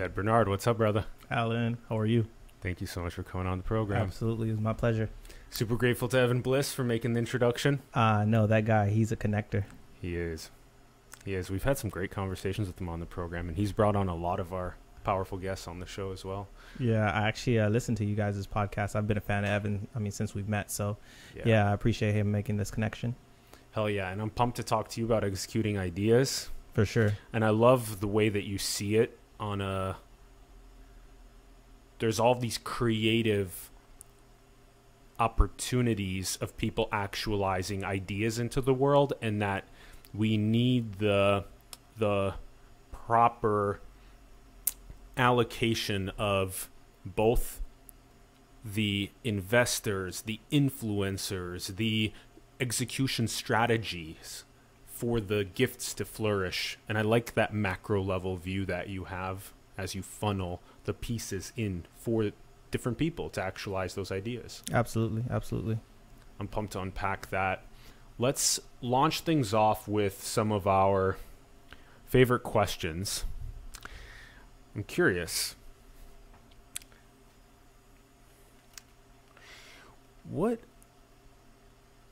Ted 0.00 0.14
Bernard, 0.14 0.48
what's 0.48 0.66
up, 0.66 0.78
brother? 0.78 1.04
Alan, 1.30 1.76
how 1.90 1.98
are 1.98 2.06
you? 2.06 2.24
Thank 2.62 2.80
you 2.80 2.86
so 2.86 3.02
much 3.02 3.12
for 3.12 3.22
coming 3.22 3.46
on 3.46 3.58
the 3.58 3.64
program. 3.64 4.00
Absolutely, 4.00 4.48
it's 4.48 4.58
my 4.58 4.72
pleasure. 4.72 5.10
Super 5.50 5.76
grateful 5.76 6.08
to 6.08 6.18
Evan 6.18 6.40
Bliss 6.40 6.72
for 6.72 6.82
making 6.82 7.12
the 7.12 7.18
introduction. 7.18 7.80
Uh 7.92 8.24
no, 8.24 8.46
that 8.46 8.64
guy, 8.64 8.88
he's 8.88 9.12
a 9.12 9.16
connector. 9.16 9.64
He 10.00 10.16
is. 10.16 10.50
He 11.26 11.34
is. 11.34 11.50
We've 11.50 11.64
had 11.64 11.76
some 11.76 11.90
great 11.90 12.10
conversations 12.10 12.66
with 12.66 12.80
him 12.80 12.88
on 12.88 13.00
the 13.00 13.04
program, 13.04 13.48
and 13.48 13.58
he's 13.58 13.72
brought 13.72 13.94
on 13.94 14.08
a 14.08 14.14
lot 14.14 14.40
of 14.40 14.54
our 14.54 14.76
powerful 15.04 15.36
guests 15.36 15.68
on 15.68 15.80
the 15.80 15.86
show 15.86 16.12
as 16.12 16.24
well. 16.24 16.48
Yeah, 16.78 17.10
I 17.10 17.28
actually 17.28 17.60
uh, 17.60 17.68
listened 17.68 17.98
to 17.98 18.06
you 18.06 18.16
guys' 18.16 18.46
podcast. 18.46 18.96
I've 18.96 19.06
been 19.06 19.18
a 19.18 19.20
fan 19.20 19.44
of 19.44 19.50
Evan. 19.50 19.86
I 19.94 19.98
mean, 19.98 20.12
since 20.12 20.34
we've 20.34 20.48
met, 20.48 20.70
so 20.70 20.96
yeah. 21.36 21.42
yeah, 21.44 21.70
I 21.70 21.74
appreciate 21.74 22.14
him 22.14 22.32
making 22.32 22.56
this 22.56 22.70
connection. 22.70 23.16
Hell 23.72 23.90
yeah, 23.90 24.10
and 24.10 24.22
I'm 24.22 24.30
pumped 24.30 24.56
to 24.56 24.62
talk 24.62 24.88
to 24.88 25.00
you 25.02 25.04
about 25.04 25.24
executing 25.24 25.76
ideas 25.76 26.48
for 26.72 26.86
sure. 26.86 27.12
And 27.34 27.44
I 27.44 27.50
love 27.50 28.00
the 28.00 28.08
way 28.08 28.30
that 28.30 28.44
you 28.44 28.56
see 28.56 28.96
it 28.96 29.18
on 29.40 29.60
a. 29.60 29.96
There's 31.98 32.20
all 32.20 32.34
these 32.34 32.58
creative 32.58 33.70
opportunities 35.18 36.36
of 36.40 36.56
people 36.56 36.88
actualizing 36.92 37.84
ideas 37.84 38.38
into 38.38 38.60
the 38.60 38.74
world, 38.74 39.14
and 39.20 39.42
that 39.42 39.64
we 40.14 40.36
need 40.36 40.94
the 40.94 41.44
the 41.98 42.34
proper 42.92 43.80
allocation 45.16 46.10
of 46.16 46.70
both 47.04 47.60
the 48.64 49.10
investors, 49.24 50.22
the 50.22 50.40
influencers, 50.52 51.76
the 51.76 52.12
execution 52.60 53.26
strategies 53.26 54.44
for 55.00 55.18
the 55.18 55.44
gifts 55.44 55.94
to 55.94 56.04
flourish. 56.04 56.78
And 56.86 56.98
I 56.98 57.00
like 57.00 57.32
that 57.32 57.54
macro 57.54 58.02
level 58.02 58.36
view 58.36 58.66
that 58.66 58.90
you 58.90 59.04
have 59.04 59.50
as 59.78 59.94
you 59.94 60.02
funnel 60.02 60.60
the 60.84 60.92
pieces 60.92 61.54
in 61.56 61.86
for 61.96 62.32
different 62.70 62.98
people 62.98 63.30
to 63.30 63.42
actualize 63.42 63.94
those 63.94 64.12
ideas. 64.12 64.62
Absolutely. 64.70 65.24
Absolutely. 65.30 65.78
I'm 66.38 66.48
pumped 66.48 66.74
to 66.74 66.80
unpack 66.80 67.30
that. 67.30 67.62
Let's 68.18 68.60
launch 68.82 69.20
things 69.20 69.54
off 69.54 69.88
with 69.88 70.22
some 70.22 70.52
of 70.52 70.66
our 70.66 71.16
favorite 72.04 72.42
questions. 72.42 73.24
I'm 74.76 74.82
curious. 74.82 75.56
What 80.28 80.60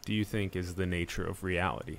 do 0.06 0.14
you 0.14 0.24
think 0.24 0.56
is 0.56 0.76
the 0.76 0.86
nature 0.86 1.26
of 1.26 1.44
reality? 1.44 1.98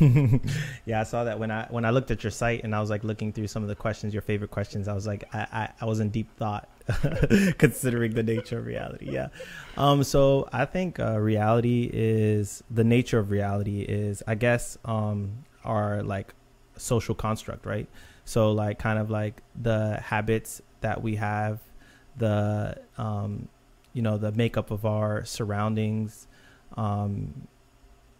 Yeah, 0.00 1.00
I 1.00 1.04
saw 1.04 1.24
that 1.24 1.38
when 1.38 1.50
I 1.50 1.66
when 1.70 1.84
I 1.84 1.90
looked 1.90 2.10
at 2.10 2.22
your 2.22 2.30
site 2.30 2.62
and 2.62 2.74
I 2.74 2.80
was 2.80 2.90
like 2.90 3.04
looking 3.04 3.32
through 3.32 3.48
some 3.48 3.62
of 3.62 3.68
the 3.68 3.74
questions, 3.74 4.12
your 4.12 4.22
favorite 4.22 4.50
questions. 4.50 4.88
I 4.88 4.94
was 4.94 5.06
like, 5.06 5.24
I 5.32 5.46
I, 5.52 5.68
I 5.80 5.84
was 5.86 6.00
in 6.00 6.10
deep 6.10 6.30
thought, 6.36 6.68
considering 7.58 8.14
the 8.14 8.22
nature 8.22 8.58
of 8.58 8.66
reality. 8.66 9.10
Yeah, 9.10 9.28
um, 9.76 10.04
so 10.04 10.48
I 10.52 10.66
think 10.66 11.00
uh, 11.00 11.18
reality 11.18 11.90
is 11.92 12.62
the 12.70 12.84
nature 12.84 13.18
of 13.18 13.30
reality 13.30 13.80
is, 13.80 14.22
I 14.26 14.34
guess, 14.34 14.78
um, 14.84 15.44
our 15.64 16.02
like 16.02 16.34
social 16.76 17.14
construct, 17.14 17.66
right? 17.66 17.88
So 18.24 18.52
like 18.52 18.78
kind 18.78 18.98
of 18.98 19.10
like 19.10 19.42
the 19.60 20.00
habits 20.04 20.60
that 20.80 21.02
we 21.02 21.16
have, 21.16 21.60
the 22.16 22.78
um, 22.98 23.48
you 23.94 24.02
know 24.02 24.18
the 24.18 24.32
makeup 24.32 24.70
of 24.70 24.84
our 24.84 25.24
surroundings, 25.24 26.26
um, 26.76 27.48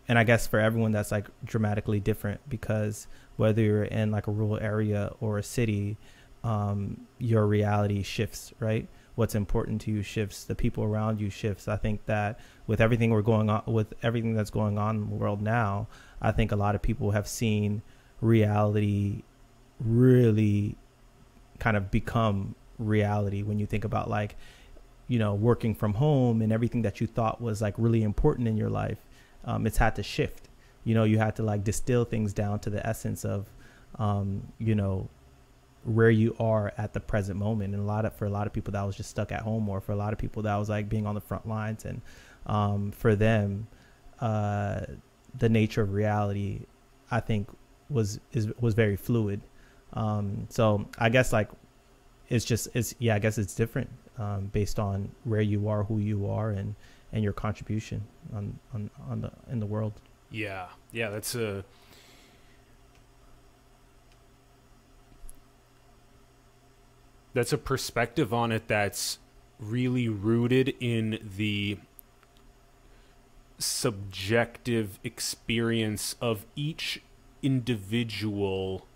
and 0.08 0.18
I 0.18 0.24
guess 0.24 0.46
for 0.46 0.58
everyone 0.58 0.92
that's 0.92 1.12
like 1.12 1.26
dramatically 1.44 2.00
different 2.00 2.40
because 2.48 3.06
whether 3.36 3.62
you're 3.62 3.84
in 3.84 4.10
like 4.10 4.26
a 4.26 4.30
rural 4.30 4.58
area 4.58 5.12
or 5.20 5.38
a 5.38 5.42
city, 5.42 5.98
um, 6.42 7.06
your 7.18 7.46
reality 7.46 8.02
shifts, 8.02 8.52
right? 8.58 8.88
What's 9.16 9.34
important 9.34 9.82
to 9.82 9.90
you 9.90 10.02
shifts. 10.02 10.44
The 10.44 10.54
people 10.54 10.82
around 10.84 11.20
you 11.20 11.28
shifts. 11.28 11.68
I 11.68 11.76
think 11.76 12.06
that 12.06 12.40
with 12.66 12.80
everything 12.80 13.10
we're 13.10 13.22
going 13.22 13.50
on, 13.50 13.62
with 13.66 13.92
everything 14.02 14.34
that's 14.34 14.50
going 14.50 14.78
on 14.78 14.96
in 14.96 15.10
the 15.10 15.14
world 15.14 15.42
now, 15.42 15.88
I 16.22 16.32
think 16.32 16.52
a 16.52 16.56
lot 16.56 16.74
of 16.74 16.80
people 16.82 17.10
have 17.10 17.28
seen 17.28 17.82
reality 18.20 19.22
really 19.80 20.76
kind 21.58 21.76
of 21.76 21.90
become 21.90 22.54
reality 22.78 23.42
when 23.42 23.58
you 23.58 23.66
think 23.66 23.84
about 23.84 24.08
like 24.08 24.36
you 25.08 25.18
know 25.18 25.34
working 25.34 25.74
from 25.74 25.94
home 25.94 26.40
and 26.40 26.52
everything 26.52 26.82
that 26.82 27.00
you 27.00 27.06
thought 27.06 27.40
was 27.40 27.60
like 27.60 27.74
really 27.76 28.02
important 28.02 28.46
in 28.46 28.56
your 28.56 28.70
life 28.70 28.98
um, 29.44 29.66
it's 29.66 29.78
had 29.78 29.96
to 29.96 30.02
shift. 30.02 30.48
You 30.84 30.94
know 30.94 31.04
you 31.04 31.18
had 31.18 31.36
to 31.36 31.42
like 31.42 31.64
distill 31.64 32.04
things 32.04 32.32
down 32.32 32.60
to 32.60 32.70
the 32.70 32.86
essence 32.86 33.24
of 33.24 33.46
um, 33.98 34.42
you 34.58 34.74
know 34.74 35.08
where 35.84 36.10
you 36.10 36.36
are 36.38 36.72
at 36.76 36.92
the 36.92 37.00
present 37.00 37.38
moment. 37.38 37.74
And 37.74 37.82
a 37.82 37.86
lot 37.86 38.04
of 38.04 38.14
for 38.14 38.26
a 38.26 38.30
lot 38.30 38.46
of 38.46 38.52
people 38.52 38.72
that 38.72 38.82
was 38.82 38.96
just 38.96 39.10
stuck 39.10 39.32
at 39.32 39.40
home 39.42 39.68
or 39.68 39.80
for 39.80 39.92
a 39.92 39.96
lot 39.96 40.12
of 40.12 40.18
people 40.18 40.42
that 40.42 40.56
was 40.56 40.68
like 40.68 40.88
being 40.88 41.06
on 41.06 41.14
the 41.14 41.20
front 41.20 41.48
lines 41.48 41.84
and 41.84 42.00
um, 42.46 42.92
for 42.92 43.14
them 43.14 43.66
uh, 44.20 44.80
the 45.38 45.48
nature 45.48 45.82
of 45.82 45.92
reality 45.92 46.60
i 47.10 47.20
think 47.20 47.48
was 47.90 48.20
is 48.32 48.48
was 48.60 48.74
very 48.74 48.96
fluid. 48.96 49.40
Um, 49.94 50.46
so 50.50 50.86
I 50.98 51.08
guess 51.08 51.32
like 51.32 51.48
it's 52.28 52.44
just 52.44 52.68
it's 52.74 52.94
yeah 52.98 53.14
I 53.14 53.18
guess 53.18 53.38
it's 53.38 53.54
different 53.54 53.90
um, 54.18 54.46
based 54.46 54.78
on 54.78 55.10
where 55.24 55.40
you 55.40 55.68
are, 55.68 55.84
who 55.84 55.98
you 55.98 56.28
are, 56.28 56.50
and 56.50 56.74
and 57.12 57.24
your 57.24 57.32
contribution 57.32 58.04
on 58.34 58.58
on 58.74 58.90
on 59.08 59.20
the 59.20 59.32
in 59.50 59.60
the 59.60 59.66
world. 59.66 59.92
Yeah, 60.30 60.68
yeah, 60.92 61.10
that's 61.10 61.34
a. 61.34 61.64
That's 67.34 67.52
a 67.52 67.58
perspective 67.58 68.34
on 68.34 68.50
it 68.50 68.66
that's 68.66 69.18
really 69.60 70.08
rooted 70.08 70.74
in 70.80 71.18
the 71.36 71.78
subjective 73.58 74.98
experience 75.04 76.16
of 76.20 76.46
each 76.56 77.02
individual 77.42 78.86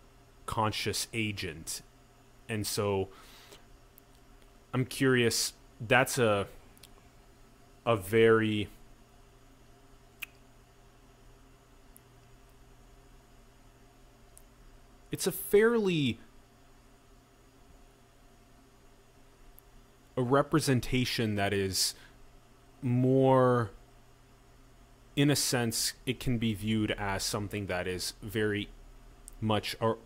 conscious 0.46 1.08
agent. 1.12 1.82
And 2.48 2.66
so 2.66 3.08
I'm 4.72 4.86
curious 4.86 5.52
that's 5.80 6.18
a 6.18 6.46
a 7.84 7.96
very 7.96 8.68
it's 15.10 15.26
a 15.26 15.32
fairly 15.32 16.18
a 20.16 20.22
representation 20.22 21.34
that 21.36 21.52
is 21.52 21.94
more 22.80 23.70
in 25.14 25.30
a 25.30 25.36
sense 25.36 25.92
it 26.06 26.18
can 26.18 26.38
be 26.38 26.54
viewed 26.54 26.90
as 26.92 27.22
something 27.22 27.66
that 27.66 27.86
is 27.86 28.14
very 28.22 28.68
much 29.40 29.76
or 29.80 29.98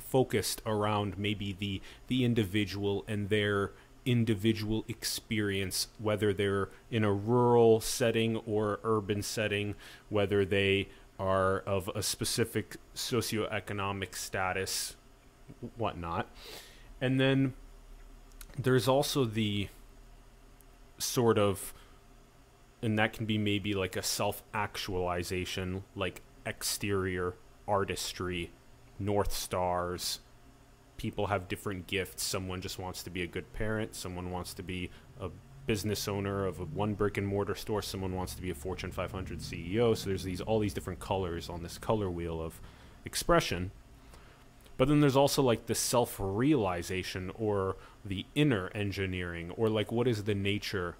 focused 0.00 0.62
around 0.64 1.18
maybe 1.18 1.54
the 1.58 1.82
the 2.06 2.24
individual 2.24 3.04
and 3.06 3.28
their 3.28 3.72
individual 4.08 4.86
experience, 4.88 5.88
whether 5.98 6.32
they're 6.32 6.70
in 6.90 7.04
a 7.04 7.12
rural 7.12 7.78
setting 7.78 8.38
or 8.38 8.80
urban 8.82 9.20
setting, 9.20 9.74
whether 10.08 10.46
they 10.46 10.88
are 11.18 11.58
of 11.60 11.90
a 11.94 12.02
specific 12.02 12.78
socioeconomic 12.94 14.14
status, 14.14 14.96
whatnot. 15.76 16.26
And 17.02 17.20
then 17.20 17.52
there's 18.58 18.88
also 18.88 19.26
the 19.26 19.68
sort 20.96 21.38
of, 21.38 21.74
and 22.80 22.98
that 22.98 23.12
can 23.12 23.26
be 23.26 23.36
maybe 23.36 23.74
like 23.74 23.94
a 23.94 24.02
self 24.02 24.42
actualization, 24.54 25.84
like 25.94 26.22
exterior 26.46 27.34
artistry 27.66 28.52
North 28.98 29.32
Stars. 29.32 30.20
People 30.98 31.28
have 31.28 31.48
different 31.48 31.86
gifts. 31.86 32.22
Someone 32.22 32.60
just 32.60 32.78
wants 32.78 33.02
to 33.04 33.10
be 33.10 33.22
a 33.22 33.26
good 33.26 33.50
parent. 33.54 33.94
Someone 33.94 34.30
wants 34.30 34.52
to 34.54 34.62
be 34.62 34.90
a 35.18 35.30
business 35.66 36.06
owner 36.08 36.44
of 36.44 36.60
a 36.60 36.64
one 36.64 36.92
brick 36.92 37.16
and 37.16 37.26
mortar 37.26 37.54
store. 37.54 37.80
Someone 37.80 38.14
wants 38.14 38.34
to 38.34 38.42
be 38.42 38.50
a 38.50 38.54
Fortune 38.54 38.92
500 38.92 39.38
CEO. 39.38 39.96
So 39.96 40.10
there's 40.10 40.24
these 40.24 40.42
all 40.42 40.58
these 40.58 40.74
different 40.74 41.00
colors 41.00 41.48
on 41.48 41.62
this 41.62 41.78
color 41.78 42.10
wheel 42.10 42.42
of 42.42 42.60
expression. 43.06 43.70
But 44.76 44.88
then 44.88 45.00
there's 45.00 45.16
also 45.16 45.42
like 45.42 45.66
the 45.66 45.74
self 45.74 46.16
realization 46.18 47.32
or 47.34 47.76
the 48.04 48.26
inner 48.34 48.70
engineering 48.74 49.50
or 49.56 49.68
like 49.68 49.90
what 49.90 50.06
is 50.06 50.24
the 50.24 50.34
nature 50.34 50.96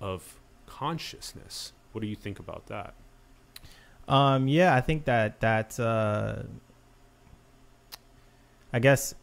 of 0.00 0.40
consciousness? 0.66 1.72
What 1.92 2.02
do 2.02 2.06
you 2.06 2.16
think 2.16 2.38
about 2.38 2.66
that? 2.66 2.94
Um, 4.06 4.48
yeah, 4.48 4.74
I 4.74 4.80
think 4.80 5.04
that 5.04 5.40
that 5.40 5.78
uh, 5.78 6.42
I 8.72 8.78
guess 8.78 9.14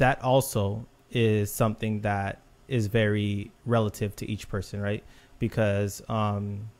that 0.00 0.22
also 0.22 0.86
is 1.10 1.52
something 1.52 2.00
that 2.00 2.40
is 2.68 2.86
very 2.86 3.50
relative 3.66 4.14
to 4.16 4.30
each 4.30 4.48
person, 4.48 4.80
right? 4.80 5.04
Because, 5.38 6.02
um, 6.08 6.70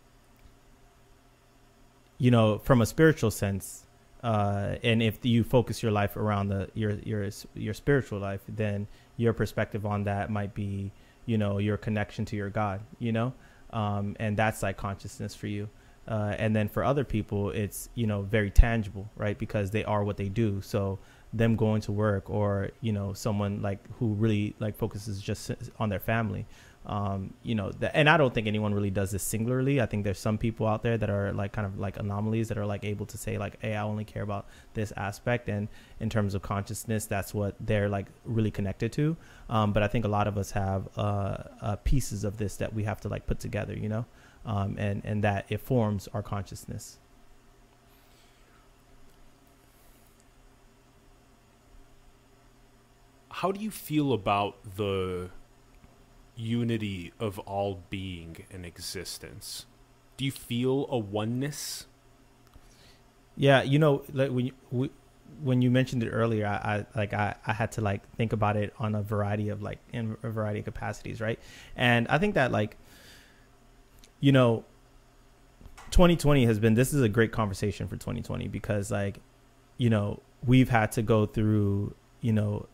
you 2.19 2.31
know, 2.31 2.59
from 2.59 2.81
a 2.81 2.87
spiritual 2.87 3.31
sense, 3.31 3.87
uh, 4.23 4.77
and 4.83 5.03
if 5.03 5.25
you 5.25 5.45
focus 5.45 5.83
your 5.83 5.93
life 5.93 6.17
around 6.17 6.49
the 6.49 6.69
your 6.75 6.93
your 7.05 7.29
your 7.55 7.75
spiritual 7.75 8.19
life, 8.19 8.41
then 8.49 8.87
your 9.17 9.33
perspective 9.33 9.87
on 9.87 10.05
that 10.05 10.31
might 10.31 10.55
be, 10.55 10.91
you 11.27 11.39
know, 11.39 11.59
your 11.59 11.77
connection 11.77 12.25
to 12.27 12.37
your 12.37 12.51
God, 12.51 12.81
you 12.99 13.13
know, 13.13 13.33
um, 13.71 14.17
and 14.19 14.37
that's 14.37 14.63
like 14.63 14.77
consciousness 14.77 15.35
for 15.35 15.47
you. 15.47 15.69
Uh, 16.09 16.35
and 16.39 16.57
then 16.57 16.69
for 16.69 16.85
other 16.85 17.05
people, 17.05 17.51
it's 17.51 17.89
you 17.95 18.07
know 18.07 18.23
very 18.23 18.51
tangible, 18.51 19.09
right? 19.17 19.39
Because 19.39 19.71
they 19.71 19.85
are 19.85 20.05
what 20.05 20.17
they 20.17 20.29
do. 20.29 20.61
So 20.63 20.99
them 21.33 21.57
going 21.57 21.81
to 21.83 21.93
work, 21.93 22.29
or 22.29 22.71
you 22.81 22.93
know, 22.93 23.13
someone 23.13 23.63
like 23.63 23.79
who 23.99 24.15
really 24.15 24.55
like 24.59 24.77
focuses 24.77 25.21
just 25.21 25.51
on 25.79 25.89
their 25.89 26.01
family, 26.01 26.47
um, 26.87 27.35
you 27.43 27.55
know, 27.55 27.71
and 27.93 28.09
I 28.09 28.17
don't 28.17 28.33
think 28.33 28.47
anyone 28.47 28.73
really 28.73 28.91
does 28.91 29.11
this 29.11 29.23
singularly. 29.23 29.81
I 29.81 29.87
think 29.87 30.03
there's 30.03 30.19
some 30.19 30.39
people 30.39 30.67
out 30.67 30.83
there 30.83 30.97
that 30.97 31.11
are 31.11 31.33
like 31.33 31.53
kind 31.53 31.67
of 31.67 31.79
like 31.79 31.99
anomalies 31.99 32.49
that 32.49 32.57
are 32.57 32.65
like 32.65 32.85
able 32.85 33.07
to 33.07 33.19
say 33.19 33.37
like, 33.37 33.61
hey, 33.61 33.77
I 33.77 33.83
only 33.83 34.05
care 34.05 34.23
about 34.23 34.47
this 34.75 34.93
aspect, 34.97 35.49
and 35.49 35.69
in 36.01 36.09
terms 36.09 36.35
of 36.35 36.43
consciousness, 36.43 37.07
that's 37.07 37.35
what 37.35 37.55
they're 37.61 37.89
like 37.89 38.07
really 38.25 38.51
connected 38.51 38.93
to. 38.95 39.17
Um, 39.51 39.73
but 39.73 39.83
I 39.83 39.89
think 39.89 40.05
a 40.05 40.09
lot 40.09 40.27
of 40.27 40.39
us 40.39 40.53
have 40.53 40.89
uh, 40.97 41.37
uh, 41.61 41.77
pieces 41.85 42.25
of 42.25 42.39
this 42.39 42.57
that 42.57 42.73
we 42.73 42.85
have 42.85 43.01
to 43.03 43.09
like 43.09 43.27
put 43.27 43.39
together, 43.39 43.75
you 43.75 43.89
know, 43.89 44.07
um, 44.47 44.77
and 44.79 45.03
and 45.05 45.23
that 45.23 45.45
it 45.49 45.61
forms 45.61 46.09
our 46.15 46.23
consciousness. 46.23 46.99
How 53.41 53.53
do 53.53 53.61
you 53.61 53.71
feel 53.71 54.13
about 54.13 54.57
the 54.77 55.31
unity 56.41 57.13
of 57.21 57.39
all 57.41 57.83
being 57.91 58.39
and 58.51 58.65
existence. 58.65 59.67
Do 60.17 60.25
you 60.25 60.33
feel 60.33 60.87
a 60.91 60.99
oneness? 60.99 61.87
Yeah, 63.37 63.63
you 63.63 63.79
know, 63.79 64.03
like 64.13 64.31
when 64.31 64.47
you, 64.47 64.91
when 65.43 65.63
you 65.63 65.71
mentioned 65.71 66.03
it 66.03 66.11
earlier, 66.11 66.47
I, 66.47 66.87
I 66.95 66.99
like 66.99 67.13
I, 67.13 67.37
I 67.47 67.53
had 67.53 67.73
to 67.73 67.81
like 67.81 68.03
think 68.17 68.33
about 68.33 68.57
it 68.57 68.75
on 68.79 68.95
a 68.95 69.03
variety 69.03 69.49
of 69.49 69.63
like 69.63 69.79
in 69.93 70.17
a 70.23 70.31
variety 70.31 70.61
of 70.61 70.65
capacities, 70.65 71.21
right? 71.21 71.39
And 71.77 72.09
I 72.09 72.19
think 72.19 72.35
that 72.35 72.53
like, 72.53 72.77
you 74.19 74.33
know, 74.33 74.65
2020 75.91 76.45
has 76.47 76.59
been 76.59 76.75
this 76.75 76.93
is 76.93 77.03
a 77.03 77.09
great 77.09 77.33
conversation 77.33 77.87
for 77.87 77.97
2020 77.97 78.49
because 78.49 78.91
like, 78.91 79.21
you 79.79 79.89
know, 79.89 80.21
we've 80.45 80.69
had 80.69 80.93
to 80.93 81.03
go 81.03 81.27
through 81.27 81.95
you 82.21 82.33
know 82.33 82.67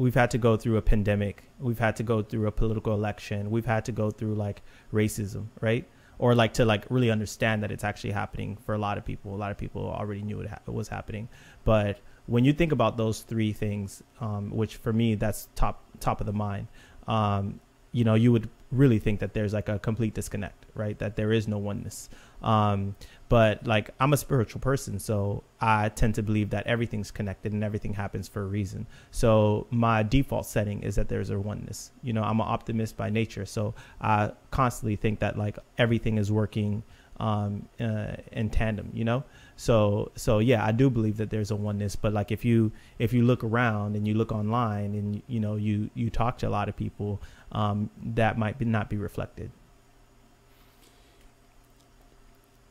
we've 0.00 0.14
had 0.14 0.30
to 0.30 0.38
go 0.38 0.56
through 0.56 0.78
a 0.78 0.82
pandemic. 0.82 1.44
We've 1.58 1.78
had 1.78 1.94
to 1.96 2.02
go 2.02 2.22
through 2.22 2.46
a 2.46 2.50
political 2.50 2.94
election. 2.94 3.50
We've 3.50 3.66
had 3.66 3.84
to 3.84 3.92
go 3.92 4.10
through 4.10 4.34
like 4.34 4.62
racism 4.94 5.48
right? 5.60 5.86
Or 6.18 6.34
like 6.34 6.54
to 6.54 6.64
like 6.64 6.86
really 6.88 7.10
understand 7.10 7.62
that 7.62 7.70
it's 7.70 7.84
actually 7.84 8.12
happening 8.12 8.56
for 8.64 8.74
a 8.74 8.78
lot 8.78 8.96
of 8.96 9.04
people. 9.04 9.34
A 9.34 9.40
lot 9.44 9.50
of 9.50 9.58
people 9.58 9.82
already 9.90 10.22
knew 10.22 10.40
it, 10.40 10.48
ha- 10.48 10.60
was 10.66 10.88
happening. 10.88 11.28
But 11.64 11.98
when 12.24 12.46
you 12.46 12.54
think 12.54 12.72
about 12.72 12.96
those 12.96 13.20
three 13.20 13.52
things 13.52 14.02
um, 14.22 14.50
which 14.50 14.76
for 14.76 14.92
me 14.92 15.16
that's 15.16 15.48
top 15.54 15.82
top 16.00 16.20
of 16.20 16.26
the 16.26 16.32
mind 16.32 16.68
um, 17.06 17.60
you 17.92 18.04
know 18.04 18.14
you 18.14 18.32
would 18.32 18.48
really 18.72 18.98
think 18.98 19.20
that 19.20 19.34
there's 19.34 19.52
like 19.52 19.68
a 19.68 19.78
complete 19.78 20.14
disconnect 20.14 20.60
right? 20.74 20.98
That 20.98 21.16
there 21.16 21.32
is 21.32 21.46
no 21.46 21.58
oneness. 21.58 22.08
Um, 22.42 22.96
but 23.30 23.64
like 23.64 23.90
I'm 24.00 24.12
a 24.12 24.16
spiritual 24.16 24.60
person, 24.60 24.98
so 24.98 25.44
I 25.60 25.88
tend 25.90 26.16
to 26.16 26.22
believe 26.22 26.50
that 26.50 26.66
everything's 26.66 27.12
connected 27.12 27.52
and 27.52 27.62
everything 27.62 27.94
happens 27.94 28.26
for 28.26 28.42
a 28.42 28.46
reason. 28.46 28.88
So 29.12 29.68
my 29.70 30.02
default 30.02 30.46
setting 30.46 30.82
is 30.82 30.96
that 30.96 31.08
there's 31.08 31.30
a 31.30 31.38
oneness. 31.38 31.92
You 32.02 32.12
know, 32.12 32.24
I'm 32.24 32.40
an 32.40 32.46
optimist 32.48 32.96
by 32.96 33.08
nature, 33.08 33.46
so 33.46 33.74
I 34.00 34.32
constantly 34.50 34.96
think 34.96 35.20
that 35.20 35.38
like 35.38 35.60
everything 35.78 36.18
is 36.18 36.32
working 36.32 36.82
um, 37.20 37.68
uh, 37.78 38.16
in 38.32 38.50
tandem. 38.50 38.90
You 38.92 39.04
know, 39.04 39.22
so 39.54 40.10
so 40.16 40.40
yeah, 40.40 40.66
I 40.66 40.72
do 40.72 40.90
believe 40.90 41.16
that 41.18 41.30
there's 41.30 41.52
a 41.52 41.56
oneness. 41.56 41.94
But 41.94 42.12
like 42.12 42.32
if 42.32 42.44
you 42.44 42.72
if 42.98 43.12
you 43.12 43.22
look 43.22 43.44
around 43.44 43.94
and 43.94 44.08
you 44.08 44.14
look 44.14 44.32
online 44.32 44.96
and 44.96 45.22
you 45.28 45.38
know 45.38 45.54
you 45.54 45.88
you 45.94 46.10
talk 46.10 46.38
to 46.38 46.48
a 46.48 46.50
lot 46.50 46.68
of 46.68 46.76
people, 46.76 47.22
um, 47.52 47.90
that 48.02 48.38
might 48.38 48.58
be, 48.58 48.64
not 48.64 48.90
be 48.90 48.96
reflected. 48.96 49.52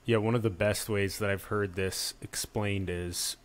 Yeah, 0.09 0.17
one 0.17 0.33
of 0.33 0.41
the 0.41 0.49
best 0.49 0.89
ways 0.89 1.19
that 1.19 1.29
I've 1.29 1.43
heard 1.43 1.75
this 1.75 2.15
explained 2.19 2.89
is 2.89 3.37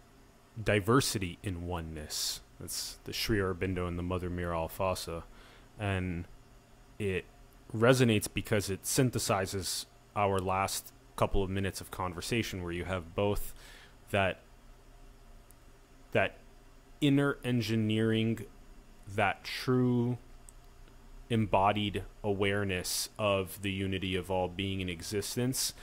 diversity 0.59 1.39
in 1.43 1.67
oneness. 1.67 2.41
That's 2.59 2.97
the 3.05 3.13
Sri 3.13 3.37
Aurobindo 3.37 3.87
and 3.87 3.99
the 3.99 4.03
Mother 4.03 4.31
Mira 4.31 4.57
Alfassa. 4.57 5.25
And 5.79 6.25
it 6.99 7.27
resonates 7.77 8.29
because 8.33 8.71
it 8.71 8.85
synthesizes 8.85 9.85
our 10.17 10.39
last 10.39 10.91
couple 11.17 11.43
of 11.43 11.51
minutes 11.51 11.83
of 11.83 11.91
conversation 11.91 12.63
where 12.63 12.73
you 12.73 12.87
have 12.87 13.15
both 13.15 13.53
that 14.11 14.41
that 16.13 16.39
inner 17.03 17.37
engineering 17.45 18.47
that 19.15 19.45
true 19.45 20.17
embodied 21.29 22.05
awareness 22.23 23.11
of 23.19 23.61
the 23.61 23.71
unity 23.71 24.17
of 24.17 24.31
all 24.31 24.49
being 24.49 24.81
in 24.81 24.89
existence 24.89 25.75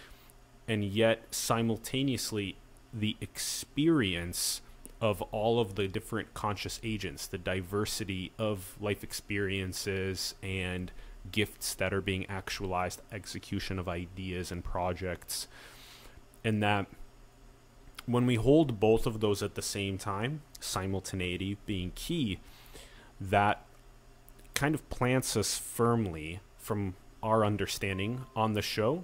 and 0.71 0.85
yet 0.85 1.23
simultaneously 1.31 2.56
the 2.94 3.18
experience 3.19 4.62
of 5.01 5.21
all 5.23 5.59
of 5.59 5.75
the 5.75 5.85
different 5.85 6.33
conscious 6.33 6.79
agents, 6.81 7.27
the 7.27 7.38
diversity 7.38 8.31
of 8.39 8.77
life 8.79 9.03
experiences 9.03 10.33
and 10.41 10.94
gifts 11.29 11.73
that 11.73 11.94
are 11.94 12.00
being 12.00 12.25
actualized, 12.27 13.01
execution 13.12 13.79
of 13.79 13.89
ideas 13.89 14.50
and 14.50 14.63
projects. 14.63 15.50
And 16.41 16.63
that 16.63 16.85
when 18.06 18.25
we 18.25 18.35
hold 18.35 18.79
both 18.79 19.06
of 19.06 19.19
those 19.19 19.44
at 19.44 19.56
the 19.56 19.62
same 19.62 19.97
time, 19.97 20.41
simultaneity 20.62 21.57
being 21.65 21.91
key, 21.95 22.39
that 23.19 23.65
kind 24.53 24.73
of 24.73 24.89
plants 24.89 25.35
us 25.35 25.57
firmly 25.57 26.39
from 26.57 26.95
our 27.21 27.44
understanding 27.44 28.21
on 28.38 28.53
the 28.53 28.62
show 28.62 29.03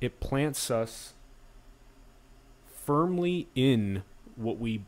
it 0.00 0.20
plants 0.20 0.70
us 0.70 1.14
firmly 2.84 3.48
in 3.54 4.02
what 4.36 4.58
we 4.58 4.82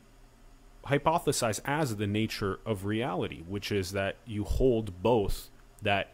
hypothesize 0.86 1.60
as 1.64 1.96
the 1.96 2.06
nature 2.06 2.58
of 2.64 2.84
reality, 2.84 3.42
which 3.48 3.70
is 3.70 3.92
that 3.92 4.16
you 4.26 4.44
hold 4.44 5.02
both 5.02 5.50
that 5.82 6.10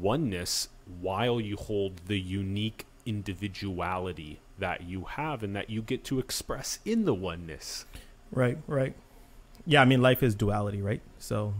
oneness 0.00 0.68
while 1.00 1.40
you 1.40 1.56
hold 1.56 2.00
the 2.06 2.18
unique 2.18 2.86
individuality 3.06 4.40
that 4.58 4.82
you 4.82 5.04
have 5.04 5.42
and 5.42 5.54
that 5.56 5.68
you 5.68 5.82
get 5.82 6.04
to 6.04 6.18
express 6.18 6.78
in 6.84 7.04
the 7.04 7.14
oneness. 7.14 7.84
Right, 8.30 8.58
right. 8.66 8.94
Yeah, 9.66 9.82
I 9.82 9.84
mean, 9.84 10.02
life 10.02 10.22
is 10.22 10.34
duality, 10.34 10.82
right? 10.82 11.00
So 11.18 11.54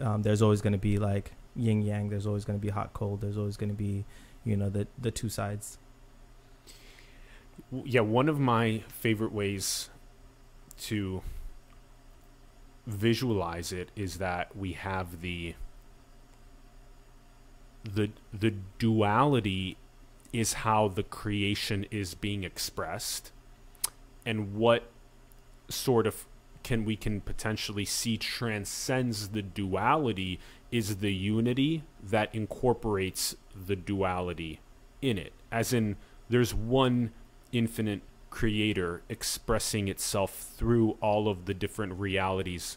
um, 0.00 0.22
there's 0.22 0.42
always 0.42 0.60
going 0.60 0.72
to 0.72 0.78
be 0.78 0.98
like 0.98 1.32
yin 1.54 1.82
yang, 1.82 2.08
there's 2.08 2.26
always 2.26 2.44
going 2.44 2.58
to 2.58 2.62
be 2.62 2.70
hot 2.70 2.92
cold, 2.92 3.20
there's 3.20 3.38
always 3.38 3.56
going 3.56 3.70
to 3.70 3.76
be 3.76 4.04
you 4.46 4.56
know 4.56 4.70
the 4.70 4.86
the 4.98 5.10
two 5.10 5.28
sides. 5.28 5.78
Yeah 7.72 8.00
one 8.00 8.28
of 8.28 8.38
my 8.38 8.84
favorite 8.88 9.32
ways 9.32 9.90
to 10.82 11.22
visualize 12.86 13.72
it 13.72 13.90
is 13.96 14.18
that 14.18 14.56
we 14.56 14.72
have 14.72 15.20
the 15.20 15.54
the 17.82 18.10
the 18.32 18.54
duality 18.78 19.76
is 20.32 20.52
how 20.54 20.86
the 20.88 21.02
creation 21.02 21.86
is 21.90 22.14
being 22.14 22.44
expressed 22.44 23.32
and 24.24 24.54
what 24.54 24.90
sort 25.68 26.06
of 26.06 26.26
can 26.62 26.84
we 26.84 26.96
can 26.96 27.20
potentially 27.20 27.84
see 27.84 28.16
transcends 28.16 29.28
the 29.28 29.42
duality 29.42 30.38
is 30.76 30.96
the 30.96 31.14
unity 31.14 31.82
that 32.02 32.34
incorporates 32.34 33.34
the 33.54 33.76
duality 33.76 34.60
in 35.00 35.16
it. 35.16 35.32
As 35.50 35.72
in, 35.72 35.96
there's 36.28 36.52
one 36.52 37.12
infinite 37.50 38.02
creator 38.28 39.00
expressing 39.08 39.88
itself 39.88 40.52
through 40.56 40.98
all 41.00 41.28
of 41.28 41.46
the 41.46 41.54
different 41.54 41.94
realities, 41.94 42.76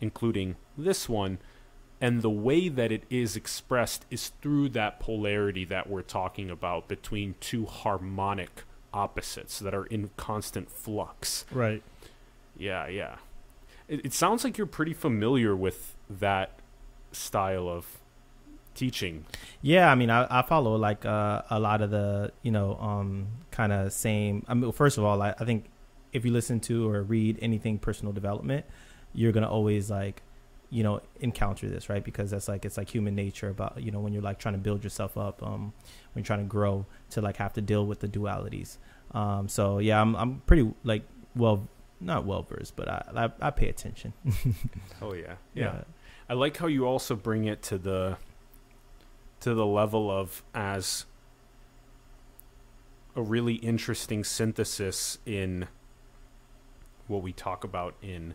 including 0.00 0.56
this 0.78 1.08
one. 1.08 1.38
And 2.00 2.22
the 2.22 2.30
way 2.30 2.70
that 2.70 2.90
it 2.90 3.02
is 3.10 3.36
expressed 3.36 4.06
is 4.10 4.32
through 4.40 4.70
that 4.70 4.98
polarity 4.98 5.66
that 5.66 5.90
we're 5.90 6.00
talking 6.00 6.48
about 6.48 6.88
between 6.88 7.34
two 7.40 7.66
harmonic 7.66 8.62
opposites 8.94 9.58
that 9.58 9.74
are 9.74 9.84
in 9.84 10.08
constant 10.16 10.70
flux. 10.70 11.44
Right. 11.52 11.82
Yeah, 12.56 12.86
yeah. 12.86 13.16
It, 13.86 14.06
it 14.06 14.12
sounds 14.14 14.44
like 14.44 14.56
you're 14.56 14.66
pretty 14.66 14.94
familiar 14.94 15.54
with 15.54 15.94
that 16.08 16.59
style 17.12 17.68
of 17.68 17.98
teaching. 18.74 19.24
Yeah, 19.62 19.90
I 19.90 19.94
mean, 19.94 20.10
I, 20.10 20.26
I 20.30 20.42
follow 20.42 20.76
like 20.76 21.04
uh, 21.04 21.42
a 21.50 21.58
lot 21.60 21.82
of 21.82 21.90
the 21.90 22.32
you 22.42 22.50
know 22.52 22.76
um, 22.80 23.26
kind 23.50 23.72
of 23.72 23.92
same. 23.92 24.44
I 24.48 24.54
mean, 24.54 24.72
first 24.72 24.98
of 24.98 25.04
all, 25.04 25.20
I, 25.22 25.34
I 25.38 25.44
think 25.44 25.66
if 26.12 26.24
you 26.24 26.32
listen 26.32 26.60
to 26.60 26.88
or 26.88 27.02
read 27.02 27.38
anything 27.40 27.78
personal 27.78 28.12
development, 28.12 28.66
you're 29.12 29.32
gonna 29.32 29.50
always 29.50 29.90
like 29.90 30.22
you 30.70 30.84
know 30.84 31.00
encounter 31.20 31.68
this 31.68 31.88
right 31.88 32.04
because 32.04 32.30
that's 32.30 32.46
like 32.46 32.64
it's 32.64 32.76
like 32.76 32.88
human 32.88 33.14
nature 33.16 33.48
about 33.48 33.82
you 33.82 33.90
know 33.90 33.98
when 33.98 34.12
you're 34.12 34.22
like 34.22 34.38
trying 34.38 34.54
to 34.54 34.60
build 34.60 34.84
yourself 34.84 35.18
up 35.18 35.42
um 35.42 35.72
when 36.12 36.22
you're 36.22 36.24
trying 36.24 36.38
to 36.38 36.44
grow 36.44 36.86
to 37.10 37.20
like 37.20 37.36
have 37.38 37.52
to 37.52 37.60
deal 37.60 37.84
with 37.84 37.98
the 37.98 38.06
dualities 38.06 38.76
Um, 39.12 39.48
so 39.48 39.78
yeah, 39.78 40.00
I'm 40.00 40.14
I'm 40.14 40.40
pretty 40.46 40.72
like 40.84 41.02
well 41.34 41.66
not 42.00 42.24
well 42.24 42.42
versed, 42.42 42.76
but 42.76 42.88
I, 42.88 43.04
I, 43.16 43.48
I 43.48 43.50
pay 43.50 43.68
attention. 43.68 44.12
oh 45.02 45.12
yeah. 45.12 45.34
yeah, 45.54 45.64
yeah. 45.74 45.82
I 46.30 46.34
like 46.34 46.58
how 46.58 46.68
you 46.68 46.86
also 46.86 47.16
bring 47.16 47.46
it 47.46 47.60
to 47.62 47.76
the 47.76 48.16
to 49.40 49.52
the 49.52 49.66
level 49.66 50.12
of 50.12 50.44
as 50.54 51.04
a 53.16 53.20
really 53.20 53.54
interesting 53.54 54.22
synthesis 54.22 55.18
in 55.26 55.66
what 57.08 57.22
we 57.22 57.32
talk 57.32 57.64
about 57.64 57.96
in 58.00 58.34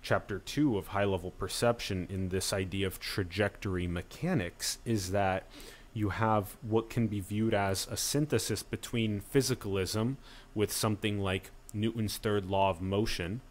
chapter 0.00 0.38
2 0.38 0.78
of 0.78 0.88
high 0.88 1.04
level 1.04 1.30
perception 1.32 2.06
in 2.08 2.30
this 2.30 2.50
idea 2.54 2.86
of 2.86 2.98
trajectory 2.98 3.86
mechanics 3.86 4.78
is 4.86 5.10
that 5.10 5.46
you 5.92 6.08
have 6.08 6.56
what 6.62 6.88
can 6.88 7.08
be 7.08 7.20
viewed 7.20 7.52
as 7.52 7.86
a 7.90 7.96
synthesis 7.98 8.62
between 8.62 9.20
physicalism 9.20 10.16
with 10.54 10.72
something 10.72 11.20
like 11.20 11.50
Newton's 11.74 12.16
third 12.16 12.46
law 12.46 12.70
of 12.70 12.80
motion 12.80 13.42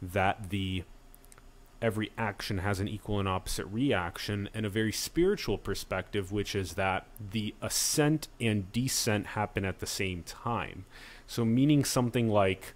that 0.00 0.48
the 0.48 0.84
every 1.80 2.10
action 2.18 2.58
has 2.58 2.80
an 2.80 2.88
equal 2.88 3.18
and 3.18 3.28
opposite 3.28 3.66
reaction 3.66 4.48
and 4.52 4.66
a 4.66 4.70
very 4.70 4.92
spiritual 4.92 5.56
perspective 5.56 6.32
which 6.32 6.54
is 6.54 6.74
that 6.74 7.06
the 7.30 7.54
ascent 7.62 8.28
and 8.40 8.72
descent 8.72 9.28
happen 9.28 9.64
at 9.64 9.78
the 9.78 9.86
same 9.86 10.22
time. 10.24 10.84
So 11.26 11.44
meaning 11.44 11.84
something 11.84 12.28
like 12.28 12.74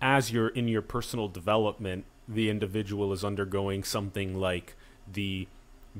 as 0.00 0.30
you're 0.30 0.48
in 0.48 0.68
your 0.68 0.82
personal 0.82 1.28
development 1.28 2.04
the 2.28 2.50
individual 2.50 3.12
is 3.12 3.24
undergoing 3.24 3.84
something 3.84 4.38
like 4.38 4.74
the 5.10 5.46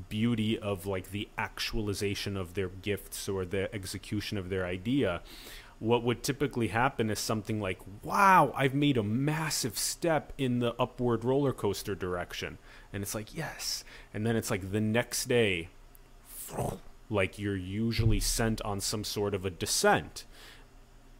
beauty 0.08 0.58
of 0.58 0.86
like 0.86 1.10
the 1.10 1.28
actualization 1.38 2.36
of 2.36 2.54
their 2.54 2.68
gifts 2.68 3.28
or 3.28 3.44
the 3.44 3.72
execution 3.74 4.36
of 4.36 4.48
their 4.48 4.66
idea 4.66 5.22
what 5.78 6.02
would 6.02 6.22
typically 6.22 6.68
happen 6.68 7.10
is 7.10 7.18
something 7.18 7.60
like, 7.60 7.78
wow, 8.02 8.52
I've 8.56 8.74
made 8.74 8.96
a 8.96 9.02
massive 9.02 9.76
step 9.76 10.32
in 10.38 10.60
the 10.60 10.74
upward 10.78 11.24
roller 11.24 11.52
coaster 11.52 11.94
direction. 11.94 12.58
And 12.92 13.02
it's 13.02 13.14
like, 13.14 13.36
yes. 13.36 13.84
And 14.12 14.26
then 14.26 14.36
it's 14.36 14.50
like 14.50 14.70
the 14.72 14.80
next 14.80 15.26
day, 15.26 15.68
like 17.10 17.38
you're 17.38 17.56
usually 17.56 18.20
sent 18.20 18.62
on 18.62 18.80
some 18.80 19.04
sort 19.04 19.34
of 19.34 19.44
a 19.44 19.50
descent. 19.50 20.24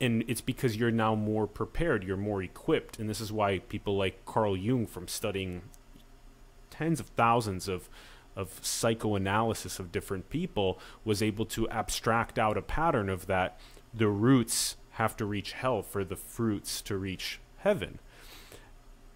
And 0.01 0.25
it's 0.29 0.41
because 0.41 0.77
you're 0.77 0.91
now 0.91 1.15
more 1.15 1.47
prepared, 1.47 2.05
you're 2.05 2.17
more 2.17 2.43
equipped. 2.43 2.99
And 2.99 3.09
this 3.09 3.21
is 3.21 3.33
why 3.33 3.59
people 3.59 3.97
like 3.97 4.25
Carl 4.25 4.57
Jung, 4.57 4.87
from 4.87 5.09
studying 5.09 5.63
tens 6.71 7.01
of 7.01 7.07
thousands 7.09 7.69
of 7.69 7.89
of 8.37 8.59
psychoanalysis 8.63 9.79
of 9.79 9.93
different 9.93 10.29
people 10.29 10.79
was 11.05 11.23
able 11.23 11.47
to 11.47 11.69
abstract 11.69 12.37
out 12.37 12.57
a 12.57 12.63
pattern 12.63 13.09
of 13.09 13.27
that 13.27 13.59
the 13.95 14.09
roots 14.09 14.77
have 14.93 15.17
to 15.17 15.25
reach 15.25 15.53
hell 15.53 15.83
for 15.83 16.05
the 16.05 16.17
fruits 16.17 16.81
to 16.83 16.97
reach 16.97 17.41
heaven. 17.59 17.99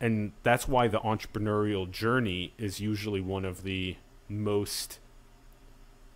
And 0.00 0.32
that's 0.42 0.68
why 0.68 0.88
the 0.88 1.00
entrepreneurial 1.00 1.90
journey 1.90 2.52
is 2.58 2.80
usually 2.80 3.20
one 3.20 3.44
of 3.44 3.62
the 3.62 3.96
most 4.28 4.98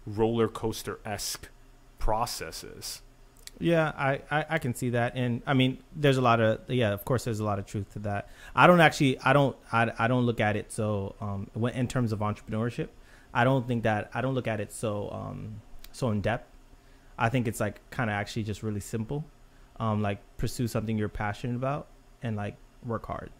roller 0.06 0.48
coaster 0.48 1.00
esque 1.04 1.48
processes. 1.98 3.02
Yeah, 3.58 3.92
I, 3.96 4.20
I, 4.30 4.46
I, 4.50 4.58
can 4.58 4.74
see 4.74 4.90
that, 4.90 5.12
and 5.14 5.42
I 5.46 5.54
mean, 5.54 5.78
there's 5.94 6.16
a 6.16 6.22
lot 6.22 6.40
of 6.40 6.60
yeah, 6.68 6.92
of 6.92 7.04
course, 7.04 7.24
there's 7.24 7.38
a 7.38 7.44
lot 7.44 7.60
of 7.60 7.66
truth 7.66 7.92
to 7.92 8.00
that. 8.00 8.28
I 8.56 8.66
don't 8.66 8.80
actually, 8.80 9.20
I 9.20 9.32
don't, 9.32 9.56
I, 9.70 9.92
I 9.98 10.08
don't 10.08 10.26
look 10.26 10.40
at 10.40 10.56
it 10.56 10.72
so 10.72 11.14
um, 11.20 11.48
in 11.72 11.86
terms 11.86 12.12
of 12.12 12.20
entrepreneurship, 12.20 12.88
I 13.32 13.44
don't 13.44 13.68
think 13.68 13.84
that 13.84 14.10
I 14.14 14.20
don't 14.20 14.34
look 14.34 14.48
at 14.48 14.60
it 14.60 14.72
so 14.72 15.10
um, 15.10 15.60
so 15.92 16.10
in 16.10 16.20
depth. 16.20 16.51
I 17.22 17.28
think 17.28 17.46
it's 17.46 17.60
like 17.60 17.80
kind 17.90 18.10
of 18.10 18.14
actually 18.14 18.42
just 18.42 18.64
really 18.64 18.80
simple. 18.80 19.24
Um, 19.78 20.02
like 20.02 20.18
pursue 20.38 20.66
something 20.66 20.98
you're 20.98 21.08
passionate 21.08 21.54
about 21.54 21.86
and 22.20 22.34
like 22.34 22.56
work 22.84 23.06
hard. 23.06 23.30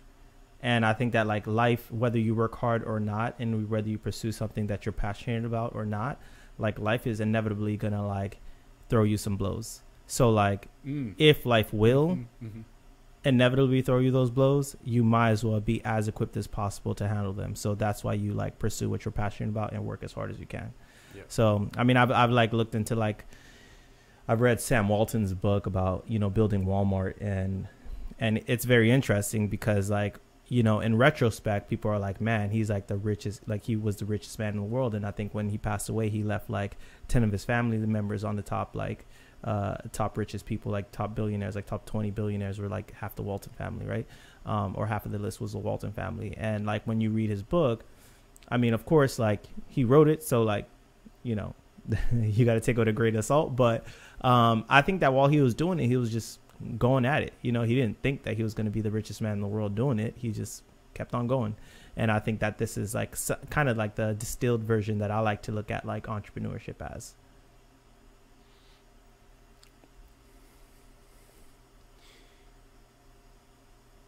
And 0.63 0.87
I 0.87 0.93
think 0.93 1.15
that 1.15 1.27
like 1.27 1.49
life, 1.49 1.91
whether 1.91 2.19
you 2.19 2.37
work 2.37 2.55
hard 2.55 2.85
or 2.85 3.01
not, 3.01 3.35
and 3.41 3.69
whether 3.69 3.89
you 3.89 3.99
pursue 3.99 4.31
something 4.31 4.69
that 4.69 4.87
you're 4.87 4.93
passionate 4.93 5.45
about 5.45 5.75
or 5.75 5.85
not, 5.85 6.21
like 6.59 6.79
life 6.79 7.09
is 7.09 7.19
inevitably 7.19 7.77
gonna 7.77 8.07
like 8.07 8.39
throw 8.89 9.03
you 9.03 9.17
some 9.17 9.37
blows. 9.37 9.83
So 10.07 10.31
like, 10.31 10.69
mm. 10.87 11.15
if 11.19 11.45
life 11.45 11.75
will 11.75 12.11
mm-hmm. 12.11 12.47
mm-hmm. 12.47 12.61
inevitably 13.25 13.83
throw 13.83 13.99
you 13.99 14.13
those 14.13 14.31
blows, 14.31 14.77
you 14.85 15.03
might 15.03 15.31
as 15.31 15.45
well 15.45 15.59
be 15.59 15.85
as 15.85 16.07
equipped 16.07 16.37
as 16.37 16.47
possible 16.47 16.95
to 16.95 17.09
handle 17.09 17.33
them. 17.33 17.57
So 17.57 17.75
that's 17.75 18.05
why 18.05 18.15
you 18.15 18.33
like 18.33 18.61
pursue 18.61 18.89
what 18.89 19.05
you're 19.05 19.11
passionate 19.11 19.51
about 19.51 19.73
and 19.73 19.85
work 19.85 20.05
as 20.05 20.13
hard 20.13 20.31
as 20.31 20.39
you 20.39 20.47
can. 20.47 20.73
Yeah. 21.17 21.23
So 21.27 21.69
I 21.77 21.83
mean, 21.83 21.97
I've 21.97 22.13
I've 22.13 22.31
like 22.31 22.53
looked 22.53 22.77
into 22.77 22.95
like 22.95 23.25
I've 24.29 24.41
read 24.41 24.61
Sam 24.61 24.89
Walton's 24.89 25.35
book 25.35 25.67
about 25.67 26.05
you 26.07 26.19
know 26.19 26.31
building 26.31 26.65
Walmart 26.65 27.15
and 27.21 27.69
and 28.19 28.43
it's 28.47 28.65
very 28.65 28.91
interesting 28.91 29.49
because 29.49 29.91
like 29.91 30.19
you 30.49 30.63
know 30.63 30.81
in 30.81 30.97
retrospect 30.97 31.69
people 31.69 31.91
are 31.91 31.99
like 31.99 32.21
man 32.21 32.51
he's 32.51 32.71
like 32.71 32.87
the 32.87 32.97
richest 32.97 33.47
like 33.49 33.65
he 33.65 33.75
was 33.75 33.97
the 33.97 34.05
richest 34.05 34.39
man 34.39 34.55
in 34.55 34.57
the 34.57 34.63
world. 34.63 34.95
And 34.95 35.05
I 35.05 35.11
think 35.11 35.35
when 35.35 35.49
he 35.49 35.59
passed 35.59 35.89
away 35.89 36.09
he 36.09 36.23
left 36.23 36.49
like 36.49 36.77
10 37.09 37.25
of 37.25 37.33
his 37.33 37.45
family 37.45 37.79
members 37.79 38.23
on 38.23 38.37
the 38.37 38.43
top 38.43 38.77
like 38.77 39.07
uh 39.43 39.75
top 39.93 40.17
richest 40.17 40.47
people 40.47 40.71
like 40.71 40.93
top 40.93 41.17
billionaires 41.17 41.57
like 41.57 41.67
top 41.67 41.85
20 41.85 42.13
billionaires 42.13 42.61
were 42.61 42.69
like 42.69 42.93
half 42.93 43.17
the 43.17 43.23
Walton 43.23 43.53
family 43.55 43.87
right? 43.87 44.07
Um 44.47 44.75
or 44.77 44.87
half 44.87 45.05
of 45.05 45.11
the 45.11 45.19
list 45.19 45.41
was 45.41 45.53
the 45.53 45.59
Walton 45.59 45.93
family. 45.93 46.35
And 46.37 46.65
like 46.65 46.87
when 46.87 47.01
you 47.01 47.11
read 47.11 47.29
his 47.29 47.43
book 47.43 47.85
I 48.49 48.57
mean 48.57 48.73
of 48.73 48.87
course 48.87 49.19
like 49.19 49.43
he 49.67 49.83
wrote 49.83 50.07
it 50.07 50.23
so 50.23 50.45
like 50.45 50.69
you 51.25 51.35
know 51.35 51.55
you 52.13 52.45
got 52.45 52.55
to 52.55 52.61
take 52.61 52.77
it 52.77 52.79
with 52.79 52.89
a 52.89 52.93
grain 52.93 53.17
of 53.17 53.25
salt 53.25 53.57
but 53.57 53.85
um, 54.23 54.65
I 54.69 54.83
think 54.83 55.01
that 55.01 55.13
while 55.13 55.29
he 55.29 55.41
was 55.41 55.55
doing 55.55 55.81
it, 55.81 55.87
he 55.87 55.97
was 55.97 56.13
just 56.13 56.39
going 56.79 57.05
at 57.05 57.23
it. 57.23 57.33
You 57.43 57.53
know, 57.53 57.63
he 57.63 57.75
didn't 57.75 58.01
think 58.03 58.23
that 58.23 58.37
he 58.37 58.43
was 58.43 58.55
going 58.55 58.67
to 58.67 58.71
be 58.71 58.81
the 58.81 58.91
richest 58.91 59.21
man 59.21 59.33
in 59.33 59.41
the 59.41 59.49
world 59.49 59.75
doing 59.75 59.99
it. 59.99 60.15
He 60.17 60.31
just 60.31 60.63
kept 60.95 61.15
on 61.15 61.27
going. 61.27 61.57
And 61.97 62.11
I 62.11 62.19
think 62.21 62.41
that 62.41 62.59
this 62.59 62.77
is 62.77 62.95
like 62.95 63.17
kind 63.51 63.69
of 63.69 63.77
like 63.77 63.97
the 63.97 64.15
distilled 64.15 64.63
version 64.63 64.99
that 64.99 65.11
I 65.11 65.21
like 65.21 65.43
to 65.43 65.53
look 65.53 65.71
at 65.71 65.85
like 65.85 66.07
entrepreneurship 66.07 66.77
as. 66.81 67.15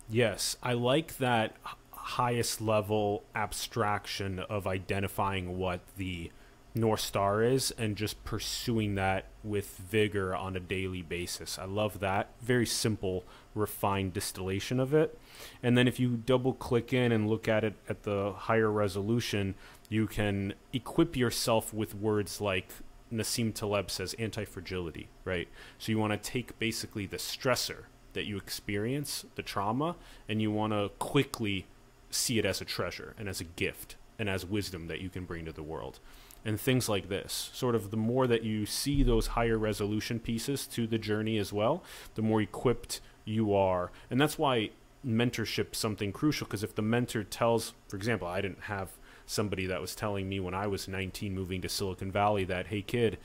Yes, 0.09 0.57
I 0.63 0.75
like 0.75 1.17
that 1.19 1.57
highest 1.93 2.61
level 2.61 3.25
abstraction 3.35 4.39
of 4.39 4.67
identifying 4.67 5.59
what 5.59 5.81
the 5.97 6.31
North 6.77 7.01
Star 7.01 7.43
is 7.43 7.73
and 7.79 7.95
just 7.95 8.25
pursuing 8.25 8.97
that 8.97 9.27
with 9.45 9.77
vigor 9.77 10.35
on 10.35 10.57
a 10.57 10.61
daily 10.61 11.03
basis. 11.03 11.57
I 11.57 11.67
love 11.67 12.01
that. 12.01 12.31
Very 12.43 12.67
simple, 12.67 13.25
refined 13.55 14.13
distillation 14.13 14.81
of 14.81 14.93
it. 14.93 15.17
And 15.63 15.79
then 15.79 15.87
if 15.87 16.01
you 16.01 16.17
double 16.17 16.53
click 16.53 16.93
in 16.93 17.13
and 17.13 17.31
look 17.31 17.47
at 17.47 17.63
it 17.63 17.75
at 17.89 18.03
the 18.03 18.33
higher 18.33 18.71
resolution, 18.71 19.55
you 19.89 20.09
can 20.09 20.55
equip 20.73 21.17
yourself 21.17 21.73
with 21.73 21.95
words 21.95 22.41
like 22.41 22.69
Nassim 23.13 23.55
Taleb 23.55 23.89
says 23.89 24.15
anti 24.15 24.45
fragility, 24.45 25.09
right? 25.25 25.47
So 25.79 25.93
you 25.93 25.99
want 25.99 26.13
to 26.13 26.31
take 26.31 26.59
basically 26.59 27.07
the 27.07 27.19
stressor 27.19 27.85
that 28.15 28.27
you 28.27 28.37
experience, 28.37 29.25
the 29.37 29.43
trauma, 29.43 29.95
and 30.29 30.43
you 30.43 30.51
want 30.51 30.73
to 30.73 30.91
quickly 30.99 31.67
see 32.11 32.41
it 32.41 32.45
as 32.45 32.61
a 32.61 32.65
treasure 32.65 33.15
and 33.17 33.29
as 33.29 33.41
a 33.41 33.45
gift 33.45 33.95
and 34.19 34.29
as 34.29 34.47
wisdom 34.47 34.87
that 34.87 35.01
you 35.01 35.09
can 35.09 35.25
bring 35.25 35.45
to 35.45 35.53
the 35.53 35.63
world 35.63 35.99
and 36.45 36.61
things 36.61 36.89
like 36.89 37.09
this. 37.09 37.51
Sort 37.55 37.75
of 37.75 37.91
the 37.91 37.97
more 37.97 38.27
that 38.27 38.43
you 38.43 38.67
see 38.67 39.03
those 39.03 39.29
higher 39.29 39.59
resolution 39.59 40.21
pieces 40.21 40.67
to 40.69 40.87
the 40.87 40.99
journey 40.99 41.39
as 41.39 41.53
well, 41.53 41.83
the 42.15 42.23
more 42.23 42.43
equipped 42.43 43.01
you 43.25 43.55
are. 43.55 43.91
And 44.11 44.21
that's 44.21 44.39
why 44.39 44.71
mentorship 45.07 45.75
something 45.75 46.13
crucial 46.13 46.47
because 46.47 46.63
if 46.63 46.75
the 46.75 46.83
mentor 46.83 47.25
tells, 47.25 47.75
for 47.89 47.97
example, 47.97 48.29
I 48.29 48.41
didn't 48.41 48.63
have 48.63 48.91
somebody 49.27 49.67
that 49.67 49.81
was 49.81 49.95
telling 49.95 50.29
me 50.29 50.41
when 50.41 50.55
I 50.55 50.67
was 50.67 50.89
19 50.89 51.35
moving 51.35 51.63
to 51.63 51.69
Silicon 51.69 52.13
Valley 52.13 52.45
that, 52.45 52.69
hey 52.69 52.83
kid, 52.83 53.19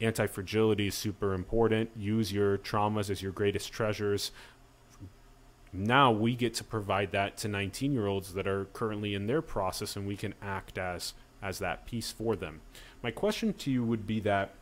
anti 0.00 0.26
fragility 0.26 0.88
is 0.88 0.94
super 0.94 1.32
important. 1.32 1.90
Use 1.96 2.32
your 2.32 2.58
traumas 2.58 3.08
as 3.08 3.22
your 3.22 3.32
greatest 3.32 3.72
treasures. 3.72 4.32
Now 5.72 6.10
we 6.10 6.34
get 6.34 6.54
to 6.54 6.64
provide 6.64 7.12
that 7.12 7.36
to 7.38 7.48
19 7.48 7.92
year 7.92 8.06
olds 8.06 8.34
that 8.34 8.46
are 8.46 8.66
currently 8.66 9.14
in 9.14 9.26
their 9.26 9.42
process, 9.42 9.96
and 9.96 10.06
we 10.06 10.16
can 10.16 10.34
act 10.42 10.78
as 10.78 11.14
as 11.42 11.58
that 11.58 11.86
piece 11.86 12.12
for 12.12 12.36
them. 12.36 12.60
My 13.02 13.10
question 13.10 13.52
to 13.54 13.70
you 13.70 13.84
would 13.84 14.06
be 14.06 14.20
that 14.20 14.54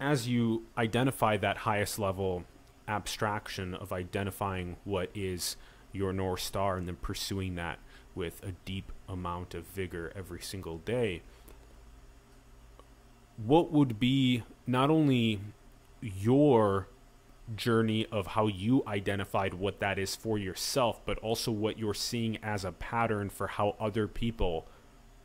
as 0.00 0.26
you 0.28 0.64
identify 0.76 1.36
that 1.36 1.58
highest 1.58 1.98
level 1.98 2.44
abstraction 2.88 3.74
of 3.74 3.92
identifying 3.92 4.76
what 4.84 5.10
is 5.14 5.56
your 5.92 6.12
North 6.12 6.40
Star 6.40 6.76
and 6.76 6.88
then 6.88 6.96
pursuing 6.96 7.54
that 7.54 7.78
with 8.14 8.42
a 8.42 8.52
deep 8.64 8.92
amount 9.08 9.54
of 9.54 9.64
vigor 9.66 10.12
every 10.16 10.40
single 10.40 10.78
day, 10.78 11.22
what 13.36 13.70
would 13.70 14.00
be 14.00 14.42
not 14.66 14.90
only 14.90 15.40
your 16.00 16.88
journey 17.54 18.06
of 18.10 18.28
how 18.28 18.46
you 18.46 18.82
identified 18.86 19.54
what 19.54 19.80
that 19.80 19.98
is 19.98 20.16
for 20.16 20.38
yourself, 20.38 21.00
but 21.04 21.18
also 21.18 21.50
what 21.52 21.78
you're 21.78 21.94
seeing 21.94 22.38
as 22.42 22.64
a 22.64 22.72
pattern 22.72 23.30
for 23.30 23.46
how 23.46 23.76
other 23.78 24.08
people 24.08 24.66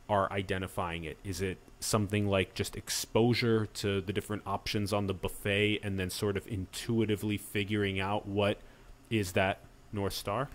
are 0.08 0.30
identifying 0.32 1.04
it? 1.04 1.18
Is 1.24 1.40
it 1.40 1.58
something 1.80 2.28
like 2.28 2.54
just 2.54 2.76
exposure 2.76 3.66
to 3.66 4.00
the 4.00 4.12
different 4.12 4.42
options 4.46 4.92
on 4.92 5.06
the 5.06 5.14
buffet 5.14 5.80
and 5.82 5.98
then 5.98 6.10
sort 6.10 6.36
of 6.36 6.46
intuitively 6.46 7.36
figuring 7.36 7.98
out 7.98 8.26
what 8.26 8.58
is 9.10 9.32
that 9.32 9.60
North 9.92 10.12
Star? 10.12 10.48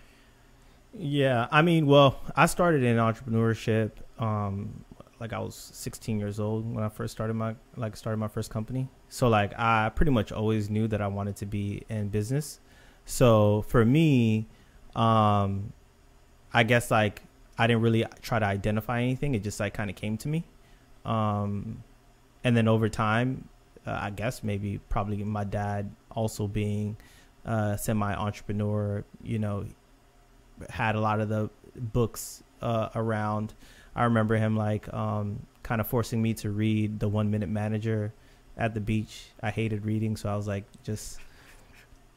Yeah, 0.93 1.47
I 1.51 1.61
mean, 1.61 1.85
well, 1.85 2.19
I 2.35 2.45
started 2.45 2.83
in 2.83 2.97
entrepreneurship 2.97 3.91
um 4.19 4.85
like 5.19 5.33
I 5.33 5.39
was 5.39 5.55
16 5.73 6.19
years 6.19 6.39
old 6.39 6.73
when 6.73 6.83
I 6.83 6.89
first 6.89 7.11
started 7.11 7.33
my 7.33 7.55
like 7.75 7.95
started 7.95 8.17
my 8.17 8.27
first 8.27 8.51
company. 8.51 8.87
So 9.09 9.27
like 9.27 9.57
I 9.57 9.89
pretty 9.89 10.11
much 10.11 10.31
always 10.31 10.69
knew 10.69 10.87
that 10.89 11.01
I 11.01 11.07
wanted 11.07 11.35
to 11.37 11.45
be 11.45 11.83
in 11.89 12.09
business. 12.09 12.59
So 13.05 13.63
for 13.63 13.83
me, 13.83 14.47
um 14.95 15.73
I 16.53 16.63
guess 16.63 16.91
like 16.91 17.23
I 17.57 17.65
didn't 17.65 17.81
really 17.81 18.05
try 18.21 18.39
to 18.39 18.45
identify 18.45 19.01
anything. 19.01 19.33
It 19.33 19.43
just 19.43 19.59
like 19.59 19.73
kind 19.73 19.89
of 19.89 19.95
came 19.95 20.17
to 20.17 20.27
me. 20.27 20.43
Um 21.05 21.83
and 22.43 22.55
then 22.55 22.67
over 22.67 22.87
time, 22.87 23.49
uh, 23.85 23.97
I 23.99 24.11
guess 24.11 24.43
maybe 24.43 24.79
probably 24.89 25.23
my 25.23 25.43
dad 25.43 25.89
also 26.11 26.47
being 26.47 26.95
uh 27.43 27.75
semi 27.75 28.13
entrepreneur, 28.13 29.03
you 29.23 29.39
know, 29.39 29.65
had 30.69 30.95
a 30.95 30.99
lot 30.99 31.21
of 31.21 31.29
the 31.29 31.49
books 31.75 32.43
uh 32.61 32.89
around 32.93 33.55
I 33.97 34.03
remember 34.03 34.35
him 34.35 34.55
like 34.55 34.93
um, 34.93 35.39
kind 35.63 35.81
of 35.81 35.87
forcing 35.87 36.21
me 36.21 36.35
to 36.35 36.51
read 36.51 36.99
the 36.99 37.09
One 37.09 37.31
Minute 37.31 37.49
Manager 37.49 38.13
at 38.55 38.75
the 38.75 38.79
beach. 38.79 39.25
I 39.41 39.49
hated 39.49 39.85
reading, 39.85 40.15
so 40.15 40.29
I 40.29 40.35
was 40.35 40.47
like 40.47 40.65
just 40.83 41.17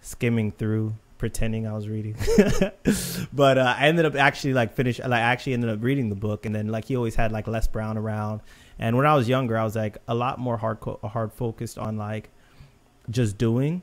skimming 0.02 0.52
through, 0.52 0.94
pretending 1.16 1.66
I 1.66 1.72
was 1.72 1.88
reading. 1.88 2.16
but 3.32 3.56
uh, 3.56 3.74
I 3.78 3.88
ended 3.88 4.04
up 4.04 4.14
actually 4.14 4.52
like 4.52 4.74
finish. 4.74 4.98
Like 4.98 5.10
I 5.10 5.20
actually 5.20 5.54
ended 5.54 5.70
up 5.70 5.82
reading 5.82 6.10
the 6.10 6.14
book, 6.14 6.44
and 6.44 6.54
then 6.54 6.68
like 6.68 6.84
he 6.84 6.96
always 6.96 7.14
had 7.14 7.32
like 7.32 7.46
Les 7.46 7.66
Brown 7.66 7.96
around. 7.96 8.42
And 8.78 8.94
when 8.96 9.06
I 9.06 9.14
was 9.14 9.26
younger, 9.26 9.56
I 9.56 9.64
was 9.64 9.74
like 9.74 9.96
a 10.06 10.14
lot 10.14 10.38
more 10.38 10.58
hard 10.58 10.78
hard 11.02 11.32
focused 11.32 11.78
on 11.78 11.96
like 11.96 12.28
just 13.08 13.38
doing. 13.38 13.80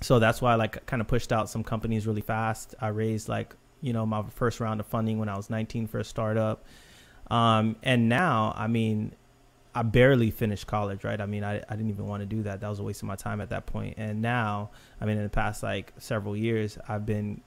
So 0.00 0.18
that's 0.18 0.42
why 0.42 0.52
I 0.52 0.54
like 0.56 0.84
kind 0.86 1.00
of 1.00 1.06
pushed 1.06 1.32
out 1.32 1.48
some 1.48 1.62
companies 1.62 2.04
really 2.04 2.20
fast. 2.20 2.74
I 2.80 2.88
raised 2.88 3.28
like 3.28 3.54
you 3.80 3.92
know 3.92 4.04
my 4.04 4.24
first 4.34 4.58
round 4.58 4.80
of 4.80 4.86
funding 4.86 5.20
when 5.20 5.28
I 5.28 5.36
was 5.36 5.50
19 5.50 5.86
for 5.86 6.00
a 6.00 6.04
startup 6.04 6.64
um, 7.30 7.76
and 7.82 8.08
now, 8.08 8.54
I 8.56 8.66
mean, 8.66 9.12
I 9.74 9.82
barely 9.82 10.30
finished 10.30 10.66
college, 10.66 11.04
right? 11.04 11.20
I 11.20 11.26
mean, 11.26 11.44
I, 11.44 11.56
I 11.68 11.76
didn't 11.76 11.90
even 11.90 12.06
want 12.06 12.22
to 12.22 12.26
do 12.26 12.42
that. 12.44 12.60
That 12.60 12.68
was 12.68 12.78
a 12.78 12.82
waste 12.82 13.02
of 13.02 13.08
my 13.08 13.16
time 13.16 13.40
at 13.40 13.50
that 13.50 13.66
point. 13.66 13.94
And 13.98 14.22
now, 14.22 14.70
I 15.00 15.04
mean, 15.04 15.18
in 15.18 15.22
the 15.22 15.28
past 15.28 15.62
like 15.62 15.92
several 15.98 16.36
years, 16.36 16.78
I've 16.88 17.04
been 17.04 17.42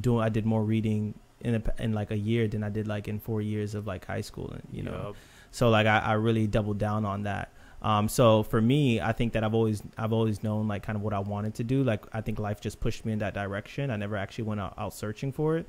doing, 0.00 0.22
I 0.22 0.28
did 0.28 0.44
more 0.44 0.64
reading 0.64 1.14
in 1.40 1.54
a, 1.54 1.82
in 1.82 1.92
like 1.92 2.10
a 2.10 2.16
year 2.16 2.48
than 2.48 2.64
I 2.64 2.68
did 2.68 2.88
like 2.88 3.06
in 3.06 3.20
four 3.20 3.40
years 3.40 3.74
of 3.74 3.86
like 3.86 4.06
high 4.06 4.22
school, 4.22 4.50
and 4.50 4.62
you 4.72 4.82
know. 4.82 5.02
Yep. 5.06 5.16
So 5.50 5.70
like 5.70 5.86
I, 5.86 5.98
I 5.98 6.12
really 6.14 6.46
doubled 6.46 6.78
down 6.78 7.04
on 7.04 7.22
that. 7.22 7.52
Um, 7.80 8.08
so 8.08 8.42
for 8.42 8.60
me, 8.60 9.00
I 9.00 9.12
think 9.12 9.34
that 9.34 9.44
I've 9.44 9.54
always 9.54 9.82
I've 9.96 10.12
always 10.12 10.42
known 10.42 10.66
like 10.66 10.82
kind 10.82 10.96
of 10.96 11.02
what 11.02 11.14
I 11.14 11.20
wanted 11.20 11.54
to 11.54 11.64
do. 11.64 11.84
Like 11.84 12.04
I 12.12 12.20
think 12.20 12.40
life 12.40 12.60
just 12.60 12.80
pushed 12.80 13.04
me 13.04 13.12
in 13.12 13.20
that 13.20 13.34
direction. 13.34 13.90
I 13.90 13.96
never 13.96 14.16
actually 14.16 14.44
went 14.44 14.60
out, 14.60 14.74
out 14.76 14.94
searching 14.94 15.30
for 15.30 15.56
it, 15.56 15.68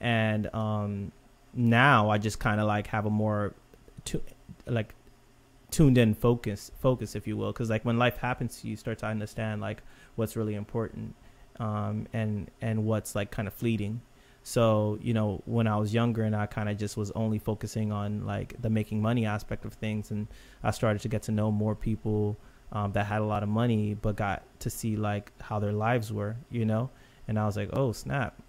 and 0.00 0.54
um, 0.54 1.12
now 1.54 2.10
I 2.10 2.18
just 2.18 2.38
kind 2.38 2.60
of 2.60 2.66
like 2.66 2.88
have 2.88 3.06
a 3.06 3.10
more 3.10 3.54
tu- 4.04 4.22
like 4.66 4.94
tuned 5.70 5.98
in 5.98 6.14
focus 6.14 6.70
focus 6.80 7.14
if 7.14 7.26
you 7.26 7.36
will 7.36 7.52
because 7.52 7.68
like 7.68 7.84
when 7.84 7.98
life 7.98 8.16
happens 8.18 8.60
to 8.60 8.66
you, 8.66 8.72
you 8.72 8.76
start 8.76 8.98
to 8.98 9.06
understand 9.06 9.60
like 9.60 9.82
what's 10.16 10.36
really 10.36 10.54
important 10.54 11.14
um, 11.60 12.06
and 12.12 12.50
and 12.60 12.84
what's 12.84 13.14
like 13.14 13.30
kind 13.30 13.48
of 13.48 13.54
fleeting. 13.54 14.00
So 14.42 14.98
you 15.02 15.12
know 15.12 15.42
when 15.44 15.66
i 15.66 15.76
was 15.76 15.92
younger 15.92 16.22
and 16.22 16.34
i 16.34 16.46
kind 16.46 16.70
of 16.70 16.78
just 16.78 16.96
was 16.96 17.10
only 17.10 17.38
focusing 17.38 17.92
on 17.92 18.24
like 18.24 18.54
the 18.62 18.70
making 18.70 19.02
money 19.02 19.26
aspect 19.26 19.66
of 19.66 19.74
things 19.74 20.10
and 20.10 20.26
i 20.62 20.70
started 20.70 21.02
to 21.02 21.08
get 21.08 21.22
to 21.24 21.32
know 21.32 21.50
more 21.50 21.74
people 21.74 22.38
um, 22.72 22.92
that 22.92 23.04
had 23.04 23.20
a 23.20 23.24
lot 23.24 23.42
of 23.42 23.50
money 23.50 23.92
but 23.92 24.16
got 24.16 24.42
to 24.60 24.70
see 24.70 24.96
like 24.96 25.32
how 25.42 25.58
their 25.58 25.72
lives 25.72 26.12
were 26.12 26.36
you 26.50 26.64
know? 26.64 26.88
And 27.26 27.38
i 27.38 27.44
was 27.44 27.58
like 27.58 27.68
oh 27.74 27.92
snap 27.92 28.40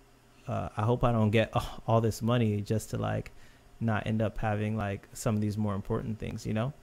uh, 0.49 0.69
I 0.75 0.81
hope 0.81 1.03
I 1.03 1.11
don't 1.11 1.29
get 1.29 1.53
all 1.87 2.01
this 2.01 2.21
money 2.21 2.61
just 2.61 2.89
to 2.89 2.97
like 2.97 3.31
not 3.79 4.07
end 4.07 4.21
up 4.21 4.39
having 4.39 4.75
like 4.75 5.07
some 5.13 5.35
of 5.35 5.41
these 5.41 5.57
more 5.57 5.75
important 5.75 6.19
things, 6.19 6.45
you 6.45 6.53
know. 6.53 6.73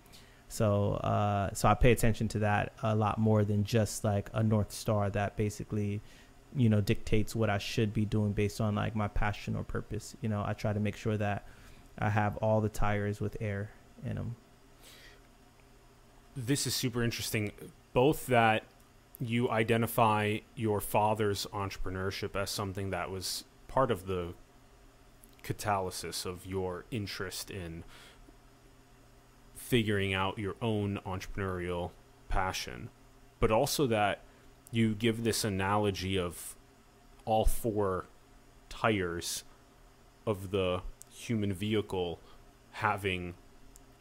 So 0.48 0.92
uh, 0.94 1.52
so 1.52 1.68
I 1.68 1.74
pay 1.74 1.90
attention 1.90 2.29
to 2.29 2.38
that 2.40 2.72
a 2.83 2.94
lot 2.94 3.18
more 3.18 3.44
than 3.44 3.64
just 3.64 4.05
like 4.05 4.31
a 4.33 4.42
north 4.42 4.70
star 4.70 5.11
that 5.11 5.37
basically, 5.37 6.00
you 6.55 6.68
know, 6.68 6.81
dictates 6.81 7.35
what 7.35 7.50
I 7.50 7.59
should 7.59 7.92
be 7.92 8.05
doing 8.05 8.33
based 8.33 8.61
on 8.61 8.76
like 8.76 8.94
my 8.94 9.09
passion 9.09 9.57
or 9.57 9.64
purpose. 9.64 10.16
You 10.20 10.29
know, 10.29 10.44
I 10.46 10.52
try 10.52 10.72
to 10.72 10.81
make 10.81 10.96
sure 10.96 11.16
that 11.16 11.44
I 11.98 12.11
have 12.11 12.37
all 12.37 12.61
the 12.61 12.68
tires 12.68 13.20
with 13.20 13.37
air 13.40 13.70
in 14.05 14.14
them. 14.14 14.37
This 16.37 16.66
is 16.66 16.74
super 16.74 17.02
interesting. 17.02 17.50
Both 17.92 18.26
that 18.26 18.62
you 19.18 19.50
identify 19.50 20.38
your 20.55 20.81
father's 20.81 21.46
entrepreneurship 21.52 22.37
as 22.37 22.50
something 22.50 22.90
that 22.90 23.11
was 23.11 23.44
part 23.77 23.91
of 23.91 24.07
the 24.07 24.33
catalysis 25.45 26.25
of 26.25 26.47
your 26.47 26.87
interest 26.91 27.51
in 27.51 27.85
figuring 29.55 30.15
out 30.15 30.39
your 30.39 30.55
own 30.62 30.99
entrepreneurial 31.05 31.91
passion, 32.31 32.89
but 33.39 33.51
also 33.51 33.87
that 33.87 34.23
you 34.71 34.95
give 34.95 35.25
this 35.25 35.45
analogy 35.45 36.19
of 36.19 36.57
all 37.27 37.45
four 37.45 38.07
tires 38.71 39.45
of 40.27 40.53
the 40.53 40.81
human 41.12 41.53
vehicle 41.53 42.19
having 42.73 43.35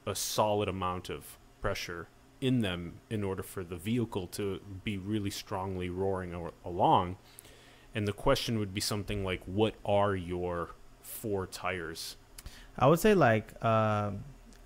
a 0.07 0.15
solid 0.15 0.69
amount 0.69 1.09
of 1.09 1.37
pressure 1.59 2.07
in 2.39 2.61
them 2.61 2.93
in 3.09 3.25
order 3.25 3.43
for 3.43 3.61
the 3.61 3.75
vehicle 3.75 4.25
to 4.25 4.61
be 4.85 4.97
really 4.97 5.29
strongly 5.29 5.89
roaring 5.89 6.33
along 6.63 7.17
and 7.95 8.05
the 8.05 8.13
question 8.13 8.59
would 8.59 8.73
be 8.73 8.81
something 8.81 9.23
like, 9.23 9.41
"What 9.45 9.73
are 9.85 10.15
your 10.15 10.71
four 11.01 11.47
tires?" 11.47 12.17
I 12.77 12.87
would 12.87 12.99
say 12.99 13.15
like 13.15 13.53
uh, 13.61 14.11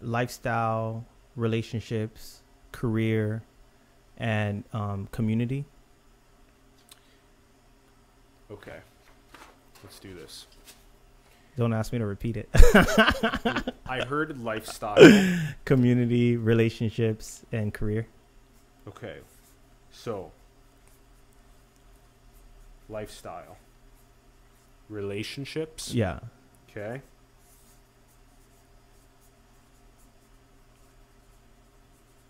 lifestyle, 0.01 1.05
relationships, 1.35 2.41
career, 2.71 3.43
and 4.17 4.63
um, 4.73 5.07
community. 5.11 5.63
Okay, 8.51 8.79
let's 9.83 9.99
do 9.99 10.15
this. 10.15 10.47
Don't 11.55 11.73
ask 11.73 11.93
me 11.93 11.99
to 11.99 12.05
repeat 12.05 12.37
it. 12.37 12.49
I 13.85 14.03
heard 14.07 14.41
lifestyle, 14.41 14.97
community, 15.65 16.35
relationships, 16.35 17.45
and 17.51 17.73
career. 17.73 18.07
Okay, 18.87 19.17
so 19.91 20.31
lifestyle, 22.89 23.58
relationships. 24.89 25.93
Yeah. 25.93 26.19
Okay. 26.69 27.02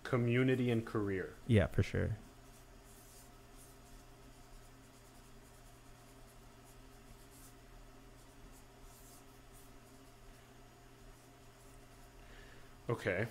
Community 0.03 0.71
and 0.71 0.85
career. 0.85 1.33
Yeah, 1.47 1.67
for 1.67 1.83
sure. 1.83 2.17
Okay. 12.89 13.27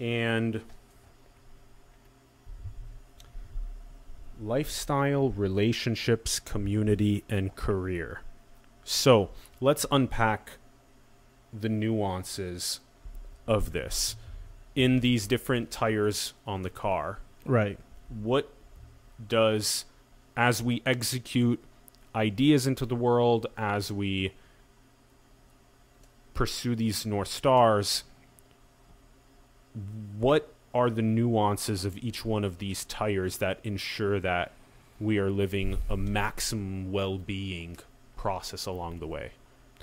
And 0.00 0.60
lifestyle, 4.40 5.30
relationships, 5.30 6.40
community, 6.40 7.24
and 7.28 7.54
career. 7.54 8.20
So 8.84 9.30
let's 9.60 9.86
unpack 9.90 10.52
the 11.52 11.68
nuances 11.68 12.80
of 13.46 13.72
this 13.72 14.16
in 14.74 15.00
these 15.00 15.26
different 15.26 15.70
tires 15.70 16.34
on 16.46 16.62
the 16.62 16.70
car. 16.70 17.18
Right. 17.44 17.78
What 18.08 18.52
does, 19.28 19.86
as 20.36 20.62
we 20.62 20.82
execute 20.84 21.62
ideas 22.14 22.66
into 22.66 22.84
the 22.84 22.94
world, 22.94 23.46
as 23.56 23.90
we 23.90 24.34
pursue 26.34 26.76
these 26.76 27.06
North 27.06 27.28
Stars, 27.28 28.04
what 30.18 30.52
are 30.76 30.90
the 30.90 31.02
nuances 31.02 31.84
of 31.84 31.96
each 31.98 32.24
one 32.24 32.44
of 32.44 32.58
these 32.58 32.84
tires 32.84 33.38
that 33.38 33.58
ensure 33.64 34.20
that 34.20 34.52
we 35.00 35.18
are 35.18 35.30
living 35.30 35.78
a 35.88 35.96
maximum 35.96 36.92
well-being 36.92 37.78
process 38.16 38.66
along 38.66 38.98
the 38.98 39.06
way? 39.06 39.32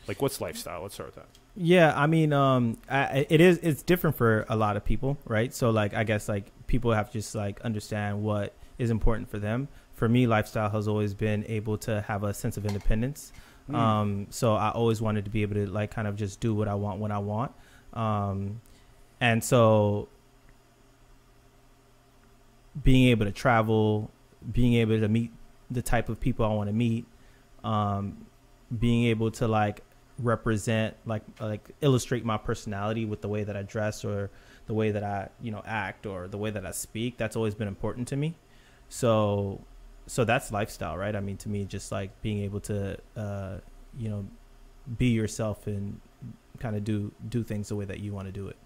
Like 0.07 0.21
what's 0.21 0.39
lifestyle? 0.39 0.81
Let's 0.83 0.93
start 0.95 1.07
with 1.07 1.15
that. 1.15 1.27
Yeah 1.55 1.93
i 1.95 2.07
mean 2.07 2.33
um 2.33 2.79
I, 2.89 3.27
it 3.29 3.39
is 3.39 3.59
it's 3.61 3.83
different 3.83 4.15
for 4.15 4.43
a 4.49 4.55
lot 4.55 4.75
of 4.75 4.83
people 4.83 5.19
right? 5.25 5.53
So 5.53 5.69
like 5.69 5.93
i 5.93 6.03
guess 6.03 6.27
like 6.27 6.51
people 6.65 6.91
have 6.93 7.11
to 7.11 7.13
just 7.19 7.35
like 7.35 7.61
understand 7.61 8.23
what 8.23 8.53
is 8.79 8.89
important 8.89 9.29
for 9.29 9.39
them. 9.39 9.67
For 9.93 10.09
me 10.09 10.25
lifestyle 10.25 10.69
has 10.69 10.87
always 10.87 11.13
been 11.13 11.45
able 11.47 11.77
to 11.79 12.01
have 12.01 12.23
a 12.23 12.33
sense 12.33 12.57
of 12.57 12.65
independence. 12.65 13.31
Mm. 13.69 13.75
Um, 13.75 14.27
so 14.29 14.55
I 14.55 14.71
always 14.71 15.01
wanted 15.01 15.25
to 15.25 15.31
be 15.31 15.43
able 15.43 15.55
to 15.55 15.67
like 15.67 15.91
kind 15.91 16.07
of 16.07 16.15
just 16.15 16.39
do 16.39 16.53
what 16.53 16.67
I 16.67 16.75
want 16.75 16.99
when 16.99 17.11
I 17.11 17.19
want. 17.19 17.51
Um, 17.93 18.61
and 19.21 19.43
so 19.43 20.09
being 22.81 23.09
able 23.09 23.25
to 23.25 23.31
travel, 23.31 24.09
being 24.51 24.73
able 24.75 24.99
to 24.99 25.07
meet 25.07 25.31
the 25.69 25.81
type 25.81 26.09
of 26.09 26.19
people 26.19 26.45
I 26.45 26.49
want 26.49 26.69
to 26.69 26.73
meet, 26.73 27.05
um, 27.63 28.25
being 28.77 29.05
able 29.05 29.31
to 29.31 29.47
like 29.47 29.83
represent 30.19 30.95
like 31.05 31.23
like 31.39 31.71
illustrate 31.81 32.23
my 32.23 32.37
personality 32.37 33.03
with 33.05 33.21
the 33.21 33.27
way 33.27 33.43
that 33.43 33.57
I 33.57 33.63
dress 33.63 34.05
or 34.05 34.29
the 34.67 34.73
way 34.73 34.91
that 34.91 35.03
I 35.03 35.29
you 35.41 35.51
know 35.51 35.61
act 35.65 36.05
or 36.05 36.27
the 36.27 36.37
way 36.37 36.51
that 36.51 36.65
I 36.65 36.71
speak 36.71 37.17
that's 37.17 37.35
always 37.35 37.55
been 37.55 37.67
important 37.67 38.07
to 38.09 38.15
me. 38.15 38.35
So 38.89 39.61
so 40.05 40.23
that's 40.23 40.51
lifestyle 40.51 40.97
right? 40.97 41.15
I 41.15 41.19
mean 41.19 41.37
to 41.37 41.49
me 41.49 41.65
just 41.65 41.91
like 41.91 42.21
being 42.21 42.43
able 42.43 42.59
to 42.61 42.97
uh 43.17 43.57
you 43.97 44.09
know 44.09 44.25
be 44.97 45.07
yourself 45.07 45.65
and 45.67 45.99
kind 46.59 46.75
of 46.75 46.83
do 46.83 47.11
do 47.29 47.43
things 47.43 47.69
the 47.69 47.75
way 47.75 47.85
that 47.85 47.99
you 47.99 48.13
want 48.13 48.27
to 48.27 48.31
do 48.31 48.47
it 48.47 48.57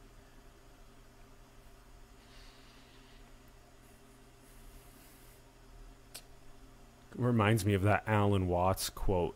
reminds 7.17 7.65
me 7.65 7.73
of 7.73 7.81
that 7.83 8.03
Alan 8.07 8.47
Watts 8.47 8.89
quote 8.89 9.35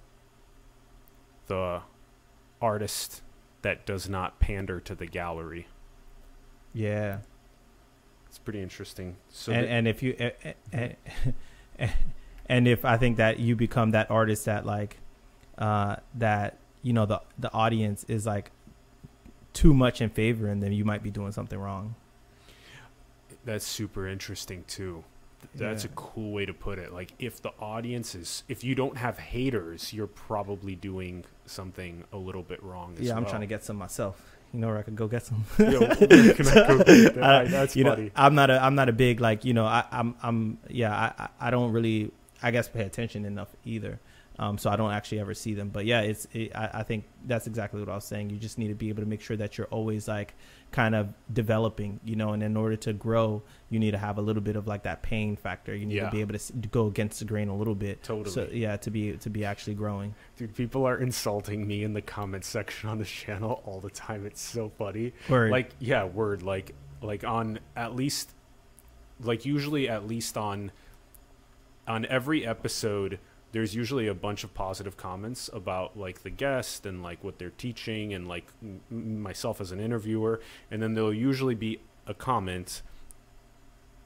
the 1.48 1.82
artist 2.62 3.22
that 3.62 3.86
does 3.86 4.08
not 4.08 4.40
pander 4.40 4.80
to 4.80 4.96
the 4.96 5.06
gallery. 5.06 5.68
yeah 6.74 7.20
It's 8.28 8.38
pretty 8.38 8.62
interesting. 8.62 9.18
So 9.30 9.52
and 9.52 9.66
and 9.66 9.88
if 9.88 10.02
you 10.04 10.16
eh, 10.18 10.96
and 12.46 12.68
if 12.68 12.86
I 12.86 12.98
think 12.98 13.18
that 13.18 13.40
you 13.40 13.56
become 13.56 13.92
that 13.92 14.10
artist 14.10 14.46
that 14.46 14.66
like 14.66 14.98
uh 15.58 15.98
that 16.16 16.58
you 16.82 16.94
know 16.94 17.06
the 17.06 17.22
the 17.38 17.52
audience 17.52 18.06
is 18.08 18.26
like 18.26 18.52
too 19.54 19.74
much 19.74 20.00
in 20.02 20.10
favor 20.10 20.48
and 20.48 20.64
then 20.64 20.72
you 20.72 20.86
might 20.86 21.04
be 21.04 21.10
doing 21.12 21.32
something 21.34 21.60
wrong 21.60 21.96
that's 23.44 23.66
super 23.66 24.08
interesting 24.08 24.64
too. 24.68 25.04
That's 25.56 25.84
Yeah. 25.84 25.92
a 25.92 25.94
cool 25.96 26.32
way 26.32 26.46
to 26.46 26.54
put 26.54 26.80
it. 26.80 26.94
Like 26.94 27.12
if 27.20 27.42
the 27.42 27.52
audience 27.60 28.16
is 28.16 28.44
if 28.48 28.64
you 28.64 28.76
don't 28.76 28.98
have 28.98 29.18
haters, 29.20 29.92
you're 29.94 30.08
probably 30.08 30.76
doing 30.76 31.26
something 31.46 32.04
a 32.14 32.18
little 32.18 32.44
bit 32.44 32.64
wrong 32.64 32.96
as 32.98 33.06
yeah 33.06 33.16
i'm 33.16 33.24
well. 33.24 33.30
trying 33.32 33.42
to 33.42 33.48
get 33.48 33.62
some 33.62 33.76
myself 33.76 34.16
you 34.54 34.60
know 34.62 34.68
where 34.68 34.78
i 34.78 34.82
could 34.82 34.96
go 34.96 35.06
get 35.06 35.24
some 35.26 35.44
Yo, 35.60 35.82
I 35.82 35.96
go 35.96 36.08
get 36.08 36.38
that? 36.38 37.48
That's 37.52 37.76
you 37.76 37.84
funny. 37.84 38.04
know 38.06 38.12
i'm 38.16 38.36
not 38.36 38.50
a 38.50 38.64
i'm 38.64 38.74
not 38.76 38.88
a 38.88 38.94
big 38.94 39.20
like 39.20 39.44
you 39.44 39.54
know 39.54 39.66
i 39.66 39.84
i'm 39.92 40.16
i'm 40.24 40.60
yeah 40.70 41.12
i 41.20 41.48
I 41.48 41.52
don't 41.52 41.74
really 41.74 42.12
i 42.42 42.52
guess 42.52 42.70
pay 42.70 42.84
attention 42.84 43.26
enough 43.26 43.50
either 43.66 44.00
um 44.42 44.58
so 44.58 44.70
i 44.70 44.76
don't 44.76 44.92
actually 44.92 45.20
ever 45.20 45.34
see 45.34 45.54
them 45.54 45.70
but 45.70 45.86
yeah 45.86 46.02
it's 46.02 46.28
it, 46.34 46.54
I, 46.54 46.70
I 46.80 46.84
think 46.84 47.06
that's 47.26 47.48
exactly 47.48 47.80
what 47.80 47.88
i 47.88 47.96
was 47.96 48.04
saying 48.04 48.30
you 48.30 48.38
just 48.38 48.58
need 48.58 48.68
to 48.68 48.76
be 48.76 48.90
able 48.90 49.02
to 49.04 49.08
make 49.08 49.22
sure 49.22 49.38
that 49.38 49.58
you're 49.58 49.68
always 49.68 50.08
like 50.10 50.34
kind 50.72 50.96
of 50.96 51.10
developing 51.32 52.00
you 52.04 52.16
know 52.16 52.34
and 52.34 52.42
in 52.42 52.58
order 52.58 52.76
to 52.78 52.92
grow 52.94 53.44
you 53.70 53.80
need 53.80 53.92
to 53.92 53.98
have 53.98 54.18
a 54.18 54.22
little 54.22 54.42
bit 54.42 54.56
of 54.56 54.68
like 54.68 54.84
that 54.84 55.02
pain 55.04 55.36
factor 55.36 55.74
you 55.76 55.86
need 55.86 55.96
Yeah. 55.96 56.06
to 56.06 56.12
be 56.12 56.22
able 56.22 56.38
to 56.38 56.54
go 56.72 56.88
against 56.88 57.20
the 57.20 57.26
grain 57.26 57.48
a 57.50 57.56
little 57.56 57.76
bit 57.76 58.02
Totally. 58.04 58.32
so 58.34 58.48
yeah 58.52 58.78
to 58.78 58.90
be 58.90 59.14
to 59.18 59.30
be 59.30 59.46
actually 59.46 59.76
growing 59.76 60.16
Dude, 60.38 60.56
people 60.56 60.86
are 60.86 60.98
insulting 60.98 61.68
me 61.68 61.84
in 61.84 61.94
the 61.94 62.02
comment 62.02 62.44
section 62.44 62.90
on 62.90 62.98
this 62.98 63.10
channel 63.10 63.62
all 63.66 63.80
the 63.80 63.92
time. 63.92 64.26
It's 64.26 64.42
so 64.42 64.72
funny. 64.78 65.14
or 65.30 65.50
Like, 65.50 65.70
yeah, 65.80 66.06
word. 66.06 66.42
Like, 66.42 66.74
like 67.04 67.24
on 67.24 67.60
at 67.76 67.96
least, 67.96 68.32
like 69.22 69.46
usually 69.46 69.88
at 69.88 70.08
least 70.08 70.36
on, 70.38 70.72
on 71.88 72.06
every 72.08 72.44
episode, 72.46 73.20
there's 73.52 73.76
usually 73.76 74.08
a 74.08 74.14
bunch 74.14 74.44
of 74.44 74.54
positive 74.54 74.96
comments 74.98 75.50
about 75.52 75.98
like 75.98 76.24
the 76.24 76.30
guest 76.30 76.86
and 76.86 77.04
like 77.04 77.24
what 77.24 77.38
they're 77.38 77.50
teaching 77.52 78.14
and 78.14 78.28
like 78.28 78.46
m- 78.62 79.22
myself 79.22 79.60
as 79.60 79.72
an 79.72 79.80
interviewer, 79.80 80.40
and 80.70 80.82
then 80.82 80.94
there'll 80.94 81.14
usually 81.14 81.56
be 81.56 81.80
a 82.08 82.14
comment 82.14 82.82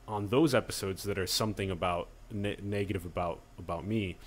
on 0.07 0.27
those 0.27 0.53
episodes 0.53 1.03
that 1.03 1.17
are 1.17 1.27
something 1.27 1.69
about 1.69 2.07
ne- 2.31 2.57
negative 2.61 3.05
about 3.05 3.39
about 3.59 3.85
me. 3.85 4.17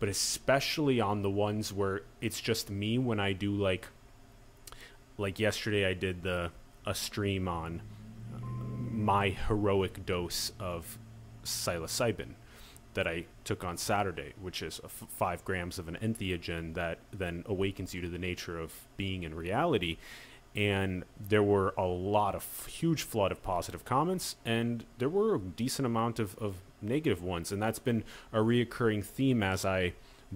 But 0.00 0.08
especially 0.08 1.00
on 1.00 1.22
the 1.22 1.30
ones 1.30 1.72
where 1.72 2.02
it's 2.20 2.40
just 2.40 2.70
me 2.70 2.98
when 2.98 3.18
I 3.18 3.32
do 3.32 3.52
like 3.54 3.88
like 5.16 5.38
yesterday 5.38 5.86
I 5.86 5.94
did 5.94 6.22
the 6.22 6.50
a 6.86 6.94
stream 6.94 7.48
on 7.48 7.82
my 8.92 9.30
heroic 9.30 10.04
dose 10.04 10.52
of 10.58 10.98
psilocybin 11.44 12.34
that 12.98 13.06
I 13.06 13.26
took 13.44 13.62
on 13.62 13.76
Saturday, 13.76 14.32
which 14.40 14.60
is 14.60 14.80
five 15.08 15.44
grams 15.44 15.78
of 15.78 15.86
an 15.86 15.96
entheogen 16.02 16.74
that 16.74 16.98
then 17.12 17.44
awakens 17.46 17.94
you 17.94 18.00
to 18.00 18.08
the 18.08 18.18
nature 18.18 18.58
of 18.58 18.72
being 18.96 19.22
in 19.22 19.36
reality. 19.36 19.98
And 20.56 21.04
there 21.16 21.44
were 21.44 21.74
a 21.78 21.84
lot 21.84 22.34
of 22.34 22.66
huge 22.66 23.04
flood 23.04 23.30
of 23.30 23.40
positive 23.40 23.84
comments, 23.84 24.34
and 24.44 24.84
there 24.98 25.08
were 25.08 25.36
a 25.36 25.38
decent 25.38 25.86
amount 25.86 26.18
of, 26.18 26.36
of 26.38 26.56
negative 26.82 27.22
ones. 27.22 27.52
And 27.52 27.62
that's 27.62 27.78
been 27.78 28.02
a 28.32 28.38
reoccurring 28.38 29.04
theme 29.04 29.44
as 29.44 29.64
I 29.64 29.92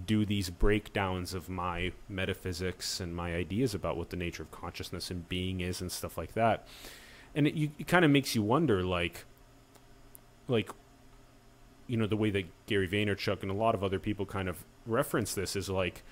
do 0.06 0.24
these 0.24 0.48
breakdowns 0.48 1.34
of 1.34 1.48
my 1.48 1.90
metaphysics 2.08 3.00
and 3.00 3.12
my 3.12 3.34
ideas 3.34 3.74
about 3.74 3.96
what 3.96 4.10
the 4.10 4.16
nature 4.16 4.44
of 4.44 4.52
consciousness 4.52 5.10
and 5.10 5.28
being 5.28 5.60
is 5.60 5.80
and 5.80 5.90
stuff 5.90 6.16
like 6.16 6.34
that. 6.34 6.68
And 7.34 7.48
it, 7.48 7.72
it 7.80 7.88
kind 7.88 8.04
of 8.04 8.12
makes 8.12 8.36
you 8.36 8.42
wonder, 8.42 8.84
like, 8.84 9.24
like, 10.46 10.70
you 11.86 11.96
know, 11.96 12.06
the 12.06 12.16
way 12.16 12.30
that 12.30 12.46
Gary 12.66 12.88
Vaynerchuk 12.88 13.42
and 13.42 13.50
a 13.50 13.54
lot 13.54 13.74
of 13.74 13.82
other 13.82 13.98
people 13.98 14.26
kind 14.26 14.48
of 14.48 14.64
reference 14.86 15.34
this 15.34 15.56
is 15.56 15.68
like, 15.68 16.02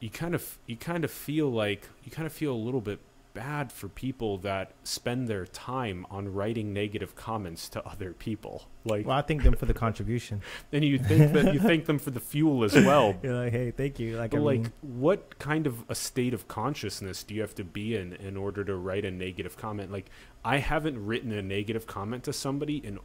you 0.00 0.10
kind 0.10 0.34
of 0.34 0.58
you 0.66 0.76
kind 0.76 1.04
of 1.04 1.10
feel 1.10 1.50
like 1.50 1.88
you 2.04 2.10
kind 2.10 2.26
of 2.26 2.32
feel 2.32 2.52
a 2.52 2.56
little 2.56 2.80
bit 2.80 2.98
bad 3.32 3.70
for 3.70 3.88
people 3.88 4.38
that 4.38 4.72
spend 4.82 5.28
their 5.28 5.46
time 5.46 6.04
on 6.10 6.32
writing 6.32 6.72
negative 6.72 7.14
comments 7.14 7.68
to 7.68 7.86
other 7.86 8.12
people. 8.12 8.66
Like 8.84 9.06
well 9.06 9.16
i 9.16 9.22
thank 9.22 9.42
them 9.42 9.54
for 9.54 9.66
the 9.66 9.74
contribution. 9.74 10.42
And 10.72 10.84
you 10.84 10.98
think 10.98 11.32
that 11.32 11.52
you 11.54 11.60
thank 11.60 11.84
them 11.84 11.98
for 11.98 12.10
the 12.10 12.20
fuel 12.20 12.64
as 12.64 12.74
well. 12.90 13.16
You're 13.22 13.44
like 13.44 13.52
hey 13.52 13.70
thank 13.70 13.98
you. 14.00 14.16
Like 14.16 14.32
but 14.32 14.38
I 14.38 14.40
like 14.40 14.66
what 14.80 15.38
kind 15.38 15.66
of 15.66 15.84
a 15.88 15.94
state 15.94 16.34
of 16.34 16.48
consciousness 16.48 17.22
do 17.22 17.34
you 17.34 17.42
have 17.42 17.54
to 17.56 17.64
be 17.64 17.94
in 17.94 18.14
in 18.14 18.36
order 18.36 18.64
to 18.64 18.74
write 18.74 19.04
a 19.04 19.10
negative 19.10 19.56
comment? 19.56 19.92
Like 19.92 20.10
i 20.44 20.56
haven't 20.56 21.04
written 21.04 21.32
a 21.32 21.42
negative 21.42 21.86
comment 21.86 22.24
to 22.24 22.32
somebody 22.32 22.78
in 22.78 22.98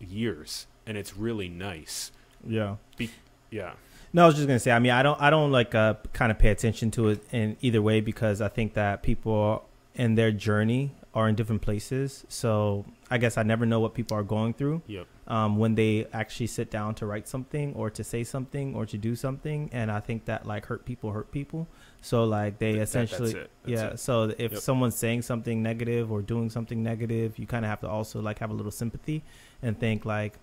years 0.00 0.66
and 0.86 0.96
it's 0.96 1.16
really 1.16 1.48
nice 1.48 2.12
yeah 2.46 2.76
yeah 3.50 3.72
No, 4.12 4.24
I 4.24 4.26
was 4.26 4.36
just 4.36 4.46
gonna 4.48 4.58
say. 4.58 4.72
I 4.72 4.78
mean, 4.78 4.92
I 4.92 5.02
don't, 5.02 5.20
I 5.20 5.28
don't 5.28 5.52
like 5.52 5.74
uh, 5.74 5.94
kind 6.14 6.32
of 6.32 6.38
pay 6.38 6.48
attention 6.48 6.90
to 6.92 7.10
it 7.10 7.20
in 7.30 7.56
either 7.60 7.82
way 7.82 8.00
because 8.00 8.40
I 8.40 8.48
think 8.48 8.72
that 8.72 9.02
people 9.02 9.68
in 9.94 10.14
their 10.14 10.32
journey 10.32 10.92
are 11.12 11.28
in 11.28 11.34
different 11.34 11.60
places. 11.60 12.24
So 12.28 12.86
I 13.10 13.18
guess 13.18 13.36
I 13.36 13.42
never 13.42 13.66
know 13.66 13.80
what 13.80 13.92
people 13.92 14.16
are 14.16 14.22
going 14.22 14.54
through 14.54 14.80
yep 14.86 15.06
um, 15.26 15.58
when 15.58 15.74
they 15.74 16.06
actually 16.12 16.46
sit 16.46 16.70
down 16.70 16.94
to 16.96 17.06
write 17.06 17.28
something 17.28 17.74
or 17.74 17.90
to 17.90 18.02
say 18.02 18.24
something 18.24 18.74
or 18.74 18.86
to 18.86 18.96
do 18.96 19.14
something. 19.14 19.68
And 19.72 19.90
I 19.90 20.00
think 20.00 20.24
that 20.24 20.46
like 20.46 20.66
hurt 20.66 20.84
people 20.86 21.12
hurt 21.12 21.30
people. 21.30 21.66
So 22.00 22.24
like 22.24 22.58
they 22.58 22.72
That- 22.72 22.78
that- 22.78 22.82
essentially, 22.84 23.32
that's. 23.32 23.48
That's 23.64 23.82
yeah. 23.82 23.86
it. 23.88 23.98
So 24.00 24.22
if 24.38 24.52
Yep. 24.52 24.60
someone's 24.60 24.94
saying 24.94 25.22
something 25.22 25.62
negative 25.62 26.10
or 26.12 26.22
doing 26.22 26.48
something 26.50 26.82
negative, 26.82 27.38
you 27.38 27.46
kind 27.46 27.64
of 27.64 27.68
have 27.70 27.80
to 27.80 27.88
also 27.88 28.20
like 28.20 28.38
have 28.38 28.50
a 28.50 28.54
little 28.54 28.70
sympathy 28.72 29.22
and 29.62 29.78
think 29.78 30.04
like, 30.04 30.38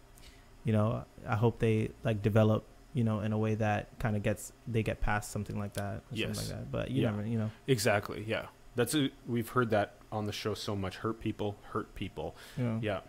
you 0.63 0.73
know, 0.73 1.05
I 1.27 1.35
hope 1.35 1.59
they 1.59 1.91
like 2.03 2.21
develop, 2.21 2.65
you 2.93 3.03
know, 3.03 3.21
in 3.21 3.31
a 3.31 3.37
way 3.37 3.55
that 3.55 3.97
kind 3.99 4.15
of 4.15 4.23
gets 4.23 4.51
they 4.67 4.83
get 4.83 4.99
past 5.01 5.31
something 5.31 5.57
like 5.57 5.73
that. 5.73 5.95
Or 5.97 6.01
Yes. 6.11 6.37
Something 6.37 6.55
like 6.57 6.65
that. 6.65 6.71
But 6.71 6.91
you 6.91 7.03
Yeah. 7.03 7.11
never, 7.11 7.25
you 7.27 7.37
know. 7.39 7.51
exactly 7.67 8.23
yeah 8.27 8.47
that's 8.75 8.93
a, 8.93 9.09
we've 9.25 9.47
heard 9.49 9.69
that 9.69 9.93
on 10.11 10.25
the 10.25 10.33
show 10.33 10.53
so 10.53 10.75
much 10.75 10.97
hurt 10.97 11.19
people 11.21 11.55
hurt 11.71 11.95
people 11.95 12.35
Yeah. 12.57 12.79
Yeah. 12.81 12.99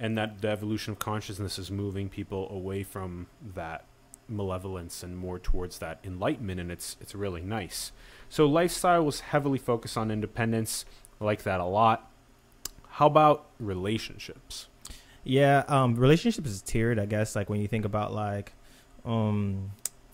And 0.00 0.16
that 0.18 0.40
the 0.40 0.48
evolution 0.48 0.92
of 0.92 0.98
consciousness 0.98 1.58
is 1.58 1.70
moving 1.70 2.08
people 2.08 2.48
away 2.50 2.82
from 2.82 3.26
that 3.54 3.84
malevolence 4.32 5.02
and 5.02 5.16
more 5.16 5.38
towards 5.38 5.78
that 5.78 6.00
enlightenment 6.04 6.60
and 6.60 6.72
it's 6.72 6.96
it's 7.00 7.14
really 7.14 7.42
nice. 7.42 7.92
So 8.28 8.46
lifestyle 8.46 9.04
was 9.04 9.20
heavily 9.20 9.58
focused 9.58 9.96
on 9.96 10.10
independence. 10.10 10.84
I 11.20 11.24
like 11.24 11.42
that 11.42 11.60
a 11.60 11.64
lot. 11.64 12.10
How 12.88 13.06
about 13.06 13.46
relationships? 13.58 14.68
Yeah, 15.24 15.64
um, 15.68 15.94
relationships 15.94 16.50
is 16.50 16.62
tiered, 16.62 16.98
I 16.98 17.06
guess. 17.06 17.36
Like 17.36 17.48
when 17.48 17.60
you 17.60 17.68
think 17.68 17.84
about 17.84 18.12
like, 18.12 18.54
um, 19.04 19.70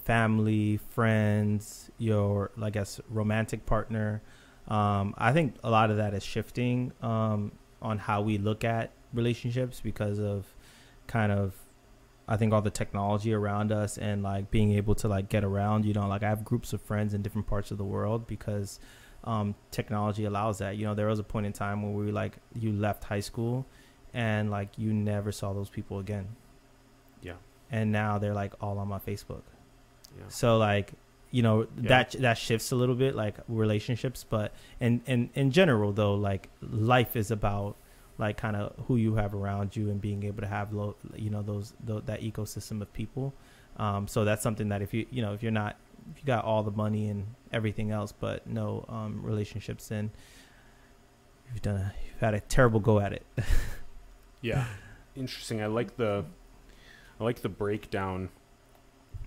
family, 0.09 0.79
friends, 0.89 1.91
your, 1.99 2.51
I 2.63 2.71
guess, 2.71 2.99
romantic 3.11 3.67
partner. 3.67 4.23
Um, 4.67 5.15
I 5.19 5.35
think 5.35 5.57
a 5.63 5.71
lot 5.71 5.91
of 5.91 5.99
that 5.99 6.15
is 6.15 6.25
shifting 6.25 6.93
um, 7.03 7.53
on 7.83 7.99
how 7.99 8.23
we 8.23 8.39
look 8.39 8.65
at 8.65 8.93
relationships 9.13 9.83
because 9.83 10.19
of 10.19 10.47
kind 11.09 11.31
of, 11.31 11.55
I 12.29 12.37
think 12.37 12.53
all 12.53 12.61
the 12.63 12.71
technology 12.71 13.33
around 13.33 13.73
us 13.73 13.97
and 13.99 14.23
like 14.23 14.51
being 14.51 14.73
able 14.73 14.95
to 14.97 15.09
like 15.09 15.29
get 15.31 15.45
around. 15.45 15.85
You 15.87 15.95
know, 15.95 16.07
like 16.07 16.23
I 16.23 16.29
have 16.29 16.45
groups 16.45 16.73
of 16.75 16.83
friends 16.83 17.15
in 17.15 17.23
different 17.23 17.47
parts 17.47 17.71
of 17.71 17.79
the 17.79 17.85
world 17.85 18.27
because 18.27 18.79
um, 19.25 19.55
technology 19.71 20.25
allows 20.25 20.59
that. 20.59 20.77
You 20.77 20.85
know, 20.87 20.95
there 20.95 21.07
was 21.07 21.19
a 21.19 21.25
point 21.25 21.47
in 21.47 21.53
time 21.53 21.83
where 21.83 21.93
we 22.05 22.13
like 22.13 22.35
you 22.55 22.73
left 22.73 23.05
high 23.05 23.21
school 23.21 23.65
and 24.15 24.51
like 24.51 24.69
you 24.79 24.93
never 24.93 25.31
saw 25.33 25.53
those 25.53 25.69
people 25.69 25.99
again 25.99 26.27
Yeah. 27.23 27.35
and 27.71 27.93
now 27.93 28.17
they're 28.19 28.33
like 28.35 28.55
all 28.63 28.79
on 28.79 28.89
my 28.89 28.99
facebook 28.99 29.43
Yeah. 30.17 30.25
So 30.29 30.57
like, 30.57 30.93
you 31.31 31.43
know, 31.43 31.67
Yeah. 31.81 31.89
that 31.89 32.11
that 32.21 32.39
shifts 32.39 32.73
a 32.73 32.77
little 32.77 32.95
bit 32.95 33.15
like 33.15 33.37
relationships, 33.49 34.25
but 34.29 34.53
and 34.81 35.03
in 35.07 35.29
in 35.35 35.51
general 35.51 35.93
though, 35.93 36.15
like 36.15 36.49
life 36.63 37.17
is 37.17 37.31
about 37.31 37.77
like 38.19 38.37
kind 38.37 38.57
of 38.57 38.75
who 38.87 38.97
you 38.97 39.15
have 39.15 39.35
around 39.35 39.75
you 39.77 39.91
and 39.91 40.01
being 40.01 40.25
able 40.25 40.43
to 40.43 40.49
have 40.49 40.73
lo- 40.73 40.97
you 41.15 41.31
know 41.31 41.43
those, 41.43 41.73
tho- 41.85 42.01
that 42.01 42.21
ecosystem 42.21 42.83
of 42.83 42.93
people. 42.93 43.33
Um, 43.77 44.09
so 44.09 44.25
that's 44.25 44.43
something 44.43 44.69
that 44.71 44.83
if 44.83 44.93
you 44.93 45.07
you 45.11 45.23
know 45.23 45.33
if 45.35 45.43
you're 45.43 45.53
not 45.53 45.77
if 46.13 46.19
you 46.21 46.27
got 46.27 46.45
all 46.45 46.63
the 46.63 46.71
money 46.73 47.09
and 47.09 47.27
everything 47.53 47.91
else 47.91 48.13
but 48.13 48.47
no 48.47 48.85
um, 48.89 49.21
relationships, 49.23 49.89
then 49.89 50.11
you've 51.53 51.63
done 51.63 51.77
a, 51.77 51.95
you've 52.07 52.21
had 52.21 52.35
a 52.35 52.41
terrible 52.41 52.81
go 52.81 52.99
at 53.01 53.13
it. 53.13 53.25
Yeah. 54.41 54.67
Interesting. 55.17 55.61
I 55.61 55.67
like 55.67 55.97
the 55.97 56.25
I 57.21 57.25
like 57.25 57.43
the 57.43 57.49
breakdown 57.49 58.29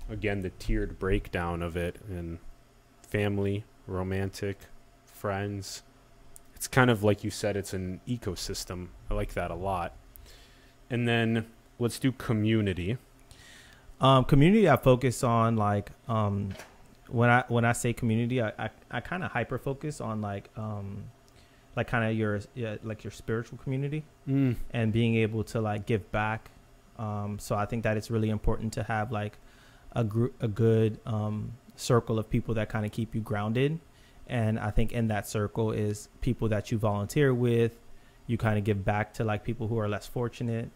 again, 0.09 0.41
the 0.41 0.51
tiered 0.51 0.99
breakdown 0.99 1.61
of 1.61 1.75
it 1.75 1.97
and 2.07 2.39
family, 3.01 3.65
romantic, 3.87 4.57
friends. 5.05 5.83
It's 6.61 6.67
kind 6.67 6.91
of 6.91 7.03
like 7.03 7.23
you 7.23 7.31
said, 7.31 7.57
it's 7.57 7.73
an 7.73 8.01
ecosystem. 8.07 8.89
I 9.09 9.15
like 9.15 9.33
that 9.33 9.49
a 9.49 9.55
lot. 9.55 9.93
And 10.91 11.07
then 11.07 11.47
let's 11.79 11.97
do 11.97 12.11
community. 12.11 12.99
Um, 13.99 14.25
community, 14.25 14.69
I 14.69 14.77
focus 14.77 15.23
on 15.23 15.55
like 15.55 15.89
um, 16.07 16.49
when 17.07 17.31
I 17.31 17.45
when 17.47 17.65
I 17.65 17.71
say 17.71 17.93
community, 17.93 18.43
I 18.43 18.49
I, 18.59 18.69
I 18.91 18.99
kind 18.99 19.23
of 19.23 19.31
hyper 19.31 19.57
focus 19.57 19.99
on 19.99 20.21
like 20.21 20.51
um, 20.55 21.05
like 21.75 21.87
kind 21.87 22.05
of 22.07 22.15
your 22.15 22.41
yeah, 22.53 22.75
like 22.83 23.03
your 23.03 23.09
spiritual 23.09 23.57
community 23.57 24.03
Mm. 24.29 24.55
and 24.71 24.93
being 24.93 25.15
able 25.15 25.43
to 25.45 25.61
like 25.61 25.87
give 25.87 26.11
back. 26.11 26.51
Um, 26.99 27.39
so 27.39 27.55
I 27.55 27.65
think 27.65 27.81
that 27.85 27.97
it's 27.97 28.11
really 28.11 28.29
important 28.29 28.71
to 28.73 28.83
have 28.83 29.11
like 29.11 29.39
a 29.93 30.03
group, 30.03 30.35
a 30.39 30.47
good 30.47 30.99
um, 31.07 31.53
circle 31.75 32.19
of 32.19 32.29
people 32.29 32.53
that 32.53 32.69
kind 32.69 32.85
of 32.85 32.91
keep 32.91 33.15
you 33.15 33.21
grounded. 33.21 33.79
And 34.31 34.57
I 34.57 34.71
think 34.71 34.93
in 34.93 35.09
that 35.09 35.27
circle 35.27 35.71
is 35.71 36.07
people 36.21 36.47
that 36.49 36.71
you 36.71 36.77
volunteer 36.77 37.33
with. 37.33 37.77
You 38.27 38.37
kind 38.37 38.57
of 38.57 38.63
give 38.63 38.85
back 38.85 39.13
to 39.15 39.25
like 39.25 39.43
people 39.43 39.67
who 39.67 39.77
are 39.77 39.89
less 39.89 40.07
fortunate. 40.07 40.71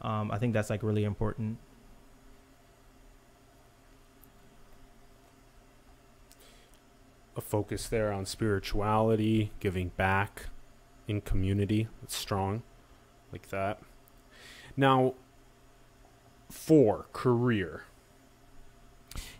Um, 0.00 0.30
I 0.30 0.38
think 0.38 0.54
that's 0.54 0.70
like 0.70 0.82
really 0.82 1.04
important. 1.04 1.58
a 7.36 7.40
focus 7.40 7.88
there 7.88 8.12
on 8.12 8.26
spirituality, 8.26 9.50
giving 9.60 9.88
back 9.96 10.46
in 11.08 11.20
community. 11.20 11.88
It's 12.02 12.16
strong, 12.16 12.62
like 13.32 13.48
that. 13.50 13.80
Now, 14.76 15.14
four 16.50 17.06
career. 17.12 17.84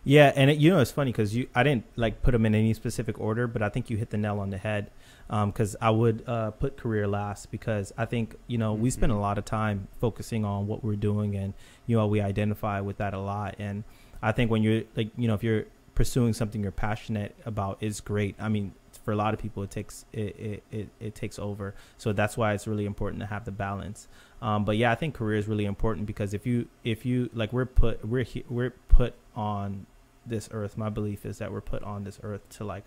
Yeah, 0.07 0.31
and 0.35 0.51
it, 0.51 0.57
you 0.59 0.69
know 0.69 0.79
it's 0.79 0.91
funny 0.91 1.11
because 1.11 1.35
you 1.35 1.47
I 1.55 1.63
didn't 1.63 1.83
like 1.95 2.21
put 2.21 2.31
them 2.31 2.45
in 2.45 2.53
any 2.53 2.73
specific 2.75 3.19
order, 3.19 3.47
but 3.47 3.61
I 3.63 3.69
think 3.69 3.89
you 3.89 3.97
hit 3.97 4.11
the 4.11 4.17
nail 4.17 4.39
on 4.39 4.51
the 4.51 4.57
head. 4.57 4.91
Because 5.27 5.75
I 5.81 5.89
would 5.89 6.23
uh, 6.27 6.51
put 6.51 6.77
career 6.77 7.07
last 7.07 7.49
because 7.49 7.91
I 7.97 8.05
think 8.05 8.35
you 8.45 8.59
know 8.59 8.73
we 8.75 8.91
spend 8.91 9.11
a 9.11 9.15
Mhm. 9.15 9.21
lot 9.21 9.39
of 9.39 9.45
time 9.45 9.87
focusing 9.99 10.45
on 10.45 10.67
what 10.67 10.83
we're 10.83 10.95
doing, 10.95 11.35
and 11.35 11.55
you 11.87 11.97
know 11.97 12.05
we 12.05 12.21
identify 12.21 12.79
with 12.79 12.97
that 12.97 13.15
a 13.15 13.19
lot. 13.19 13.55
And 13.57 13.83
I 14.21 14.31
think 14.31 14.51
when 14.51 14.61
you're 14.61 14.83
like 14.95 15.09
you 15.17 15.27
know 15.27 15.33
if 15.33 15.43
you're 15.43 15.65
pursuing 15.95 16.33
something 16.33 16.61
you're 16.61 16.71
passionate 16.71 17.35
about 17.43 17.77
is 17.81 17.99
great. 18.01 18.35
I 18.39 18.49
mean, 18.49 18.73
for 19.03 19.11
a 19.11 19.15
lot 19.15 19.33
of 19.33 19.39
people, 19.39 19.63
it 19.63 19.71
takes 19.71 20.05
it 20.13 20.35
it, 20.39 20.63
it, 20.71 20.89
it 20.99 21.15
takes 21.15 21.39
over. 21.39 21.73
So 21.97 22.13
that's 22.13 22.37
why 22.37 22.53
it's 22.53 22.67
really 22.67 22.85
important 22.85 23.21
to 23.21 23.25
have 23.27 23.45
the 23.45 23.51
balance. 23.51 24.07
Um, 24.43 24.63
but 24.65 24.77
yeah, 24.77 24.91
I 24.91 24.95
think 24.95 25.15
career 25.15 25.39
is 25.39 25.47
really 25.47 25.65
important 25.65 26.05
because 26.05 26.35
if 26.35 26.45
you 26.45 26.67
if 26.83 27.03
you 27.03 27.31
like 27.33 27.51
we're 27.51 27.65
put 27.65 28.05
we're 28.05 28.27
we're 28.47 28.75
put 28.89 29.15
on 29.35 29.87
this 30.25 30.49
earth. 30.51 30.77
My 30.77 30.89
belief 30.89 31.25
is 31.25 31.37
that 31.39 31.51
we're 31.51 31.61
put 31.61 31.83
on 31.83 32.03
this 32.03 32.19
earth 32.23 32.47
to 32.57 32.63
like 32.63 32.85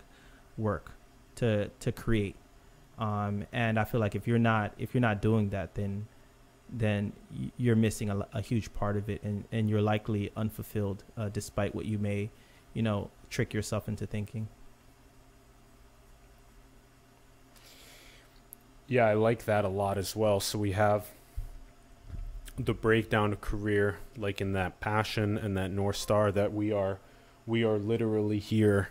work, 0.57 0.91
to 1.35 1.69
to 1.79 1.91
create. 1.91 2.35
Um, 2.97 3.45
and 3.51 3.79
I 3.79 3.85
feel 3.85 4.01
like 4.01 4.15
if 4.15 4.27
you're 4.27 4.39
not 4.39 4.73
if 4.77 4.93
you're 4.93 5.01
not 5.01 5.21
doing 5.21 5.49
that, 5.49 5.75
then 5.75 6.07
then 6.71 7.13
you're 7.57 7.75
missing 7.75 8.09
a, 8.09 8.27
a 8.33 8.41
huge 8.41 8.73
part 8.73 8.97
of 8.97 9.09
it, 9.09 9.23
and 9.23 9.45
and 9.51 9.69
you're 9.69 9.81
likely 9.81 10.31
unfulfilled, 10.35 11.03
uh, 11.17 11.29
despite 11.29 11.73
what 11.73 11.85
you 11.85 11.97
may, 11.97 12.29
you 12.73 12.81
know, 12.81 13.09
trick 13.29 13.53
yourself 13.53 13.87
into 13.87 14.05
thinking. 14.05 14.47
Yeah, 18.87 19.05
I 19.05 19.13
like 19.13 19.45
that 19.45 19.65
a 19.65 19.69
lot 19.69 19.99
as 19.99 20.15
well. 20.15 20.39
So 20.39 20.57
we 20.57 20.71
have 20.71 21.05
the 22.57 22.73
breakdown 22.73 23.31
of 23.31 23.39
career, 23.39 23.97
like 24.17 24.41
in 24.41 24.53
that 24.53 24.79
passion 24.79 25.37
and 25.37 25.55
that 25.55 25.71
North 25.71 25.95
Star 25.95 26.31
that 26.31 26.53
we 26.53 26.71
are 26.71 26.99
we 27.49 27.63
are 27.63 27.79
literally 27.79 28.37
here 28.37 28.89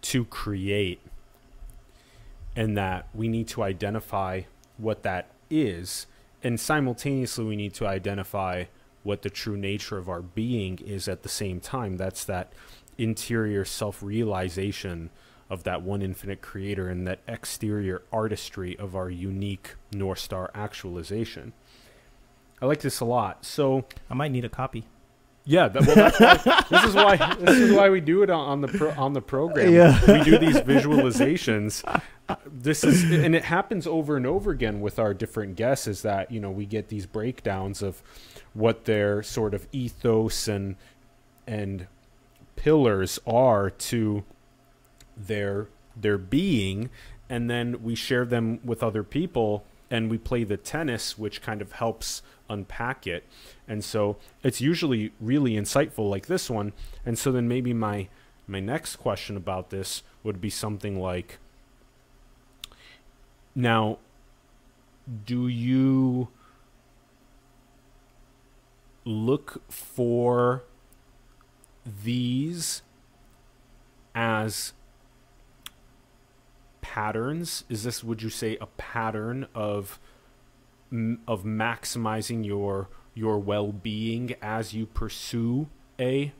to 0.00 0.24
create 0.24 1.00
and 2.56 2.76
that 2.76 3.06
we 3.14 3.28
need 3.28 3.46
to 3.46 3.62
identify 3.62 4.40
what 4.78 5.02
that 5.02 5.30
is 5.50 6.06
and 6.42 6.58
simultaneously 6.58 7.44
we 7.44 7.56
need 7.56 7.74
to 7.74 7.86
identify 7.86 8.64
what 9.02 9.22
the 9.22 9.30
true 9.30 9.56
nature 9.56 9.98
of 9.98 10.08
our 10.08 10.22
being 10.22 10.78
is 10.78 11.08
at 11.08 11.22
the 11.22 11.28
same 11.28 11.60
time. 11.60 11.96
That's 11.96 12.24
that 12.24 12.52
interior 12.96 13.64
self-realization 13.64 15.10
of 15.50 15.64
that 15.64 15.82
one 15.82 16.02
infinite 16.02 16.42
creator 16.42 16.88
and 16.88 17.06
that 17.06 17.20
exterior 17.26 18.02
artistry 18.12 18.78
of 18.78 18.94
our 18.94 19.08
unique 19.08 19.74
north 19.92 20.18
star 20.18 20.50
actualization. 20.54 21.52
I 22.60 22.66
like 22.66 22.80
this 22.80 23.00
a 23.00 23.04
lot. 23.04 23.44
So 23.44 23.84
I 24.10 24.14
might 24.14 24.32
need 24.32 24.44
a 24.44 24.48
copy. 24.48 24.84
Yeah, 25.48 25.68
that, 25.68 25.86
well, 25.86 25.96
that's 25.96 26.20
why, 26.20 26.64
this 26.68 26.84
is 26.84 26.94
why 26.94 27.36
this 27.40 27.56
is 27.56 27.74
why 27.74 27.88
we 27.88 28.02
do 28.02 28.22
it 28.22 28.28
on, 28.28 28.48
on 28.48 28.60
the 28.60 28.68
pro, 28.68 28.90
on 28.90 29.14
the 29.14 29.22
program. 29.22 29.72
Yeah. 29.72 29.98
We 30.06 30.22
do 30.22 30.36
these 30.36 30.56
visualizations. 30.56 31.82
This 32.44 32.84
is 32.84 33.10
and 33.10 33.34
it 33.34 33.44
happens 33.44 33.86
over 33.86 34.18
and 34.18 34.26
over 34.26 34.50
again 34.50 34.82
with 34.82 34.98
our 34.98 35.14
different 35.14 35.56
guests. 35.56 35.86
Is 35.86 36.02
that 36.02 36.30
you 36.30 36.38
know 36.38 36.50
we 36.50 36.66
get 36.66 36.88
these 36.88 37.06
breakdowns 37.06 37.80
of 37.80 38.02
what 38.52 38.84
their 38.84 39.22
sort 39.22 39.54
of 39.54 39.66
ethos 39.72 40.48
and 40.48 40.76
and 41.46 41.86
pillars 42.56 43.18
are 43.26 43.70
to 43.70 44.24
their 45.16 45.68
their 45.96 46.18
being, 46.18 46.90
and 47.30 47.48
then 47.48 47.82
we 47.82 47.94
share 47.94 48.26
them 48.26 48.60
with 48.62 48.82
other 48.82 49.02
people, 49.02 49.64
and 49.90 50.10
we 50.10 50.18
play 50.18 50.44
the 50.44 50.56
tennis, 50.56 51.18
which 51.18 51.42
kind 51.42 51.62
of 51.62 51.72
helps 51.72 52.22
unpack 52.48 53.06
it. 53.06 53.24
And 53.66 53.84
so 53.84 54.16
it's 54.42 54.60
usually 54.60 55.12
really 55.20 55.52
insightful 55.52 56.08
like 56.08 56.26
this 56.26 56.50
one. 56.50 56.72
And 57.04 57.18
so 57.18 57.32
then 57.32 57.48
maybe 57.48 57.72
my 57.72 58.08
my 58.46 58.60
next 58.60 58.96
question 58.96 59.36
about 59.36 59.70
this 59.70 60.02
would 60.22 60.40
be 60.40 60.48
something 60.48 60.98
like 60.98 61.38
now 63.54 63.98
do 65.26 65.48
you 65.48 66.28
look 69.04 69.62
for 69.70 70.64
these 72.04 72.82
as 74.14 74.72
patterns 76.94 77.64
is 77.68 77.84
this 77.84 78.02
would 78.02 78.22
you 78.22 78.30
say 78.30 78.56
a 78.62 78.66
pattern 78.78 79.46
of 79.54 80.00
of 81.26 81.44
maximizing 81.44 82.46
your 82.46 82.88
your 83.12 83.38
well-being 83.38 84.34
as 84.40 84.72
you 84.72 84.86
pursue 84.86 85.68
a 86.00 86.32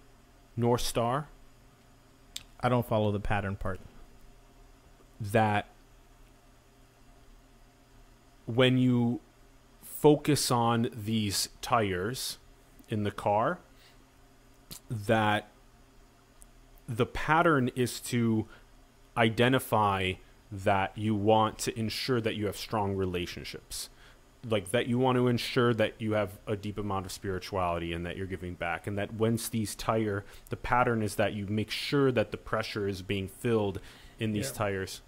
north 0.56 0.80
star 0.80 1.28
I 2.60 2.70
don't 2.70 2.86
follow 2.86 3.12
the 3.12 3.20
pattern 3.20 3.56
part. 3.56 3.78
that 5.20 5.66
when 8.46 8.78
you 8.78 9.20
focus 9.82 10.50
on 10.50 10.88
these 10.94 11.50
tires 11.60 12.38
in 12.88 13.02
the 13.02 13.10
car 13.10 13.58
that 14.88 15.50
the 16.88 17.04
pattern 17.04 17.70
is 17.76 18.00
to 18.00 18.46
identify 19.14 20.14
that 20.50 20.96
you 20.96 21.14
want 21.14 21.58
to 21.58 21.78
ensure 21.78 22.20
that 22.20 22.34
you 22.34 22.46
have 22.46 22.56
strong 22.56 22.94
relationships 22.94 23.90
like 24.48 24.70
that 24.70 24.86
you 24.86 24.98
want 24.98 25.16
to 25.16 25.26
ensure 25.26 25.74
that 25.74 26.00
you 26.00 26.12
have 26.12 26.38
a 26.46 26.54
deep 26.56 26.78
amount 26.78 27.04
of 27.04 27.10
spirituality 27.10 27.92
and 27.92 28.06
that 28.06 28.16
you're 28.16 28.26
giving 28.26 28.54
back 28.54 28.86
and 28.86 28.96
that 28.96 29.12
once 29.12 29.48
these 29.48 29.74
tire 29.74 30.24
the 30.48 30.56
pattern 30.56 31.02
is 31.02 31.16
that 31.16 31.32
you 31.32 31.44
make 31.48 31.70
sure 31.70 32.12
that 32.12 32.30
the 32.30 32.36
pressure 32.36 32.86
is 32.86 33.02
being 33.02 33.26
filled 33.26 33.80
in 34.20 34.32
these 34.32 34.48
Yeah. 34.50 34.58
tires 34.58 35.02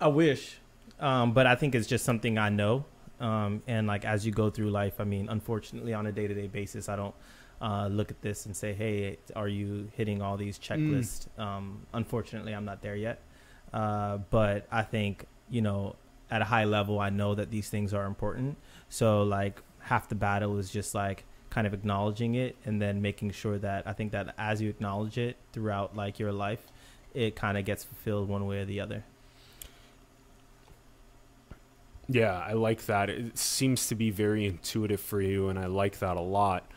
I 0.00 0.08
wish, 0.08 0.58
um, 1.00 1.32
but 1.32 1.46
I 1.46 1.56
think 1.56 1.74
it's 1.74 1.86
just 1.86 2.04
something 2.04 2.36
I 2.38 2.48
know. 2.50 2.84
Um, 3.18 3.62
and 3.66 3.86
like 3.86 4.04
as 4.04 4.26
you 4.26 4.30
go 4.32 4.50
through 4.50 4.70
life, 4.70 5.00
I 5.00 5.04
mean, 5.04 5.28
unfortunately, 5.30 5.94
on 5.94 6.06
a 6.06 6.12
day 6.12 6.26
to 6.28 6.34
day 6.34 6.46
basis, 6.48 6.88
I 6.90 6.96
don't 6.96 7.14
uh, 7.62 7.86
look 7.88 8.10
at 8.10 8.20
this 8.20 8.44
and 8.44 8.54
say, 8.54 8.74
"Hey, 8.74 9.16
are 9.34 9.48
you 9.48 9.88
hitting 9.96 10.20
all 10.20 10.36
these 10.36 10.58
checklists?" 10.58 11.26
Um, 11.38 11.80
unfortunately, 11.94 12.54
I'm 12.54 12.66
not 12.66 12.82
there 12.82 12.94
yet. 12.94 13.22
Uh, 13.72 14.18
but 14.30 14.66
I 14.70 14.82
think 14.82 15.26
you 15.50 15.62
know, 15.62 15.96
at 16.30 16.42
a 16.42 16.44
high 16.44 16.64
level, 16.64 16.98
I 16.98 17.10
know 17.10 17.34
that 17.34 17.50
these 17.50 17.68
things 17.68 17.94
are 17.94 18.06
important. 18.06 18.56
So 18.88 19.22
like 19.22 19.62
half 19.80 20.08
the 20.08 20.14
battle 20.14 20.58
is 20.58 20.70
just 20.70 20.94
like 20.94 21.24
kind 21.50 21.66
of 21.66 21.74
acknowledging 21.74 22.34
it 22.34 22.56
and 22.64 22.82
then 22.82 23.00
making 23.00 23.30
sure 23.30 23.58
that 23.58 23.86
I 23.86 23.92
think 23.92 24.12
that 24.12 24.34
as 24.36 24.60
you 24.60 24.68
acknowledge 24.68 25.18
it 25.18 25.36
throughout 25.52 25.96
like 25.96 26.18
your 26.18 26.32
life, 26.32 26.66
it 27.14 27.36
kind 27.36 27.56
of 27.56 27.64
gets 27.64 27.84
fulfilled 27.84 28.28
one 28.28 28.46
way 28.46 28.60
or 28.60 28.64
the 28.64 28.80
other. 28.80 29.04
Yeah, 32.08 32.38
I 32.38 32.52
like 32.52 32.86
that. 32.86 33.10
It 33.10 33.36
seems 33.36 33.88
to 33.88 33.96
be 33.96 34.10
very 34.10 34.46
intuitive 34.46 35.00
for 35.00 35.20
you, 35.20 35.48
and 35.48 35.58
I 35.58 35.66
like 35.66 35.98
that 35.98 36.16
a 36.16 36.20
lot. 36.20 36.70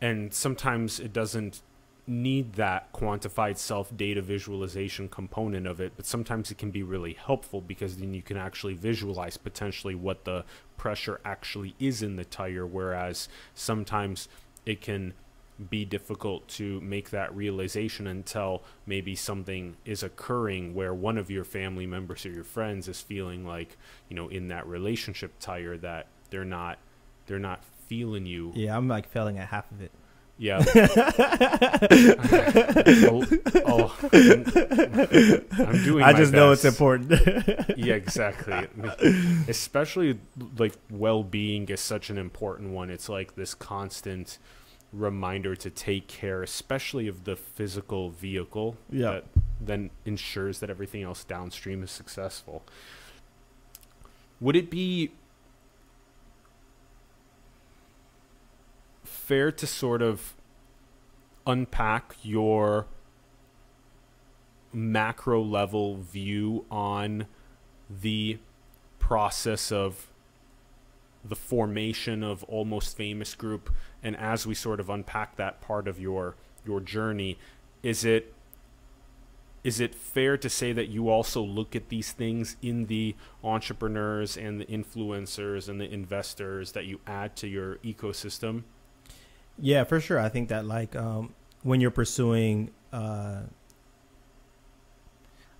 And 0.00 0.32
sometimes 0.32 0.98
it 0.98 1.12
doesn't 1.12 1.60
need 2.06 2.54
that 2.54 2.92
quantified 2.92 3.56
self 3.56 3.96
data 3.96 4.20
visualization 4.22 5.08
component 5.08 5.66
of 5.66 5.80
it, 5.80 5.92
but 5.96 6.06
sometimes 6.06 6.50
it 6.50 6.58
can 6.58 6.70
be 6.70 6.82
really 6.82 7.14
helpful 7.14 7.60
because 7.60 7.96
then 7.96 8.14
you 8.14 8.22
can 8.22 8.36
actually 8.36 8.74
visualize 8.74 9.36
potentially 9.36 9.94
what 9.94 10.24
the 10.24 10.44
pressure 10.76 11.20
actually 11.24 11.74
is 11.78 12.02
in 12.02 12.16
the 12.16 12.24
tire, 12.24 12.66
whereas 12.66 13.28
sometimes 13.54 14.28
it 14.66 14.80
can 14.80 15.14
be 15.70 15.84
difficult 15.84 16.48
to 16.48 16.80
make 16.80 17.10
that 17.10 17.34
realization 17.36 18.06
until 18.06 18.62
maybe 18.86 19.14
something 19.14 19.76
is 19.84 20.02
occurring 20.02 20.74
where 20.74 20.94
one 20.94 21.16
of 21.18 21.30
your 21.30 21.44
family 21.44 21.86
members 21.86 22.26
or 22.26 22.30
your 22.30 22.42
friends 22.42 22.88
is 22.88 23.00
feeling 23.00 23.46
like 23.46 23.76
you 24.08 24.16
know 24.16 24.28
in 24.28 24.48
that 24.48 24.66
relationship 24.66 25.32
tire 25.38 25.76
that 25.76 26.06
they're 26.30 26.44
not 26.44 26.78
they're 27.26 27.38
not 27.38 27.62
feeling 27.86 28.26
you 28.26 28.50
Yeah, 28.54 28.76
I'm 28.76 28.88
like 28.88 29.08
failing 29.08 29.38
at 29.38 29.48
half 29.48 29.70
of 29.70 29.82
it. 29.82 29.92
Yeah. 30.42 30.58
Oh, 33.04 33.24
oh, 33.66 33.98
I'm, 34.12 35.68
I'm 35.68 35.84
doing 35.84 36.04
I 36.04 36.12
just 36.12 36.32
know 36.32 36.52
it's 36.52 36.64
important. 36.64 37.12
yeah 37.76 37.94
exactly. 37.94 38.66
Especially 39.48 40.18
like 40.58 40.74
well-being 40.90 41.68
is 41.68 41.80
such 41.80 42.10
an 42.10 42.18
important 42.18 42.70
one. 42.70 42.90
It's 42.90 43.08
like 43.08 43.34
this 43.34 43.54
constant 43.54 44.38
reminder 44.92 45.56
to 45.56 45.70
take 45.70 46.06
care 46.06 46.42
especially 46.42 47.08
of 47.08 47.24
the 47.24 47.34
physical 47.36 48.10
vehicle 48.10 48.76
Yeah. 48.90 49.12
that 49.12 49.24
then 49.60 49.90
ensures 50.04 50.58
that 50.58 50.68
everything 50.68 51.02
else 51.02 51.24
downstream 51.24 51.82
is 51.82 51.90
successful. 51.90 52.62
Would 54.40 54.56
it 54.56 54.70
be 54.70 55.12
fair 59.32 59.50
to 59.50 59.66
sort 59.66 60.02
of 60.02 60.34
unpack 61.46 62.16
your 62.22 62.86
macro 64.74 65.40
level 65.40 65.96
view 65.96 66.66
on 66.70 67.26
the 67.88 68.38
process 68.98 69.72
of 69.72 70.08
the 71.24 71.34
formation 71.34 72.22
of 72.22 72.44
almost 72.44 72.94
famous 72.94 73.34
group? 73.34 73.70
And 74.02 74.14
as 74.18 74.46
we 74.46 74.54
sort 74.54 74.80
of 74.80 74.90
unpack 74.90 75.36
that 75.36 75.62
part 75.62 75.88
of 75.88 75.98
your 75.98 76.36
your 76.66 76.80
journey 76.82 77.38
is 77.82 78.04
it 78.04 78.34
is 79.64 79.80
it 79.80 79.94
fair 79.94 80.36
to 80.36 80.50
say 80.50 80.74
that 80.74 80.88
you 80.88 81.08
also 81.08 81.40
look 81.40 81.74
at 81.74 81.88
these 81.88 82.12
things 82.12 82.58
in 82.60 82.84
the 82.84 83.16
entrepreneurs 83.42 84.36
and 84.36 84.60
the 84.60 84.66
influencers 84.66 85.70
and 85.70 85.80
the 85.80 85.90
investors 85.90 86.72
that 86.72 86.84
you 86.84 87.00
add 87.06 87.34
to 87.36 87.48
your 87.48 87.76
ecosystem 87.76 88.64
Yeah, 89.58 89.84
for 89.84 90.00
sure. 90.00 90.18
I 90.18 90.28
think 90.28 90.48
that 90.48 90.66
like 90.66 90.96
um, 90.96 91.34
when 91.62 91.80
you're 91.80 91.90
pursuing, 91.90 92.70
uh, 92.92 93.42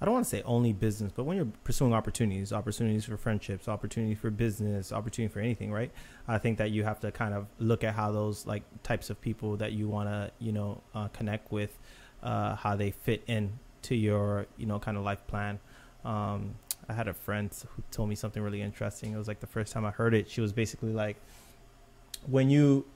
I 0.01 0.05
don't 0.05 0.15
want 0.15 0.25
to 0.27 0.31
say 0.31 0.43
only 0.43 0.73
business, 0.73 1.13
but 1.15 1.25
when 1.25 1.37
you're 1.37 1.53
pursuing 1.63 1.95
opportunities, 1.95 2.53
opportunities 2.53 3.05
for 3.05 3.17
friendships, 3.17 3.69
opportunities 3.69 4.19
for 4.19 4.31
business, 4.31 4.93
opportunity 4.93 5.33
for 5.33 5.39
anything, 5.39 5.71
right? 5.71 5.93
I 6.27 6.39
think 6.39 6.59
that 6.59 6.73
you 6.73 6.83
have 6.83 6.99
to 7.01 7.13
kind 7.13 7.35
of 7.35 7.47
look 7.61 7.85
at 7.85 7.95
how 7.95 8.11
those 8.11 8.45
like 8.45 8.65
types 8.83 9.11
of 9.11 9.21
people 9.21 9.57
that 9.59 9.73
you 9.73 9.89
want 9.89 10.09
to, 10.09 10.33
you 10.41 10.51
know, 10.51 10.81
uh, 10.95 11.07
connect 11.09 11.53
with, 11.53 11.79
uh, 12.23 12.57
how 12.57 12.75
they 12.75 12.91
fit 12.91 13.23
in 13.29 13.59
to 13.83 13.95
your, 13.95 14.47
you 14.57 14.67
know, 14.67 14.81
kind 14.81 14.97
of 14.97 15.05
life 15.05 15.25
plan. 15.29 15.61
Um, 16.05 16.57
I 16.89 16.95
had 16.95 17.07
a 17.07 17.15
friend 17.15 17.55
who 17.77 17.85
told 17.93 18.09
me 18.09 18.17
something 18.17 18.43
really 18.43 18.61
interesting. 18.61 19.13
It 19.13 19.19
was 19.19 19.29
like 19.29 19.39
the 19.39 19.47
first 19.47 19.73
time 19.73 19.85
I 19.85 19.93
heard 19.93 20.15
it. 20.15 20.29
She 20.29 20.41
was 20.41 20.53
basically 20.53 20.93
like, 20.93 21.17
when 22.27 22.51
you 22.51 22.87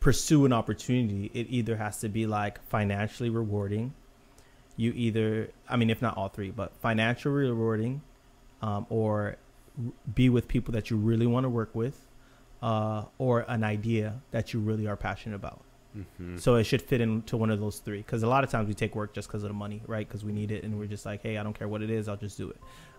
pursue 0.00 0.44
an 0.44 0.52
opportunity, 0.52 1.30
it 1.34 1.46
either 1.50 1.76
has 1.76 1.98
to 2.00 2.08
be 2.08 2.26
like 2.26 2.62
financially 2.68 3.30
rewarding. 3.30 3.94
You 4.76 4.92
either, 4.94 5.50
I 5.68 5.76
mean, 5.76 5.90
if 5.90 6.02
not 6.02 6.16
all 6.16 6.28
three, 6.28 6.50
but 6.50 6.72
financially 6.80 7.48
rewarding, 7.48 8.02
um, 8.62 8.86
or 8.90 9.36
be 10.14 10.28
with 10.28 10.48
people 10.48 10.72
that 10.72 10.90
you 10.90 10.96
really 10.96 11.26
want 11.26 11.44
to 11.44 11.48
work 11.48 11.74
with, 11.74 12.06
uh, 12.62 13.04
or 13.18 13.44
an 13.48 13.64
idea 13.64 14.20
that 14.30 14.52
you 14.52 14.60
really 14.60 14.86
are 14.86 14.96
passionate 14.96 15.36
about. 15.36 15.62
mm-hmm. 15.96 16.36
So 16.36 16.56
it 16.56 16.64
should 16.64 16.82
fit 16.82 17.00
into 17.00 17.36
one 17.36 17.50
of 17.50 17.60
those 17.60 17.78
three. 17.78 17.98
Because 17.98 18.22
a 18.22 18.28
lot 18.28 18.44
of 18.44 18.50
times 18.50 18.68
we 18.68 18.74
take 18.74 18.94
work 18.94 19.14
just 19.14 19.28
because 19.28 19.42
of 19.42 19.48
the 19.48 19.54
money, 19.54 19.82
right? 19.86 20.06
Because 20.06 20.24
we 20.24 20.32
need 20.32 20.50
it, 20.50 20.62
and 20.64 20.78
we're 20.78 20.86
just 20.86 21.06
like, 21.06 21.22
hey, 21.22 21.38
I 21.38 21.42
don't 21.42 21.58
care 21.58 21.68
what 21.68 21.82
it 21.82 21.90
is, 21.90 22.08
I'll 22.08 22.16
just 22.16 22.36
do 22.36 22.50
it. 22.50 22.56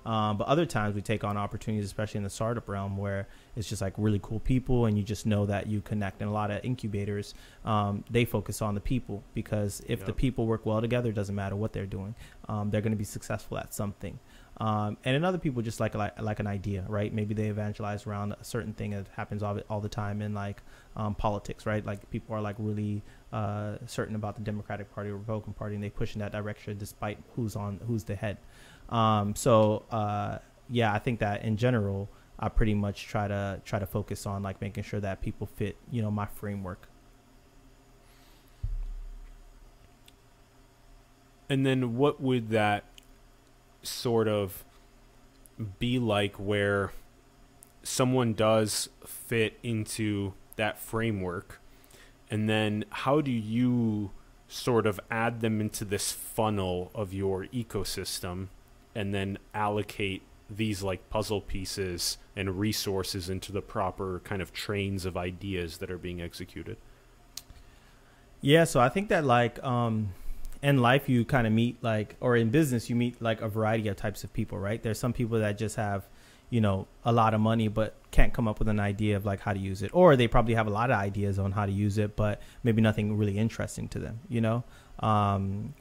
Um, 0.08 0.38
but 0.38 0.48
other 0.48 0.66
times 0.66 0.96
we 0.96 1.02
take 1.02 1.26
on 1.26 1.36
opportunities, 1.36 1.86
especially 1.86 2.20
in 2.20 2.24
the 2.24 2.30
startup 2.30 2.70
realm, 2.70 2.96
where 2.96 3.28
it's 3.58 3.68
just 3.68 3.82
like 3.82 3.94
really 3.98 4.20
cool 4.24 4.40
people, 4.40 4.86
and 4.86 4.98
you 4.98 5.04
just 5.04 5.26
know 5.26 5.46
that 5.46 5.68
you 5.68 5.82
connect. 5.82 6.22
And 6.22 6.30
a 6.30 6.34
lot 6.34 6.50
of 6.50 6.64
incubators, 6.64 7.34
um, 7.66 8.06
they 8.10 8.24
focus 8.24 8.62
on 8.62 8.74
the 8.74 8.80
people 8.80 9.22
because 9.34 9.84
if 9.86 10.06
the 10.06 10.14
people 10.14 10.48
work 10.48 10.66
well 10.66 10.80
together, 10.80 11.10
it 11.10 11.16
doesn't 11.16 11.36
matter 11.36 11.58
what 11.58 11.74
they're 11.74 11.86
doing, 11.86 12.16
um, 12.48 12.70
they're 12.70 12.80
going 12.80 12.94
to 12.94 12.98
be 12.98 13.04
successful 13.04 13.58
at 13.58 13.74
something. 13.74 14.18
Um, 14.60 14.98
and 15.04 15.16
in 15.16 15.26
other 15.26 15.38
people, 15.38 15.62
just 15.62 15.80
like, 15.82 15.94
like 15.94 16.20
like 16.22 16.40
an 16.40 16.48
idea, 16.48 16.86
right? 16.88 17.14
Maybe 17.14 17.34
they 17.34 17.48
evangelize 17.48 18.08
around 18.08 18.32
a 18.32 18.44
certain 18.44 18.74
thing 18.74 18.92
that 18.92 19.08
happens 19.16 19.44
all, 19.44 19.60
all 19.70 19.82
the 19.82 19.90
time 19.90 20.22
in 20.22 20.34
like 20.34 20.64
um, 20.96 21.16
politics, 21.16 21.66
right? 21.66 21.86
Like 21.86 22.10
people 22.10 22.34
are 22.34 22.42
like 22.42 22.56
really 22.58 23.04
uh, 23.34 23.76
certain 23.86 24.16
about 24.16 24.36
the 24.36 24.42
Democratic 24.42 24.92
Party 24.96 25.10
or 25.10 25.18
Republican 25.18 25.54
Party, 25.54 25.76
and 25.76 25.84
they 25.84 25.90
push 25.90 26.16
in 26.16 26.20
that 26.20 26.32
direction 26.32 26.78
despite 26.78 27.20
who's 27.36 27.56
on 27.58 27.82
who's 27.86 28.06
the 28.06 28.16
head. 28.16 28.38
Um, 28.90 29.36
so 29.36 29.84
uh, 29.92 30.40
yeah, 30.70 30.94
I 30.94 31.00
think 31.00 31.20
that 31.20 31.44
in 31.44 31.58
general, 31.58 32.10
I 32.40 32.50
pretty 32.50 32.74
much 32.74 33.08
try 33.08 33.28
to 33.28 33.62
try 33.66 33.80
to 33.80 33.86
focus 33.86 34.26
on 34.26 34.44
like 34.44 34.62
making 34.62 34.84
sure 34.84 35.00
that 35.00 35.22
people 35.22 35.48
fit, 35.48 35.78
you 35.92 36.02
know, 36.02 36.12
my 36.12 36.26
framework. 36.26 36.88
And 41.50 41.66
then 41.66 41.96
what 41.96 42.22
would 42.22 42.50
that 42.50 42.84
sort 43.82 44.28
of 44.28 44.66
be 45.80 45.98
like 45.98 46.36
where 46.36 46.92
someone 47.84 48.34
does 48.34 48.90
fit 49.06 49.58
into 49.64 50.34
that 50.58 50.78
framework? 50.78 51.62
And 52.30 52.50
then 52.50 52.84
how 52.90 53.22
do 53.22 53.32
you 53.32 54.12
sort 54.50 54.86
of 54.86 55.00
add 55.10 55.40
them 55.40 55.62
into 55.62 55.86
this 55.86 56.12
funnel 56.12 56.92
of 56.94 57.14
your 57.14 57.46
ecosystem 57.48 58.48
and 58.98 59.14
then 59.14 59.38
allocate 59.54 60.24
these 60.50 60.82
like 60.82 61.08
puzzle 61.10 61.40
pieces 61.40 62.18
and 62.36 62.60
resources 62.60 63.30
into 63.30 63.52
the 63.52 63.62
proper 63.62 64.22
kind 64.24 64.42
of 64.42 64.52
trains 64.52 65.06
of 65.06 65.16
ideas 65.16 65.78
that 65.78 65.92
are 65.92 66.00
being 66.00 66.20
executed? 66.20 66.78
Yeah, 68.42 68.64
so 68.64 68.80
I 68.80 68.90
think 68.90 69.10
that 69.10 69.24
like 69.24 69.64
um 69.64 70.14
in 70.64 70.80
life 70.80 71.08
you 71.08 71.24
kind 71.24 71.46
of 71.46 71.54
meet 71.54 71.78
like 71.84 72.16
or 72.20 72.36
in 72.36 72.50
business 72.50 72.90
you 72.90 72.96
meet 72.96 73.22
like 73.22 73.40
a 73.42 73.48
variety 73.48 73.88
of 73.88 73.96
types 73.96 74.24
of 74.24 74.34
people, 74.34 74.58
right? 74.58 74.82
There's 74.82 75.00
some 75.00 75.14
people 75.14 75.40
that 75.40 75.60
just 75.60 75.76
have, 75.76 76.08
you 76.50 76.60
know, 76.60 76.88
a 77.06 77.12
lot 77.12 77.36
of 77.36 77.40
money 77.40 77.68
but 77.68 77.94
can't 78.10 78.34
come 78.34 78.48
up 78.48 78.58
with 78.58 78.68
an 78.68 78.80
idea 78.80 79.16
of 79.16 79.26
like 79.26 79.42
how 79.42 79.54
to 79.54 79.60
use 79.60 79.84
it 79.84 79.92
or 79.94 80.16
they 80.16 80.28
probably 80.28 80.56
have 80.56 80.66
a 80.66 80.72
lot 80.72 80.90
of 80.90 80.98
ideas 80.98 81.38
on 81.38 81.52
how 81.52 81.68
to 81.68 81.72
use 81.72 82.00
it 82.00 82.16
but 82.16 82.42
maybe 82.64 82.82
nothing 82.82 83.16
really 83.16 83.38
interesting 83.38 83.88
to 83.90 84.00
them, 84.00 84.22
you 84.28 84.42
know? 84.42 84.64
Um 85.00 85.76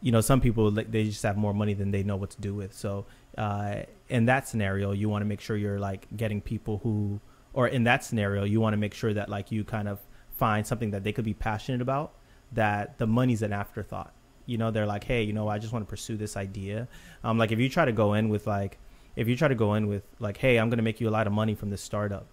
you 0.00 0.12
know, 0.12 0.20
some 0.20 0.40
people 0.40 0.70
they 0.70 1.04
just 1.04 1.22
have 1.22 1.36
more 1.36 1.54
money 1.54 1.74
than 1.74 1.90
they 1.90 2.02
know 2.02 2.16
what 2.16 2.30
to 2.30 2.40
do 2.40 2.54
with. 2.54 2.72
So, 2.72 3.06
uh 3.36 3.82
in 4.08 4.26
that 4.26 4.48
scenario, 4.48 4.92
you 4.92 5.08
want 5.08 5.22
to 5.22 5.26
make 5.26 5.40
sure 5.40 5.56
you're 5.56 5.80
like 5.80 6.06
getting 6.16 6.40
people 6.40 6.78
who 6.82 7.20
or 7.52 7.68
in 7.68 7.84
that 7.84 8.04
scenario, 8.04 8.44
you 8.44 8.60
want 8.60 8.74
to 8.74 8.76
make 8.76 8.94
sure 8.94 9.14
that 9.14 9.28
like 9.28 9.50
you 9.50 9.64
kind 9.64 9.88
of 9.88 9.98
find 10.36 10.66
something 10.66 10.90
that 10.90 11.02
they 11.02 11.12
could 11.12 11.24
be 11.24 11.34
passionate 11.34 11.80
about 11.80 12.12
that 12.52 12.98
the 12.98 13.06
money's 13.06 13.42
an 13.42 13.52
afterthought. 13.52 14.12
You 14.46 14.58
know 14.58 14.70
they're 14.70 14.86
like 14.86 15.04
hey 15.04 15.22
you 15.24 15.32
know 15.32 15.48
i 15.48 15.58
just 15.58 15.72
want 15.72 15.84
to 15.84 15.90
pursue 15.90 16.16
this 16.16 16.36
idea. 16.36 16.88
Um 17.24 17.38
like 17.38 17.52
if 17.52 17.58
you 17.58 17.68
try 17.68 17.84
to 17.84 17.92
go 17.92 18.14
in 18.14 18.28
with 18.28 18.46
like 18.46 18.78
if 19.16 19.28
you 19.28 19.36
try 19.36 19.48
to 19.48 19.54
go 19.54 19.74
in 19.74 19.86
with 19.86 20.04
like 20.20 20.36
hey 20.36 20.58
i'm 20.58 20.68
going 20.68 20.78
to 20.78 20.84
make 20.84 21.00
you 21.00 21.08
a 21.08 21.14
lot 21.18 21.26
of 21.26 21.32
money 21.32 21.54
from 21.54 21.70
this 21.70 21.80
startup 21.80 22.26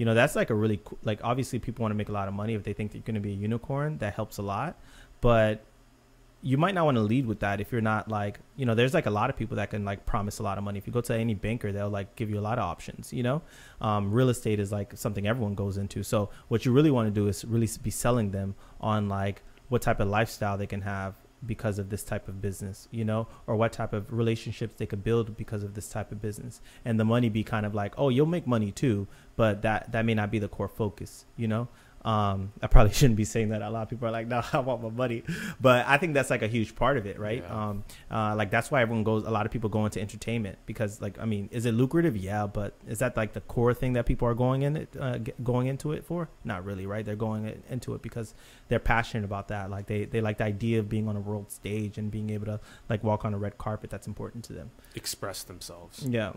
you 0.00 0.06
know 0.06 0.14
that's 0.14 0.34
like 0.34 0.48
a 0.48 0.54
really 0.54 0.80
like 1.04 1.20
obviously 1.22 1.58
people 1.58 1.82
want 1.82 1.92
to 1.92 1.94
make 1.94 2.08
a 2.08 2.12
lot 2.12 2.26
of 2.26 2.32
money 2.32 2.54
if 2.54 2.62
they 2.62 2.72
think 2.72 2.90
that 2.90 2.96
you're 2.96 3.04
going 3.04 3.16
to 3.16 3.20
be 3.20 3.32
a 3.32 3.36
unicorn 3.36 3.98
that 3.98 4.14
helps 4.14 4.38
a 4.38 4.42
lot. 4.42 4.78
But 5.20 5.62
you 6.42 6.56
might 6.56 6.74
not 6.74 6.86
want 6.86 6.96
to 6.96 7.02
lead 7.02 7.26
with 7.26 7.40
that 7.40 7.60
if 7.60 7.70
you're 7.70 7.80
not 7.80 8.08
like 8.08 8.40
you 8.56 8.64
know 8.64 8.74
there's 8.74 8.94
like 8.94 9.06
a 9.06 9.10
lot 9.10 9.28
of 9.28 9.36
people 9.36 9.56
that 9.56 9.70
can 9.70 9.84
like 9.84 10.06
promise 10.06 10.38
a 10.38 10.42
lot 10.42 10.58
of 10.58 10.64
money. 10.64 10.78
If 10.78 10.86
you 10.86 10.92
go 10.92 11.00
to 11.02 11.14
any 11.14 11.34
banker 11.34 11.72
they'll 11.72 11.90
like 11.90 12.16
give 12.16 12.30
you 12.30 12.38
a 12.38 12.40
lot 12.40 12.58
of 12.58 12.64
options 12.64 13.12
you 13.12 13.22
know? 13.22 13.42
Um, 13.80 14.12
real 14.12 14.28
estate 14.28 14.60
is 14.60 14.72
like 14.72 14.96
something 14.96 15.26
everyone 15.26 15.54
goes 15.54 15.76
into. 15.76 16.02
So 16.02 16.30
what 16.48 16.64
you 16.64 16.72
really 16.72 16.90
want 16.90 17.08
to 17.08 17.10
do 17.10 17.28
is 17.28 17.44
really 17.44 17.68
be 17.82 17.90
selling 17.90 18.30
them 18.30 18.54
on 18.80 19.08
like 19.08 19.42
what 19.68 19.82
type 19.82 20.00
of 20.00 20.08
lifestyle 20.08 20.56
they 20.56 20.66
can 20.66 20.82
have 20.82 21.14
because 21.46 21.78
of 21.78 21.88
this 21.88 22.02
type 22.02 22.28
of 22.28 22.40
business 22.40 22.88
you 22.90 23.04
know? 23.04 23.26
Or 23.46 23.56
what 23.56 23.72
type 23.72 23.92
of 23.92 24.10
relationships 24.10 24.74
they 24.78 24.86
could 24.86 25.04
build 25.04 25.36
because 25.36 25.62
of 25.62 25.74
this 25.74 25.88
type 25.88 26.10
of 26.10 26.22
business. 26.22 26.60
And 26.84 26.98
the 26.98 27.04
money 27.04 27.28
be 27.28 27.44
kind 27.44 27.66
of 27.66 27.74
like 27.74 27.92
oh 27.98 28.08
you'll 28.08 28.26
make 28.26 28.46
money 28.46 28.72
too 28.72 29.06
but 29.36 29.60
that 29.62 29.92
that 29.92 30.06
may 30.06 30.14
not 30.14 30.30
be 30.30 30.38
the 30.38 30.48
core 30.48 30.68
focus 30.68 31.26
you 31.36 31.48
know 31.48 31.68
Um, 32.04 32.52
I 32.62 32.66
probably 32.66 32.92
shouldn't 32.94 33.16
be 33.16 33.24
saying 33.24 33.50
that. 33.50 33.62
A 33.62 33.70
lot 33.70 33.82
of 33.82 33.88
people 33.90 34.08
are 34.08 34.10
like, 34.10 34.26
"No, 34.34 34.42
I 34.52 34.58
want 34.60 34.82
my 34.82 34.88
money," 34.90 35.22
but 35.60 35.86
I 35.86 35.98
think 35.98 36.14
that's 36.14 36.30
like 36.30 36.42
a 36.42 36.46
huge 36.46 36.74
part 36.74 36.96
of 36.96 37.06
it, 37.06 37.18
right? 37.18 37.42
Yeah. 37.42 37.68
Um, 37.68 37.84
uh, 38.10 38.34
like 38.36 38.50
that's 38.50 38.70
why 38.70 38.82
everyone 38.82 39.04
goes. 39.04 39.24
A 39.24 39.30
lot 39.30 39.46
of 39.46 39.52
people 39.52 39.68
go 39.68 39.84
into 39.84 40.00
entertainment 40.00 40.58
because, 40.66 41.00
like, 41.00 41.18
I 41.18 41.24
mean, 41.24 41.48
is 41.52 41.66
it 41.66 41.72
lucrative? 41.72 42.16
Yeah, 42.16 42.46
but 42.46 42.74
is 42.86 42.98
that 43.00 43.16
like 43.16 43.32
the 43.32 43.42
core 43.42 43.74
thing 43.74 43.92
that 43.94 44.06
people 44.06 44.26
are 44.28 44.34
going 44.34 44.62
in 44.62 44.76
it, 44.76 44.96
uh, 44.98 45.18
going 45.42 45.66
into 45.66 45.92
it 45.92 46.04
for? 46.04 46.28
Not 46.44 46.64
really, 46.64 46.86
right? 46.86 47.04
They're 47.04 47.16
going 47.16 47.62
into 47.68 47.94
it 47.94 48.02
because 48.02 48.34
they're 48.68 48.78
passionate 48.78 49.24
about 49.24 49.48
that. 49.48 49.70
Like 49.70 49.86
they 49.86 50.04
they 50.04 50.20
like 50.20 50.38
the 50.38 50.44
idea 50.44 50.78
of 50.78 50.88
being 50.88 51.08
on 51.08 51.16
a 51.16 51.20
world 51.20 51.50
stage 51.50 51.98
and 51.98 52.10
being 52.10 52.30
able 52.30 52.46
to 52.46 52.60
like 52.88 53.04
walk 53.04 53.24
on 53.24 53.34
a 53.34 53.38
red 53.38 53.58
carpet. 53.58 53.90
That's 53.90 54.06
important 54.06 54.44
to 54.44 54.52
them. 54.52 54.70
Express 54.94 55.42
themselves. 55.42 56.06
Yeah, 56.06 56.32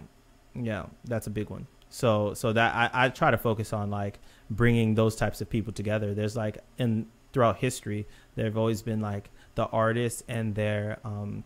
yeah, 0.56 0.88
that's 1.06 1.28
a 1.28 1.32
big 1.32 1.50
one. 1.50 1.68
So 1.90 2.34
so 2.34 2.54
that 2.54 2.74
I, 2.74 3.06
I 3.06 3.10
try 3.10 3.32
to 3.32 3.38
focus 3.38 3.72
on 3.72 3.92
like 3.92 4.20
bringing 4.56 4.96
those 4.96 5.16
types 5.16 5.42
of 5.42 5.50
people 5.50 5.74
together. 5.74 6.14
There's 6.14 6.36
like 6.36 6.60
in 6.78 7.08
throughout 7.32 7.58
history, 7.58 8.08
there 8.36 8.46
have 8.46 8.58
always 8.58 8.82
been 8.82 9.02
like 9.02 9.30
the 9.56 9.66
artists 9.66 10.24
and 10.28 10.56
their 10.56 11.00
um 11.04 11.44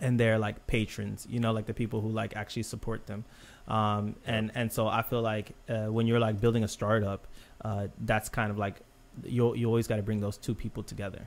and 0.00 0.20
their 0.20 0.38
like 0.38 0.66
patrons. 0.66 1.26
You 1.28 1.40
know, 1.40 1.52
like 1.52 1.66
the 1.66 1.74
people 1.74 2.00
who 2.00 2.08
like 2.08 2.36
actually 2.36 2.62
support 2.64 3.06
them. 3.06 3.24
Um 3.68 4.16
and 4.26 4.52
and 4.54 4.72
so 4.72 4.86
I 4.86 5.02
feel 5.02 5.22
like 5.22 5.54
uh, 5.68 5.86
when 5.86 6.06
you're 6.06 6.20
like 6.20 6.40
building 6.40 6.64
a 6.64 6.68
startup, 6.68 7.26
uh, 7.64 7.88
that's 8.00 8.28
kind 8.28 8.50
of 8.50 8.58
like 8.58 8.76
you 9.24 9.54
you 9.54 9.66
always 9.66 9.86
got 9.86 9.96
to 9.96 10.02
bring 10.02 10.20
those 10.20 10.36
two 10.36 10.54
people 10.54 10.82
together. 10.82 11.26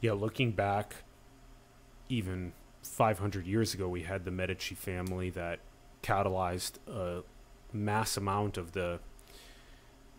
Yeah, 0.00 0.12
looking 0.12 0.52
back, 0.52 0.96
even 2.08 2.52
500 2.82 3.46
years 3.46 3.74
ago, 3.74 3.86
we 3.86 4.02
had 4.02 4.24
the 4.24 4.30
Medici 4.30 4.74
family 4.74 5.28
that 5.30 5.60
catalyzed 6.02 6.72
a 6.88 7.22
mass 7.72 8.16
amount 8.16 8.56
of 8.56 8.72
the 8.72 9.00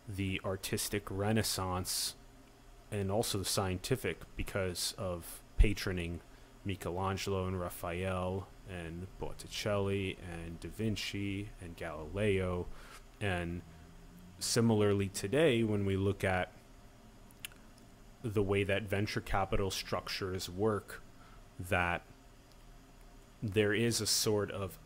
the 0.07 0.41
artistic 0.43 1.03
renaissance 1.09 2.15
and 2.91 3.09
also 3.09 3.37
the 3.37 3.45
scientific 3.45 4.19
because 4.35 4.93
of 4.97 5.41
patroning 5.59 6.19
Michelangelo 6.65 7.47
and 7.47 7.59
Raphael 7.59 8.47
and 8.69 9.07
Botticelli 9.19 10.17
and 10.29 10.59
Da 10.59 10.69
Vinci 10.69 11.49
and 11.61 11.75
Galileo. 11.77 12.67
And 13.19 13.61
similarly 14.39 15.07
today 15.07 15.63
when 15.63 15.85
we 15.85 15.95
look 15.95 16.23
at 16.23 16.51
the 18.23 18.43
way 18.43 18.63
that 18.63 18.83
venture 18.83 19.21
capital 19.21 19.71
structures 19.71 20.49
work 20.49 21.01
that 21.59 22.03
there 23.41 23.73
is 23.73 24.01
a 24.01 24.05
sort 24.05 24.51
of 24.51 24.77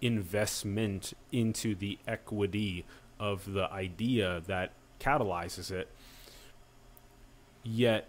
investment 0.00 1.12
into 1.32 1.74
the 1.74 1.98
equity 2.06 2.84
of 3.18 3.52
the 3.52 3.70
idea 3.72 4.42
that 4.46 4.72
catalyzes 5.00 5.70
it 5.70 5.90
yet 7.62 8.08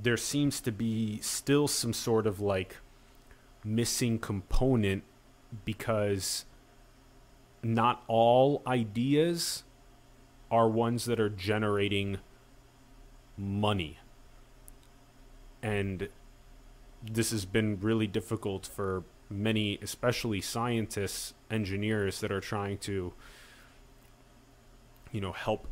there 0.00 0.16
seems 0.16 0.60
to 0.60 0.72
be 0.72 1.18
still 1.20 1.68
some 1.68 1.92
sort 1.92 2.26
of 2.26 2.40
like 2.40 2.78
missing 3.64 4.18
component 4.18 5.02
because 5.64 6.44
not 7.62 8.02
all 8.08 8.62
ideas 8.66 9.64
are 10.50 10.68
ones 10.68 11.04
that 11.04 11.20
are 11.20 11.28
generating 11.28 12.18
money. 13.36 13.98
And 15.62 16.08
this 17.02 17.30
has 17.30 17.44
been 17.44 17.78
really 17.80 18.06
difficult 18.06 18.66
for 18.66 19.04
many, 19.32 19.78
especially 19.82 20.40
scientists, 20.40 21.34
engineers 21.50 22.20
that 22.20 22.30
are 22.30 22.40
trying 22.40 22.78
to, 22.78 23.12
you 25.10 25.20
know, 25.20 25.32
help 25.32 25.66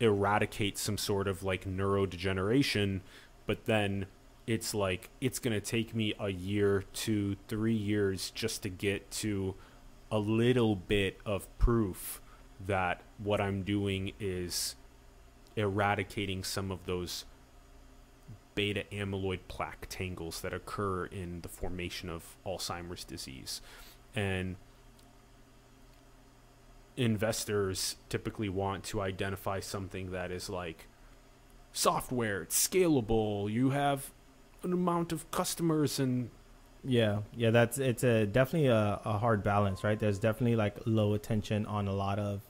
eradicate 0.00 0.76
some 0.78 0.98
sort 0.98 1.26
of 1.28 1.42
like 1.42 1.64
neurodegeneration, 1.64 3.00
but 3.46 3.64
then 3.64 4.06
it's 4.46 4.74
like 4.74 5.08
it's 5.20 5.38
going 5.38 5.54
to 5.54 5.60
take 5.60 5.94
me 5.94 6.14
a 6.20 6.28
year 6.28 6.84
to 6.92 7.36
three 7.48 7.74
years 7.74 8.30
just 8.30 8.62
to 8.62 8.68
get 8.68 9.10
to 9.10 9.54
a 10.10 10.18
little 10.18 10.76
bit 10.76 11.18
of 11.26 11.46
proof 11.58 12.20
that 12.64 13.02
what 13.18 13.40
I'm 13.40 13.62
doing 13.62 14.12
is 14.20 14.76
eradicating 15.56 16.44
some 16.44 16.70
of 16.70 16.86
those 16.86 17.24
beta 18.56 18.84
amyloid 18.92 19.40
plaque 19.48 19.86
tangles 19.88 20.42
that 20.42 20.54
occur 20.54 21.06
in 21.06 21.42
the 21.42 21.48
formation 21.48 22.10
of 22.10 22.36
Alzheimer's 22.46 23.04
disease. 23.04 23.62
And 24.16 24.56
investors 26.96 27.96
typically 28.08 28.48
want 28.48 28.84
to 28.84 29.00
identify 29.02 29.60
something 29.60 30.10
that 30.12 30.30
is 30.30 30.48
like 30.48 30.88
software, 31.72 32.42
it's 32.42 32.68
scalable, 32.68 33.50
you 33.52 33.70
have 33.70 34.12
an 34.64 34.72
amount 34.72 35.12
of 35.12 35.30
customers 35.32 36.00
and 36.00 36.30
Yeah, 36.84 37.22
yeah, 37.34 37.50
that's 37.50 37.78
it's 37.78 38.04
a 38.04 38.26
definitely 38.26 38.68
a, 38.68 39.00
a 39.04 39.18
hard 39.18 39.42
balance, 39.42 39.82
right? 39.82 39.98
There's 39.98 40.18
definitely 40.18 40.56
like 40.56 40.76
low 40.86 41.14
attention 41.14 41.66
on 41.66 41.88
a 41.88 41.92
lot 41.94 42.18
of 42.18 42.42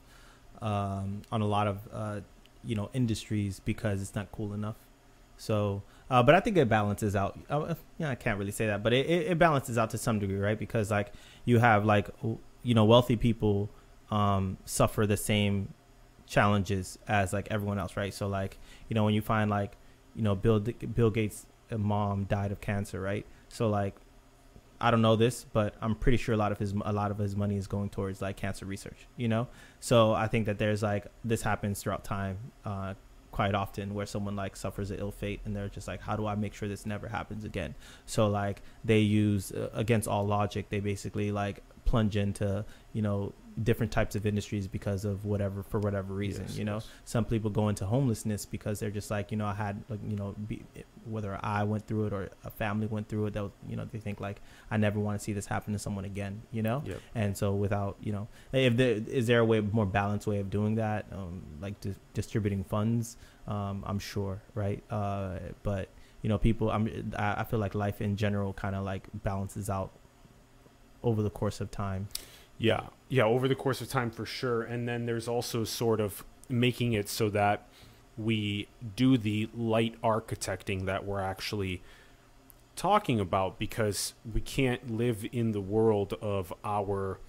um, 0.61 1.23
on 1.31 1.41
a 1.41 1.47
lot 1.47 1.67
of 1.67 1.87
uh, 1.91 2.21
you 2.63 2.75
know 2.75 2.89
industries 2.93 3.59
because 3.59 4.01
it's 4.01 4.15
not 4.15 4.31
cool 4.31 4.53
enough. 4.53 4.77
So, 5.37 5.83
uh, 6.09 6.23
but 6.23 6.35
I 6.35 6.39
think 6.39 6.57
it 6.57 6.69
balances 6.69 7.15
out. 7.15 7.37
Uh, 7.49 7.75
yeah, 7.97 8.09
I 8.09 8.15
can't 8.15 8.39
really 8.39 8.51
say 8.51 8.67
that, 8.67 8.83
but 8.83 8.93
it, 8.93 9.05
it, 9.07 9.31
it 9.31 9.39
balances 9.39 9.77
out 9.77 9.89
to 9.91 9.97
some 9.97 10.19
degree, 10.19 10.37
right? 10.37 10.57
Because 10.57 10.89
like 10.91 11.11
you 11.45 11.59
have 11.59 11.85
like 11.85 12.09
you 12.63 12.73
know 12.73 12.85
wealthy 12.85 13.15
people 13.15 13.69
um, 14.11 14.57
suffer 14.65 15.05
the 15.05 15.17
same 15.17 15.73
challenges 16.25 16.99
as 17.07 17.33
like 17.33 17.47
everyone 17.51 17.79
else, 17.79 17.97
right? 17.97 18.13
So 18.13 18.27
like 18.27 18.57
you 18.89 18.93
know 18.95 19.03
when 19.03 19.13
you 19.13 19.21
find 19.21 19.49
like 19.49 19.77
you 20.15 20.21
know 20.21 20.35
Bill 20.35 20.59
Bill 20.59 21.09
Gates' 21.09 21.45
mom 21.75 22.25
died 22.25 22.51
of 22.51 22.61
cancer, 22.61 23.01
right? 23.01 23.25
So 23.49 23.69
like 23.69 23.95
I 24.79 24.91
don't 24.91 25.01
know 25.01 25.15
this, 25.15 25.45
but 25.51 25.73
I'm 25.81 25.95
pretty 25.95 26.17
sure 26.17 26.35
a 26.35 26.37
lot 26.37 26.51
of 26.51 26.59
his 26.59 26.73
a 26.85 26.93
lot 26.93 27.11
of 27.11 27.17
his 27.17 27.35
money 27.35 27.57
is 27.57 27.67
going 27.67 27.89
towards 27.89 28.21
like 28.21 28.37
cancer 28.37 28.65
research. 28.65 29.07
You 29.15 29.27
know, 29.27 29.47
so 29.79 30.13
I 30.13 30.27
think 30.27 30.45
that 30.45 30.57
there's 30.59 30.83
like 30.83 31.07
this 31.23 31.41
happens 31.41 31.81
throughout 31.81 32.03
time, 32.03 32.37
uh, 32.63 32.93
quite 33.37 33.53
often 33.53 33.93
where 33.93 34.07
someone 34.07 34.35
like 34.35 34.55
suffers 34.55 34.89
an 34.89 34.97
ill 34.97 35.11
fate 35.11 35.39
and 35.45 35.55
they're 35.55 35.69
just 35.69 35.87
like, 35.87 36.01
how 36.01 36.15
do 36.15 36.25
I 36.25 36.33
make 36.33 36.55
sure 36.55 36.67
this 36.67 36.87
never 36.87 37.07
happens 37.07 37.43
again? 37.43 37.75
So 38.07 38.27
like 38.27 38.63
they 38.83 38.97
use 38.97 39.51
uh, 39.51 39.69
against 39.75 40.07
all 40.07 40.25
logic, 40.25 40.69
they 40.71 40.79
basically 40.79 41.31
like 41.31 41.61
plunge 41.87 42.15
into 42.17 42.63
you 42.93 43.01
know 43.01 43.33
different 43.63 43.91
types 43.91 44.15
of 44.15 44.23
industries 44.31 44.67
because 44.67 45.03
of 45.03 45.25
whatever 45.25 45.63
for 45.63 45.79
whatever 45.79 46.13
reason 46.13 46.45
Yes, 46.47 46.57
you 46.59 46.63
know 46.69 46.75
yes. 46.75 46.87
some 47.05 47.25
people 47.25 47.49
go 47.49 47.69
into 47.69 47.85
homelessness 47.87 48.45
because 48.45 48.79
they're 48.79 48.91
just 48.91 49.09
like 49.09 49.31
you 49.31 49.37
know 49.37 49.47
i 49.47 49.53
had 49.55 49.75
like 49.89 49.99
you 50.07 50.15
know 50.15 50.35
be, 50.47 50.61
whether 51.05 51.39
i 51.43 51.63
went 51.63 51.87
through 51.87 52.05
it 52.07 52.13
or 52.13 52.29
a 52.45 52.51
family 52.51 52.85
went 52.85 53.07
through 53.09 53.25
it 53.27 53.33
they'll 53.33 53.51
you 53.67 53.75
know 53.75 53.85
they 53.91 53.97
think 53.99 54.19
like 54.19 54.41
i 54.69 54.77
never 54.77 54.99
want 54.99 55.17
to 55.17 55.23
see 55.23 55.33
this 55.33 55.47
happen 55.47 55.73
to 55.73 55.79
someone 55.79 56.05
again 56.05 56.33
you 56.51 56.61
know 56.61 56.83
Yep. 56.85 57.01
and 57.15 57.35
so 57.35 57.55
without 57.55 57.97
you 58.07 58.11
know 58.11 58.27
if 58.53 58.77
there 58.77 58.99
is 59.07 59.25
there 59.25 59.39
a 59.39 59.45
way 59.45 59.59
more 59.61 59.87
balanced 59.87 60.27
way 60.27 60.39
of 60.39 60.51
doing 60.51 60.75
that 60.75 61.07
um, 61.11 61.41
like 61.59 61.79
di- 61.81 61.95
distributing 62.13 62.63
funds 62.63 63.17
um, 63.47 63.83
i'm 63.87 63.97
sure 63.97 64.39
right 64.53 64.83
uh, 64.91 65.39
but 65.63 65.89
you 66.21 66.29
know 66.29 66.37
people 66.37 66.69
i'm 66.69 66.83
i 67.17 67.41
I 67.41 67.43
feel 67.43 67.59
like 67.65 67.73
life 67.73 68.01
in 68.01 68.17
general 68.17 68.53
kind 68.53 68.75
of 68.75 68.83
like 68.85 69.07
balances 69.23 69.67
out 69.77 69.91
over 71.07 71.21
the 71.21 71.29
course 71.29 71.61
of 71.61 71.71
time 71.71 72.07
Yeah, 72.57 72.87
yeah, 73.09 73.23
over 73.23 73.47
the 73.47 73.55
course 73.55 73.81
of 73.81 73.89
time 73.89 74.11
for 74.11 74.25
sure. 74.25 74.63
And 74.63 74.87
then 74.87 75.05
there's 75.05 75.27
also 75.27 75.63
sort 75.63 75.99
of 75.99 76.23
making 76.49 76.93
it 76.93 77.07
so 77.09 77.29
that 77.29 77.67
we 78.17 78.67
do 78.95 79.17
the 79.17 79.49
light 79.55 79.95
architecting 80.01 80.85
that 80.85 81.05
we're 81.05 81.21
actually 81.21 81.83
talking 82.75 83.19
about 83.19 83.59
because 83.59 84.13
we 84.31 84.41
can't 84.41 84.89
live 84.89 85.25
in 85.31 85.51
the 85.51 85.61
world 85.61 86.13
of 86.21 86.53
our 86.63 87.19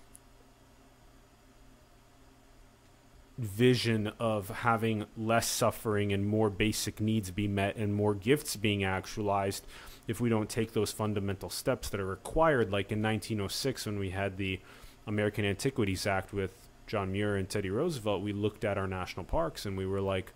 vision 3.37 4.11
of 4.19 4.49
having 4.49 5.05
less 5.17 5.47
suffering 5.47 6.13
and 6.13 6.27
more 6.27 6.51
basic 6.51 7.01
needs 7.01 7.31
be 7.31 7.47
met 7.47 7.77
and 7.77 7.95
more 7.95 8.15
gifts 8.15 8.57
being 8.57 8.83
actualized 8.83 9.65
if 10.09 10.21
we 10.21 10.29
don't 10.29 10.49
take 10.49 10.73
those 10.73 10.91
fundamental 10.91 11.51
steps 11.51 11.89
that 11.91 12.01
are 12.01 12.07
required 12.07 12.73
like 12.73 12.91
in 12.91 13.01
1906 13.01 13.87
when 13.87 13.99
we 13.99 14.11
had 14.11 14.37
the 14.37 14.59
American 15.07 15.45
Antiquities 15.45 16.07
Act 16.07 16.33
with 16.33 16.69
John 16.89 17.13
Muir 17.13 17.37
and 17.37 17.49
Teddy 17.49 17.71
Roosevelt 17.71 18.23
we 18.23 18.33
looked 18.33 18.65
at 18.65 18.77
our 18.77 18.89
national 18.89 19.25
parks 19.25 19.65
and 19.65 19.77
we 19.77 19.87
were 19.87 20.01
like 20.01 20.33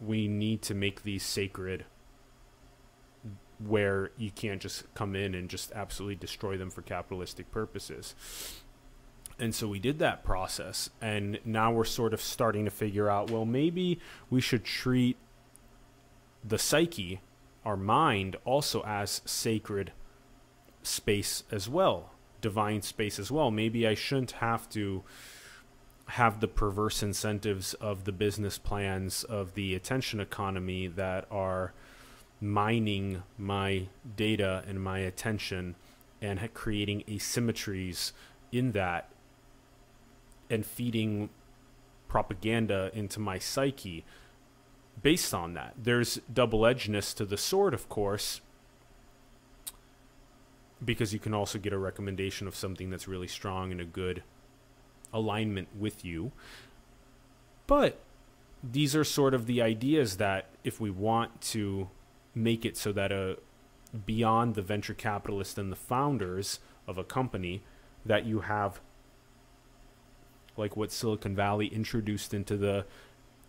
we 0.00 0.26
need 0.26 0.62
to 0.62 0.74
make 0.74 1.02
these 1.02 1.22
sacred 1.22 1.84
where 3.58 4.10
you 4.16 4.30
can't 4.30 4.62
just 4.62 4.92
come 4.94 5.14
in 5.14 5.34
and 5.34 5.50
just 5.50 5.72
absolutely 5.72 6.16
destroy 6.16 6.56
them 6.56 6.70
for 6.70 6.82
capitalistic 6.82 7.50
purposes 7.50 8.14
and 9.38 9.54
so 9.54 9.66
we 9.66 9.78
did 9.78 9.98
that 9.98 10.24
process. 10.24 10.90
And 11.00 11.38
now 11.44 11.72
we're 11.72 11.84
sort 11.84 12.14
of 12.14 12.20
starting 12.20 12.64
to 12.64 12.70
figure 12.70 13.10
out 13.10 13.30
well, 13.30 13.44
maybe 13.44 14.00
we 14.30 14.40
should 14.40 14.64
treat 14.64 15.16
the 16.44 16.58
psyche, 16.58 17.20
our 17.64 17.76
mind, 17.76 18.36
also 18.44 18.82
as 18.84 19.22
sacred 19.24 19.92
space 20.82 21.44
as 21.50 21.68
well. 21.68 22.10
divine 22.40 22.82
space 22.82 23.18
as 23.18 23.30
well. 23.32 23.50
Maybe 23.50 23.86
I 23.86 23.94
shouldn't 23.94 24.32
have 24.32 24.68
to 24.70 25.02
have 26.08 26.40
the 26.40 26.48
perverse 26.48 27.02
incentives 27.02 27.72
of 27.74 28.04
the 28.04 28.12
business 28.12 28.58
plans 28.58 29.24
of 29.24 29.54
the 29.54 29.74
attention 29.74 30.20
economy 30.20 30.86
that 30.86 31.26
are 31.30 31.72
mining 32.42 33.22
my 33.38 33.88
data 34.14 34.62
and 34.68 34.78
my 34.82 34.98
attention 34.98 35.74
and 36.20 36.52
creating 36.52 37.02
asymmetries 37.08 38.12
in 38.52 38.72
that 38.72 39.08
and 40.50 40.66
feeding 40.66 41.30
propaganda 42.08 42.90
into 42.92 43.18
my 43.18 43.38
psyche 43.38 44.04
based 45.02 45.34
on 45.34 45.54
that. 45.54 45.74
There's 45.82 46.20
double 46.32 46.60
edgedness 46.60 47.14
to 47.16 47.24
the 47.24 47.36
sword, 47.36 47.74
of 47.74 47.88
course, 47.88 48.40
because 50.84 51.12
you 51.12 51.18
can 51.18 51.34
also 51.34 51.58
get 51.58 51.72
a 51.72 51.78
recommendation 51.78 52.46
of 52.46 52.54
something 52.54 52.90
that's 52.90 53.08
really 53.08 53.28
strong 53.28 53.72
and 53.72 53.80
a 53.80 53.84
good 53.84 54.22
alignment 55.12 55.68
with 55.78 56.04
you. 56.04 56.32
But 57.66 57.98
these 58.62 58.96
are 58.96 59.04
sort 59.04 59.34
of 59.34 59.46
the 59.46 59.62
ideas 59.62 60.16
that 60.16 60.46
if 60.62 60.80
we 60.80 60.90
want 60.90 61.40
to 61.40 61.88
make 62.34 62.64
it 62.64 62.76
so 62.76 62.92
that 62.92 63.12
a 63.12 63.38
beyond 64.06 64.54
the 64.54 64.62
venture 64.62 64.94
capitalist 64.94 65.56
and 65.56 65.70
the 65.70 65.76
founders 65.76 66.58
of 66.88 66.98
a 66.98 67.04
company 67.04 67.62
that 68.04 68.26
you 68.26 68.40
have 68.40 68.80
like 70.56 70.76
what 70.76 70.92
Silicon 70.92 71.34
Valley 71.34 71.66
introduced 71.66 72.34
into 72.34 72.56
the 72.56 72.86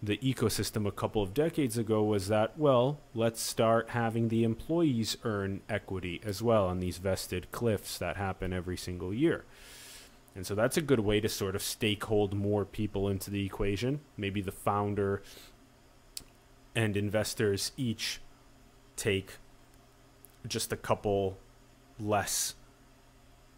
the 0.04 0.18
ecosystem 0.18 0.88
a 0.88 0.92
couple 0.92 1.24
of 1.24 1.34
decades 1.34 1.78
ago 1.78 2.04
was 2.04 2.28
that, 2.28 2.58
well, 2.58 3.00
let's 3.14 3.42
start 3.42 3.90
having 3.90 4.28
the 4.28 4.44
employees 4.44 5.18
earn 5.24 5.62
equity 5.70 6.22
as 6.24 6.42
well 6.42 6.66
on 6.68 6.80
these 6.80 6.98
vested 6.98 7.52
cliffs 7.52 7.98
that 7.98 8.18
happen 8.18 8.54
every 8.54 8.78
single 8.78 9.14
year. 9.14 9.46
And 10.36 10.46
so 10.46 10.54
that's 10.54 10.76
a 10.78 10.82
good 10.82 11.00
way 11.00 11.22
to 11.22 11.30
sort 11.30 11.56
of 11.56 11.62
stakehold 11.62 12.34
more 12.34 12.66
people 12.66 13.08
into 13.08 13.32
the 13.32 13.46
equation. 13.46 14.02
Maybe 14.18 14.42
the 14.42 14.52
founder 14.52 15.24
and 16.76 16.98
investors 16.98 17.72
each 17.78 18.20
take 18.98 19.38
just 20.46 20.74
a 20.74 20.78
couple 20.78 21.38
less 22.00 22.56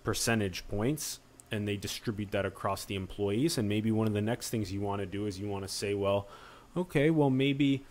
percentage 0.03 0.67
points 0.67 1.19
and 1.51 1.67
they 1.67 1.77
distribute 1.77 2.31
that 2.31 2.45
across 2.45 2.85
the 2.85 2.95
employees. 2.95 3.57
And 3.57 3.69
maybe 3.69 3.91
one 3.91 4.07
of 4.07 4.13
the 4.13 4.21
next 4.21 4.49
things 4.49 4.71
you 4.71 4.81
want 4.81 5.01
to 5.01 5.05
do 5.05 5.25
is 5.25 5.39
you 5.39 5.47
want 5.47 5.63
to 5.63 5.73
say, 5.73 5.93
well, 5.93 6.27
okay, 6.75 7.09
well, 7.09 7.29
maybe 7.29 7.85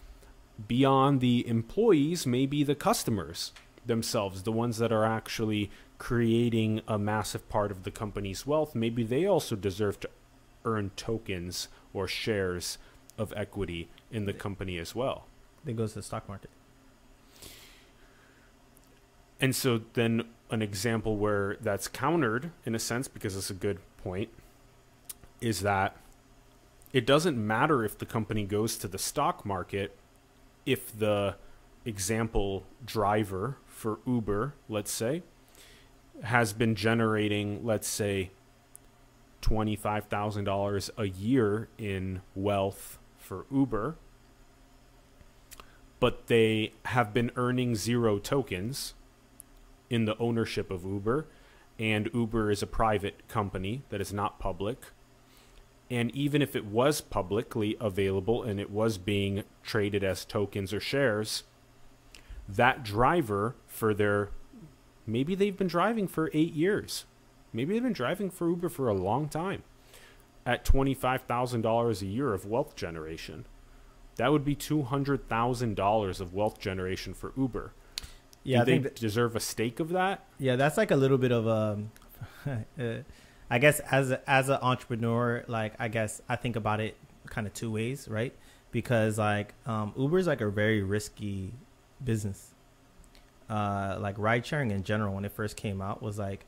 beyond 0.68 1.20
the 1.20 1.46
employees, 1.48 2.26
maybe 2.26 2.62
the 2.62 2.74
customers 2.74 3.52
themselves, 3.84 4.42
the 4.42 4.52
ones 4.52 4.78
that 4.78 4.92
are 4.92 5.04
actually 5.04 5.70
creating 5.98 6.80
a 6.86 6.98
massive 6.98 7.48
part 7.48 7.70
of 7.70 7.84
the 7.84 7.90
company's 7.90 8.46
wealth, 8.46 8.74
maybe 8.74 9.02
they 9.02 9.26
also 9.26 9.56
deserve 9.56 9.98
to 10.00 10.10
earn 10.64 10.90
tokens 10.96 11.68
or 11.94 12.06
shares 12.06 12.78
of 13.16 13.32
equity 13.36 13.88
in 14.10 14.26
the 14.26 14.32
company 14.32 14.78
as 14.78 14.94
well. 14.94 15.26
That 15.64 15.74
goes 15.74 15.92
to 15.92 16.00
the 16.00 16.02
stock 16.02 16.28
market. 16.28 16.50
And 19.40 19.54
so 19.54 19.82
then 19.94 20.24
an 20.50 20.62
example 20.62 21.16
where 21.16 21.56
that's 21.60 21.88
countered 21.88 22.50
in 22.64 22.74
a 22.74 22.78
sense 22.78 23.08
because 23.08 23.36
it's 23.36 23.50
a 23.50 23.54
good 23.54 23.78
point 24.02 24.28
is 25.40 25.60
that 25.60 25.96
it 26.92 27.04
doesn't 27.04 27.36
matter 27.36 27.84
if 27.84 27.98
the 27.98 28.06
company 28.06 28.44
goes 28.44 28.76
to 28.78 28.88
the 28.88 28.98
stock 28.98 29.44
market 29.44 29.96
if 30.64 30.96
the 30.98 31.36
example 31.84 32.64
driver 32.84 33.56
for 33.66 34.00
Uber, 34.06 34.54
let's 34.68 34.90
say, 34.90 35.22
has 36.22 36.52
been 36.52 36.74
generating, 36.74 37.64
let's 37.64 37.86
say, 37.86 38.30
$25,000 39.42 40.90
a 40.96 41.08
year 41.08 41.68
in 41.78 42.20
wealth 42.34 42.98
for 43.16 43.46
Uber, 43.52 43.94
but 46.00 46.26
they 46.26 46.72
have 46.86 47.14
been 47.14 47.30
earning 47.36 47.76
zero 47.76 48.18
tokens 48.18 48.94
in 49.90 50.04
the 50.04 50.18
ownership 50.18 50.70
of 50.70 50.84
Uber, 50.84 51.26
and 51.78 52.10
Uber 52.12 52.50
is 52.50 52.62
a 52.62 52.66
private 52.66 53.26
company 53.28 53.82
that 53.90 54.00
is 54.00 54.12
not 54.12 54.38
public. 54.38 54.86
And 55.90 56.14
even 56.14 56.42
if 56.42 56.56
it 56.56 56.64
was 56.64 57.00
publicly 57.00 57.76
available 57.80 58.42
and 58.42 58.58
it 58.58 58.70
was 58.70 58.98
being 58.98 59.44
traded 59.62 60.02
as 60.02 60.24
tokens 60.24 60.72
or 60.72 60.80
shares, 60.80 61.44
that 62.48 62.82
driver 62.82 63.54
for 63.66 63.94
their 63.94 64.30
maybe 65.06 65.34
they've 65.34 65.56
been 65.56 65.68
driving 65.68 66.08
for 66.08 66.30
eight 66.32 66.54
years. 66.54 67.04
Maybe 67.52 67.74
they've 67.74 67.82
been 67.82 67.92
driving 67.92 68.30
for 68.30 68.48
Uber 68.48 68.68
for 68.68 68.88
a 68.88 68.94
long 68.94 69.28
time 69.28 69.62
at 70.44 70.64
$25,000 70.64 72.02
a 72.02 72.06
year 72.06 72.32
of 72.32 72.46
wealth 72.46 72.76
generation. 72.76 73.46
That 74.16 74.32
would 74.32 74.44
be 74.44 74.56
$200,000 74.56 76.20
of 76.20 76.34
wealth 76.34 76.58
generation 76.58 77.14
for 77.14 77.32
Uber. 77.36 77.72
Yeah, 78.46 78.64
Do 78.64 78.74
I 78.74 78.78
they 78.78 78.90
deserve 78.90 79.34
a 79.34 79.40
stake 79.40 79.80
of 79.80 79.88
that. 79.90 80.24
Yeah, 80.38 80.54
that's 80.54 80.76
like 80.76 80.92
a 80.92 80.96
little 80.96 81.18
bit 81.18 81.32
of 81.32 81.46
a. 81.48 81.78
uh, 83.50 83.58
guess 83.58 83.80
as 83.80 84.12
a, 84.12 84.30
as 84.30 84.48
an 84.48 84.58
entrepreneur, 84.62 85.44
like 85.48 85.74
I 85.80 85.88
guess 85.88 86.22
I 86.28 86.36
think 86.36 86.54
about 86.54 86.80
it 86.80 86.96
kind 87.26 87.48
of 87.48 87.54
two 87.54 87.72
ways, 87.72 88.06
right? 88.08 88.32
Because 88.70 89.18
like 89.18 89.54
um, 89.66 89.92
Uber 89.96 90.18
is 90.18 90.28
like 90.28 90.40
a 90.40 90.48
very 90.48 90.82
risky 90.82 91.54
business. 92.04 92.54
Uh, 93.50 93.98
like 94.00 94.16
ride 94.16 94.46
sharing 94.46 94.70
in 94.70 94.84
general, 94.84 95.14
when 95.14 95.24
it 95.24 95.32
first 95.32 95.56
came 95.56 95.82
out, 95.82 96.00
was 96.00 96.16
like, 96.18 96.46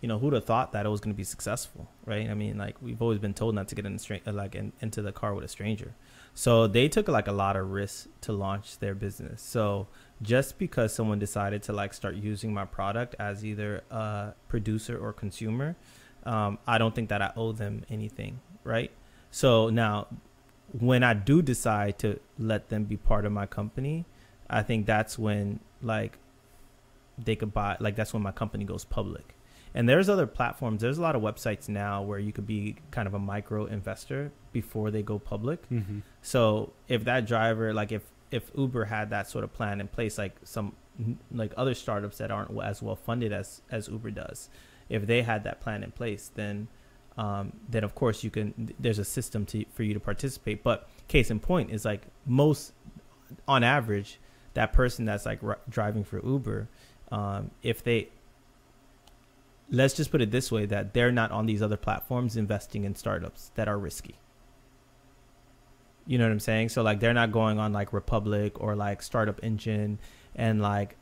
you 0.00 0.08
know, 0.08 0.18
who'd 0.18 0.32
have 0.32 0.44
thought 0.44 0.72
that 0.72 0.84
it 0.84 0.88
was 0.88 1.00
going 1.00 1.14
to 1.14 1.16
be 1.16 1.24
successful, 1.24 1.88
right? 2.04 2.28
I 2.28 2.34
mean, 2.34 2.58
like 2.58 2.80
we've 2.82 3.00
always 3.00 3.20
been 3.20 3.34
told 3.34 3.54
not 3.54 3.68
to 3.68 3.76
get 3.76 3.86
in 3.86 3.98
stra- 4.00 4.20
like 4.26 4.56
in, 4.56 4.72
into 4.80 5.00
the 5.00 5.12
car 5.12 5.32
with 5.32 5.44
a 5.44 5.48
stranger. 5.48 5.94
So 6.34 6.66
they 6.66 6.88
took 6.88 7.08
like 7.08 7.28
a 7.28 7.32
lot 7.32 7.56
of 7.56 7.70
risks 7.70 8.08
to 8.22 8.32
launch 8.32 8.78
their 8.78 8.94
business. 8.94 9.40
So 9.40 9.88
just 10.22 10.58
because 10.58 10.94
someone 10.94 11.18
decided 11.18 11.62
to 11.64 11.72
like 11.72 11.92
start 11.92 12.14
using 12.14 12.52
my 12.54 12.64
product 12.64 13.14
as 13.18 13.44
either 13.44 13.82
a 13.90 14.32
producer 14.48 14.98
or 14.98 15.12
consumer, 15.12 15.76
um, 16.24 16.58
I 16.66 16.78
don't 16.78 16.94
think 16.94 17.08
that 17.10 17.22
I 17.22 17.32
owe 17.36 17.52
them 17.52 17.84
anything, 17.90 18.40
right? 18.64 18.90
So 19.30 19.68
now, 19.70 20.08
when 20.72 21.02
I 21.02 21.14
do 21.14 21.42
decide 21.42 21.98
to 22.00 22.18
let 22.38 22.68
them 22.68 22.84
be 22.84 22.96
part 22.96 23.24
of 23.24 23.32
my 23.32 23.46
company, 23.46 24.06
I 24.48 24.62
think 24.62 24.86
that's 24.86 25.18
when 25.18 25.60
like 25.82 26.18
they 27.18 27.36
could 27.36 27.52
buy 27.52 27.76
like 27.80 27.96
that's 27.96 28.12
when 28.12 28.22
my 28.22 28.32
company 28.32 28.64
goes 28.64 28.84
public. 28.84 29.34
And 29.74 29.86
there's 29.86 30.08
other 30.08 30.26
platforms. 30.26 30.80
There's 30.80 30.96
a 30.96 31.02
lot 31.02 31.14
of 31.16 31.22
websites 31.22 31.68
now 31.68 32.00
where 32.00 32.18
you 32.18 32.32
could 32.32 32.46
be 32.46 32.76
kind 32.90 33.06
of 33.06 33.12
a 33.12 33.18
micro 33.18 33.66
investor 33.66 34.32
before 34.52 34.90
they 34.90 35.02
go 35.02 35.18
public. 35.18 35.68
Mm-hmm. 35.68 35.98
So 36.22 36.72
if 36.88 37.04
that 37.04 37.26
driver, 37.26 37.74
like 37.74 37.92
if 37.92 38.02
if 38.36 38.50
Uber 38.56 38.84
had 38.84 39.10
that 39.10 39.28
sort 39.28 39.44
of 39.44 39.52
plan 39.52 39.80
in 39.80 39.88
place, 39.88 40.18
like 40.18 40.36
some 40.44 40.76
like 41.32 41.52
other 41.56 41.74
startups 41.74 42.18
that 42.18 42.30
aren't 42.30 42.50
as 42.62 42.82
well 42.82 42.96
funded 42.96 43.32
as 43.32 43.62
as 43.70 43.88
Uber 43.88 44.10
does, 44.10 44.48
if 44.88 45.06
they 45.06 45.22
had 45.22 45.44
that 45.44 45.60
plan 45.60 45.82
in 45.82 45.90
place, 45.90 46.30
then 46.34 46.68
um, 47.16 47.52
then 47.68 47.82
of 47.82 47.94
course 47.94 48.22
you 48.22 48.30
can. 48.30 48.74
There's 48.78 48.98
a 48.98 49.04
system 49.04 49.46
to 49.46 49.64
for 49.72 49.82
you 49.82 49.94
to 49.94 50.00
participate. 50.00 50.62
But 50.62 50.88
case 51.08 51.30
in 51.30 51.40
point 51.40 51.70
is 51.70 51.84
like 51.84 52.02
most, 52.26 52.72
on 53.48 53.64
average, 53.64 54.20
that 54.54 54.72
person 54.72 55.06
that's 55.06 55.24
like 55.24 55.42
r- 55.42 55.58
driving 55.68 56.04
for 56.04 56.20
Uber, 56.24 56.68
um, 57.10 57.50
if 57.62 57.82
they 57.82 58.10
let's 59.70 59.94
just 59.94 60.10
put 60.10 60.20
it 60.20 60.30
this 60.30 60.52
way 60.52 60.66
that 60.66 60.94
they're 60.94 61.10
not 61.10 61.30
on 61.32 61.46
these 61.46 61.62
other 61.62 61.76
platforms 61.76 62.36
investing 62.36 62.84
in 62.84 62.94
startups 62.94 63.50
that 63.56 63.66
are 63.66 63.78
risky 63.78 64.14
you 66.06 66.18
know 66.18 66.24
what 66.24 66.32
I'm 66.32 66.40
saying? 66.40 66.68
So 66.70 66.82
like 66.82 67.00
they're 67.00 67.14
not 67.14 67.32
going 67.32 67.58
on 67.58 67.72
like 67.72 67.92
Republic 67.92 68.60
or 68.60 68.76
like 68.76 69.02
Startup 69.02 69.38
Engine 69.42 69.98
and 70.34 70.62
like 70.62 70.96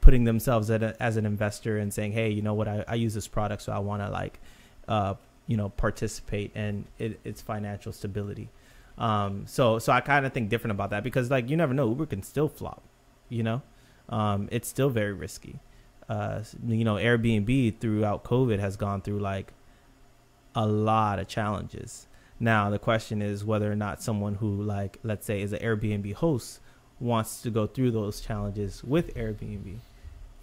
putting 0.00 0.24
themselves 0.24 0.68
a, 0.68 0.94
as 1.00 1.16
an 1.16 1.24
investor 1.24 1.78
and 1.78 1.92
saying, 1.92 2.12
hey, 2.12 2.30
you 2.30 2.42
know 2.42 2.54
what, 2.54 2.68
I, 2.68 2.84
I 2.86 2.94
use 2.96 3.14
this 3.14 3.28
product, 3.28 3.62
so 3.62 3.72
I 3.72 3.78
want 3.78 4.02
to 4.02 4.10
like, 4.10 4.40
uh, 4.88 5.14
you 5.46 5.56
know, 5.56 5.70
participate 5.70 6.54
in 6.54 6.84
it, 6.98 7.20
its 7.24 7.40
financial 7.40 7.92
stability. 7.92 8.50
Um, 8.98 9.46
so 9.46 9.78
so 9.78 9.90
I 9.92 10.00
kind 10.00 10.26
of 10.26 10.32
think 10.32 10.50
different 10.50 10.72
about 10.72 10.90
that 10.90 11.02
because 11.02 11.30
like 11.30 11.48
you 11.48 11.56
never 11.56 11.72
know, 11.72 11.88
Uber 11.88 12.06
can 12.06 12.22
still 12.22 12.48
flop. 12.48 12.82
You 13.30 13.42
know, 13.42 13.62
um, 14.10 14.48
it's 14.52 14.68
still 14.68 14.90
very 14.90 15.14
risky. 15.14 15.60
Uh, 16.08 16.42
you 16.66 16.84
know, 16.84 16.96
Airbnb 16.96 17.78
throughout 17.78 18.22
COVID 18.24 18.58
has 18.58 18.76
gone 18.76 19.00
through 19.00 19.20
like 19.20 19.54
a 20.54 20.66
lot 20.66 21.18
of 21.18 21.26
challenges 21.28 22.06
now 22.42 22.70
the 22.70 22.78
question 22.78 23.22
is 23.22 23.44
whether 23.44 23.70
or 23.70 23.76
not 23.76 24.02
someone 24.02 24.34
who 24.34 24.62
like 24.62 24.98
let's 25.04 25.24
say 25.24 25.40
is 25.42 25.52
an 25.52 25.60
Airbnb 25.60 26.12
host 26.14 26.58
wants 26.98 27.40
to 27.42 27.50
go 27.50 27.66
through 27.68 27.92
those 27.92 28.20
challenges 28.20 28.82
with 28.82 29.14
Airbnb. 29.14 29.76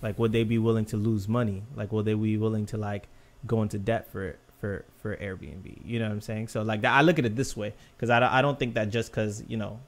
Like 0.02 0.18
would 0.18 0.32
they 0.32 0.46
be 0.46 0.58
willing 0.58 0.86
to 0.86 0.98
lose 0.98 1.28
money? 1.28 1.64
Like 1.76 1.92
will 1.92 2.04
they 2.04 2.14
be 2.14 2.38
willing 2.38 2.66
to 2.68 2.78
like 2.78 3.10
go 3.46 3.62
into 3.62 3.78
debt 3.78 4.10
for 4.12 4.38
for 4.62 4.86
for 5.02 5.18
Airbnb? 5.18 5.86
You 5.86 6.00
know 6.00 6.06
what 6.06 6.14
I'm 6.14 6.22
saying? 6.22 6.48
So 6.48 6.62
like 6.62 6.86
I 6.86 7.02
look 7.02 7.20
at 7.20 7.26
it 7.26 7.36
this 7.36 7.58
way 7.58 7.74
because 7.98 8.10
I, 8.10 8.40
I 8.40 8.42
don't 8.42 8.58
think 8.58 8.76
that 8.76 8.90
just 8.90 9.12
because 9.12 9.44
you 9.48 9.58
know 9.58 9.82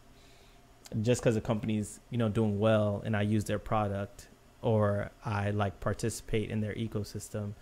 just 1.02 1.22
because 1.22 1.38
a 1.38 1.42
company's 1.42 2.02
you 2.10 2.18
know 2.18 2.28
doing 2.28 2.60
well 2.60 3.02
and 3.06 3.16
I 3.16 3.22
use 3.22 3.46
their 3.46 3.60
product 3.60 4.28
or 4.62 5.12
I 5.24 5.52
like 5.52 5.80
participate 5.80 6.50
in 6.52 6.60
their 6.60 6.74
ecosystem 6.74 7.54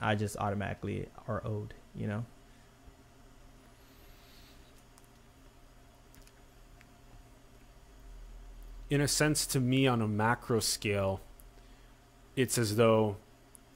I 0.00 0.16
just 0.16 0.36
automatically 0.36 1.08
are 1.28 1.42
owed. 1.46 1.74
You 1.94 2.08
know. 2.08 2.24
In 8.90 9.00
a 9.00 9.08
sense, 9.08 9.46
to 9.48 9.60
me, 9.60 9.86
on 9.86 10.00
a 10.02 10.08
macro 10.08 10.60
scale, 10.60 11.20
it's 12.36 12.58
as 12.58 12.76
though 12.76 13.16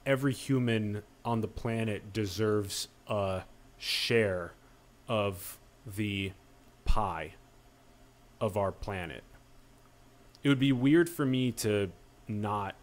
every 0.07 0.33
human 0.33 1.03
on 1.25 1.41
the 1.41 1.49
planet 1.49 2.13
deserves 2.13 2.89
a 3.07 3.43
share 3.79 4.53
of 5.09 5.59
the 5.87 6.33
pie 6.85 7.35
of 8.41 8.57
our 8.57 8.73
planet. 8.73 9.23
It 10.43 10.49
would 10.49 10.59
be 10.59 10.73
weird 10.73 11.09
for 11.09 11.27
me 11.27 11.53
to 11.53 11.91
not 12.27 12.75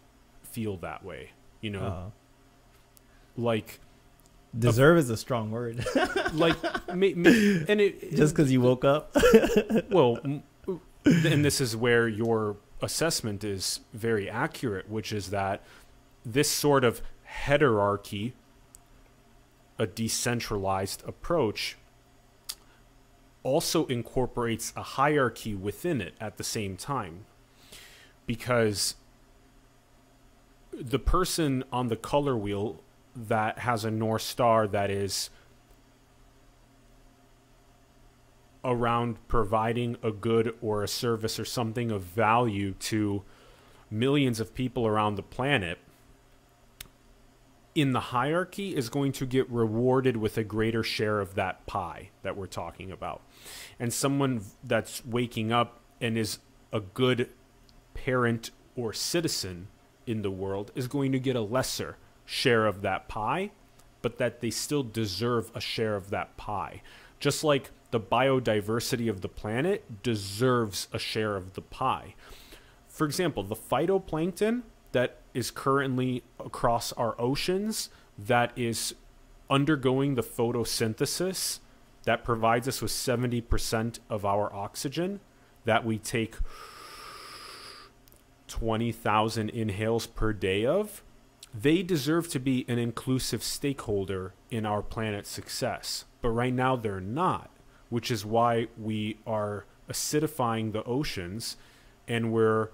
feel 0.42 0.76
that 0.78 1.04
way, 1.04 1.30
you 1.60 1.70
know? 1.70 1.80
Uh, 1.80 3.40
like, 3.40 3.80
deserve 4.58 4.98
is 4.98 5.10
a 5.10 5.16
strong 5.16 5.50
word. 5.50 5.84
like, 6.34 6.56
and 6.88 7.02
it 7.04 8.14
Just 8.14 8.34
because 8.34 8.50
you 8.52 8.60
woke 8.60 8.84
up. 8.84 9.14
well, 9.90 10.18
m- 10.24 10.42
and 11.06 11.44
this 11.44 11.60
is 11.60 11.76
where 11.76 12.08
your 12.08 12.56
assessment 12.82 13.44
is 13.44 13.80
very 13.92 14.28
accurate, 14.28 14.90
which 14.90 15.12
is 15.12 15.30
that 15.30 15.62
this 16.24 16.50
sort 16.50 16.84
of 16.84 17.00
heterarchy, 17.44 18.32
a 19.78 19.86
decentralized 19.86 21.02
approach, 21.06 21.76
also 23.42 23.86
incorporates 23.86 24.72
a 24.76 24.82
hierarchy 24.82 25.54
within 25.54 26.00
it 26.00 26.14
at 26.20 26.36
the 26.36 26.44
same 26.44 26.76
time. 26.76 27.24
Because 28.26 28.96
the 30.72 30.98
person 30.98 31.62
on 31.72 31.86
the 31.86 31.96
color 31.96 32.36
wheel 32.36 32.80
that 33.14 33.60
has 33.60 33.84
a 33.84 33.90
North 33.90 34.22
Star 34.22 34.66
that 34.66 34.90
is 34.90 35.30
around 38.66 39.16
providing 39.28 39.96
a 40.02 40.10
good 40.10 40.54
or 40.60 40.82
a 40.82 40.88
service 40.88 41.38
or 41.38 41.44
something 41.44 41.90
of 41.90 42.02
value 42.02 42.72
to 42.72 43.22
millions 43.90 44.40
of 44.40 44.54
people 44.54 44.86
around 44.86 45.14
the 45.14 45.22
planet 45.22 45.78
in 47.76 47.92
the 47.92 48.00
hierarchy 48.00 48.74
is 48.74 48.88
going 48.88 49.12
to 49.12 49.26
get 49.26 49.48
rewarded 49.50 50.16
with 50.16 50.38
a 50.38 50.42
greater 50.42 50.82
share 50.82 51.20
of 51.20 51.34
that 51.34 51.66
pie 51.66 52.08
that 52.22 52.34
we're 52.34 52.46
talking 52.46 52.90
about. 52.90 53.20
And 53.78 53.92
someone 53.92 54.40
that's 54.64 55.04
waking 55.04 55.52
up 55.52 55.78
and 56.00 56.16
is 56.16 56.38
a 56.72 56.80
good 56.80 57.28
parent 57.92 58.50
or 58.76 58.94
citizen 58.94 59.68
in 60.06 60.22
the 60.22 60.30
world 60.30 60.72
is 60.74 60.88
going 60.88 61.12
to 61.12 61.18
get 61.20 61.36
a 61.36 61.42
lesser 61.42 61.98
share 62.24 62.66
of 62.66 62.80
that 62.80 63.08
pie, 63.08 63.50
but 64.00 64.16
that 64.16 64.40
they 64.40 64.50
still 64.50 64.82
deserve 64.82 65.52
a 65.54 65.60
share 65.60 65.96
of 65.96 66.08
that 66.08 66.34
pie. 66.38 66.80
Just 67.20 67.44
like 67.44 67.70
the 67.90 68.00
biodiversity 68.00 69.08
of 69.08 69.20
the 69.20 69.28
planet 69.28 70.02
deserves 70.02 70.88
a 70.92 70.98
share 70.98 71.36
of 71.36 71.54
the 71.54 71.62
pie. 71.62 72.14
For 72.88 73.06
example, 73.06 73.42
the 73.42 73.56
phytoplankton 73.56 74.62
that 74.92 75.18
is 75.34 75.50
currently 75.50 76.22
across 76.40 76.92
our 76.92 77.14
oceans 77.20 77.90
that 78.18 78.52
is 78.56 78.94
undergoing 79.50 80.14
the 80.14 80.22
photosynthesis 80.22 81.60
that 82.04 82.24
provides 82.24 82.66
us 82.66 82.80
with 82.80 82.90
70% 82.90 83.98
of 84.08 84.24
our 84.24 84.52
oxygen 84.54 85.20
that 85.64 85.84
we 85.84 85.98
take 85.98 86.36
20,000 88.48 89.50
inhales 89.50 90.06
per 90.06 90.32
day 90.32 90.64
of, 90.64 91.02
they 91.52 91.82
deserve 91.82 92.28
to 92.28 92.38
be 92.38 92.64
an 92.68 92.78
inclusive 92.78 93.42
stakeholder 93.42 94.34
in 94.50 94.64
our 94.64 94.82
planet's 94.82 95.30
success. 95.30 96.04
But 96.22 96.30
right 96.30 96.54
now 96.54 96.76
they're 96.76 97.00
not, 97.00 97.50
which 97.88 98.10
is 98.10 98.24
why 98.24 98.66
we 98.78 99.18
are 99.26 99.64
acidifying 99.88 100.72
the 100.72 100.82
oceans 100.84 101.56
and 102.08 102.32
we're 102.32 102.68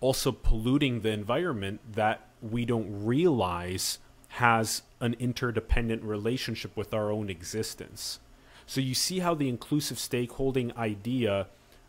also 0.00 0.32
polluting 0.32 1.00
the 1.00 1.10
environment 1.10 1.80
that 1.92 2.26
we 2.40 2.64
don't 2.64 3.04
realize 3.04 3.98
has 4.34 4.82
an 5.00 5.14
interdependent 5.18 6.02
relationship 6.02 6.76
with 6.76 6.94
our 6.94 7.10
own 7.10 7.28
existence. 7.28 8.20
So 8.66 8.80
you 8.80 8.94
see 8.94 9.18
how 9.18 9.34
the 9.34 9.48
inclusive 9.48 9.98
stakeholding 9.98 10.74
idea, 10.76 11.48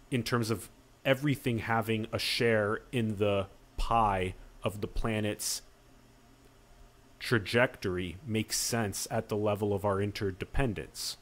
in 0.10 0.24
terms 0.24 0.50
of 0.50 0.70
everything 1.06 1.60
having 1.60 2.08
a 2.12 2.20
share 2.20 2.82
in 2.92 3.18
the 3.18 3.48
pie 3.78 4.34
of 4.64 4.82
the 4.82 4.88
planet's 4.88 5.62
trajectory, 7.20 8.18
makes 8.26 8.58
sense 8.58 9.08
at 9.12 9.30
the 9.30 9.38
level 9.38 9.74
of 9.74 9.86
our 9.86 10.02
interdependence 10.02 11.18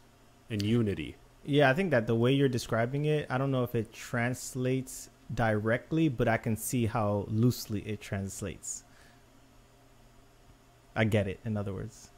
and 0.50 0.62
unity. 0.62 1.16
Yeah, 1.46 1.70
I 1.70 1.74
think 1.74 1.92
that 1.92 2.08
the 2.08 2.16
way 2.16 2.34
you're 2.34 2.50
describing 2.50 3.06
it, 3.06 3.28
I 3.30 3.38
don't 3.38 3.52
know 3.52 3.64
if 3.64 3.76
it 3.76 3.94
translates 3.94 5.10
directly, 5.34 6.10
but 6.10 6.28
I 6.28 6.38
can 6.38 6.58
see 6.58 6.86
how 6.86 7.26
loosely 7.28 7.82
it 7.82 8.02
translates. 8.02 8.84
I 10.96 11.06
get 11.06 11.28
it, 11.28 11.40
in 11.46 11.56
other 11.56 11.74
words. 11.74 12.10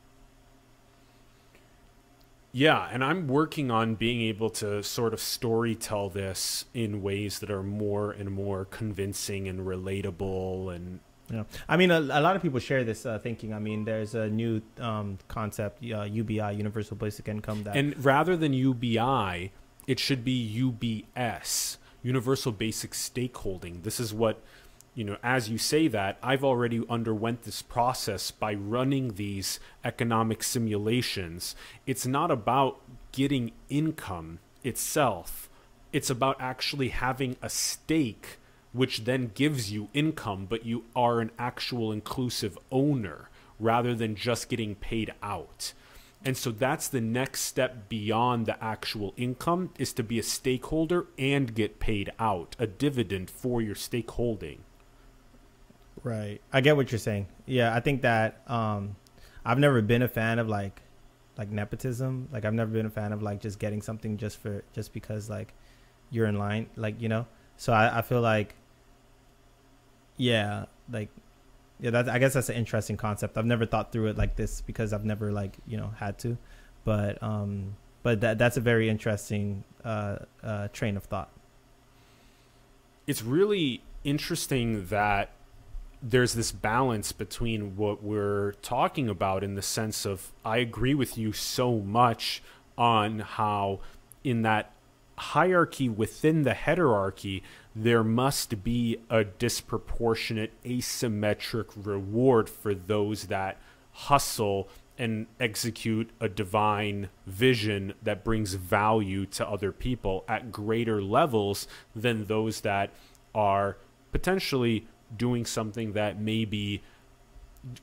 Yeah, 2.54 2.90
and 2.92 3.04
I'm 3.04 3.28
working 3.28 3.72
on 3.72 3.96
being 3.96 4.22
able 4.22 4.50
to 4.52 4.84
sort 4.84 5.14
of 5.14 5.22
story 5.22 5.74
tell 5.74 6.10
this 6.10 6.66
in 6.74 7.02
ways 7.02 7.40
that 7.40 7.50
are 7.50 7.64
more 7.64 8.12
and 8.12 8.30
more 8.32 8.66
convincing 8.66 9.48
and 9.48 9.62
relatable 9.62 10.76
and 10.76 11.00
Yeah, 11.32 11.44
I 11.68 11.78
mean, 11.78 11.92
a, 11.92 12.00
a 12.00 12.22
lot 12.22 12.36
of 12.36 12.42
people 12.42 12.60
share 12.60 12.84
this 12.84 13.06
uh, 13.06 13.20
thinking. 13.20 13.54
I 13.54 13.60
mean, 13.60 13.86
there's 13.86 14.16
a 14.16 14.28
new 14.28 14.62
um, 14.80 15.18
concept, 15.28 15.84
uh, 15.84 16.04
UBI, 16.04 16.54
Universal 16.54 16.98
Basic 16.98 17.28
Income, 17.28 17.64
that 17.64 17.76
and 17.76 18.04
rather 18.04 18.36
than 18.36 18.54
UBI, 18.54 19.52
it 19.88 20.00
should 20.00 20.24
be 20.24 20.62
UBS, 20.62 21.78
Universal 22.04 22.54
Basic 22.54 22.92
Stakeholding. 22.92 23.84
This 23.84 24.00
is 24.00 24.14
what 24.14 24.42
you 24.94 25.06
know, 25.06 25.18
as 25.24 25.50
you 25.50 25.58
say 25.58 25.88
that, 25.88 26.18
I've 26.22 26.44
already 26.44 26.84
underwent 26.90 27.44
this 27.44 27.62
process 27.62 28.30
by 28.30 28.54
running 28.54 29.14
these 29.14 29.60
economic 29.86 30.44
simulations. 30.44 31.56
It's 31.86 32.06
not 32.06 32.30
about 32.30 32.82
getting 33.14 33.54
income 33.70 34.40
itself. 34.64 35.50
It's 35.94 36.10
about 36.10 36.36
actually 36.40 36.90
having 36.90 37.38
a 37.42 37.50
stake 37.50 38.38
which 38.74 39.04
then 39.04 39.32
gives 39.34 39.72
you 39.72 39.90
income, 39.94 40.46
but 40.50 40.66
you 40.66 40.86
are 40.96 41.20
an 41.20 41.32
actual 41.38 41.92
inclusive 41.92 42.58
owner 42.72 43.30
rather 43.60 43.94
than 43.94 44.16
just 44.16 44.50
getting 44.50 44.76
paid 44.76 45.14
out. 45.22 45.74
And 46.24 46.38
so 46.38 46.52
that's 46.52 46.88
the 46.88 47.02
next 47.02 47.42
step 47.42 47.90
beyond 47.90 48.46
the 48.46 48.64
actual 48.64 49.14
income 49.18 49.72
is 49.80 49.92
to 49.94 50.04
be 50.04 50.20
a 50.20 50.24
stakeholder 50.24 51.08
and 51.18 51.54
get 51.54 51.80
paid 51.80 52.12
out 52.20 52.56
a 52.60 52.68
dividend 52.68 53.30
for 53.30 53.62
your 53.62 53.76
stakeholding. 53.76 54.60
Right. 56.04 56.40
I 56.54 56.62
get 56.62 56.76
what 56.76 56.92
you're 56.92 57.00
saying. 57.00 57.28
Yeah, 57.46 57.76
I 57.76 57.80
think 57.80 58.02
that 58.04 58.42
um 58.48 58.96
I've 59.44 59.60
never 59.60 59.82
been 59.82 60.04
a 60.04 60.08
fan 60.08 60.40
of 60.40 60.48
like 60.48 60.82
like 61.38 61.50
nepotism. 61.50 62.30
Like 62.32 62.46
I've 62.46 62.54
never 62.54 62.72
been 62.72 62.86
a 62.86 62.92
fan 62.92 63.14
of 63.14 63.24
like 63.24 63.42
just 63.42 63.58
getting 63.58 63.82
something 63.82 64.18
just 64.18 64.38
for 64.38 64.64
just 64.74 64.94
because 64.94 65.30
like 65.30 65.54
you're 66.12 66.28
in 66.28 66.38
line, 66.38 66.68
like, 66.76 67.02
you 67.02 67.10
know. 67.10 67.26
So 67.58 67.74
I, 67.74 68.00
I 68.00 68.02
feel 68.02 68.22
like 68.22 68.56
yeah, 70.22 70.66
like 70.92 71.10
yeah, 71.80 71.90
that 71.90 72.10
I 72.10 72.20
guess 72.20 72.34
that's 72.34 72.50
an 72.50 72.56
interesting 72.56 72.96
concept. 72.96 73.40
I've 73.40 73.46
never 73.46 73.66
thought 73.66 73.92
through 73.92 74.08
it 74.08 74.18
like 74.18 74.36
this 74.36 74.62
because 74.62 74.94
I've 74.94 75.04
never 75.04 75.32
like, 75.32 75.58
you 75.66 75.78
know, 75.78 75.92
had 75.98 76.20
to. 76.20 76.38
But 76.84 77.22
um 77.24 77.76
but 78.04 78.22
that 78.22 78.38
that's 78.38 78.56
a 78.56 78.62
very 78.62 78.88
interesting 78.88 79.64
uh 79.84 80.18
uh 80.44 80.68
train 80.68 80.96
of 80.96 81.06
thought. 81.06 81.32
It's 83.08 83.24
really 83.24 83.82
interesting 84.04 84.86
that 84.88 85.32
there's 86.04 86.34
this 86.34 86.52
balance 86.52 87.12
between 87.12 87.76
what 87.76 88.04
we're 88.04 88.54
talking 88.62 89.10
about 89.10 89.44
in 89.44 89.56
the 89.56 89.62
sense 89.64 90.06
of 90.06 90.32
I 90.46 90.58
agree 90.58 90.94
with 90.94 91.18
you 91.18 91.34
so 91.34 91.80
much 91.80 92.44
on 92.78 93.20
how 93.20 93.80
in 94.24 94.44
that 94.44 94.72
hierarchy 95.18 95.90
within 95.90 96.44
the 96.44 96.52
heterarchy 96.54 97.42
there 97.76 98.04
must 98.04 98.64
be 98.64 98.98
a 99.10 99.24
disproportionate 99.24 100.52
asymmetric 100.64 101.68
reward 101.76 102.50
for 102.50 102.74
those 102.74 103.26
that 103.28 103.58
hustle 103.94 104.68
and 104.98 105.26
execute 105.40 106.10
a 106.20 106.30
divine 106.30 107.10
vision 107.26 107.94
that 108.04 108.24
brings 108.24 108.54
value 108.54 109.26
to 109.26 109.48
other 109.48 109.72
people 109.72 110.24
at 110.28 110.52
greater 110.52 111.02
levels 111.02 111.68
than 111.96 112.26
those 112.26 112.62
that 112.62 112.92
are 113.34 113.78
potentially 114.12 114.86
doing 115.16 115.46
something 115.46 115.94
that 115.94 116.20
may 116.20 116.46
be 116.46 116.82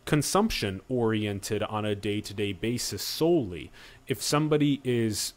consumption 0.04 0.80
oriented 0.88 1.62
on 1.64 1.84
a 1.84 1.94
day 1.94 2.20
to 2.20 2.34
day 2.34 2.52
basis 2.52 3.02
solely. 3.02 3.70
If 4.06 4.22
somebody 4.22 4.80
is 4.84 5.34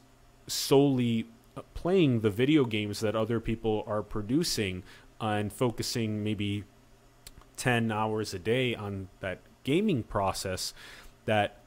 solely 0.47 1.27
playing 1.73 2.21
the 2.21 2.29
video 2.29 2.65
games 2.65 2.99
that 2.99 3.15
other 3.15 3.39
people 3.39 3.83
are 3.87 4.01
producing 4.01 4.83
and 5.19 5.51
focusing 5.51 6.23
maybe 6.23 6.63
10 7.57 7.91
hours 7.91 8.33
a 8.33 8.39
day 8.39 8.73
on 8.73 9.09
that 9.19 9.39
gaming 9.63 10.03
process 10.03 10.73
that 11.25 11.57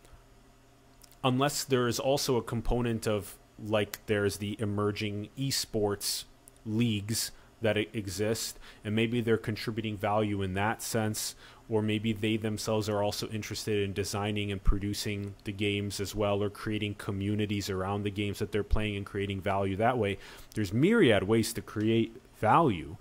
unless 1.23 1.65
there 1.65 1.87
is 1.87 1.99
also 1.99 2.37
a 2.37 2.43
component 2.43 3.07
of 3.07 3.39
like 3.65 4.05
there's 4.07 4.39
the 4.39 4.57
emerging 4.59 5.29
esports 5.39 6.25
leagues 6.67 7.31
that 7.63 7.77
exist 7.77 8.59
and 8.85 8.95
maybe 8.95 9.21
they're 9.21 9.37
contributing 9.37 9.97
value 9.97 10.43
in 10.43 10.55
that 10.55 10.83
sense 10.83 11.35
or 11.69 11.81
maybe 11.81 12.13
they 12.13 12.37
themselves 12.37 12.89
are 12.89 13.03
also 13.03 13.27
interested 13.29 13.83
in 13.83 13.93
designing 13.93 14.53
and 14.53 14.63
producing 14.63 15.35
the 15.45 15.53
games 15.53 15.99
as 15.99 16.15
well 16.15 16.43
or 16.43 16.51
creating 16.51 16.95
communities 16.95 17.71
around 17.71 18.03
the 18.03 18.11
games 18.11 18.39
that 18.39 18.53
they're 18.53 18.63
playing 18.63 18.97
and 18.97 19.07
creating 19.07 19.41
value 19.41 19.77
that 19.77 19.97
way. 19.97 20.19
There's 20.55 20.73
myriad 20.73 21.23
ways 21.23 21.53
to 21.55 21.63
create 21.63 22.21
value. 22.39 22.97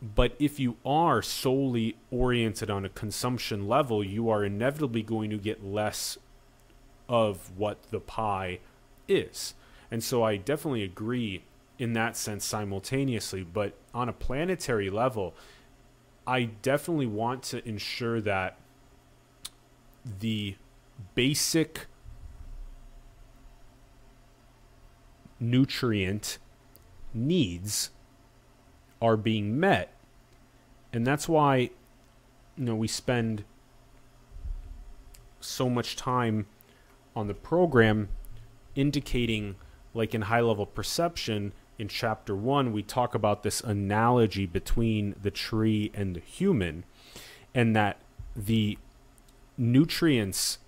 But 0.00 0.34
if 0.38 0.58
you 0.58 0.76
are 0.84 1.20
solely 1.20 1.96
oriented 2.10 2.70
on 2.70 2.84
a 2.84 2.90
consumption 2.90 3.68
level 3.68 4.02
you 4.02 4.30
are 4.30 4.44
inevitably 4.44 5.02
going 5.02 5.30
to 5.30 5.38
get 5.38 5.64
less 5.64 6.16
of 7.06 7.50
what 7.56 7.90
the 7.90 8.00
pie 8.00 8.60
is. 9.08 9.54
And 9.90 10.02
so 10.02 10.22
i 10.22 10.36
definitely 10.36 10.82
agree 10.82 11.42
in 11.78 11.92
that 11.92 12.16
sense 12.16 12.44
simultaneously 12.44 13.42
but 13.42 13.74
on 13.92 14.08
a 14.08 14.12
planetary 14.12 14.90
level 14.90 15.34
I 16.26 16.44
definitely 16.44 17.06
want 17.06 17.42
to 17.44 17.66
ensure 17.68 18.20
that 18.22 18.58
the 20.20 20.56
basic 21.14 21.86
nutrient 25.38 26.38
needs 27.12 27.90
are 29.02 29.16
being 29.16 29.58
met. 29.58 29.92
And 30.92 31.06
that's 31.06 31.28
why 31.28 31.70
you 32.56 32.64
know 32.64 32.74
we 32.74 32.88
spend 32.88 33.44
so 35.40 35.68
much 35.68 35.96
time 35.96 36.46
on 37.14 37.26
the 37.26 37.34
program 37.34 38.08
indicating 38.74 39.56
like 39.92 40.14
in 40.14 40.22
high 40.22 40.40
level 40.40 40.64
perception 40.64 41.52
in 41.78 41.88
chapter 41.88 42.34
one, 42.36 42.72
we 42.72 42.82
talk 42.82 43.14
about 43.14 43.42
this 43.42 43.60
analogy 43.60 44.46
between 44.46 45.14
the 45.20 45.30
tree 45.30 45.90
and 45.94 46.14
the 46.14 46.20
human, 46.20 46.84
and 47.54 47.74
that 47.74 47.98
the 48.36 48.78
nutrients 49.56 50.58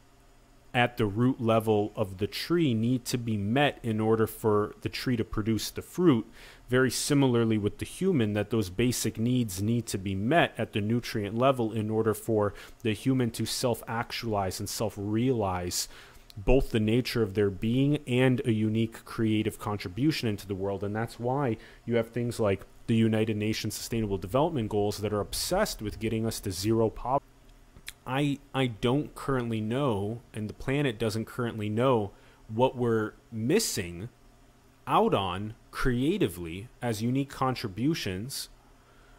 at 0.77 0.99
the 0.99 1.07
root 1.07 1.41
level 1.41 1.91
of 1.97 2.19
the 2.19 2.27
tree 2.27 2.75
need 2.75 3.05
to 3.07 3.17
be 3.17 3.37
met 3.37 3.79
in 3.83 3.99
order 3.99 4.27
for 4.27 4.75
the 4.83 4.91
tree 4.91 5.17
to 5.17 5.25
produce 5.25 5.71
the 5.71 5.81
fruit. 5.81 6.27
Very 6.69 6.91
similarly 6.91 7.57
with 7.57 7.79
the 7.79 7.87
human, 7.87 8.35
that 8.35 8.51
those 8.51 8.69
basic 8.69 9.19
needs 9.19 9.63
need 9.63 9.87
to 9.87 9.97
be 9.97 10.15
met 10.15 10.53
at 10.59 10.75
the 10.75 10.81
nutrient 10.81 11.39
level 11.39 11.73
in 11.73 11.89
order 11.89 12.13
for 12.13 12.53
the 12.83 12.93
human 12.93 13.31
to 13.31 13.47
self 13.47 13.83
actualize 13.89 14.61
and 14.61 14.69
self 14.69 14.95
realize 14.99 15.89
both 16.37 16.71
the 16.71 16.81
nature 16.81 17.23
of 17.23 17.35
their 17.35 17.51
being 17.51 17.99
and 18.07 18.43
a 18.45 18.53
unique 18.53 19.05
creative 19.05 19.59
contribution 19.59 20.29
into 20.29 20.47
the 20.47 20.55
world. 20.55 20.85
And 20.85 20.95
that's 20.95 21.19
why 21.19 21.57
you 21.85 21.97
have 21.97 22.11
things 22.11 22.39
like 22.39 22.67
the 22.87 22.95
United 22.95 23.37
Nations 23.37 23.75
Sustainable 23.75 24.19
Development 24.19 24.69
Goals 24.69 24.99
that 24.99 25.13
are 25.13 25.21
obsessed 25.21 25.81
with 25.81 25.99
getting 25.99 26.27
us 26.27 26.41
to 26.41 26.53
zero 26.53 26.91
poverty. 26.91 27.25
I 28.07 28.39
I 28.55 28.67
don't 28.67 29.15
currently 29.15 29.61
know, 29.61 30.21
and 30.33 30.49
the 30.49 30.55
planet 30.55 30.99
doesn't 30.99 31.25
currently 31.25 31.69
know 31.69 32.13
what 32.49 32.77
we're 32.77 33.15
missing 33.33 34.09
out 34.87 35.15
on 35.15 35.55
creatively 35.73 36.69
as 36.81 37.03
unique 37.03 37.31
contributions 37.31 38.49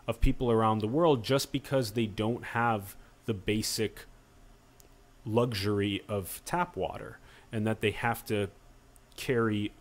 of 0.08 0.22
people 0.22 0.50
around 0.50 0.80
the 0.80 0.88
world 0.88 1.24
just 1.24 1.52
because 1.52 1.92
they 1.92 2.06
don't 2.06 2.46
have 2.46 2.96
the 3.26 3.34
basic 3.34 4.06
luxury 5.28 6.02
of 6.08 6.42
tap 6.46 6.76
water 6.76 7.20
and 7.52 7.68
that 7.68 7.82
they 7.82 7.92
have 7.92 8.26
to 8.26 8.48
carry 9.16 9.72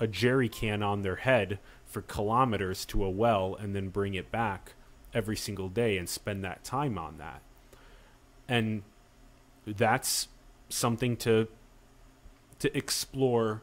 a 0.00 0.06
jerry 0.06 0.48
can 0.48 0.82
on 0.82 1.02
their 1.02 1.16
head 1.16 1.58
for 1.84 2.02
kilometers 2.02 2.84
to 2.84 3.04
a 3.04 3.10
well 3.10 3.54
and 3.54 3.74
then 3.74 3.88
bring 3.88 4.14
it 4.14 4.30
back 4.30 4.74
every 5.12 5.36
single 5.36 5.68
day 5.68 5.96
and 5.96 6.08
spend 6.08 6.44
that 6.44 6.64
time 6.64 6.98
on 6.98 7.18
that. 7.18 7.40
And 8.48 8.82
that's 9.66 10.28
something 10.68 11.16
to 11.16 11.48
to 12.58 12.76
explore 12.76 13.62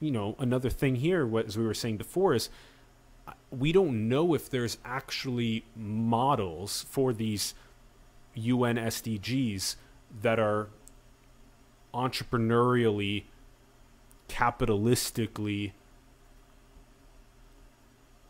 you 0.00 0.10
know 0.10 0.36
another 0.38 0.70
thing 0.70 0.96
here 0.96 1.26
what 1.26 1.46
as 1.46 1.56
we 1.56 1.64
were 1.64 1.74
saying 1.74 1.96
before 1.96 2.34
is 2.34 2.48
uh, 3.26 3.32
we 3.50 3.72
don't 3.72 4.08
know 4.08 4.34
if 4.34 4.48
there's 4.50 4.78
actually 4.84 5.64
models 5.74 6.84
for 6.88 7.12
these 7.12 7.54
UN 8.34 8.76
SDGs 8.76 9.76
that 10.22 10.38
are 10.38 10.68
entrepreneurially, 11.92 13.24
capitalistically 14.28 15.72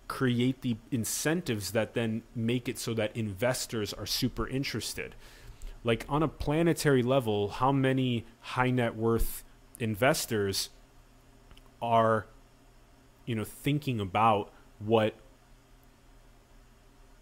create 0.06 0.60
the 0.60 0.76
incentives 0.90 1.72
that 1.72 1.94
then 1.94 2.22
make 2.34 2.68
it 2.68 2.78
so 2.78 2.94
that 2.94 3.16
investors 3.16 3.92
are 3.92 4.06
super 4.06 4.46
interested. 4.48 5.14
Like 5.82 6.06
on 6.08 6.22
a 6.22 6.28
planetary 6.28 7.02
level, 7.02 7.48
how 7.48 7.72
many 7.72 8.24
high 8.40 8.70
net 8.70 8.96
worth 8.96 9.44
investors 9.78 10.70
are, 11.82 12.26
you 13.26 13.34
know, 13.34 13.44
thinking 13.44 14.00
about 14.00 14.50
what 14.78 15.14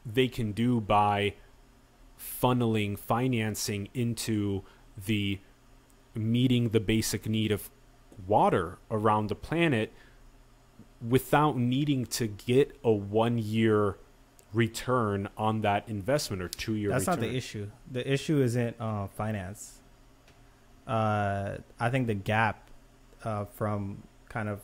they 0.05 0.29
can 0.29 0.53
do 0.53 0.81
by 0.81 1.35
funneling 2.23 2.99
financing 2.99 3.89
into 3.95 4.63
the 5.07 5.39
meeting 6.15 6.71
the 6.71 6.81
basic 6.81 7.27
need 7.27 7.51
of 7.51 7.71
water 8.27 8.79
around 8.91 9.29
the 9.29 9.35
planet 9.35 9.93
without 11.07 11.57
needing 11.57 12.07
to 12.07 12.27
get 12.27 12.77
a 12.85 12.93
one 12.93 13.39
year 13.39 13.97
return 14.53 15.29
on 15.37 15.63
that 15.63 15.89
investment 15.89 16.43
or 16.43 16.49
two 16.49 16.75
year 16.75 16.91
that's 16.91 17.07
return. 17.07 17.21
not 17.21 17.29
the 17.29 17.37
issue 17.37 17.67
the 17.91 18.13
issue 18.13 18.43
isn't 18.43 18.77
uh, 18.79 19.07
finance 19.09 19.81
uh, 20.87 21.57
i 21.81 21.89
think 21.89 22.07
the 22.07 22.15
gap 22.15 22.69
uh, 23.25 23.45
from 23.47 24.03
kind 24.29 24.49
of 24.49 24.61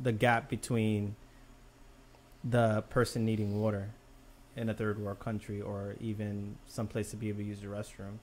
the 0.00 0.12
gap 0.12 0.48
between 0.48 1.16
the 2.44 2.82
person 2.88 3.24
needing 3.24 3.60
water 3.60 3.90
in 4.56 4.68
a 4.68 4.74
third 4.74 4.98
world 4.98 5.18
country 5.18 5.60
or 5.60 5.96
even 6.00 6.56
someplace 6.66 7.10
to 7.10 7.16
be 7.16 7.28
able 7.28 7.40
to 7.40 7.44
use 7.44 7.60
the 7.60 7.66
restroom. 7.66 8.18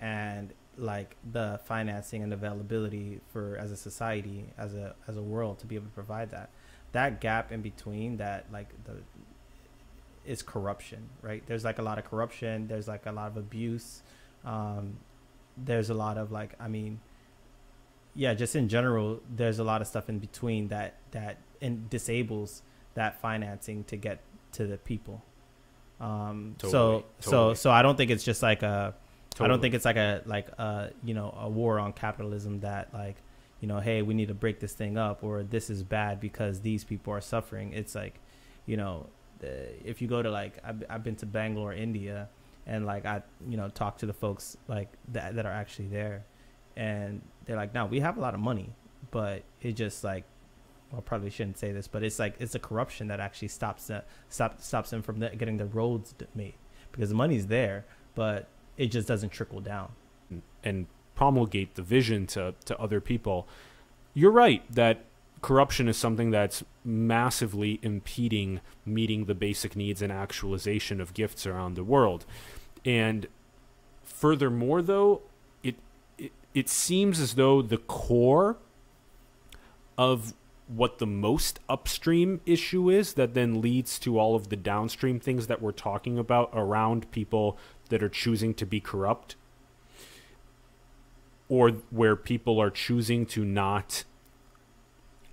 And 0.00 0.52
like 0.78 1.16
the 1.30 1.60
financing 1.64 2.22
and 2.22 2.32
availability 2.32 3.20
for 3.32 3.58
as 3.58 3.70
a 3.70 3.76
society 3.76 4.46
as 4.56 4.74
a 4.74 4.94
as 5.06 5.16
a 5.16 5.22
world 5.22 5.58
to 5.58 5.66
be 5.66 5.74
able 5.74 5.86
to 5.86 5.92
provide 5.92 6.30
that. 6.30 6.50
That 6.92 7.20
gap 7.20 7.52
in 7.52 7.62
between 7.62 8.16
that 8.16 8.46
like 8.52 8.68
the 8.84 8.96
is 10.24 10.42
corruption 10.42 11.08
right? 11.20 11.42
There's 11.46 11.64
like 11.64 11.78
a 11.78 11.82
lot 11.82 11.98
of 11.98 12.04
corruption. 12.04 12.68
There's 12.68 12.88
like 12.88 13.06
a 13.06 13.12
lot 13.12 13.28
of 13.28 13.36
abuse. 13.36 14.02
Um 14.44 14.98
there's 15.56 15.90
a 15.90 15.94
lot 15.94 16.18
of 16.18 16.32
like 16.32 16.54
i 16.60 16.68
mean 16.68 17.00
yeah 18.14 18.34
just 18.34 18.56
in 18.56 18.68
general 18.68 19.20
there's 19.34 19.58
a 19.58 19.64
lot 19.64 19.80
of 19.80 19.86
stuff 19.86 20.08
in 20.08 20.18
between 20.18 20.68
that 20.68 20.94
that 21.10 21.38
and 21.60 21.88
disables 21.90 22.62
that 22.94 23.20
financing 23.20 23.84
to 23.84 23.96
get 23.96 24.20
to 24.52 24.66
the 24.66 24.76
people 24.76 25.22
um, 26.02 26.56
totally, 26.58 26.72
so 26.72 26.90
totally. 26.90 27.04
so 27.20 27.54
so 27.54 27.70
I 27.70 27.82
don't 27.82 27.96
think 27.96 28.10
it's 28.10 28.24
just 28.24 28.42
like 28.42 28.62
a 28.62 28.94
totally. 29.30 29.44
I 29.44 29.48
don't 29.48 29.60
think 29.60 29.74
it's 29.74 29.84
like 29.84 29.96
a 29.96 30.22
like 30.26 30.48
a 30.58 30.90
you 31.04 31.14
know 31.14 31.36
a 31.40 31.48
war 31.48 31.78
on 31.78 31.92
capitalism 31.92 32.60
that 32.60 32.92
like 32.92 33.16
you 33.60 33.68
know 33.68 33.78
hey 33.78 34.02
we 34.02 34.12
need 34.12 34.28
to 34.28 34.34
break 34.34 34.58
this 34.58 34.72
thing 34.72 34.98
up 34.98 35.22
or 35.22 35.44
this 35.44 35.70
is 35.70 35.82
bad 35.84 36.20
because 36.20 36.60
these 36.60 36.82
people 36.82 37.12
are 37.12 37.20
suffering. 37.20 37.72
It's 37.72 37.94
like 37.94 38.18
you 38.66 38.76
know 38.76 39.06
if 39.42 40.02
you 40.02 40.08
go 40.08 40.22
to 40.22 40.30
like 40.30 40.58
I've, 40.64 40.82
I've 40.90 41.04
been 41.04 41.16
to 41.16 41.26
Bangalore, 41.26 41.72
India, 41.72 42.28
and 42.66 42.84
like 42.84 43.06
I 43.06 43.22
you 43.48 43.56
know 43.56 43.68
talk 43.68 43.98
to 43.98 44.06
the 44.06 44.12
folks 44.12 44.56
like 44.68 44.88
that 45.12 45.36
that 45.36 45.46
are 45.46 45.52
actually 45.52 45.88
there, 45.88 46.24
and 46.76 47.22
they're 47.44 47.56
like, 47.56 47.74
no, 47.74 47.86
we 47.86 48.00
have 48.00 48.16
a 48.16 48.20
lot 48.20 48.34
of 48.34 48.40
money, 48.40 48.70
but 49.10 49.42
it 49.60 49.72
just 49.72 50.04
like 50.04 50.24
well, 50.92 51.00
probably 51.00 51.30
shouldn't 51.30 51.56
say 51.56 51.72
this, 51.72 51.88
but 51.88 52.02
it's 52.02 52.18
like 52.18 52.34
it's 52.38 52.54
a 52.54 52.58
corruption 52.58 53.08
that 53.08 53.18
actually 53.18 53.48
stops 53.48 53.86
that 53.86 54.06
stop, 54.28 54.60
stops 54.60 54.90
them 54.90 55.00
from 55.00 55.20
the, 55.20 55.30
getting 55.30 55.56
the 55.56 55.64
roads 55.64 56.14
made 56.34 56.54
because 56.92 57.08
the 57.08 57.14
money's 57.14 57.46
there, 57.46 57.86
but 58.14 58.48
it 58.76 58.88
just 58.88 59.08
doesn't 59.08 59.30
trickle 59.30 59.60
down 59.60 59.92
and 60.62 60.86
promulgate 61.14 61.74
the 61.76 61.82
vision 61.82 62.26
to 62.26 62.54
to 62.66 62.78
other 62.78 63.00
people. 63.00 63.48
You're 64.12 64.30
right 64.30 64.62
that 64.70 65.04
corruption 65.40 65.88
is 65.88 65.96
something 65.96 66.30
that's 66.30 66.62
massively 66.84 67.80
impeding 67.82 68.60
meeting 68.84 69.24
the 69.24 69.34
basic 69.34 69.74
needs 69.74 70.02
and 70.02 70.12
actualization 70.12 71.00
of 71.00 71.14
gifts 71.14 71.46
around 71.46 71.74
the 71.74 71.84
world. 71.84 72.26
And 72.84 73.26
furthermore 74.04 74.82
though, 74.82 75.22
it 75.62 75.76
it, 76.18 76.32
it 76.52 76.68
seems 76.68 77.18
as 77.18 77.34
though 77.34 77.62
the 77.62 77.78
core 77.78 78.58
of 79.96 80.34
what 80.74 80.98
the 80.98 81.06
most 81.06 81.60
upstream 81.68 82.40
issue 82.46 82.88
is 82.88 83.14
that 83.14 83.34
then 83.34 83.60
leads 83.60 83.98
to 83.98 84.18
all 84.18 84.34
of 84.34 84.48
the 84.48 84.56
downstream 84.56 85.20
things 85.20 85.46
that 85.46 85.60
we're 85.60 85.72
talking 85.72 86.18
about 86.18 86.50
around 86.54 87.10
people 87.10 87.58
that 87.90 88.02
are 88.02 88.08
choosing 88.08 88.54
to 88.54 88.64
be 88.64 88.80
corrupt 88.80 89.36
or 91.48 91.70
where 91.90 92.16
people 92.16 92.58
are 92.58 92.70
choosing 92.70 93.26
to 93.26 93.44
not 93.44 94.04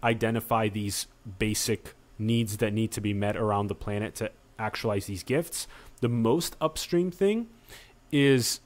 identify 0.03 0.67
these 0.67 1.07
basic 1.37 1.93
needs 2.17 2.57
that 2.57 2.73
need 2.73 2.91
to 2.91 2.99
be 2.99 3.13
met 3.13 3.37
around 3.37 3.67
the 3.67 3.75
planet 3.75 4.15
to 4.15 4.29
actualize 4.57 5.05
these 5.05 5.23
gifts. 5.23 5.67
The 6.01 6.09
most 6.09 6.57
upstream 6.59 7.11
thing 7.11 7.47
is 8.11 8.59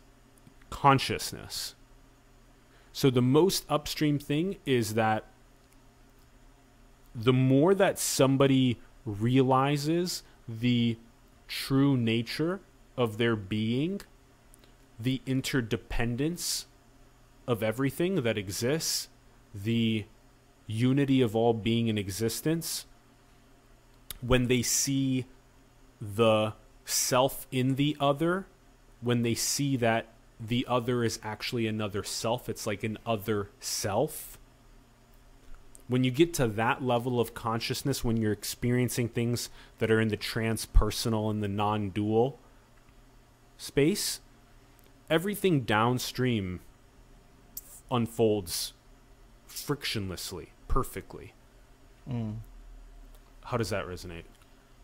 consciousness. 0.71 1.75
So 2.91 3.11
the 3.11 3.21
most 3.21 3.65
upstream 3.69 4.17
thing 4.17 4.57
is 4.65 4.95
that 4.95 5.25
the 7.15 7.33
more 7.33 7.73
that 7.75 7.99
somebody 7.99 8.79
realizes 9.05 10.23
the 10.47 10.97
true 11.47 11.95
nature 11.97 12.59
of 12.97 13.17
their 13.17 13.35
being, 13.35 14.01
the 14.99 15.21
interdependence 15.25 16.65
of 17.47 17.61
everything 17.61 18.23
that 18.23 18.37
exists, 18.37 19.09
the 19.53 20.05
unity 20.67 21.21
of 21.21 21.35
all 21.35 21.53
being 21.53 21.87
in 21.87 21.97
existence, 21.97 22.85
when 24.21 24.47
they 24.47 24.61
see 24.61 25.25
the 26.01 26.53
self 26.85 27.45
in 27.51 27.75
the 27.75 27.95
other, 27.99 28.45
when 29.01 29.21
they 29.21 29.33
see 29.35 29.75
that 29.77 30.07
the 30.39 30.65
other 30.67 31.03
is 31.03 31.19
actually 31.23 31.67
another 31.67 32.03
self, 32.03 32.49
it's 32.49 32.65
like 32.65 32.83
an 32.83 32.97
other 33.05 33.49
self. 33.59 34.37
When 35.87 36.03
you 36.03 36.11
get 36.11 36.33
to 36.35 36.47
that 36.47 36.81
level 36.81 37.19
of 37.19 37.33
consciousness, 37.33 38.03
when 38.03 38.17
you're 38.17 38.31
experiencing 38.31 39.09
things 39.09 39.49
that 39.79 39.91
are 39.91 39.99
in 39.99 40.07
the 40.07 40.17
transpersonal 40.17 41.29
and 41.29 41.43
the 41.43 41.47
non 41.47 41.89
dual 41.89 42.39
space, 43.57 44.21
everything 45.09 45.61
downstream 45.61 46.61
unfolds 47.91 48.73
frictionlessly, 49.47 50.47
perfectly. 50.67 51.33
Mm. 52.09 52.37
How 53.45 53.57
does 53.57 53.69
that 53.69 53.85
resonate? 53.85 54.23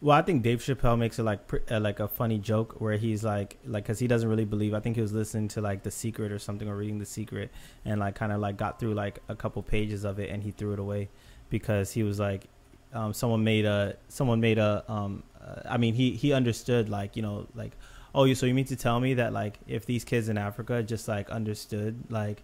Well, 0.01 0.17
I 0.17 0.21
think 0.21 0.43
Dave 0.43 0.59
Chappelle 0.59 0.97
makes 0.97 1.19
it 1.19 1.23
like 1.23 1.41
uh, 1.69 1.79
like 1.79 1.99
a 1.99 2.07
funny 2.07 2.37
joke 2.37 2.79
where 2.79 2.95
he's 2.95 3.23
like 3.23 3.57
like 3.65 3.83
because 3.83 3.99
he 3.99 4.07
doesn't 4.07 4.29
really 4.29 4.45
believe. 4.45 4.73
I 4.73 4.79
think 4.79 4.95
he 4.95 5.01
was 5.01 5.11
listening 5.11 5.49
to 5.49 5.61
like 5.61 5.83
The 5.83 5.91
Secret 5.91 6.31
or 6.31 6.39
something 6.39 6.69
or 6.69 6.75
reading 6.77 6.99
The 6.99 7.05
Secret 7.05 7.51
and 7.83 7.99
like 7.99 8.15
kind 8.15 8.31
of 8.31 8.39
like 8.39 8.55
got 8.55 8.79
through 8.79 8.93
like 8.93 9.19
a 9.27 9.35
couple 9.35 9.61
pages 9.61 10.05
of 10.05 10.19
it 10.19 10.29
and 10.29 10.41
he 10.41 10.51
threw 10.51 10.71
it 10.71 10.79
away 10.79 11.09
because 11.49 11.91
he 11.91 12.03
was 12.03 12.17
like 12.17 12.45
um, 12.93 13.13
someone 13.13 13.43
made 13.43 13.65
a 13.65 13.97
someone 14.07 14.39
made 14.39 14.57
a 14.57 14.85
um, 14.87 15.23
uh, 15.41 15.61
I 15.69 15.75
mean 15.75 15.93
he 15.93 16.11
he 16.11 16.31
understood 16.31 16.87
like 16.87 17.17
you 17.17 17.21
know 17.21 17.47
like 17.53 17.73
oh 18.15 18.23
you 18.23 18.35
so 18.35 18.45
you 18.45 18.53
mean 18.53 18.65
to 18.65 18.77
tell 18.77 19.01
me 19.01 19.15
that 19.15 19.33
like 19.33 19.59
if 19.67 19.85
these 19.85 20.05
kids 20.05 20.29
in 20.29 20.37
Africa 20.37 20.81
just 20.81 21.09
like 21.09 21.29
understood 21.29 22.05
like 22.09 22.43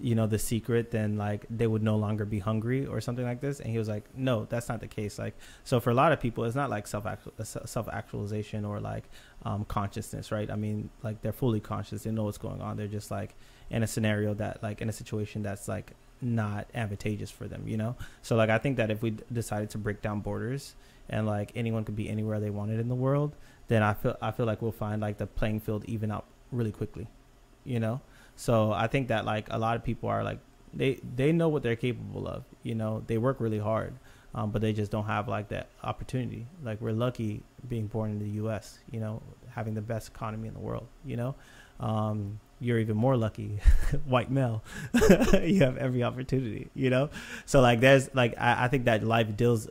you 0.00 0.14
know 0.14 0.26
the 0.26 0.38
secret 0.38 0.90
then 0.90 1.16
like 1.16 1.44
they 1.50 1.66
would 1.66 1.82
no 1.82 1.96
longer 1.96 2.24
be 2.24 2.38
hungry 2.38 2.86
or 2.86 3.00
something 3.00 3.24
like 3.24 3.40
this. 3.40 3.60
And 3.60 3.70
he 3.70 3.78
was 3.78 3.88
like 3.88 4.04
no 4.16 4.46
that's 4.48 4.68
not 4.68 4.80
the 4.80 4.88
case. 4.88 5.18
Like 5.18 5.36
so 5.64 5.80
for 5.80 5.90
a 5.90 5.94
lot 5.94 6.12
of 6.12 6.20
people 6.20 6.44
it's 6.44 6.56
not 6.56 6.70
like 6.70 6.86
self 6.86 7.06
self 7.44 7.88
actualization 7.88 8.64
or 8.64 8.80
like 8.80 9.04
um, 9.44 9.64
consciousness 9.64 10.30
right? 10.32 10.50
I 10.50 10.56
mean 10.56 10.90
like 11.02 11.22
they're 11.22 11.32
fully 11.32 11.60
conscious. 11.60 12.02
They 12.02 12.10
know 12.10 12.24
what's 12.24 12.38
going 12.38 12.60
on. 12.60 12.76
They're 12.76 12.86
just 12.86 13.10
like 13.10 13.34
in 13.70 13.82
a 13.82 13.86
scenario 13.86 14.34
that 14.34 14.62
like 14.62 14.80
in 14.80 14.88
a 14.88 14.92
situation 14.92 15.42
that's 15.42 15.68
like 15.68 15.92
not 16.20 16.66
advantageous 16.74 17.30
for 17.30 17.46
them 17.46 17.66
you 17.68 17.76
know? 17.76 17.94
So 18.22 18.36
like 18.36 18.50
i 18.50 18.58
think 18.58 18.76
that 18.76 18.90
if 18.90 19.02
we 19.02 19.16
decided 19.32 19.70
to 19.70 19.78
break 19.78 20.02
down 20.02 20.20
borders 20.20 20.74
and 21.08 21.26
like 21.26 21.52
anyone 21.54 21.84
could 21.84 21.96
be 21.96 22.08
anywhere 22.08 22.40
they 22.40 22.50
wanted 22.50 22.80
in 22.80 22.88
the 22.88 22.94
world 22.94 23.36
then 23.68 23.82
i 23.82 23.94
feel 23.94 24.16
i 24.20 24.30
feel 24.30 24.46
like 24.46 24.60
we'll 24.60 24.72
find 24.72 25.00
like 25.00 25.18
the 25.18 25.26
playing 25.26 25.60
field 25.60 25.84
even 25.86 26.10
out 26.10 26.24
really 26.50 26.72
quickly 26.72 27.06
you 27.64 27.78
know 27.78 28.00
so 28.38 28.72
I 28.72 28.86
think 28.86 29.08
that 29.08 29.24
like 29.24 29.48
a 29.50 29.58
lot 29.58 29.74
of 29.74 29.82
people 29.82 30.08
are 30.08 30.22
like 30.22 30.38
they 30.72 31.00
they 31.16 31.32
know 31.32 31.48
what 31.48 31.64
they're 31.64 31.74
capable 31.74 32.28
of. 32.28 32.44
You 32.62 32.76
know, 32.76 33.02
they 33.08 33.18
work 33.18 33.40
really 33.40 33.58
hard, 33.58 33.94
um, 34.32 34.52
but 34.52 34.62
they 34.62 34.72
just 34.72 34.92
don't 34.92 35.06
have 35.06 35.26
like 35.26 35.48
that 35.48 35.66
opportunity. 35.82 36.46
Like 36.62 36.80
we're 36.80 36.92
lucky 36.92 37.42
being 37.68 37.88
born 37.88 38.12
in 38.12 38.20
the 38.20 38.28
U.S. 38.42 38.78
You 38.92 39.00
know, 39.00 39.22
having 39.50 39.74
the 39.74 39.82
best 39.82 40.08
economy 40.08 40.46
in 40.46 40.54
the 40.54 40.60
world. 40.60 40.86
You 41.04 41.16
know, 41.16 41.34
um, 41.80 42.38
you're 42.60 42.78
even 42.78 42.96
more 42.96 43.16
lucky, 43.16 43.58
white 44.04 44.30
male. 44.30 44.62
you 45.42 45.58
have 45.58 45.76
every 45.76 46.04
opportunity. 46.04 46.68
You 46.74 46.90
know, 46.90 47.10
so 47.44 47.60
like 47.60 47.80
there's 47.80 48.08
like 48.14 48.34
I, 48.38 48.66
I 48.66 48.68
think 48.68 48.84
that 48.84 49.02
life 49.02 49.36
deals. 49.36 49.68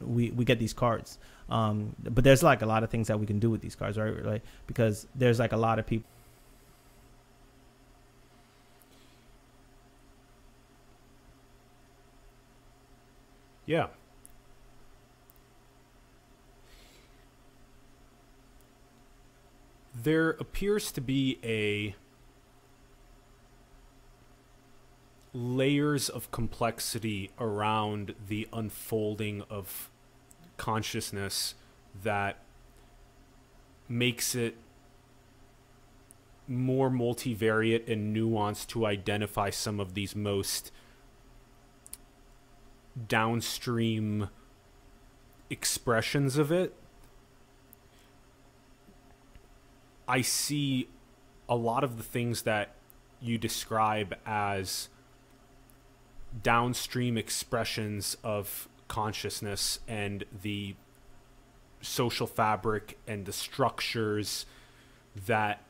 We 0.00 0.30
we 0.30 0.44
get 0.44 0.60
these 0.60 0.72
cards. 0.72 1.18
Um, 1.48 1.96
but 2.02 2.22
there's 2.22 2.44
like 2.44 2.62
a 2.62 2.66
lot 2.66 2.84
of 2.84 2.90
things 2.90 3.08
that 3.08 3.18
we 3.18 3.26
can 3.26 3.40
do 3.40 3.50
with 3.50 3.62
these 3.62 3.74
cards, 3.74 3.98
right? 3.98 4.24
Like 4.24 4.42
because 4.68 5.08
there's 5.16 5.40
like 5.40 5.52
a 5.52 5.56
lot 5.56 5.80
of 5.80 5.86
people 5.86 6.08
Yeah. 13.66 13.88
There 19.94 20.30
appears 20.30 20.92
to 20.92 21.00
be 21.00 21.38
a 21.42 21.96
layers 25.32 26.08
of 26.08 26.30
complexity 26.30 27.30
around 27.38 28.14
the 28.28 28.48
unfolding 28.52 29.42
of 29.50 29.90
consciousness 30.56 31.54
that 32.02 32.38
makes 33.88 34.34
it 34.34 34.56
more 36.48 36.88
multivariate 36.88 37.90
and 37.90 38.16
nuanced 38.16 38.68
to 38.68 38.86
identify 38.86 39.50
some 39.50 39.80
of 39.80 39.94
these 39.94 40.14
most 40.14 40.70
downstream 43.08 44.28
expressions 45.50 46.38
of 46.38 46.50
it, 46.50 46.74
I 50.08 50.22
see 50.22 50.88
a 51.48 51.56
lot 51.56 51.84
of 51.84 51.96
the 51.96 52.02
things 52.02 52.42
that 52.42 52.74
you 53.20 53.38
describe 53.38 54.14
as 54.24 54.88
downstream 56.42 57.16
expressions 57.16 58.16
of 58.22 58.68
consciousness 58.88 59.80
and 59.88 60.24
the 60.42 60.74
social 61.80 62.26
fabric 62.26 62.98
and 63.06 63.26
the 63.26 63.32
structures 63.32 64.46
that 65.26 65.62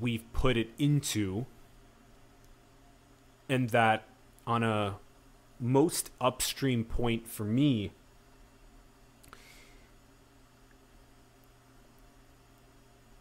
we've 0.00 0.24
put 0.32 0.56
it 0.56 0.70
into 0.78 1.46
and 3.48 3.70
that 3.70 4.04
on 4.46 4.62
a 4.62 4.96
most 5.62 6.10
upstream 6.20 6.84
point 6.84 7.28
for 7.28 7.44
me 7.44 7.92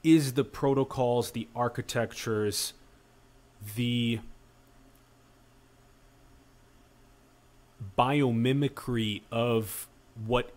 is 0.03 0.33
the 0.33 0.43
protocols, 0.43 1.31
the 1.31 1.47
architectures, 1.55 2.73
the 3.75 4.19
biomimicry 7.97 9.21
of 9.31 9.87
what 10.25 10.51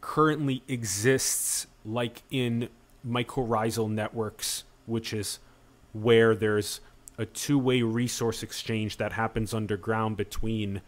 currently 0.00 0.64
exists, 0.66 1.68
like 1.84 2.22
in 2.30 2.68
mycorrhizal 3.06 3.88
networks, 3.88 4.64
which 4.86 5.12
is 5.12 5.38
where 5.92 6.34
there's 6.34 6.80
a 7.16 7.24
two 7.24 7.58
way 7.58 7.82
resource 7.82 8.42
exchange 8.42 8.96
that 8.96 9.12
happens 9.12 9.54
underground 9.54 10.16
between 10.16 10.82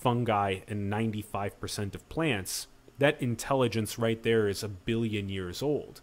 fungi 0.00 0.60
and 0.68 0.92
95% 0.92 1.94
of 1.94 2.08
plants, 2.08 2.66
that 2.98 3.20
intelligence 3.20 3.98
right 3.98 4.22
there 4.22 4.48
is 4.48 4.62
a 4.62 4.68
billion 4.68 5.28
years 5.28 5.62
old. 5.62 6.00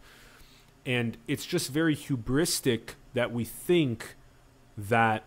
And 0.86 1.18
it's 1.28 1.46
just 1.46 1.72
very 1.72 1.96
hubristic 1.96 2.92
that 3.14 3.32
we 3.32 3.44
think 3.44 4.16
that 4.78 5.24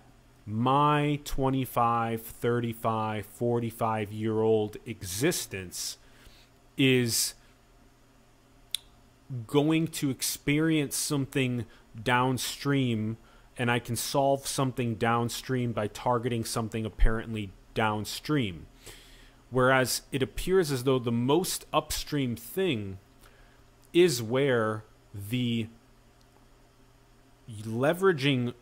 my 0.47 1.21
25, 1.25 2.23
35, 2.23 3.27
45 3.27 4.13
year 4.13 4.41
old 4.41 4.77
existence 4.87 5.99
is 6.77 7.35
going 9.47 9.89
to 9.89 10.11
experience 10.11 10.97
something 10.97 11.67
downstream 12.03 13.19
and 13.59 13.71
I 13.71 13.81
can 13.81 13.97
solve 13.97 14.47
something 14.47 14.95
downstream 14.95 15.73
by 15.73 15.89
targeting 15.89 16.45
something 16.45 16.87
apparently 16.87 17.51
downstream. 17.75 18.67
Whereas 19.51 20.03
it 20.13 20.23
appears 20.23 20.71
as 20.71 20.85
though 20.85 20.99
the 20.99 21.13
most 21.13 21.67
upstream 21.73 22.37
thing 22.37 22.99
is 23.93 24.23
where 24.23 24.85
the 25.15 25.69
leveraging 27.63 28.53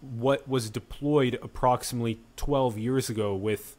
what 0.00 0.48
was 0.48 0.70
deployed 0.70 1.38
approximately 1.42 2.20
12 2.36 2.78
years 2.78 3.10
ago 3.10 3.34
with 3.34 3.76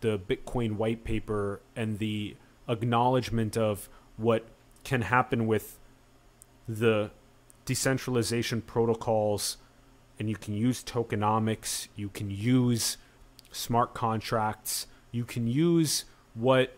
the 0.00 0.18
Bitcoin 0.18 0.76
white 0.76 1.02
paper 1.02 1.60
and 1.74 1.98
the 1.98 2.36
acknowledgement 2.68 3.56
of 3.56 3.88
what 4.18 4.46
can 4.84 5.02
happen 5.02 5.46
with 5.46 5.78
the 6.68 7.10
decentralization 7.64 8.60
protocols 8.60 9.56
and 10.18 10.28
you 10.28 10.36
can 10.36 10.54
use 10.54 10.84
tokenomics, 10.84 11.88
you 11.96 12.08
can 12.08 12.30
use 12.30 12.96
smart 13.52 13.94
contracts, 13.94 14.86
you 15.10 15.24
can 15.24 15.46
use 15.46 16.04
what 16.34 16.74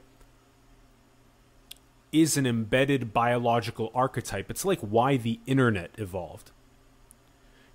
is 2.13 2.37
an 2.37 2.47
embedded 2.47 3.13
biological 3.13 3.91
archetype. 3.95 4.51
It's 4.51 4.65
like 4.65 4.81
why 4.81 5.17
the 5.17 5.41
internet 5.47 5.91
evolved. 5.97 6.51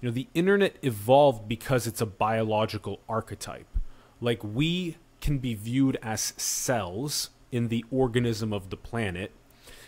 You 0.02 0.08
know, 0.08 0.14
the 0.14 0.28
internet 0.34 0.78
evolved 0.82 1.48
because 1.48 1.88
it's 1.88 2.00
a 2.00 2.06
biological 2.06 3.02
archetype. 3.10 3.68
Like 4.22 4.44
we 4.44 4.98
can 5.20 5.40
be 5.40 5.56
viewed 5.56 5.98
as 6.02 6.34
cells 6.38 7.32
in 7.52 7.68
the 7.68 7.84
organism 7.92 8.54
of 8.54 8.70
the 8.70 8.78
planet, 8.78 9.32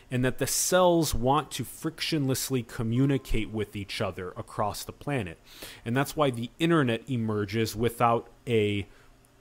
and 0.09 0.25
that 0.25 0.39
the 0.39 0.47
cells 0.47 1.15
want 1.15 1.51
to 1.51 1.63
frictionlessly 1.63 2.67
communicate 2.67 3.49
with 3.51 3.75
each 3.75 4.01
other 4.01 4.33
across 4.35 4.83
the 4.83 4.91
planet. 4.91 5.37
And 5.85 5.95
that's 5.95 6.17
why 6.17 6.31
the 6.31 6.49
internet 6.59 7.09
emerges 7.09 7.75
without 7.75 8.27
a 8.45 8.87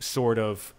sort 0.01 0.39
of 0.39 0.75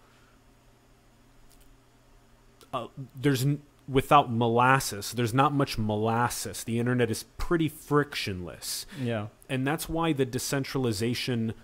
uh, 2.72 2.88
there's 3.20 3.46
without 3.88 4.32
molasses. 4.32 5.12
There's 5.12 5.34
not 5.34 5.52
much 5.52 5.76
molasses. 5.76 6.64
The 6.64 6.78
internet 6.78 7.10
is 7.10 7.24
pretty 7.36 7.68
frictionless. 7.68 8.86
Yeah. 9.00 9.26
And 9.48 9.66
that's 9.66 9.88
why 9.88 10.12
the 10.12 10.24
decentralization 10.24 11.54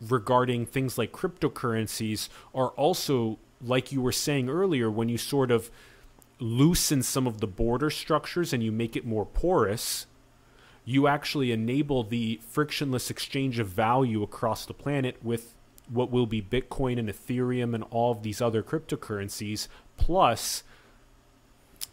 regarding 0.00 0.64
things 0.64 0.96
like 0.96 1.12
cryptocurrencies 1.12 2.28
are 2.54 2.68
also 2.70 3.38
like 3.62 3.92
you 3.92 4.00
were 4.00 4.12
saying 4.12 4.48
earlier 4.48 4.90
when 4.90 5.10
you 5.10 5.18
sort 5.18 5.50
of 5.50 5.70
loosen 6.38 7.02
some 7.02 7.26
of 7.26 7.40
the 7.40 7.46
border 7.46 7.90
structures 7.90 8.54
and 8.54 8.62
you 8.62 8.72
make 8.72 8.96
it 8.96 9.04
more 9.04 9.26
porous 9.26 10.06
you 10.86 11.06
actually 11.06 11.52
enable 11.52 12.02
the 12.02 12.40
frictionless 12.48 13.10
exchange 13.10 13.58
of 13.58 13.68
value 13.68 14.22
across 14.22 14.64
the 14.64 14.72
planet 14.72 15.22
with 15.22 15.54
what 15.92 16.10
will 16.10 16.26
be 16.26 16.40
Bitcoin 16.40 16.98
and 16.98 17.08
Ethereum 17.08 17.74
and 17.74 17.84
all 17.90 18.12
of 18.12 18.22
these 18.22 18.40
other 18.40 18.62
cryptocurrencies. 18.62 19.68
Plus, 19.96 20.62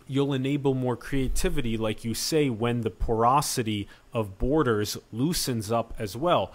you'll 0.08 0.34
enable 0.34 0.74
more 0.74 0.96
creativity, 0.96 1.78
like 1.78 2.06
you 2.06 2.14
say, 2.14 2.50
when 2.50 2.82
the 2.82 2.90
porosity 2.90 3.88
of 4.14 4.38
borders 4.38 4.98
loosens 5.12 5.72
up 5.72 5.94
as 5.98 6.16
well. 6.16 6.52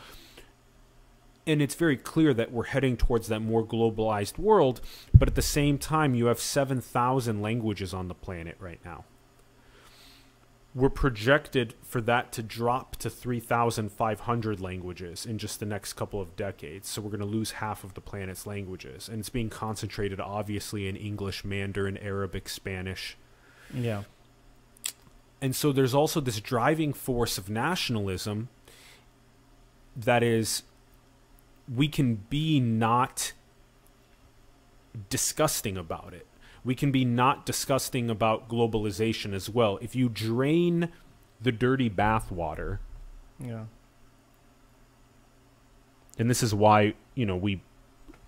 And 1.47 1.61
it's 1.61 1.75
very 1.75 1.97
clear 1.97 2.33
that 2.35 2.53
we're 2.53 2.65
heading 2.65 2.97
towards 2.97 3.27
that 3.29 3.41
more 3.41 3.65
globalized 3.65 4.39
world, 4.39 4.81
but 5.13 5.29
at 5.29 5.35
the 5.35 5.43
same 5.43 5.77
time, 5.77 6.15
you 6.15 6.27
have 6.27 6.39
7,000 6.39 7.43
languages 7.43 7.93
on 7.93 8.07
the 8.07 8.15
planet 8.15 8.57
right 8.61 8.79
now 8.85 9.05
we're 10.75 10.89
projected 10.89 11.75
for 11.83 12.01
that 12.01 12.33
to 12.33 12.43
drop 12.43 12.97
to 12.97 13.11
3,500 13.11 14.61
languages 14.61 15.27
in 15.27 15.37
just 15.37 15.61
the 15.61 15.67
next 15.67 15.93
couple 15.93 16.21
of 16.21 16.35
decades. 16.35 16.89
So 16.89 17.03
we're 17.03 17.11
going 17.11 17.21
to 17.21 17.27
lose 17.27 17.53
half 17.53 17.85
of 17.85 17.93
the 17.93 18.01
planet's 18.01 18.47
languages. 18.47 19.09
And 19.09 19.21
it's 19.21 19.29
being 19.29 19.51
concentrated, 19.51 20.19
obviously, 20.19 20.89
in 20.89 20.97
English, 20.97 21.45
Mandarin, 21.45 21.99
Arabic, 21.99 22.49
Spanish. 22.49 23.19
Yeah. 23.73 24.05
And 25.43 25.55
so 25.55 25.73
there's 25.73 25.95
also 25.95 26.21
this 26.21 26.41
driving 26.41 26.95
force 26.95 27.37
of 27.37 27.51
nationalism 27.51 28.49
that 29.95 30.23
is, 30.23 30.63
we 31.73 31.87
can 31.87 32.15
be 32.15 32.61
not 32.61 33.33
disgusting 35.11 35.77
about 35.77 36.15
it 36.15 36.27
we 36.65 36.75
can 36.75 36.93
be 36.93 37.05
not 37.05 37.45
disgusting 37.45 38.09
about 38.09 38.49
globalization 38.49 39.35
as 39.35 39.51
well. 39.51 39.79
If 39.83 39.97
you 39.97 40.09
drain 40.09 40.91
the 41.41 41.53
dirty 41.53 41.91
bathwater, 41.91 42.79
yeah. 43.39 43.65
And 46.19 46.29
this 46.31 46.43
is 46.43 46.55
why, 46.55 46.95
you 47.15 47.27
know, 47.27 47.37
we 47.37 47.63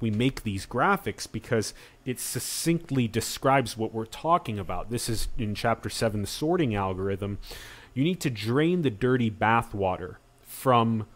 we 0.01 0.11
make 0.11 0.43
these 0.43 0.67
graphics 0.67 1.31
because 1.31 1.73
it 2.05 2.21
succinctly 2.21 3.09
describes 3.09 3.77
what 3.77 3.95
we're 3.95 4.05
talking 4.05 4.59
about. 4.59 4.91
This 4.91 5.09
is 5.09 5.29
in 5.39 5.55
chapter 5.55 5.89
7 5.89 6.21
the 6.21 6.27
sorting 6.27 6.75
algorithm. 6.75 7.39
You 7.95 8.05
need 8.05 8.21
to 8.21 8.31
drain 8.31 8.83
the 8.83 8.91
dirty 8.91 9.31
bathwater 9.31 10.17
from 10.43 11.07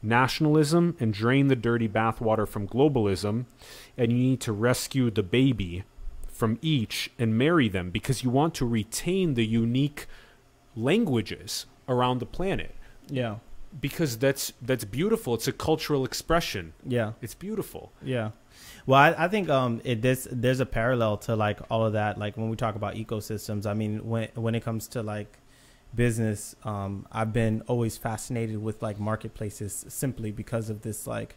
nationalism 0.00 0.96
and 1.00 1.12
drain 1.12 1.48
the 1.48 1.56
dirty 1.56 1.88
bathwater 1.88 2.46
from 2.46 2.68
globalism 2.68 3.46
and 3.96 4.12
you 4.12 4.18
need 4.18 4.40
to 4.40 4.52
rescue 4.52 5.10
the 5.10 5.24
baby 5.24 5.84
from 6.38 6.56
each 6.62 7.10
and 7.18 7.36
marry 7.36 7.68
them 7.68 7.90
because 7.90 8.22
you 8.22 8.30
want 8.30 8.54
to 8.54 8.64
retain 8.64 9.34
the 9.34 9.44
unique 9.44 10.06
languages 10.76 11.66
around 11.88 12.20
the 12.20 12.26
planet. 12.26 12.76
Yeah. 13.08 13.36
Because 13.80 14.16
that's 14.16 14.52
that's 14.62 14.84
beautiful. 14.84 15.34
It's 15.34 15.48
a 15.48 15.52
cultural 15.52 16.04
expression. 16.04 16.74
Yeah. 16.86 17.12
It's 17.20 17.34
beautiful. 17.34 17.90
Yeah. 18.00 18.30
Well, 18.86 19.00
I, 19.00 19.24
I 19.24 19.28
think 19.28 19.48
um, 19.48 19.80
it 19.82 20.00
this 20.00 20.28
there's 20.30 20.60
a 20.60 20.66
parallel 20.66 21.16
to 21.18 21.34
like 21.34 21.58
all 21.70 21.84
of 21.84 21.94
that. 21.94 22.18
Like 22.18 22.36
when 22.36 22.48
we 22.50 22.56
talk 22.56 22.76
about 22.76 22.94
ecosystems, 22.94 23.66
I 23.66 23.74
mean, 23.74 24.08
when 24.08 24.28
when 24.34 24.54
it 24.54 24.62
comes 24.62 24.86
to 24.88 25.02
like 25.02 25.38
business, 25.92 26.54
um, 26.62 27.04
I've 27.10 27.32
been 27.32 27.62
always 27.66 27.96
fascinated 27.96 28.58
with 28.62 28.80
like 28.80 29.00
marketplaces 29.00 29.84
simply 29.88 30.30
because 30.30 30.70
of 30.70 30.82
this 30.82 31.06
like 31.06 31.34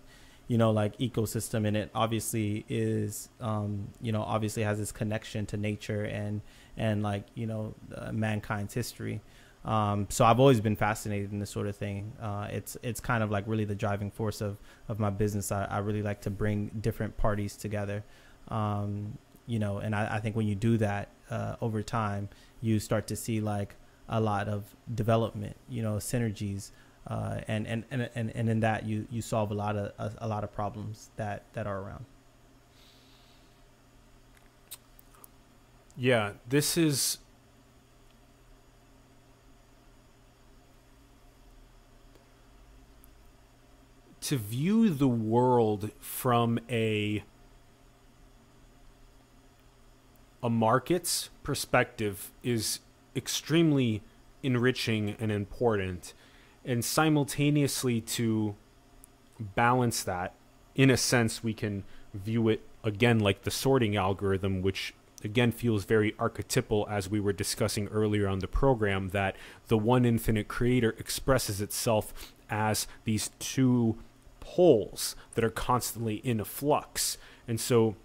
you 0.47 0.57
know 0.57 0.71
like 0.71 0.97
ecosystem 0.97 1.65
and 1.67 1.77
it 1.77 1.89
obviously 1.95 2.65
is 2.67 3.29
um, 3.39 3.87
you 4.01 4.11
know 4.11 4.21
obviously 4.21 4.63
has 4.63 4.77
this 4.77 4.91
connection 4.91 5.45
to 5.45 5.57
nature 5.57 6.03
and 6.03 6.41
and 6.77 7.03
like 7.03 7.25
you 7.35 7.47
know 7.47 7.73
uh, 7.95 8.11
mankind's 8.11 8.73
history 8.73 9.21
um, 9.63 10.07
so 10.09 10.25
I've 10.25 10.39
always 10.39 10.59
been 10.59 10.75
fascinated 10.75 11.31
in 11.31 11.39
this 11.39 11.51
sort 11.51 11.67
of 11.67 11.75
thing. 11.75 12.13
Uh, 12.19 12.47
it's 12.51 12.77
it's 12.81 12.99
kind 12.99 13.23
of 13.23 13.29
like 13.29 13.43
really 13.47 13.65
the 13.65 13.75
driving 13.75 14.09
force 14.09 14.41
of 14.41 14.57
of 14.87 14.99
my 14.99 15.09
business. 15.09 15.51
I, 15.51 15.65
I 15.65 15.77
really 15.79 16.01
like 16.01 16.21
to 16.21 16.29
bring 16.29 16.71
different 16.81 17.15
parties 17.17 17.55
together, 17.55 18.03
um, 18.47 19.17
you 19.45 19.59
know. 19.59 19.77
And 19.77 19.95
I, 19.95 20.15
I, 20.15 20.19
think 20.19 20.35
when 20.35 20.47
you 20.47 20.55
do 20.55 20.77
that 20.77 21.09
uh, 21.29 21.57
over 21.61 21.83
time, 21.83 22.29
you 22.59 22.79
start 22.79 23.05
to 23.07 23.15
see 23.15 23.39
like 23.39 23.75
a 24.09 24.19
lot 24.19 24.47
of 24.47 24.75
development, 24.95 25.55
you 25.69 25.83
know, 25.83 25.95
synergies, 25.97 26.71
uh, 27.07 27.41
and, 27.47 27.67
and, 27.67 27.83
and, 27.91 28.09
and, 28.15 28.31
and 28.35 28.49
in 28.49 28.59
that 28.59 28.85
you, 28.85 29.07
you 29.09 29.21
solve 29.21 29.51
a 29.51 29.55
lot 29.55 29.75
of 29.75 29.91
a, 29.97 30.25
a 30.25 30.27
lot 30.27 30.43
of 30.43 30.53
problems 30.53 31.09
that, 31.15 31.43
that 31.53 31.67
are 31.67 31.79
around. 31.79 32.05
Yeah, 35.97 36.31
this 36.47 36.77
is 36.77 37.17
to 44.21 44.37
view 44.37 44.89
the 44.89 45.07
world 45.07 45.91
from 45.99 46.59
a 46.69 47.23
a 50.43 50.49
market's 50.49 51.29
perspective 51.43 52.31
is 52.41 52.79
extremely 53.15 54.01
enriching 54.41 55.15
and 55.19 55.31
important 55.31 56.13
and 56.65 56.83
simultaneously 56.83 58.01
to 58.01 58.55
balance 59.39 60.03
that 60.03 60.33
in 60.75 60.89
a 60.89 60.97
sense 60.97 61.43
we 61.43 61.53
can 61.53 61.83
view 62.13 62.47
it 62.49 62.61
again 62.83 63.19
like 63.19 63.41
the 63.43 63.51
sorting 63.51 63.95
algorithm 63.95 64.61
which 64.61 64.93
again 65.23 65.51
feels 65.51 65.85
very 65.85 66.13
archetypal 66.19 66.87
as 66.89 67.09
we 67.09 67.19
were 67.19 67.33
discussing 67.33 67.87
earlier 67.87 68.27
on 68.27 68.39
the 68.39 68.47
program 68.47 69.09
that 69.09 69.35
the 69.67 69.77
one 69.77 70.05
infinite 70.05 70.47
creator 70.47 70.95
expresses 70.97 71.61
itself 71.61 72.33
as 72.49 72.87
these 73.03 73.31
two 73.39 73.97
poles 74.39 75.15
that 75.35 75.43
are 75.43 75.51
constantly 75.51 76.15
in 76.15 76.39
a 76.39 76.45
flux. 76.45 77.17
And 77.47 77.59
so 77.59 77.95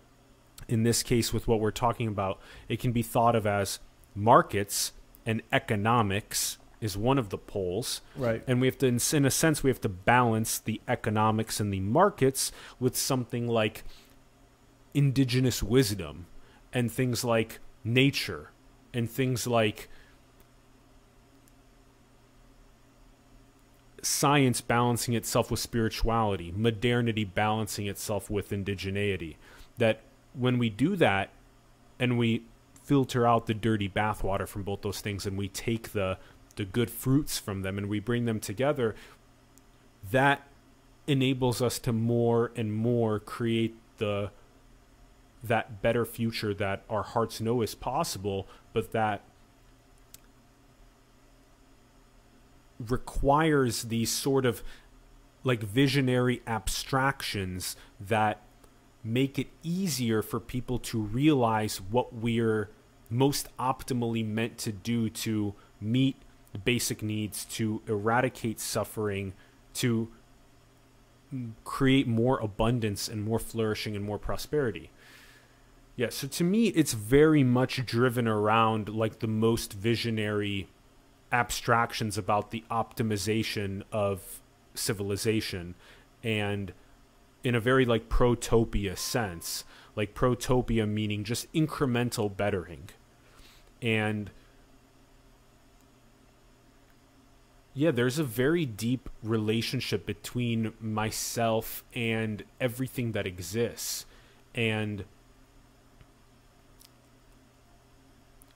in 0.68 0.82
this 0.82 1.02
case 1.02 1.32
with 1.32 1.48
what 1.48 1.61
we're 1.61 1.70
talking 1.70 2.09
about 2.09 2.40
it 2.68 2.78
can 2.78 2.92
be 2.92 3.02
thought 3.02 3.36
of 3.36 3.46
as 3.46 3.78
markets 4.14 4.92
and 5.24 5.42
economics 5.52 6.59
is 6.80 6.96
one 6.96 7.18
of 7.18 7.30
the 7.30 7.38
poles. 7.38 8.02
Right. 8.16 8.42
And 8.46 8.60
we 8.60 8.66
have 8.66 8.78
to, 8.78 8.86
in 8.86 9.24
a 9.24 9.30
sense, 9.30 9.62
we 9.62 9.70
have 9.70 9.80
to 9.82 9.88
balance 9.88 10.58
the 10.58 10.80
economics 10.86 11.60
and 11.60 11.72
the 11.72 11.80
markets 11.80 12.52
with 12.78 12.96
something 12.96 13.48
like 13.48 13.84
indigenous 14.94 15.62
wisdom 15.62 16.26
and 16.72 16.90
things 16.90 17.24
like 17.24 17.58
nature 17.84 18.50
and 18.92 19.10
things 19.10 19.46
like 19.46 19.88
science 24.02 24.60
balancing 24.60 25.14
itself 25.14 25.50
with 25.50 25.60
spirituality, 25.60 26.52
modernity 26.54 27.24
balancing 27.24 27.86
itself 27.86 28.30
with 28.30 28.50
indigeneity. 28.50 29.36
That 29.78 30.00
when 30.32 30.58
we 30.58 30.70
do 30.70 30.96
that 30.96 31.30
and 31.98 32.18
we 32.18 32.44
filter 32.84 33.26
out 33.26 33.46
the 33.46 33.54
dirty 33.54 33.88
bathwater 33.88 34.46
from 34.46 34.62
both 34.62 34.82
those 34.82 35.00
things 35.00 35.26
and 35.26 35.36
we 35.36 35.48
take 35.48 35.92
the 35.92 36.16
the 36.57 36.64
good 36.64 36.90
fruits 36.90 37.38
from 37.38 37.62
them 37.62 37.78
and 37.78 37.88
we 37.88 38.00
bring 38.00 38.24
them 38.24 38.40
together, 38.40 38.94
that 40.11 40.46
enables 41.07 41.62
us 41.62 41.78
to 41.78 41.92
more 41.92 42.50
and 42.57 42.74
more 42.74 43.20
create 43.20 43.76
the 43.98 44.30
that 45.42 45.80
better 45.80 46.04
future 46.04 46.52
that 46.52 46.82
our 46.90 47.04
hearts 47.04 47.40
know 47.40 47.62
is 47.62 47.74
possible, 47.74 48.48
but 48.72 48.90
that 48.92 49.22
requires 52.84 53.84
these 53.84 54.11
sort 54.11 54.44
of 54.44 54.62
like 55.44 55.62
visionary 55.62 56.42
abstractions 56.46 57.76
that 58.00 58.40
make 59.04 59.38
it 59.38 59.46
easier 59.62 60.20
for 60.20 60.40
people 60.40 60.78
to 60.78 61.00
realize 61.00 61.80
what 61.80 62.12
we're 62.12 62.68
most 63.09 63.48
optimally 63.57 64.26
meant 64.26 64.59
to 64.59 64.72
do 64.72 65.09
to 65.09 65.54
meet 65.80 66.16
basic 66.59 67.02
needs, 67.02 67.44
to 67.46 67.82
eradicate 67.86 68.61
suffering, 68.61 69.32
to 69.74 70.09
create 71.64 72.07
more 72.07 72.38
abundance 72.38 73.09
and 73.09 73.24
more 73.24 73.38
flourishing 73.38 73.96
and 73.96 74.04
more 74.04 74.18
prosperity. 74.18 74.90
Yeah, 75.96 76.11
so 76.11 76.26
to 76.28 76.44
me, 76.44 76.68
it's 76.68 76.92
very 76.92 77.42
much 77.42 77.84
driven 77.86 78.28
around 78.28 78.88
like 78.88 79.20
the 79.20 79.26
most 79.26 79.72
visionary 79.72 80.68
abstractions 81.32 82.16
about 82.16 82.50
the 82.50 82.64
optimization 82.70 83.82
of 83.90 84.40
civilization 84.74 85.74
and 86.22 86.72
in 87.42 87.54
a 87.54 87.61
very 87.61 87.84
like 87.84 88.09
protopia 88.09 88.96
sense 88.96 89.64
like 89.96 90.14
protopia 90.14 90.88
meaning 90.88 91.24
just 91.24 91.50
incremental 91.52 92.34
bettering 92.34 92.88
and 93.82 94.30
yeah 97.76 97.90
there's 97.90 98.18
a 98.18 98.24
very 98.24 98.64
deep 98.64 99.08
relationship 99.22 100.06
between 100.06 100.72
myself 100.80 101.84
and 101.94 102.42
everything 102.58 103.12
that 103.12 103.26
exists 103.26 104.06
and 104.54 105.04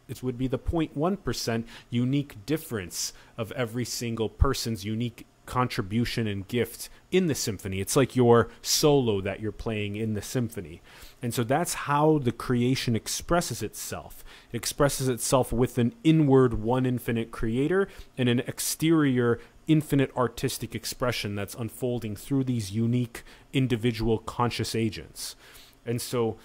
it 0.09 0.23
would 0.25 0.37
be 0.37 0.49
the 0.49 0.59
0.1% 0.59 1.65
unique 1.91 2.45
difference 2.45 3.13
of 3.39 3.53
every 3.53 3.85
single 3.85 4.29
person's 4.29 4.85
unique 4.85 5.25
contribution 5.47 6.27
and 6.27 6.49
gift 6.49 6.89
in 7.11 7.27
the 7.27 7.35
symphony. 7.35 7.81
It's 7.81 7.97
like 7.97 8.17
your 8.17 8.49
solo 8.63 9.21
that 9.21 9.41
you're 9.41 9.53
playing 9.53 9.97
in 9.97 10.15
the 10.15 10.23
symphony. 10.23 10.81
And 11.23 11.35
so 11.35 11.45
that's 11.45 11.75
how 11.75 12.19
the 12.19 12.33
creation 12.33 12.97
expresses 12.97 13.63
itself. 13.63 14.25
It 14.53 14.57
expresses 14.57 15.09
itself 15.09 15.53
with 15.53 15.77
an 15.77 15.95
inward 16.03 16.55
one 16.55 16.87
infinite 16.87 17.31
creator 17.31 17.89
and 18.17 18.29
an 18.29 18.41
exterior 18.41 19.39
infinite 19.67 20.11
artistic 20.17 20.75
expression 20.75 21.35
that's 21.35 21.55
unfolding 21.55 22.17
through 22.17 22.45
these 22.45 22.73
unique 22.73 23.23
individual 23.53 24.19
conscious 24.19 24.75
agents. 24.75 25.37
And 25.85 26.01
so 26.01 26.39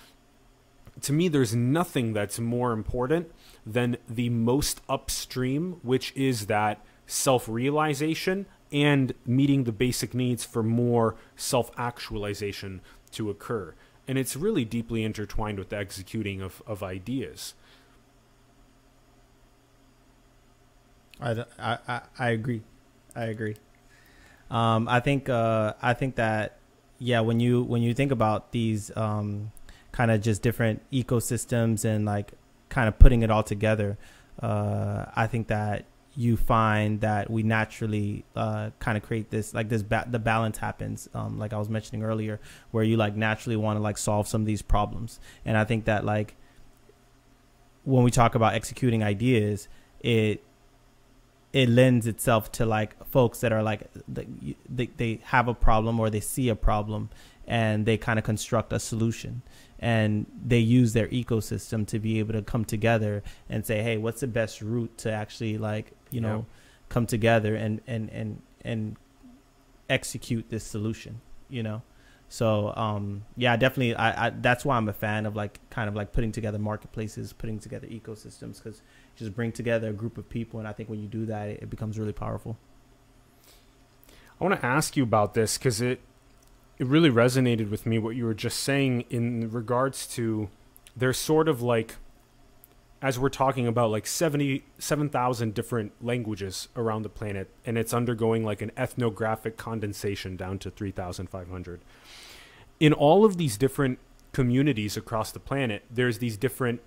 to 1.02 1.14
me, 1.14 1.28
there's 1.28 1.56
nothing 1.56 2.14
that's 2.14 2.40
more 2.40 2.72
important 2.72 3.32
than 3.66 3.98
the 4.08 4.30
most 4.30 4.82
upstream, 4.88 5.80
which 5.84 6.14
is 6.16 6.46
that 6.48 6.84
self 7.08 7.48
realization 7.50 8.46
and 8.72 9.14
meeting 9.26 9.64
the 9.64 9.72
basic 9.72 10.14
needs 10.14 10.44
for 10.44 10.64
more 10.64 11.16
self 11.36 11.72
actualization 11.78 12.82
to 13.12 13.30
occur. 13.30 13.74
And 14.08 14.18
it's 14.18 14.36
really 14.36 14.66
deeply 14.66 15.04
intertwined 15.04 15.58
with 15.58 15.70
the 15.70 15.78
executing 15.78 16.42
of, 16.42 16.62
of 16.68 16.84
ideas. 16.84 17.56
I, 21.20 21.46
I, 21.60 22.02
I 22.20 22.30
agree. 22.30 22.62
I 23.16 23.26
agree. 23.26 23.56
Um, 24.52 24.88
I 24.88 25.00
think 25.00 25.30
uh, 25.30 25.74
I 25.82 25.94
think 25.94 26.16
that 26.16 26.58
yeah, 27.00 27.22
when 27.22 27.40
you 27.40 27.64
when 27.64 27.82
you 27.82 27.94
think 27.94 28.12
about 28.12 28.52
these 28.52 28.96
um, 28.96 29.52
kind 29.92 30.12
of 30.12 30.22
just 30.22 30.42
different 30.42 30.82
ecosystems 30.92 31.86
and 31.86 32.06
like 32.06 32.34
kind 32.70 32.88
of 32.88 33.00
putting 33.00 33.24
it 33.24 33.32
all 33.32 33.44
together, 33.44 33.98
uh, 34.42 35.06
I 35.16 35.28
think 35.28 35.48
that 35.48 35.86
you 36.16 36.38
find 36.38 37.02
that 37.02 37.30
we 37.30 37.44
naturally 37.44 38.24
uh, 38.36 38.70
kind 38.80 38.98
of 38.98 39.04
create 39.04 39.30
this 39.30 39.54
like 39.54 39.68
this 39.70 39.84
ba- 39.84 40.08
the 40.10 40.20
balance 40.20 40.58
happens 40.58 41.10
um, 41.14 41.38
like 41.38 41.52
i 41.52 41.58
was 41.58 41.70
mentioning 41.70 42.04
earlier 42.04 42.40
where 42.72 42.84
you 42.84 42.96
like 42.96 43.16
naturally 43.16 43.58
want 43.58 43.78
to 43.78 43.82
like 43.82 43.98
solve 43.98 44.28
some 44.28 44.42
of 44.42 44.48
these 44.48 44.62
problems. 44.62 45.20
And 45.44 45.58
i 45.58 45.64
think 45.64 45.86
that 45.86 46.06
like 46.06 46.36
when 47.84 48.04
we 48.04 48.12
talk 48.12 48.36
about 48.36 48.54
executing 48.54 49.04
ideas 49.04 49.68
it 50.02 50.44
it 51.52 51.70
lends 51.70 52.06
itself 52.06 52.52
to 52.52 52.66
like 52.66 53.02
folks 53.06 53.40
that 53.40 53.54
are 53.54 53.64
like 53.64 53.90
they, 54.08 54.88
they 54.98 55.20
have 55.24 55.48
a 55.48 55.54
problem 55.54 56.00
or 56.00 56.10
they 56.10 56.20
see 56.20 56.50
a 56.50 56.56
problem 56.56 57.10
and 57.48 57.86
they 57.86 57.98
kind 57.98 58.20
of 58.20 58.26
construct 58.26 58.74
a 58.74 58.80
solution 58.80 59.42
and 59.80 60.26
they 60.46 60.60
use 60.60 60.94
their 60.94 61.08
ecosystem 61.08 61.86
to 61.88 62.00
be 62.00 62.20
able 62.20 62.34
to 62.34 62.42
come 62.42 62.64
together 62.64 63.24
and 63.50 63.66
say 63.66 63.82
hey 63.82 63.98
what's 63.98 64.22
the 64.22 64.28
best 64.28 64.62
route 64.62 64.96
to 64.98 65.12
actually 65.12 65.58
like 65.58 65.92
you 66.12 66.22
know 66.22 66.38
yeah. 66.38 66.56
come 66.90 67.06
together 67.06 67.56
and 67.56 67.82
and 67.88 68.10
and 68.12 68.42
and 68.64 68.96
execute 69.90 70.50
this 70.50 70.64
solution 70.64 71.20
you 71.50 71.62
know 71.62 71.82
so 72.28 72.74
um 72.76 73.24
yeah 73.38 73.56
definitely 73.56 73.94
I, 73.96 74.28
I 74.28 74.30
that's 74.30 74.66
why 74.66 74.78
i'm 74.78 74.90
a 74.90 74.94
fan 74.94 75.26
of 75.26 75.36
like 75.36 75.60
kind 75.70 75.88
of 75.88 75.96
like 75.96 76.12
putting 76.12 76.32
together 76.32 76.58
marketplaces 76.58 77.34
putting 77.34 77.60
together 77.60 77.88
ecosystems 77.88 78.64
because 78.64 78.82
just 79.16 79.36
bring 79.36 79.52
together 79.52 79.90
a 79.90 79.94
group 79.94 80.18
of 80.18 80.28
people 80.28 80.60
and 80.60 80.68
i 80.68 80.74
think 80.74 80.90
when 80.90 81.02
you 81.02 81.08
do 81.08 81.26
that 81.28 81.50
it, 81.50 81.64
it 81.64 81.70
becomes 81.70 82.00
really 82.00 82.14
powerful 82.14 82.58
i 84.40 84.44
want 84.44 84.60
to 84.60 84.66
ask 84.66 84.98
you 84.98 85.04
about 85.04 85.34
this 85.36 85.58
because 85.58 85.82
it 85.82 86.00
it 86.78 86.88
really 86.88 87.10
resonated 87.10 87.70
with 87.70 87.86
me 87.86 87.98
what 87.98 88.16
you 88.16 88.26
were 88.26 88.34
just 88.34 88.60
saying 88.62 89.06
in 89.10 89.50
regards 89.52 90.08
to 90.08 90.50
there's 90.96 91.18
sort 91.18 91.48
of 91.48 91.62
like 91.62 91.96
as 93.02 93.20
we're 93.20 93.30
talking 93.30 93.68
about 93.68 93.92
like 93.92 94.08
77,000 94.08 95.54
different 95.54 95.92
languages 96.02 96.70
around 96.76 97.04
the 97.04 97.10
planet 97.10 97.50
and 97.66 97.78
it's 97.78 97.94
undergoing 97.94 98.44
like 98.44 98.62
an 98.62 98.72
ethnographic 98.78 99.58
condensation 99.58 100.36
down 100.36 100.58
to 100.60 100.72
3,500 100.72 101.82
in 102.80 102.94
all 102.94 103.26
of 103.26 103.38
these 103.38 103.58
different 103.58 104.00
communities 104.32 104.98
across 104.98 105.32
the 105.32 105.40
planet 105.40 105.84
there's 105.90 106.18
these 106.18 106.36
different 106.36 106.82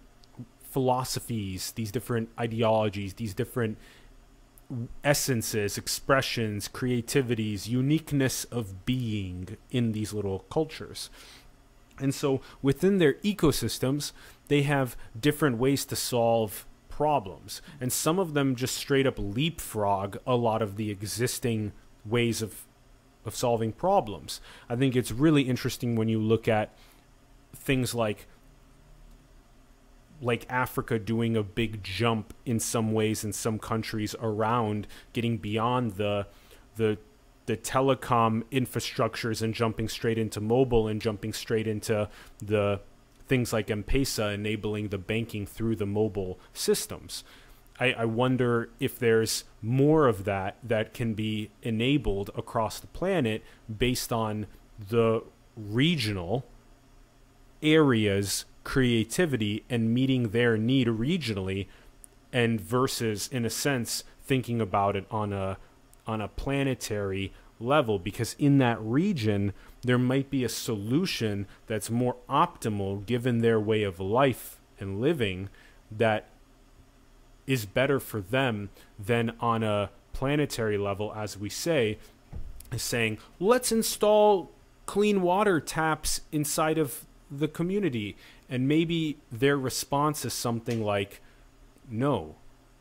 philosophies 0.62 1.72
these 1.72 1.91
different 1.91 2.28
ideologies 2.39 3.14
these 3.14 3.32
different 3.32 3.78
essences, 5.03 5.79
expressions, 5.79 6.69
creativities, 6.69 7.69
uniqueness 7.69 8.45
of 8.45 8.85
being 8.85 9.57
in 9.71 9.93
these 9.93 10.12
little 10.12 10.41
cultures. 10.51 11.11
And 11.99 12.14
so 12.14 12.41
within 12.62 12.99
their 12.99 13.14
ecosystems, 13.14 14.12
they 14.49 14.62
have 14.62 14.97
different 15.19 15.59
ways 15.59 15.85
to 15.87 15.97
solve 15.97 16.66
problems. 16.89 17.62
And 17.81 17.93
some 17.93 18.19
of 18.19 18.35
them 18.35 18.57
just 18.57 18.77
straight 18.77 19.07
up 19.07 19.19
leapfrog 19.19 20.19
a 20.27 20.37
lot 20.37 20.62
of 20.62 20.77
the 20.77 20.91
existing 20.91 21.73
ways 22.05 22.43
of 22.43 22.64
of 23.25 23.37
solving 23.37 23.73
problems. 23.73 24.41
I 24.69 24.77
think 24.77 24.97
it's 24.97 25.12
really 25.12 25.43
interesting 25.43 25.97
when 25.97 26.09
you 26.09 26.19
look 26.19 26.49
at 26.49 26.73
things 27.55 27.95
like 27.95 28.27
like 30.20 30.47
Africa 30.49 30.99
doing 30.99 31.36
a 31.36 31.43
big 31.43 31.82
jump 31.82 32.35
in 32.45 32.59
some 32.59 32.93
ways 32.93 33.24
in 33.24 33.32
some 33.32 33.59
countries 33.59 34.15
around 34.20 34.86
getting 35.12 35.39
beyond 35.39 35.93
the 35.93 36.27
the 36.77 36.99
the 37.47 37.57
telecom 37.57 38.43
infrastructures 38.53 39.40
and 39.40 39.55
jumping 39.55 39.89
straight 39.89 40.19
into 40.19 40.40
mobile 40.40 40.86
and 40.86 41.01
jumping 41.01 41.32
straight 41.32 41.66
into 41.66 42.09
the 42.40 42.78
things 43.27 43.53
like 43.53 43.70
M-Pesa 43.70 44.35
enabling 44.35 44.89
the 44.89 44.99
banking 44.99 45.47
through 45.47 45.77
the 45.77 45.86
mobile 45.86 46.39
systems. 46.53 47.24
I, 47.81 47.93
I 47.93 48.05
wonder 48.05 48.70
if 48.81 48.99
there's 48.99 49.45
more 49.62 50.09
of 50.09 50.24
that 50.24 50.57
that 50.62 50.93
can 50.93 51.15
be 51.15 51.51
enabled 51.62 52.31
across 52.36 52.81
the 52.81 52.86
planet 52.89 53.43
based 53.78 54.12
on 54.12 54.47
the 54.78 55.23
regional 55.57 56.45
areas 57.62 58.45
creativity 58.69 59.65
and 59.70 59.95
meeting 59.95 60.28
their 60.28 60.59
need 60.59 60.86
regionally 60.86 61.66
and 62.35 62.61
versus 62.61 63.27
in 63.32 63.47
a 63.47 63.51
sense 63.51 64.05
thinking 64.23 64.61
about 64.61 64.95
it 64.95 65.07
on 65.11 65.32
a 65.32 65.57
on 66.07 66.20
a 66.20 66.28
planetary 66.28 67.32
level. 67.59 67.99
Because 67.99 68.36
in 68.39 68.59
that 68.59 68.78
region 68.78 69.55
there 69.81 69.97
might 69.97 70.28
be 70.28 70.45
a 70.45 70.51
solution 70.51 71.47
that's 71.66 71.89
more 71.89 72.16
optimal 72.28 73.07
given 73.07 73.39
their 73.39 73.59
way 73.59 73.85
of 73.85 73.99
life 74.01 74.59
and 74.78 75.01
living 75.01 75.49
that 75.90 76.27
is 77.47 77.65
better 77.65 77.99
for 77.99 78.20
them 78.20 78.69
than 78.99 79.32
on 79.40 79.62
a 79.62 79.89
planetary 80.12 80.77
level 80.77 81.11
as 81.15 81.39
we 81.39 81.49
say 81.49 81.97
is 82.70 82.82
saying 82.82 83.16
let's 83.40 83.73
install 83.73 84.51
clean 84.85 85.23
water 85.23 85.59
taps 85.59 86.20
inside 86.32 86.77
of 86.77 87.07
the 87.31 87.49
community 87.49 88.17
and 88.49 88.67
maybe 88.67 89.19
their 89.31 89.57
response 89.57 90.25
is 90.25 90.33
something 90.33 90.83
like 90.83 91.21
no 91.91 92.35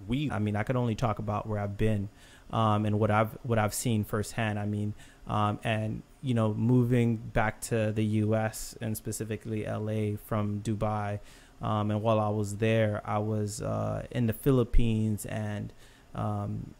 we 0.07 0.30
i 0.32 0.40
mean 0.40 0.56
i 0.56 0.64
could 0.64 0.76
only 0.76 0.95
talk 0.95 1.19
about 1.19 1.48
where 1.48 1.60
i've 1.60 1.78
been 1.78 2.10
um, 2.52 2.86
and 2.86 2.99
what 2.99 3.11
i've 3.11 3.38
what 3.44 3.60
i've 3.60 3.74
seen 3.74 4.03
firsthand 4.03 4.57
i 4.57 4.65
mean 4.65 4.94
um, 5.28 5.60
and 5.64 6.02
you 6.22 6.34
know, 6.34 6.53
moving 6.53 7.18
back 7.18 7.61
to 7.61 7.91
the 7.91 8.03
U.S. 8.03 8.76
and 8.82 8.98
specifically 8.98 9.65
L.A. 9.65 10.18
from 10.26 10.61
Dubai, 10.61 11.19
um, 11.61 11.91
and 11.91 12.02
while 12.02 12.19
I 12.19 12.30
was 12.30 12.57
there, 12.57 13.02
I 13.06 13.19
was 13.19 13.61
uh, 13.61 14.06
in 14.11 14.28
the 14.28 14.34
Philippines 14.34 15.26
and 15.26 15.72
um, 16.15 16.74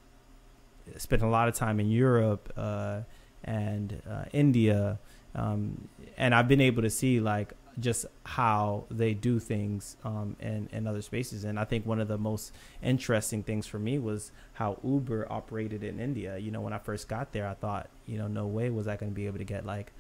spent 0.98 1.22
a 1.22 1.28
lot 1.28 1.48
of 1.48 1.56
time 1.56 1.80
in 1.80 1.90
Europe 1.90 2.52
uh, 2.58 3.02
and 3.44 4.02
uh, 4.10 4.26
India, 4.34 5.00
um, 5.36 5.88
and 6.18 6.34
I've 6.34 6.48
been 6.48 6.62
able 6.62 6.82
to 6.82 6.90
see 6.90 7.20
like 7.20 7.54
just 7.80 8.06
how 8.24 8.86
they 8.90 9.14
do 9.14 9.40
things 9.40 9.98
um, 10.04 10.36
in, 10.40 10.68
in 10.72 10.88
other 10.88 11.02
spaces. 11.02 11.44
And 11.44 11.60
I 11.60 11.64
think 11.64 11.86
one 11.86 12.00
of 12.00 12.08
the 12.08 12.18
most 12.18 12.52
interesting 12.82 13.44
things 13.44 13.68
for 13.68 13.78
me 13.78 14.00
was 14.00 14.32
how 14.54 14.80
Uber 14.84 15.32
operated 15.32 15.84
in 15.84 16.00
India. 16.00 16.38
You 16.38 16.52
know, 16.52 16.62
when 16.62 16.74
I 16.74 16.80
first 16.80 17.08
got 17.08 17.34
there, 17.34 17.48
I 17.48 17.54
thought, 17.54 17.90
you 18.08 18.18
know, 18.18 18.28
no 18.28 18.48
way 18.48 18.70
was 18.70 18.88
I 18.88 18.96
going 18.96 19.12
to 19.12 19.16
be 19.16 19.28
able 19.28 19.38
to 19.38 19.44
get 19.44 19.66
like, 19.66 19.94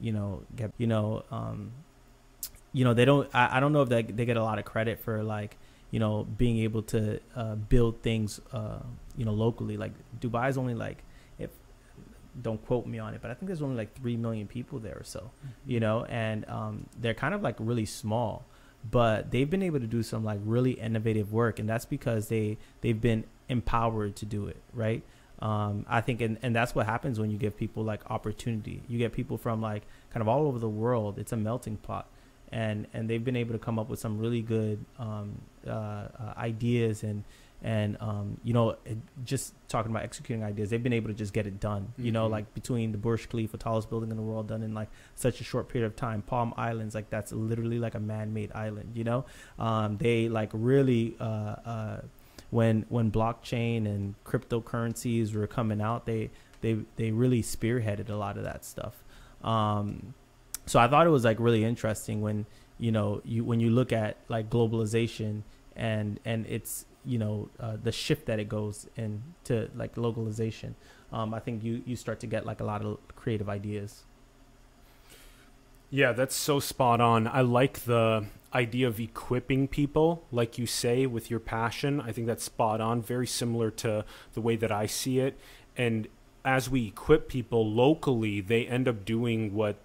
you 0.00 0.12
know, 0.12 0.42
get, 0.56 0.72
you 0.76 0.88
know, 0.88 1.24
um, 1.30 1.70
you 2.72 2.84
know, 2.84 2.94
they 2.94 3.04
don't, 3.04 3.28
I, 3.32 3.58
I 3.58 3.60
don't 3.60 3.72
know 3.72 3.82
if 3.82 3.88
they, 3.88 4.02
they 4.02 4.24
get 4.24 4.36
a 4.36 4.42
lot 4.42 4.58
of 4.58 4.64
credit 4.64 4.98
for 4.98 5.22
like, 5.22 5.56
you 5.92 6.00
know, 6.00 6.24
being 6.24 6.58
able 6.58 6.82
to 6.82 7.20
uh, 7.36 7.54
build 7.54 8.02
things, 8.02 8.40
uh, 8.52 8.78
you 9.16 9.24
know, 9.24 9.32
locally. 9.32 9.76
Like 9.76 9.92
Dubai 10.20 10.48
is 10.48 10.58
only 10.58 10.74
like 10.74 11.04
don't 12.40 12.64
quote 12.66 12.86
me 12.86 12.98
on 12.98 13.14
it, 13.14 13.22
but 13.22 13.30
I 13.30 13.34
think 13.34 13.46
there's 13.46 13.62
only 13.62 13.76
like 13.76 13.94
three 13.94 14.16
million 14.16 14.46
people 14.46 14.78
there 14.78 14.96
or 14.96 15.04
so, 15.04 15.20
mm-hmm. 15.20 15.70
you 15.70 15.80
know, 15.80 16.04
and 16.06 16.48
um, 16.48 16.86
they're 17.00 17.14
kind 17.14 17.34
of 17.34 17.42
like 17.42 17.56
really 17.58 17.86
small, 17.86 18.44
but 18.88 19.30
they've 19.30 19.48
been 19.48 19.62
able 19.62 19.80
to 19.80 19.86
do 19.86 20.02
some 20.02 20.24
like 20.24 20.40
really 20.44 20.72
innovative 20.72 21.32
work, 21.32 21.58
and 21.58 21.68
that's 21.68 21.84
because 21.84 22.28
they 22.28 22.58
they've 22.80 23.00
been 23.00 23.24
empowered 23.48 24.16
to 24.16 24.26
do 24.26 24.46
it, 24.46 24.56
right? 24.72 25.02
Um, 25.40 25.86
I 25.88 26.02
think, 26.02 26.20
and, 26.20 26.38
and 26.42 26.54
that's 26.54 26.74
what 26.74 26.86
happens 26.86 27.18
when 27.18 27.30
you 27.30 27.38
give 27.38 27.56
people 27.56 27.82
like 27.82 28.10
opportunity. 28.10 28.82
You 28.88 28.98
get 28.98 29.12
people 29.12 29.38
from 29.38 29.62
like 29.62 29.82
kind 30.12 30.20
of 30.20 30.28
all 30.28 30.46
over 30.46 30.58
the 30.58 30.68
world. 30.68 31.18
It's 31.18 31.32
a 31.32 31.36
melting 31.36 31.78
pot, 31.78 32.06
and 32.52 32.86
and 32.92 33.08
they've 33.08 33.24
been 33.24 33.36
able 33.36 33.52
to 33.52 33.58
come 33.58 33.78
up 33.78 33.88
with 33.88 33.98
some 33.98 34.18
really 34.18 34.42
good 34.42 34.84
um, 34.98 35.40
uh, 35.66 35.70
uh, 35.70 36.08
ideas 36.36 37.02
and 37.02 37.24
and 37.62 37.96
um, 38.00 38.38
you 38.42 38.52
know 38.52 38.76
just 39.24 39.54
talking 39.68 39.90
about 39.90 40.02
executing 40.02 40.42
ideas 40.42 40.70
they've 40.70 40.82
been 40.82 40.92
able 40.92 41.08
to 41.08 41.14
just 41.14 41.32
get 41.32 41.46
it 41.46 41.60
done 41.60 41.82
mm-hmm. 41.82 42.06
you 42.06 42.12
know 42.12 42.24
mm-hmm. 42.24 42.32
like 42.32 42.54
between 42.54 42.92
the 42.92 42.98
burj 42.98 43.28
khalifa 43.28 43.56
tallest 43.56 43.90
building 43.90 44.10
in 44.10 44.16
the 44.16 44.22
world 44.22 44.48
done 44.48 44.62
in 44.62 44.74
like 44.74 44.88
such 45.14 45.40
a 45.40 45.44
short 45.44 45.68
period 45.68 45.86
of 45.86 45.94
time 45.96 46.22
palm 46.22 46.54
islands 46.56 46.94
like 46.94 47.10
that's 47.10 47.32
literally 47.32 47.78
like 47.78 47.94
a 47.94 48.00
man-made 48.00 48.50
island 48.54 48.90
you 48.94 49.04
know 49.04 49.24
um, 49.58 49.96
they 49.98 50.28
like 50.28 50.50
really 50.52 51.16
uh, 51.20 51.24
uh, 51.64 52.00
when 52.50 52.84
when 52.88 53.10
blockchain 53.10 53.86
and 53.86 54.14
cryptocurrencies 54.24 55.34
were 55.34 55.46
coming 55.46 55.80
out 55.80 56.06
they 56.06 56.30
they 56.62 56.78
they 56.96 57.10
really 57.10 57.42
spearheaded 57.42 58.08
a 58.08 58.14
lot 58.14 58.36
of 58.36 58.44
that 58.44 58.64
stuff 58.64 59.04
um, 59.44 60.14
so 60.66 60.78
i 60.78 60.88
thought 60.88 61.06
it 61.06 61.10
was 61.10 61.24
like 61.24 61.38
really 61.38 61.64
interesting 61.64 62.20
when 62.22 62.46
you 62.78 62.90
know 62.90 63.20
you 63.24 63.44
when 63.44 63.60
you 63.60 63.70
look 63.70 63.92
at 63.92 64.16
like 64.28 64.48
globalization 64.48 65.42
and 65.76 66.18
and 66.24 66.46
it's 66.46 66.86
you 67.04 67.18
know 67.18 67.48
uh, 67.58 67.76
the 67.82 67.92
shift 67.92 68.26
that 68.26 68.38
it 68.38 68.48
goes 68.48 68.86
into 68.96 69.70
like 69.74 69.96
localization 69.96 70.74
um, 71.12 71.32
i 71.32 71.40
think 71.40 71.64
you 71.64 71.82
you 71.86 71.96
start 71.96 72.20
to 72.20 72.26
get 72.26 72.44
like 72.44 72.60
a 72.60 72.64
lot 72.64 72.84
of 72.84 72.98
creative 73.20 73.48
ideas. 73.48 74.04
Yeah 75.90 76.12
that's 76.12 76.34
so 76.34 76.60
spot 76.60 77.00
on. 77.00 77.26
I 77.26 77.42
like 77.42 77.80
the 77.80 78.26
idea 78.54 78.86
of 78.88 78.98
equipping 78.98 79.68
people 79.68 80.24
like 80.32 80.58
you 80.58 80.66
say 80.66 81.06
with 81.06 81.30
your 81.30 81.40
passion. 81.40 82.00
I 82.00 82.12
think 82.12 82.26
that's 82.26 82.44
spot 82.44 82.80
on 82.80 83.02
very 83.02 83.26
similar 83.26 83.70
to 83.82 84.04
the 84.34 84.40
way 84.40 84.56
that 84.56 84.72
i 84.72 84.86
see 84.86 85.18
it. 85.18 85.38
And 85.76 86.08
as 86.44 86.70
we 86.70 86.86
equip 86.86 87.28
people 87.28 87.70
locally 87.70 88.40
they 88.40 88.66
end 88.66 88.88
up 88.88 89.04
doing 89.04 89.54
what 89.54 89.76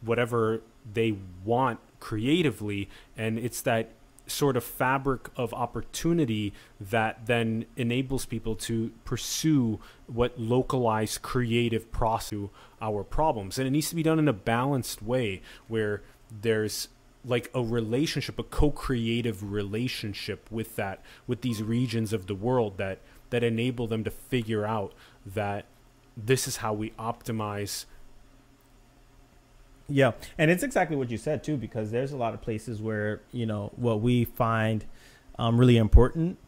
whatever 0.00 0.62
they 0.92 1.16
want 1.44 1.78
creatively. 2.00 2.88
And 3.16 3.38
it's 3.38 3.60
that 3.62 3.92
sort 4.30 4.56
of 4.56 4.64
fabric 4.64 5.28
of 5.36 5.52
opportunity 5.52 6.52
that 6.80 7.26
then 7.26 7.66
enables 7.76 8.24
people 8.24 8.54
to 8.54 8.92
pursue 9.04 9.78
what 10.06 10.38
localized 10.38 11.22
creative 11.22 11.90
process 11.92 12.48
our 12.80 13.04
problems. 13.04 13.58
And 13.58 13.66
it 13.66 13.70
needs 13.70 13.90
to 13.90 13.94
be 13.94 14.02
done 14.02 14.18
in 14.18 14.28
a 14.28 14.32
balanced 14.32 15.02
way 15.02 15.42
where 15.68 16.02
there's 16.30 16.88
like 17.24 17.50
a 17.54 17.62
relationship 17.62 18.38
a 18.38 18.42
co-creative 18.42 19.52
relationship 19.52 20.48
with 20.50 20.76
that 20.76 21.02
with 21.26 21.42
these 21.42 21.62
regions 21.62 22.14
of 22.14 22.26
the 22.26 22.34
world 22.34 22.78
that 22.78 22.98
that 23.28 23.44
enable 23.44 23.86
them 23.86 24.02
to 24.04 24.10
figure 24.10 24.64
out 24.64 24.94
that 25.26 25.66
this 26.16 26.48
is 26.48 26.58
how 26.58 26.72
we 26.72 26.90
optimize 26.92 27.84
yeah, 29.90 30.12
and 30.38 30.50
it's 30.50 30.62
exactly 30.62 30.96
what 30.96 31.10
you 31.10 31.18
said 31.18 31.42
too, 31.44 31.56
because 31.56 31.90
there's 31.90 32.12
a 32.12 32.16
lot 32.16 32.32
of 32.32 32.40
places 32.40 32.80
where 32.80 33.20
you 33.32 33.46
know 33.46 33.72
what 33.76 34.00
we 34.00 34.24
find 34.24 34.84
um, 35.38 35.58
really 35.58 35.76
important, 35.76 36.38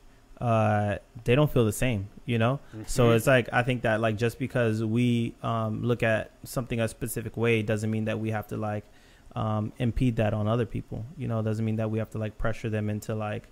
uh, 0.41 0.97
they 1.25 1.35
don't 1.35 1.51
feel 1.53 1.65
the 1.65 1.73
same. 1.73 2.09
You 2.25 2.39
know, 2.39 2.61
mm-hmm. 2.71 2.85
so 2.87 3.11
it's 3.11 3.27
like 3.27 3.49
I 3.53 3.63
think 3.63 3.83
that 3.83 4.01
like 4.01 4.17
just 4.17 4.39
because 4.39 4.83
we 4.85 5.35
um, 5.43 5.83
look 5.83 6.03
at 6.03 6.31
something 6.45 6.81
a 6.81 6.87
specific 6.87 7.37
way 7.37 7.63
doesn't 7.63 7.91
mean 7.91 8.05
that 8.05 8.21
we 8.21 8.31
have 8.31 8.47
to 8.49 8.57
like 8.57 8.85
um, 9.35 9.73
impede 9.79 10.17
that 10.17 10.33
on 10.33 10.47
other 10.47 10.67
people. 10.67 11.05
You 11.17 11.27
know, 11.27 11.43
doesn't 11.43 11.65
mean 11.65 11.77
that 11.77 11.91
we 11.91 11.99
have 11.99 12.11
to 12.11 12.19
like 12.19 12.39
pressure 12.39 12.71
them 12.71 12.89
into 12.89 13.15
like 13.15 13.49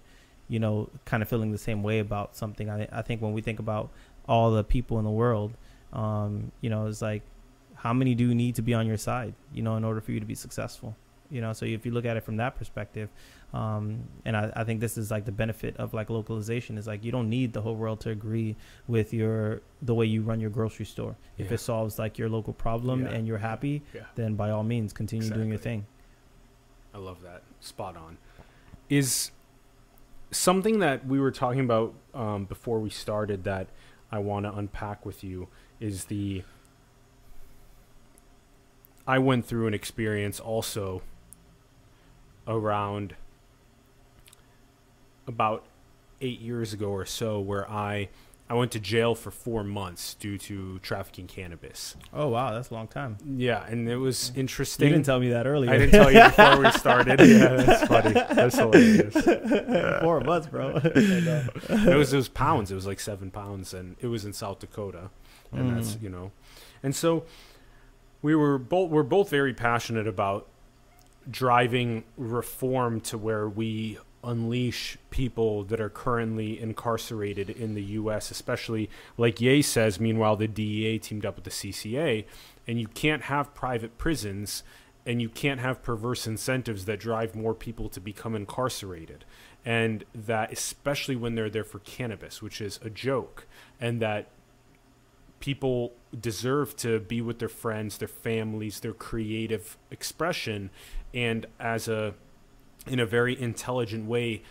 you 0.49 0.61
know 0.61 0.89
kind 1.05 1.23
of 1.23 1.29
feeling 1.29 1.51
the 1.51 1.59
same 1.59 1.83
way 1.83 1.99
about 1.99 2.37
something. 2.37 2.71
I 2.71 2.87
I 2.93 3.03
think 3.03 3.21
when 3.21 3.33
we 3.33 3.43
think 3.43 3.59
about 3.59 3.91
all 4.29 4.53
the 4.53 4.63
people 4.63 4.99
in 5.01 5.05
the 5.05 5.11
world, 5.11 5.57
um, 5.93 6.53
you 6.61 6.71
know, 6.71 6.87
it's 6.87 7.03
like 7.03 7.23
how 7.83 7.93
many 7.95 8.15
do 8.15 8.29
you 8.29 8.35
need 8.35 8.55
to 8.57 8.63
be 8.63 8.75
on 8.75 8.87
your 8.87 8.99
side, 8.99 9.35
you 9.55 9.63
know, 9.63 9.77
in 9.77 9.85
order 9.85 10.01
for 10.01 10.13
you 10.13 10.21
to 10.21 10.27
be 10.27 10.35
successful? 10.35 10.95
You 11.31 11.41
know, 11.41 11.53
so 11.53 11.65
if 11.65 11.87
you 11.87 11.93
look 11.93 12.05
at 12.05 12.17
it 12.17 12.25
from 12.25 12.37
that 12.37 12.57
perspective, 12.57 13.09
um, 13.55 14.01
and 14.25 14.37
I, 14.37 14.53
I 14.55 14.65
think 14.65 14.81
this 14.81 14.99
is 14.99 15.11
like 15.11 15.25
the 15.25 15.33
benefit 15.33 15.77
of 15.77 15.95
like 15.95 16.11
localization 16.11 16.77
is 16.77 16.87
like 16.87 17.05
you 17.05 17.13
don't 17.13 17.31
need 17.31 17.53
the 17.53 17.63
whole 17.63 17.77
world 17.77 18.01
to 18.01 18.11
agree 18.11 18.57
with 18.89 19.15
your 19.15 19.63
the 19.81 19.95
way 19.95 20.07
you 20.07 20.23
run 20.23 20.41
your 20.41 20.51
grocery 20.51 20.85
store. 20.85 21.17
Yeah. 21.37 21.47
If 21.47 21.53
it 21.53 21.59
solves 21.59 21.99
like 21.99 22.19
your 22.19 22.29
local 22.29 22.53
problem 22.53 23.03
yeah. 23.03 23.11
and 23.11 23.27
you're 23.27 23.39
happy, 23.39 23.83
yeah. 23.95 24.03
then 24.17 24.35
by 24.35 24.51
all 24.51 24.65
means 24.65 24.93
continue 24.93 25.23
exactly. 25.23 25.39
doing 25.41 25.51
your 25.51 25.59
thing. 25.59 25.87
I 26.93 26.99
love 26.99 27.23
that. 27.23 27.43
Spot 27.61 27.97
on. 27.97 28.19
Is 28.89 29.31
something 30.33 30.81
that 30.81 31.07
we 31.07 31.21
were 31.21 31.31
talking 31.31 31.61
about 31.61 31.95
um, 32.13 32.45
before 32.45 32.81
we 32.81 32.91
started 32.91 33.45
that 33.45 33.69
I 34.13 34.19
want 34.19 34.47
to 34.47 34.53
unpack 34.53 35.07
with 35.07 35.23
you 35.23 35.49
is 35.79 36.07
the 36.07 36.43
I 39.07 39.19
went 39.19 39.47
through 39.47 39.67
an 39.67 39.75
experience 39.75 40.41
also 40.41 41.03
around 42.47 43.15
about 45.27 45.65
eight 46.21 46.41
years 46.41 46.73
ago 46.73 46.89
or 46.89 47.07
so 47.07 47.41
where 47.41 47.69
I 47.71 48.09
I 48.51 48.55
went 48.55 48.73
to 48.73 48.81
jail 48.81 49.15
for 49.15 49.31
four 49.31 49.63
months 49.63 50.15
due 50.15 50.37
to 50.37 50.81
trafficking 50.81 51.29
cannabis. 51.29 51.95
Oh 52.13 52.27
wow, 52.27 52.53
that's 52.53 52.71
a 52.71 52.75
long 52.75 52.89
time. 52.89 53.17
Yeah, 53.25 53.65
and 53.65 53.89
it 53.89 53.97
was 53.97 54.33
interesting. 54.35 54.89
You 54.89 54.95
didn't 54.95 55.07
tell 55.07 55.21
me 55.21 55.31
that 55.31 55.47
earlier. 55.47 55.71
I 55.71 55.79
didn't 55.79 55.93
tell 55.93 56.11
you 56.11 56.25
before 56.25 56.59
we 56.59 56.71
started. 56.73 57.21
Yeah, 57.21 57.63
that's 57.63 57.87
funny. 57.87 58.13
That's 58.13 58.59
hilarious. 58.59 59.15
Four 60.01 60.21
months, 60.23 60.49
bro. 60.49 60.81
it 60.85 61.97
was 61.97 62.13
it 62.13 62.17
was 62.17 62.29
pounds. 62.29 62.73
It 62.73 62.75
was 62.75 62.89
like 62.89 62.99
seven 62.99 63.31
pounds, 63.31 63.73
and 63.73 63.95
it 64.01 64.09
was 64.09 64.25
in 64.25 64.33
South 64.33 64.59
Dakota, 64.59 65.11
and 65.53 65.71
mm. 65.71 65.75
that's 65.77 65.97
you 66.03 66.09
know, 66.09 66.33
and 66.83 66.93
so 66.93 67.23
we 68.23 68.35
were 68.35 68.59
both 68.59 68.91
we're 68.91 69.03
both 69.03 69.31
very 69.31 69.55
passionate 69.55 70.07
about 70.07 70.47
driving 71.31 72.05
reform 72.17 73.01
to 73.01 73.19
where 73.19 73.49
we 73.49 73.99
unleash 74.23 74.99
people 75.11 75.65
that 75.65 75.81
are 75.81 75.89
currently 75.89 76.61
incarcerated 76.61 77.49
in 77.49 77.75
the 77.75 77.83
U.S., 77.83 78.31
especially 78.31 78.91
like 79.17 79.41
Ye 79.41 79.63
says. 79.63 79.99
Meanwhile, 79.99 80.37
the 80.37 80.49
DEA 80.49 80.99
teamed 80.99 81.25
up 81.25 81.37
with 81.37 81.45
the 81.45 81.51
CCA, 81.51 82.25
and 82.67 82.79
you 82.79 82.89
can't 82.89 83.23
have 83.23 83.55
private 83.55 83.97
prisons, 83.97 84.63
and 85.07 85.23
you 85.23 85.29
can't 85.29 85.61
have 85.61 85.83
perverse 85.83 86.27
incentives 86.27 86.85
that 86.85 87.01
drive 87.01 87.35
more 87.35 87.55
people 87.55 87.89
to 87.89 88.01
become 88.01 88.35
incarcerated, 88.35 89.25
and 89.65 90.05
that 90.15 90.53
especially 90.53 91.17
when 91.17 91.35
they're 91.35 91.51
there 91.51 91.65
for 91.65 91.79
cannabis, 91.81 92.43
which 92.43 92.61
is 92.61 92.79
a 92.83 92.91
joke, 92.91 93.47
and 93.81 94.01
that 94.03 94.29
people 95.41 95.95
deserve 96.19 96.77
to 96.77 97.01
be 97.01 97.21
with 97.21 97.39
their 97.39 97.49
friends, 97.49 97.99
their 97.99 98.09
families, 98.09 98.81
their 98.81 98.93
creative 98.93 99.77
expression, 99.91 100.71
and 101.13 101.47
as 101.59 101.89
a 101.89 102.15
in 102.87 102.99
a 102.99 103.07
very 103.07 103.39
intelligent 103.39 104.07
way, 104.07 104.43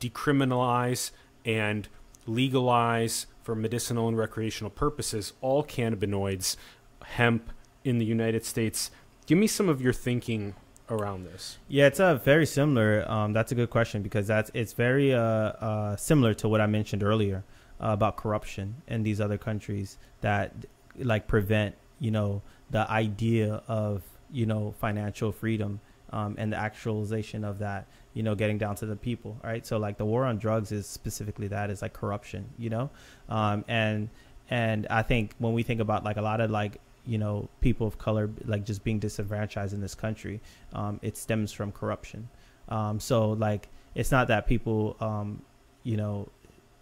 decriminalize 0.00 1.12
and 1.44 1.88
legalize 2.26 3.26
for 3.42 3.54
medicinal 3.54 4.08
and 4.08 4.18
recreational 4.18 4.70
purposes 4.70 5.32
all 5.40 5.62
cannabinoids, 5.62 6.56
hemp 7.04 7.52
in 7.84 7.98
the 7.98 8.04
United 8.04 8.44
States. 8.44 8.90
Give 9.26 9.38
me 9.38 9.46
some 9.46 9.68
of 9.68 9.80
your 9.80 9.92
thinking 9.92 10.54
around 10.90 11.24
this. 11.24 11.58
Yeah, 11.68 11.86
it's 11.86 12.00
a 12.00 12.06
uh, 12.06 12.14
very 12.16 12.46
similar. 12.46 13.08
Um, 13.10 13.32
that's 13.32 13.52
a 13.52 13.54
good 13.54 13.70
question 13.70 14.02
because 14.02 14.26
that's 14.26 14.50
it's 14.54 14.72
very 14.72 15.14
uh, 15.14 15.20
uh, 15.20 15.96
similar 15.96 16.34
to 16.34 16.48
what 16.48 16.60
I 16.60 16.66
mentioned 16.66 17.02
earlier 17.02 17.44
uh, 17.80 17.88
about 17.88 18.16
corruption 18.16 18.82
in 18.88 19.02
these 19.02 19.20
other 19.20 19.38
countries 19.38 19.98
that 20.20 20.52
like 20.98 21.26
prevent 21.26 21.74
you 22.00 22.10
know 22.10 22.42
the 22.70 22.90
idea 22.90 23.62
of 23.68 24.02
you 24.30 24.46
know 24.46 24.74
financial 24.80 25.32
freedom 25.32 25.80
um, 26.10 26.34
and 26.38 26.52
the 26.52 26.56
actualization 26.56 27.44
of 27.44 27.58
that 27.58 27.86
you 28.14 28.22
know 28.22 28.34
getting 28.34 28.58
down 28.58 28.74
to 28.76 28.86
the 28.86 28.96
people 28.96 29.36
right? 29.44 29.66
So 29.66 29.78
like 29.78 29.98
the 29.98 30.04
war 30.04 30.24
on 30.24 30.38
drugs 30.38 30.72
is 30.72 30.86
specifically 30.86 31.48
that 31.48 31.70
is 31.70 31.82
like 31.82 31.92
corruption 31.92 32.46
you 32.58 32.70
know? 32.70 32.90
Um, 33.28 33.64
and 33.68 34.08
and 34.48 34.86
i 34.90 35.02
think 35.02 35.34
when 35.38 35.52
we 35.54 35.64
think 35.64 35.80
about 35.80 36.04
like 36.04 36.16
a 36.16 36.22
lot 36.22 36.40
of 36.40 36.52
like 36.52 36.80
you 37.04 37.18
know 37.18 37.48
people 37.60 37.86
of 37.86 37.98
color 37.98 38.30
like 38.44 38.64
just 38.64 38.84
being 38.84 38.98
disenfranchised 38.98 39.74
in 39.74 39.80
this 39.80 39.94
country 39.94 40.40
um, 40.72 41.00
it 41.02 41.16
stems 41.16 41.52
from 41.52 41.72
corruption. 41.72 42.28
Um, 42.68 43.00
so 43.00 43.30
like 43.30 43.68
it's 43.94 44.10
not 44.10 44.28
that 44.28 44.46
people 44.46 44.96
um, 45.00 45.42
you 45.84 45.96
know 45.96 46.28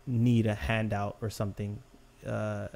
need 0.07 0.47
a 0.47 0.55
handout 0.55 1.17
or 1.21 1.31
something 1.31 1.79
uh, 2.27 2.69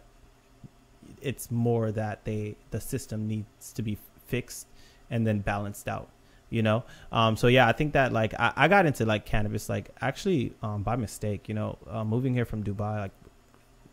it's 1.22 1.50
more 1.50 1.90
that 1.90 2.24
they 2.24 2.54
the 2.70 2.80
system 2.80 3.26
needs 3.26 3.72
to 3.72 3.82
be 3.82 3.98
fixed 4.26 4.66
and 5.10 5.26
then 5.26 5.40
balanced 5.40 5.88
out 5.88 6.08
you 6.50 6.62
know? 6.62 6.82
Um 7.12 7.36
so 7.36 7.46
yeah 7.46 7.68
i 7.68 7.72
think 7.72 7.92
that 7.92 8.12
like 8.12 8.32
i, 8.38 8.52
I 8.56 8.68
got 8.68 8.86
into 8.86 9.04
like 9.04 9.26
cannabis 9.26 9.68
like 9.68 9.90
actually 10.00 10.54
um 10.62 10.82
by 10.82 10.96
mistake 10.96 11.48
you 11.48 11.54
know 11.54 11.78
uh, 11.88 12.04
moving 12.04 12.34
here 12.34 12.44
from 12.44 12.64
dubai 12.64 13.00
like 13.00 13.10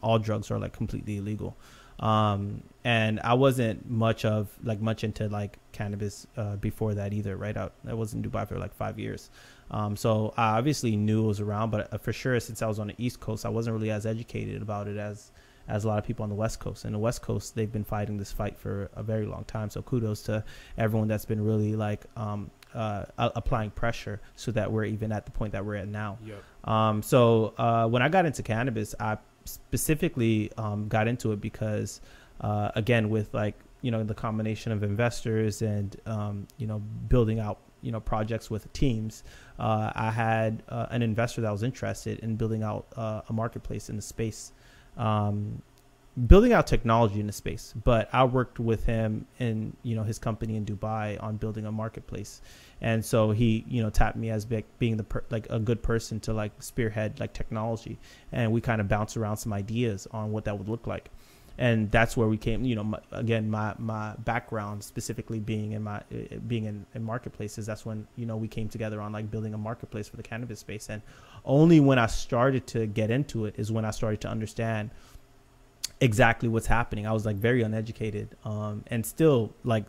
all 0.02 0.20
drugs 0.20 0.52
are 0.52 0.60
like 0.60 0.72
completely 0.72 1.18
illegal 1.18 1.58
um 2.00 2.62
and 2.84 3.20
i 3.22 3.34
wasn't 3.34 3.90
much 3.90 4.26
of 4.26 4.50
like 4.64 4.82
much 4.82 5.04
into 5.04 5.28
like 5.30 5.58
cannabis 5.72 6.28
uh, 6.38 6.56
before 6.58 6.94
that 6.94 7.14
either 7.14 7.36
right 7.38 7.56
I, 7.56 7.70
I 7.88 7.94
was 7.94 8.14
in 8.14 8.22
dubai 8.22 8.48
for 8.48 8.58
like 8.58 8.74
five 8.74 9.00
years 9.00 9.30
um 9.72 9.96
so 9.96 10.34
i 10.38 10.58
obviously 10.58 10.96
knew 10.96 11.24
it 11.24 11.28
was 11.28 11.40
around 11.40 11.70
but 11.70 11.94
uh, 11.94 11.98
for 11.98 12.14
sure 12.14 12.40
since 12.40 12.62
i 12.62 12.68
was 12.68 12.80
on 12.80 12.88
the 12.88 12.96
east 12.98 13.20
coast 13.20 13.46
i 13.46 13.50
wasn't 13.50 13.74
really 13.74 13.92
as 13.92 14.06
educated 14.06 14.62
about 14.62 14.88
it 14.88 14.98
as 14.98 15.32
as 15.68 15.84
a 15.84 15.88
lot 15.88 15.98
of 15.98 16.06
people 16.06 16.24
on 16.24 16.30
the 16.30 16.36
West 16.36 16.60
Coast. 16.60 16.86
And 16.86 16.94
the 16.94 17.00
West 17.00 17.22
Coast, 17.22 17.56
they've 17.56 17.72
been 17.72 17.84
fighting 17.84 18.18
this 18.18 18.32
fight 18.32 18.58
for 18.58 18.90
a 18.96 19.04
very 19.04 19.26
long 19.26 19.46
time. 19.46 19.70
So 19.70 19.82
kudos 19.82 20.22
to 20.24 20.44
everyone 20.78 21.08
that's 21.08 21.26
been 21.26 21.44
really 21.44 21.76
like 21.76 22.06
um, 22.16 22.52
uh, 22.74 23.06
applying 23.18 23.72
pressure 23.72 24.22
so 24.36 24.52
that 24.52 24.72
we're 24.72 24.86
even 24.86 25.12
at 25.12 25.26
the 25.26 25.32
point 25.32 25.54
that 25.54 25.66
we're 25.66 25.76
at 25.76 25.88
now. 25.88 26.18
Yep. 26.24 26.70
Um, 26.70 27.02
so 27.02 27.54
uh, 27.58 27.88
when 27.88 28.02
I 28.02 28.10
got 28.10 28.26
into 28.26 28.44
cannabis, 28.44 28.94
I 29.00 29.18
specifically 29.46 30.52
um, 30.58 30.88
got 30.88 31.08
into 31.08 31.32
it 31.32 31.42
because, 31.42 32.02
uh, 32.42 32.72
again, 32.76 33.10
with 33.10 33.34
like 33.34 33.56
you 33.82 33.92
know 33.92 34.04
the 34.04 34.14
combination 34.14 34.72
of 34.72 34.84
investors 34.84 35.62
and 35.62 35.96
um, 36.06 36.48
you 36.58 36.68
know 36.68 36.80
building 37.08 37.40
out 37.40 37.60
you 37.82 37.92
know 37.92 38.00
projects 38.00 38.50
with 38.50 38.72
teams, 38.74 39.24
uh, 39.60 39.92
I 39.96 40.12
had 40.12 40.64
uh, 40.70 40.88
an 40.90 41.02
investor 41.02 41.42
that 41.42 41.52
was 41.52 41.64
interested 41.64 42.20
in 42.20 42.36
building 42.36 42.64
out 42.64 42.88
uh, 42.96 43.22
a 43.30 43.34
marketplace 43.34 43.90
in 43.90 43.96
the 43.96 44.02
space. 44.02 44.52
Um, 44.98 45.62
building 46.28 46.54
out 46.54 46.66
technology 46.66 47.20
in 47.20 47.28
the 47.28 47.34
space. 47.34 47.74
But 47.84 48.10
I 48.14 48.24
worked 48.24 48.60
with 48.60 48.86
him 48.86 49.26
in 49.40 49.76
you 49.84 49.96
know 49.96 50.04
his 50.04 50.20
company 50.20 50.56
in 50.56 50.66
Dubai 50.66 51.22
on 51.22 51.38
building 51.38 51.66
a 51.66 51.72
marketplace, 51.72 52.42
and 52.82 53.04
so 53.04 53.32
he 53.32 53.66
you 53.68 53.82
know 53.82 53.90
tapped 53.90 54.18
me 54.18 54.30
as 54.30 54.46
being 54.46 54.98
the 54.98 55.04
per, 55.04 55.24
like 55.30 55.48
a 55.50 55.60
good 55.60 55.84
person 55.84 56.20
to 56.22 56.34
like 56.34 56.52
spearhead 56.62 57.20
like 57.20 57.34
technology, 57.34 58.00
and 58.32 58.52
we 58.52 58.62
kind 58.62 58.82
of 58.82 58.88
bounced 58.88 59.18
around 59.18 59.38
some 59.38 59.54
ideas 59.54 60.08
on 60.12 60.32
what 60.32 60.46
that 60.46 60.58
would 60.58 60.70
look 60.70 60.88
like. 60.88 61.10
And 61.58 61.90
that's 61.90 62.18
where 62.18 62.28
we 62.28 62.36
came. 62.36 62.66
You 62.66 62.76
know, 62.76 62.84
my, 62.84 63.00
again, 63.12 63.50
my 63.50 63.76
my 63.78 64.14
background 64.20 64.84
specifically 64.84 65.40
being 65.40 65.72
in 65.72 65.84
my 65.84 65.98
eh, 66.12 66.28
eh, 66.32 66.38
being 66.48 66.66
in, 66.66 66.86
in 66.94 67.04
marketplaces. 67.04 67.66
That's 67.66 67.86
when 67.86 68.08
you 68.18 68.26
know 68.26 68.36
we 68.36 68.50
came 68.50 68.68
together 68.68 69.02
on 69.02 69.14
like 69.14 69.32
building 69.32 69.54
a 69.54 69.58
marketplace 69.58 70.08
for 70.10 70.18
the 70.18 70.24
cannabis 70.24 70.60
space. 70.60 70.90
And 70.90 71.02
only 71.46 71.80
when 71.80 71.98
I 71.98 72.08
started 72.08 72.68
to 72.68 72.88
get 72.88 73.10
into 73.10 73.46
it 73.46 73.56
is 73.58 73.72
when 73.72 73.86
I 73.86 73.92
started 73.92 74.20
to 74.22 74.28
understand 74.28 74.90
exactly 76.02 76.50
what's 76.50 76.68
happening. 76.68 77.08
I 77.08 77.12
was 77.12 77.26
like 77.26 77.36
very 77.36 77.62
uneducated, 77.62 78.36
um, 78.44 78.84
and 78.88 79.06
still 79.06 79.54
like 79.64 79.86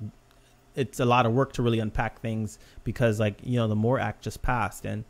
it's 0.74 1.00
a 1.00 1.04
lot 1.04 1.26
of 1.26 1.32
work 1.32 1.52
to 1.54 1.62
really 1.62 1.80
unpack 1.80 2.20
things 2.20 2.58
because 2.84 3.18
like 3.18 3.38
you 3.42 3.56
know 3.56 3.68
the 3.68 3.76
MORE 3.76 3.98
Act 3.98 4.22
just 4.22 4.42
passed 4.42 4.84
and 4.84 5.04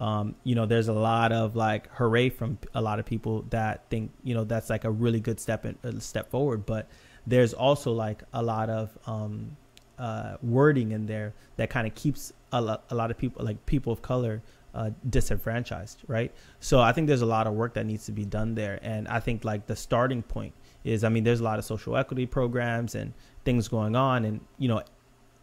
um, 0.00 0.36
you 0.44 0.54
know 0.54 0.64
there's 0.64 0.88
a 0.88 0.92
lot 0.92 1.32
of 1.32 1.56
like 1.56 1.88
hooray 1.92 2.30
from 2.30 2.58
a 2.74 2.80
lot 2.80 2.98
of 2.98 3.04
people 3.04 3.44
that 3.50 3.84
think 3.90 4.12
you 4.22 4.34
know 4.34 4.44
that's 4.44 4.70
like 4.70 4.84
a 4.84 4.90
really 4.90 5.20
good 5.20 5.40
step 5.40 5.64
in, 5.64 5.76
uh, 5.84 5.98
step 5.98 6.30
forward, 6.30 6.64
but 6.66 6.88
there's 7.26 7.52
also 7.52 7.92
like 7.92 8.22
a 8.32 8.42
lot 8.42 8.70
of 8.70 8.96
um, 9.06 9.56
uh, 9.98 10.36
wording 10.42 10.92
in 10.92 11.06
there 11.06 11.34
that 11.56 11.68
kind 11.68 11.86
of 11.86 11.94
keeps 11.94 12.32
a, 12.52 12.60
lo- 12.60 12.80
a 12.90 12.94
lot 12.94 13.10
of 13.10 13.18
people 13.18 13.44
like 13.44 13.64
people 13.66 13.92
of 13.92 14.00
color 14.00 14.42
uh, 14.74 14.90
disenfranchised, 15.08 16.02
right? 16.06 16.32
So 16.60 16.80
I 16.80 16.92
think 16.92 17.08
there's 17.08 17.22
a 17.22 17.26
lot 17.26 17.46
of 17.46 17.54
work 17.54 17.74
that 17.74 17.86
needs 17.86 18.06
to 18.06 18.12
be 18.12 18.24
done 18.24 18.54
there, 18.54 18.78
and 18.82 19.08
I 19.08 19.20
think 19.20 19.44
like 19.44 19.66
the 19.66 19.76
starting 19.76 20.22
point 20.22 20.54
is, 20.84 21.04
I 21.04 21.08
mean, 21.08 21.24
there's 21.24 21.40
a 21.40 21.44
lot 21.44 21.58
of 21.58 21.64
social 21.64 21.96
equity 21.96 22.26
programs 22.26 22.94
and 22.94 23.12
things 23.44 23.68
going 23.68 23.96
on, 23.96 24.24
and 24.24 24.40
you 24.58 24.68
know, 24.68 24.82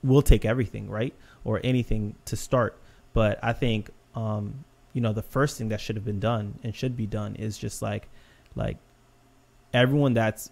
we'll 0.04 0.22
take 0.22 0.46
everything, 0.46 0.90
right, 0.90 1.14
or 1.44 1.60
anything 1.64 2.16
to 2.26 2.36
start. 2.36 2.80
But 3.14 3.40
I 3.44 3.54
think, 3.54 3.90
um, 4.14 4.66
you 4.94 5.02
know, 5.02 5.14
the 5.14 5.24
first 5.24 5.58
thing 5.58 5.70
that 5.70 5.82
should 5.82 5.96
have 5.96 6.06
been 6.06 6.20
done 6.20 6.60
and 6.64 6.76
should 6.76 6.96
be 6.96 7.08
done 7.08 7.36
is 7.36 7.58
just 7.58 7.82
like, 7.82 8.10
like, 8.56 8.78
everyone 9.74 10.14
that's 10.14 10.52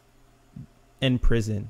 in 1.02 1.20
prison 1.20 1.70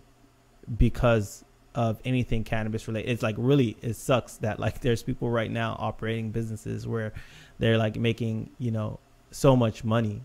because 0.77 1.43
of 1.75 1.99
anything 2.05 2.43
cannabis 2.43 2.87
related. 2.87 3.09
It's 3.09 3.23
like 3.23 3.35
really 3.37 3.77
it 3.81 3.95
sucks 3.95 4.37
that 4.37 4.59
like 4.59 4.81
there's 4.81 5.03
people 5.03 5.29
right 5.29 5.51
now 5.51 5.75
operating 5.79 6.31
businesses 6.31 6.87
where 6.87 7.13
they're 7.59 7.77
like 7.77 7.95
making, 7.95 8.49
you 8.59 8.71
know, 8.71 8.99
so 9.31 9.55
much 9.55 9.83
money 9.83 10.21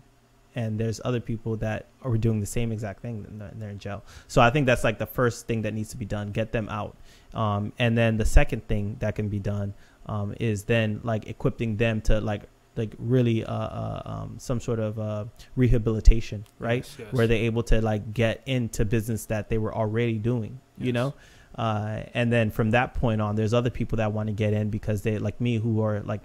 and 0.55 0.79
there's 0.79 0.99
other 1.05 1.19
people 1.19 1.55
that 1.57 1.85
are 2.01 2.17
doing 2.17 2.39
the 2.39 2.45
same 2.45 2.71
exact 2.71 3.01
thing 3.01 3.25
and 3.27 3.61
they're 3.61 3.69
in 3.69 3.79
jail. 3.79 4.03
So 4.27 4.41
I 4.41 4.49
think 4.49 4.65
that's 4.65 4.83
like 4.83 4.97
the 4.97 5.05
first 5.05 5.47
thing 5.47 5.61
that 5.63 5.73
needs 5.73 5.89
to 5.89 5.97
be 5.97 6.05
done, 6.05 6.31
get 6.31 6.51
them 6.51 6.67
out. 6.69 6.97
Um, 7.33 7.73
and 7.79 7.97
then 7.97 8.17
the 8.17 8.25
second 8.25 8.67
thing 8.67 8.97
that 8.99 9.15
can 9.15 9.29
be 9.29 9.39
done 9.39 9.73
um, 10.07 10.33
is 10.39 10.63
then 10.63 11.01
like 11.03 11.27
equipping 11.27 11.77
them 11.77 12.01
to 12.01 12.19
like 12.19 12.43
like 12.75 12.95
really 12.97 13.43
uh, 13.43 13.53
uh, 13.53 14.01
um, 14.05 14.35
some 14.39 14.59
sort 14.59 14.79
of 14.79 14.97
uh, 14.97 15.25
rehabilitation, 15.55 16.45
right? 16.59 16.77
Yes, 16.77 16.95
yes. 16.97 17.13
Where 17.13 17.27
they're 17.27 17.43
able 17.43 17.63
to 17.63 17.81
like 17.81 18.13
get 18.13 18.41
into 18.45 18.85
business 18.85 19.25
that 19.25 19.49
they 19.49 19.57
were 19.57 19.75
already 19.75 20.17
doing, 20.17 20.59
yes. 20.77 20.87
you 20.87 20.93
know. 20.93 21.13
Uh, 21.59 22.03
and 22.13 22.31
then 22.31 22.49
from 22.49 22.71
that 22.71 22.93
point 22.93 23.19
on, 23.19 23.35
there's 23.35 23.53
other 23.53 23.69
people 23.69 23.97
that 23.97 24.13
want 24.13 24.27
to 24.27 24.33
get 24.33 24.53
in 24.53 24.69
because 24.69 25.01
they 25.01 25.19
like 25.19 25.41
me 25.41 25.57
who 25.57 25.81
are 25.81 25.99
like 26.03 26.21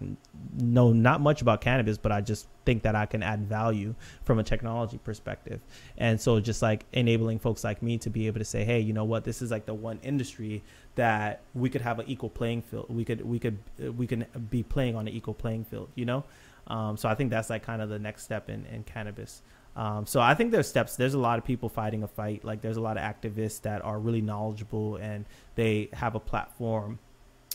know 0.56 0.92
not 0.92 1.20
much 1.20 1.42
about 1.42 1.60
cannabis, 1.60 1.98
but 1.98 2.12
I 2.12 2.20
just 2.20 2.46
think 2.64 2.84
that 2.84 2.94
I 2.94 3.04
can 3.06 3.20
add 3.20 3.40
value 3.40 3.96
from 4.22 4.38
a 4.38 4.44
technology 4.44 4.96
perspective. 4.98 5.60
And 5.98 6.20
so 6.20 6.38
just 6.38 6.62
like 6.62 6.84
enabling 6.92 7.40
folks 7.40 7.64
like 7.64 7.82
me 7.82 7.98
to 7.98 8.10
be 8.10 8.28
able 8.28 8.38
to 8.38 8.44
say, 8.44 8.64
hey, 8.64 8.78
you 8.78 8.92
know 8.92 9.02
what, 9.02 9.24
this 9.24 9.42
is 9.42 9.50
like 9.50 9.66
the 9.66 9.74
one 9.74 9.98
industry 10.04 10.62
that 10.94 11.40
we 11.52 11.68
could 11.68 11.80
have 11.80 11.98
an 11.98 12.08
equal 12.08 12.30
playing 12.30 12.62
field. 12.62 12.86
We 12.88 13.04
could 13.04 13.20
we 13.22 13.40
could 13.40 13.58
we 13.98 14.06
can 14.06 14.26
be 14.50 14.62
playing 14.62 14.94
on 14.94 15.08
an 15.08 15.14
equal 15.14 15.34
playing 15.34 15.64
field, 15.64 15.88
you 15.96 16.04
know. 16.04 16.22
Um, 16.68 16.96
so 16.96 17.08
I 17.08 17.16
think 17.16 17.30
that's 17.30 17.50
like 17.50 17.64
kind 17.64 17.82
of 17.82 17.88
the 17.88 17.98
next 17.98 18.22
step 18.22 18.48
in 18.48 18.66
in 18.66 18.84
cannabis. 18.84 19.42
Um, 19.76 20.06
so 20.06 20.20
I 20.20 20.34
think 20.34 20.52
there's 20.52 20.68
steps. 20.68 20.96
There's 20.96 21.14
a 21.14 21.18
lot 21.18 21.38
of 21.38 21.44
people 21.44 21.68
fighting 21.68 22.02
a 22.02 22.08
fight. 22.08 22.44
Like 22.44 22.60
there's 22.60 22.76
a 22.76 22.80
lot 22.80 22.96
of 22.96 23.02
activists 23.02 23.62
that 23.62 23.84
are 23.84 23.98
really 23.98 24.20
knowledgeable 24.20 24.96
and 24.96 25.24
they 25.56 25.88
have 25.92 26.14
a 26.14 26.20
platform. 26.20 26.98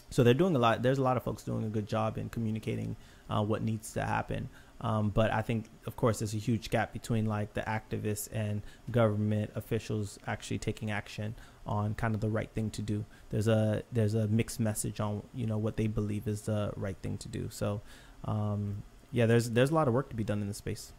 So 0.09 0.23
they're 0.23 0.33
doing 0.33 0.55
a 0.55 0.59
lot. 0.59 0.81
There's 0.81 0.97
a 0.97 1.03
lot 1.03 1.17
of 1.17 1.23
folks 1.23 1.43
doing 1.43 1.63
a 1.63 1.69
good 1.69 1.87
job 1.87 2.17
in 2.17 2.29
communicating 2.29 2.95
uh, 3.29 3.43
what 3.43 3.61
needs 3.61 3.93
to 3.93 4.03
happen. 4.03 4.49
Um, 4.81 5.09
but 5.09 5.31
I 5.31 5.41
think, 5.41 5.65
of 5.85 5.95
course, 5.97 6.19
there's 6.19 6.33
a 6.33 6.37
huge 6.37 6.69
gap 6.69 6.93
between 6.93 7.25
like 7.25 7.53
the 7.53 7.61
activists 7.61 8.29
and 8.31 8.61
government 8.91 9.51
officials 9.55 10.17
actually 10.25 10.57
taking 10.57 10.89
action 10.89 11.35
on 11.65 11.93
kind 11.95 12.15
of 12.15 12.21
the 12.21 12.29
right 12.29 12.49
thing 12.51 12.69
to 12.71 12.81
do. 12.81 13.05
There's 13.29 13.47
a 13.47 13.83
there's 13.91 14.13
a 14.13 14.27
mixed 14.27 14.59
message 14.59 14.99
on 14.99 15.23
you 15.33 15.45
know 15.45 15.57
what 15.57 15.75
they 15.75 15.87
believe 15.87 16.27
is 16.27 16.41
the 16.43 16.71
right 16.75 16.95
thing 17.01 17.17
to 17.19 17.27
do. 17.27 17.49
So 17.51 17.81
um, 18.25 18.83
yeah, 19.11 19.25
there's 19.25 19.51
there's 19.51 19.69
a 19.69 19.75
lot 19.75 19.87
of 19.87 19.93
work 19.93 20.09
to 20.09 20.15
be 20.15 20.23
done 20.23 20.41
in 20.41 20.47
this 20.47 20.57
space. 20.57 20.93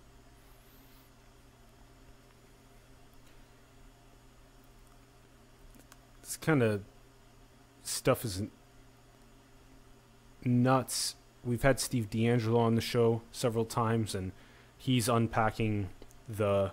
This 6.30 6.36
kind 6.36 6.62
of 6.62 6.82
stuff 7.82 8.24
is 8.24 8.44
nuts. 10.44 11.16
We've 11.44 11.64
had 11.64 11.80
Steve 11.80 12.08
DeAngelo 12.08 12.56
on 12.56 12.76
the 12.76 12.80
show 12.80 13.22
several 13.32 13.64
times, 13.64 14.14
and 14.14 14.30
he's 14.78 15.08
unpacking 15.08 15.88
the. 16.28 16.70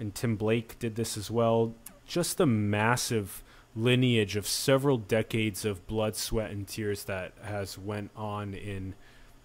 And 0.00 0.14
Tim 0.14 0.36
Blake 0.36 0.78
did 0.78 0.94
this 0.94 1.18
as 1.18 1.30
well. 1.30 1.74
Just 2.06 2.38
the 2.38 2.46
massive 2.46 3.44
lineage 3.74 4.36
of 4.36 4.46
several 4.46 4.96
decades 4.96 5.66
of 5.66 5.86
blood, 5.86 6.16
sweat, 6.16 6.50
and 6.50 6.66
tears 6.66 7.04
that 7.04 7.34
has 7.42 7.76
went 7.76 8.10
on 8.16 8.54
in, 8.54 8.94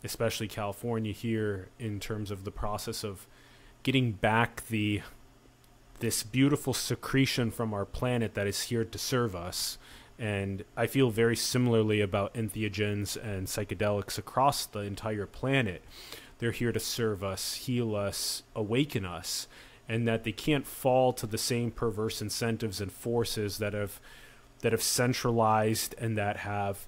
especially 0.06 0.48
California 0.48 1.12
here, 1.12 1.68
in 1.78 2.00
terms 2.00 2.32
of 2.32 2.46
the 2.46 2.52
process 2.52 3.04
of 3.04 3.28
getting 3.84 4.14
back 4.14 4.66
the 4.68 5.02
this 6.02 6.22
beautiful 6.24 6.74
secretion 6.74 7.50
from 7.50 7.74
our 7.74 7.86
planet 7.86 8.34
that 8.34 8.46
is 8.48 8.64
here 8.64 8.84
to 8.86 8.98
serve 8.98 9.36
us. 9.36 9.78
And 10.20 10.64
I 10.76 10.86
feel 10.86 11.10
very 11.10 11.36
similarly 11.36 12.02
about 12.02 12.34
entheogens 12.36 13.16
and 13.16 13.48
psychedelics 13.48 14.18
across 14.18 14.66
the 14.66 14.82
entire 14.82 15.26
planet. 15.26 15.82
They're 16.38 16.52
here 16.52 16.72
to 16.72 16.80
serve 16.80 17.24
us, 17.24 17.54
heal 17.54 17.96
us, 17.96 18.44
awaken 18.56 19.06
us. 19.06 19.48
and 19.92 20.08
that 20.08 20.24
they 20.24 20.32
can't 20.32 20.66
fall 20.66 21.12
to 21.12 21.28
the 21.28 21.38
same 21.38 21.70
perverse 21.70 22.22
incentives 22.22 22.80
and 22.80 22.92
forces 22.92 23.58
that 23.58 23.74
have 23.74 24.00
that 24.62 24.72
have 24.72 24.82
centralized 24.82 25.94
and 25.98 26.18
that 26.18 26.38
have 26.38 26.86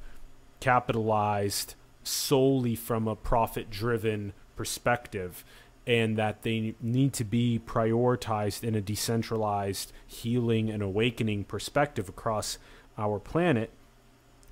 capitalized 0.61 1.75
solely 2.03 2.75
from 2.75 3.07
a 3.07 3.15
profit 3.15 3.69
driven 3.69 4.31
perspective 4.55 5.43
and 5.85 6.17
that 6.17 6.43
they 6.43 6.75
need 6.81 7.13
to 7.13 7.23
be 7.23 7.59
prioritized 7.65 8.63
in 8.63 8.75
a 8.75 8.81
decentralized 8.81 9.91
healing 10.07 10.69
and 10.69 10.81
awakening 10.81 11.43
perspective 11.43 12.07
across 12.07 12.57
our 12.97 13.19
planet. 13.19 13.69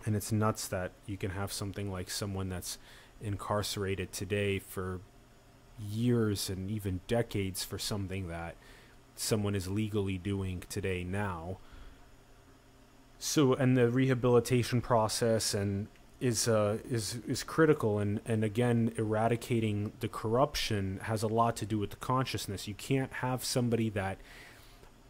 And 0.05 0.15
it's 0.15 0.31
nuts 0.31 0.67
that 0.67 0.91
you 1.05 1.15
can 1.15 1.31
have 1.31 1.53
something 1.53 1.91
like 1.91 2.09
someone 2.09 2.49
that's 2.49 2.77
incarcerated 3.21 4.11
today 4.11 4.59
for 4.59 4.99
years 5.79 6.49
and 6.49 6.69
even 6.69 7.01
decades 7.07 7.63
for 7.63 7.77
something 7.77 8.27
that 8.27 8.55
someone 9.15 9.55
is 9.55 9.67
legally 9.67 10.17
doing 10.17 10.63
today 10.69 11.03
now. 11.03 11.59
So 13.19 13.53
and 13.53 13.77
the 13.77 13.89
rehabilitation 13.89 14.81
process 14.81 15.53
and 15.53 15.87
is 16.21 16.47
uh, 16.47 16.77
is 16.89 17.19
is 17.27 17.43
critical 17.43 17.99
and 17.99 18.21
and 18.25 18.43
again 18.43 18.93
eradicating 18.95 19.91
the 19.99 20.07
corruption 20.07 20.99
has 21.03 21.23
a 21.23 21.27
lot 21.27 21.57
to 21.57 21.65
do 21.65 21.79
with 21.79 21.89
the 21.89 21.95
consciousness. 21.97 22.67
You 22.67 22.75
can't 22.75 23.11
have 23.13 23.43
somebody 23.43 23.89
that 23.89 24.19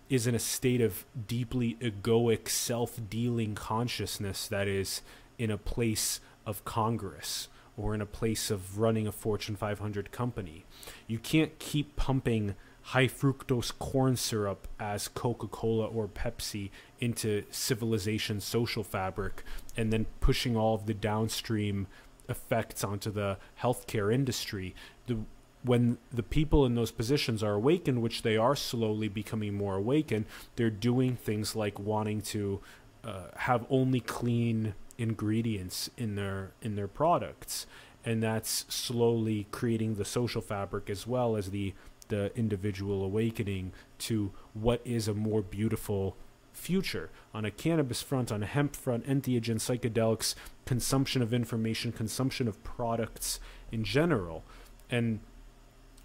is 0.09 0.25
in 0.25 0.33
a 0.33 0.39
state 0.39 0.81
of 0.81 1.05
deeply 1.27 1.75
egoic 1.81 2.49
self-dealing 2.49 3.55
consciousness 3.55 4.47
that 4.47 4.67
is 4.67 5.01
in 5.37 5.51
a 5.51 5.57
place 5.57 6.19
of 6.45 6.65
congress 6.65 7.47
or 7.77 7.95
in 7.95 8.01
a 8.01 8.05
place 8.05 8.51
of 8.51 8.77
running 8.77 9.07
a 9.07 9.11
fortune 9.11 9.55
500 9.55 10.11
company. 10.11 10.65
You 11.07 11.17
can't 11.17 11.57
keep 11.59 11.95
pumping 11.95 12.55
high 12.83 13.07
fructose 13.07 13.71
corn 13.77 14.15
syrup 14.15 14.67
as 14.79 15.07
Coca-Cola 15.07 15.87
or 15.87 16.07
Pepsi 16.07 16.69
into 16.99 17.43
civilization's 17.51 18.43
social 18.43 18.83
fabric 18.83 19.43
and 19.77 19.91
then 19.93 20.05
pushing 20.19 20.55
all 20.57 20.75
of 20.75 20.85
the 20.85 20.93
downstream 20.93 21.87
effects 22.27 22.83
onto 22.83 23.11
the 23.11 23.37
healthcare 23.61 24.13
industry. 24.13 24.75
The 25.07 25.19
when 25.63 25.99
the 26.11 26.23
people 26.23 26.65
in 26.65 26.73
those 26.73 26.91
positions 26.91 27.43
are 27.43 27.53
awakened 27.53 28.01
which 28.01 28.23
they 28.23 28.35
are 28.35 28.55
slowly 28.55 29.07
becoming 29.07 29.53
more 29.53 29.75
awakened 29.75 30.25
they're 30.55 30.71
doing 30.71 31.15
things 31.15 31.55
like 31.55 31.77
wanting 31.77 32.19
to 32.19 32.59
uh, 33.03 33.25
have 33.35 33.63
only 33.69 33.99
clean 33.99 34.73
ingredients 34.97 35.89
in 35.97 36.15
their 36.15 36.51
in 36.61 36.75
their 36.75 36.87
products. 36.87 37.65
And 38.03 38.21
that's 38.23 38.65
slowly 38.67 39.47
creating 39.51 39.95
the 39.95 40.05
social 40.05 40.41
fabric 40.41 40.89
as 40.89 41.05
well 41.05 41.35
as 41.35 41.51
the 41.51 41.73
the 42.11 42.31
individual 42.37 43.03
awakening 43.03 43.71
to 43.97 44.31
what 44.53 44.81
is 44.85 45.07
a 45.07 45.13
more 45.15 45.41
beautiful 45.41 46.15
future. 46.53 47.09
On 47.33 47.45
a 47.45 47.49
cannabis 47.49 48.01
front, 48.03 48.31
on 48.31 48.43
a 48.43 48.45
hemp 48.45 48.75
front, 48.75 49.07
entheogen, 49.07 49.55
psychedelics, 49.55 50.35
consumption 50.65 51.21
of 51.23 51.33
information, 51.33 51.91
consumption 51.91 52.47
of 52.47 52.63
products 52.63 53.39
in 53.71 53.83
general, 53.83 54.43
and 54.91 55.21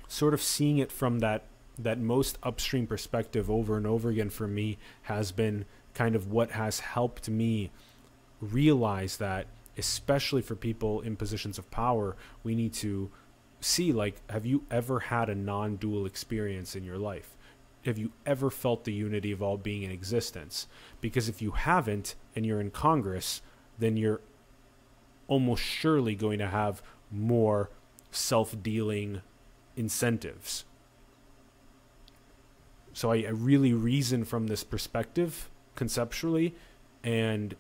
sort 0.09 0.33
of 0.33 0.41
seeing 0.41 0.79
it 0.79 0.91
from 0.91 1.19
that 1.19 1.43
that 1.79 1.99
most 1.99 2.39
upstream 2.43 2.87
perspective 2.87 3.51
over 3.51 3.77
and 3.77 3.87
over 3.87 4.09
again 4.09 4.31
for 4.31 4.47
me 4.47 4.79
has 5.03 5.31
been 5.31 5.67
kind 5.93 6.15
of 6.15 6.31
what 6.31 6.53
has 6.53 6.81
helped 6.81 7.29
me 7.29 7.71
realize 8.41 9.19
that 9.19 9.47
especially 9.77 10.41
for 10.41 10.55
people 10.55 11.03
in 11.03 11.17
positions 11.17 11.59
of 11.59 11.71
power 11.71 12.17
we 12.43 12.55
need 12.55 12.73
to 12.73 13.11
see 13.61 13.93
like 13.93 14.21
have 14.31 14.47
you 14.47 14.65
ever 14.71 15.01
had 15.01 15.29
a 15.29 15.35
non-dual 15.35 16.07
experience 16.07 16.77
in 16.77 16.85
your 16.85 16.99
life? 16.99 17.37
Have 17.85 17.99
you 17.99 18.13
ever 18.25 18.51
felt 18.51 18.85
the 18.85 18.93
unity 18.93 19.31
of 19.33 19.43
all 19.43 19.57
being 19.57 19.83
in 19.83 19.91
existence? 19.91 20.67
Because 21.01 21.29
if 21.29 21.41
you 21.41 21.53
haven't 21.53 22.15
and 22.35 22.45
you're 22.45 22.61
in 22.61 22.71
congress 22.71 23.43
then 23.79 23.97
you're 23.97 24.21
almost 25.29 25.63
surely 25.63 26.15
going 26.15 26.39
to 26.39 26.49
have 26.49 26.83
more 27.11 27.71
self-dealing 28.11 29.21
incentives. 29.77 30.65
So 32.93 33.13
I, 33.13 33.17
I 33.17 33.31
really 33.31 33.73
reason 33.73 34.25
from 34.25 34.47
this 34.47 34.65
perspective 34.65 35.51
conceptually 35.75 36.55
and 37.05 37.55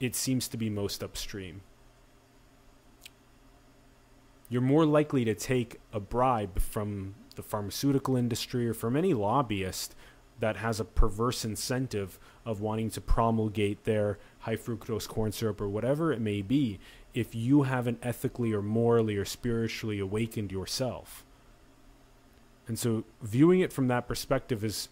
it 0.00 0.14
seems 0.14 0.48
to 0.48 0.56
be 0.56 0.70
most 0.70 1.02
upstream 1.02 1.60
you're 4.48 4.62
more 4.62 4.84
likely 4.84 5.24
to 5.24 5.34
take 5.34 5.80
a 5.92 6.00
bribe 6.00 6.58
from 6.60 7.14
the 7.34 7.42
pharmaceutical 7.42 8.16
industry 8.16 8.68
or 8.68 8.74
from 8.74 8.96
any 8.96 9.12
lobbyist 9.12 9.94
that 10.40 10.56
has 10.56 10.78
a 10.78 10.84
perverse 10.84 11.44
incentive 11.44 12.18
of 12.44 12.60
wanting 12.60 12.90
to 12.90 13.00
promulgate 13.00 13.84
their 13.84 14.18
high 14.40 14.56
fructose 14.56 15.08
corn 15.08 15.32
syrup 15.32 15.60
or 15.60 15.68
whatever 15.68 16.12
it 16.12 16.20
may 16.20 16.42
be 16.42 16.78
if 17.14 17.34
you 17.34 17.62
haven't 17.62 17.98
ethically 18.02 18.52
or 18.52 18.62
morally 18.62 19.16
or 19.16 19.24
spiritually 19.24 19.98
awakened 19.98 20.52
yourself. 20.52 21.24
And 22.68 22.78
so 22.78 23.04
viewing 23.22 23.60
it 23.60 23.72
from 23.72 23.88
that 23.88 24.06
perspective 24.06 24.64
is 24.64 24.88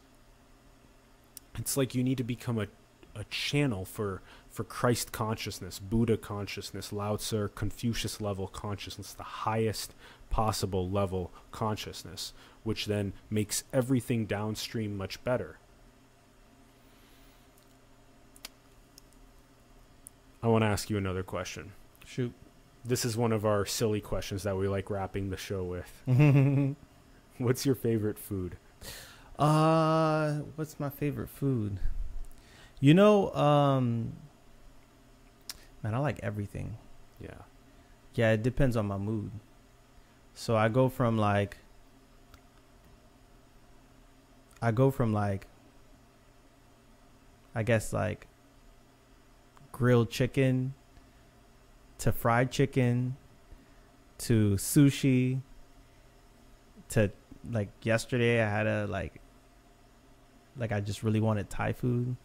it's 1.59 1.76
like 1.76 1.94
you 1.94 2.02
need 2.02 2.18
to 2.18 2.24
become 2.24 2.59
a 2.59 2.66
a 3.16 3.24
channel 3.24 3.85
for 3.85 4.22
for 4.55 4.62
Christ 4.62 5.10
consciousness, 5.10 5.81
Buddha 5.81 6.16
consciousness, 6.16 6.93
Lao 6.93 7.16
Tzu, 7.16 7.48
Confucius 7.56 8.20
level 8.20 8.47
consciousness, 8.47 9.12
the 9.12 9.24
highest 9.24 9.93
possible 10.31 10.89
level 10.89 11.32
consciousness, 11.51 12.32
which 12.62 12.86
then 12.86 13.14
makes 13.28 13.64
everything 13.72 14.26
downstream 14.26 14.97
much 14.97 15.22
better. 15.24 15.59
I 20.40 20.47
want 20.47 20.62
to 20.62 20.68
ask 20.68 20.89
you 20.89 20.98
another 20.98 21.24
question. 21.24 21.72
Shoot. 22.06 22.32
This 22.85 23.05
is 23.05 23.16
one 23.16 23.32
of 23.32 23.44
our 23.44 23.66
silly 23.66 24.01
questions 24.01 24.44
that 24.44 24.56
we 24.56 24.68
like 24.68 24.89
wrapping 24.89 25.31
the 25.31 25.36
show 25.36 25.64
with. 25.64 26.06
What's 27.39 27.66
your 27.66 27.74
favorite 27.74 28.20
food? 28.20 28.56
Uh, 29.36 30.35
what's 30.55 30.78
my 30.78 30.90
favorite 30.90 31.28
food? 31.28 31.81
You 32.78 32.94
know, 32.94 33.35
um, 33.35 34.12
man, 35.85 35.94
I 35.94 35.98
like 35.98 36.19
everything. 36.23 36.78
Yeah. 37.20 37.43
Yeah, 38.15 38.32
it 38.32 38.43
depends 38.43 38.77
on 38.77 38.86
my 38.86 38.97
mood. 38.97 39.31
So 40.35 40.56
I 40.56 40.69
go 40.69 40.89
from 40.89 41.19
like, 41.19 41.59
I 44.62 44.73
go 44.73 44.90
from 44.90 45.12
like, 45.12 45.47
I 47.55 47.62
guess 47.62 47.93
like 47.93 48.27
grilled 49.70 50.11
chicken 50.11 50.74
to 51.98 52.11
fried 52.11 52.51
chicken 52.51 53.16
to 54.19 54.55
sushi 54.55 55.40
to 56.89 57.11
like 57.51 57.69
yesterday 57.82 58.43
I 58.43 58.48
had 58.48 58.66
a 58.66 58.86
like 58.86 59.20
like 60.56 60.73
I 60.73 60.81
just 60.81 61.02
really 61.02 61.20
wanted 61.20 61.51
Thai 61.51 61.73
food. 61.73 62.16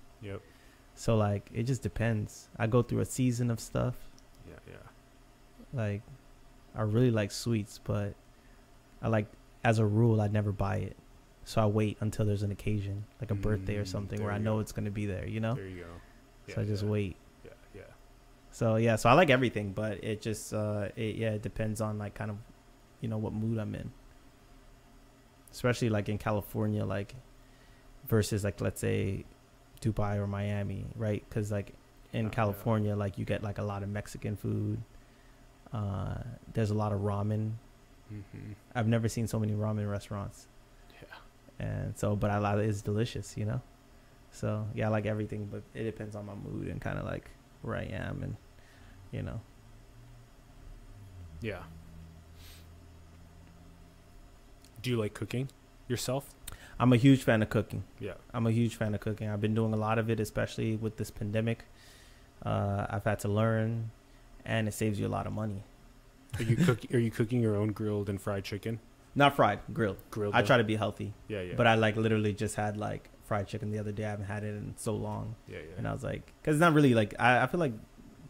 So 1.00 1.16
like 1.16 1.50
it 1.54 1.64
just 1.64 1.82
depends. 1.82 2.50
I 2.58 2.68
go 2.68 2.82
through 2.82 3.00
a 3.00 3.06
season 3.06 3.50
of 3.52 3.62
stuff. 3.62 3.96
Yeah, 4.46 4.56
yeah. 4.70 4.76
Like 5.74 6.02
I 6.76 6.82
really 6.82 7.10
like 7.10 7.32
sweets, 7.32 7.80
but 7.82 8.16
I 9.02 9.08
like 9.08 9.28
as 9.64 9.80
a 9.80 9.86
rule 9.86 10.20
I'd 10.20 10.34
never 10.34 10.52
buy 10.52 10.76
it. 10.80 10.98
So 11.46 11.62
I 11.62 11.68
wait 11.68 11.96
until 12.02 12.26
there's 12.26 12.44
an 12.44 12.52
occasion, 12.52 13.06
like 13.22 13.32
a 13.32 13.36
birthday 13.36 13.78
or 13.78 13.84
Mm, 13.84 13.88
something 13.88 14.22
where 14.22 14.34
I 14.34 14.40
know 14.40 14.56
go. 14.56 14.60
it's 14.60 14.74
gonna 14.74 14.92
be 14.92 15.06
there, 15.06 15.26
you 15.26 15.40
know? 15.40 15.56
There 15.56 15.70
you 15.70 15.80
go. 15.84 15.86
Yeah, 16.48 16.56
so 16.56 16.62
I 16.64 16.66
just 16.66 16.84
yeah, 16.84 16.90
wait. 16.90 17.16
Yeah, 17.46 17.52
yeah. 17.74 17.82
So 18.52 18.76
yeah, 18.76 18.98
so 18.98 19.08
I 19.08 19.14
like 19.14 19.30
everything, 19.30 19.72
but 19.72 20.04
it 20.04 20.22
just 20.22 20.54
uh 20.54 20.90
it 20.98 21.16
yeah, 21.16 21.30
it 21.30 21.42
depends 21.42 21.80
on 21.80 21.98
like 21.98 22.14
kind 22.14 22.30
of 22.30 22.36
you 23.00 23.08
know 23.08 23.18
what 23.18 23.32
mood 23.32 23.58
I'm 23.58 23.74
in. 23.74 23.90
Especially 25.54 25.90
like 25.90 26.10
in 26.10 26.18
California 26.18 26.84
like 26.84 27.16
versus 28.06 28.44
like 28.44 28.60
let's 28.60 28.82
say 28.82 29.24
Dubai 29.82 30.18
or 30.18 30.28
Miami, 30.28 30.86
right? 30.96 31.24
Cuz 31.30 31.52
like 31.52 31.74
in 32.14 32.26
Oh, 32.26 32.30
yeah. 32.30 32.30
California 32.30 32.96
like 32.96 33.18
you 33.18 33.26
get 33.26 33.44
like 33.44 33.58
a 33.58 33.64
lot 33.64 33.84
of 33.84 33.90
Mexican 33.90 34.36
food. 34.36 34.82
Uh 35.74 36.16
there's 36.54 36.72
a 36.72 36.76
lot 36.76 36.92
of 36.92 37.02
ramen. 37.02 37.52
Mm-hmm. 38.12 38.54
I've 38.76 38.88
never 38.88 39.08
seen 39.08 39.28
so 39.28 39.40
many 39.40 39.54
ramen 39.54 39.90
restaurants. 39.90 40.48
Yeah. 41.02 41.66
And 41.66 41.98
so 41.98 42.16
but 42.16 42.30
I 42.32 42.38
like 42.40 42.58
it's 42.60 42.82
delicious, 42.82 43.38
you 43.38 43.46
know. 43.46 43.62
So, 44.32 44.68
yeah, 44.76 44.86
I 44.86 44.90
like 44.90 45.08
everything, 45.08 45.48
but 45.52 45.64
it 45.74 45.86
depends 45.86 46.16
on 46.16 46.26
my 46.28 46.36
mood 46.36 46.68
and 46.68 46.80
kind 46.80 47.00
of 47.00 47.06
like 47.06 47.30
where 47.64 47.76
I 47.76 47.84
am 47.86 48.22
and 48.22 48.36
you 49.12 49.24
know. 49.24 49.42
Yeah. 51.42 51.64
Do 54.82 54.90
you 54.90 54.98
like 54.98 55.14
cooking 55.14 55.50
yourself? 55.88 56.30
I'm 56.80 56.94
a 56.94 56.98
huge 56.98 57.24
fan 57.24 57.42
of 57.42 57.50
cooking. 57.50 57.84
Yeah. 58.00 58.14
I'm 58.34 58.48
a 58.48 58.52
huge 58.52 58.76
fan 58.76 58.96
of 58.96 59.02
cooking. 59.02 59.30
I've 59.30 59.42
been 59.42 59.54
doing 59.56 59.74
a 59.74 59.78
lot 59.78 60.00
of 60.00 60.10
it, 60.10 60.20
especially 60.20 60.76
with 60.78 60.98
this 60.98 61.12
pandemic. 61.12 61.66
Uh, 62.46 62.86
I've 62.90 63.04
had 63.04 63.20
to 63.20 63.28
learn, 63.28 63.92
and 64.46 64.68
it 64.68 64.74
saves 64.74 65.00
you 65.00 65.08
a 65.08 65.10
lot 65.10 65.28
of 65.28 65.34
money. 65.34 65.64
Are 66.38 66.44
you 66.44 66.56
cook? 66.56 66.80
Are 66.94 67.00
you 67.00 67.12
cooking 67.12 67.42
your 67.42 67.56
own 67.56 67.72
grilled 67.74 68.08
and 68.10 68.22
fried 68.22 68.44
chicken? 68.44 68.80
Not 69.16 69.36
fried, 69.36 69.60
grilled. 69.74 69.98
Grilled. 70.12 70.36
I 70.36 70.42
try 70.44 70.58
to 70.58 70.64
be 70.64 70.76
healthy, 70.76 71.14
Yeah, 71.28 71.42
yeah. 71.42 71.54
but 71.58 71.66
I 71.68 71.74
like 71.76 71.96
literally 71.98 72.32
just 72.34 72.56
had 72.56 72.78
like 72.78 73.10
fried 73.26 73.48
chicken 73.48 73.72
the 73.72 73.80
other 73.80 73.92
day. 73.92 74.06
I 74.06 74.12
haven't 74.12 74.28
had 74.28 74.44
it 74.44 74.50
in 74.56 74.76
so 74.78 74.94
long, 74.94 75.36
yeah, 75.48 75.58
yeah. 75.58 75.64
and 75.78 75.88
I 75.88 75.92
was 75.92 76.04
like, 76.04 76.32
because 76.42 76.56
it's 76.56 76.62
not 76.62 76.74
really 76.74 76.94
like 76.94 77.16
I, 77.20 77.42
I 77.44 77.48
feel 77.48 77.60
like 77.60 77.74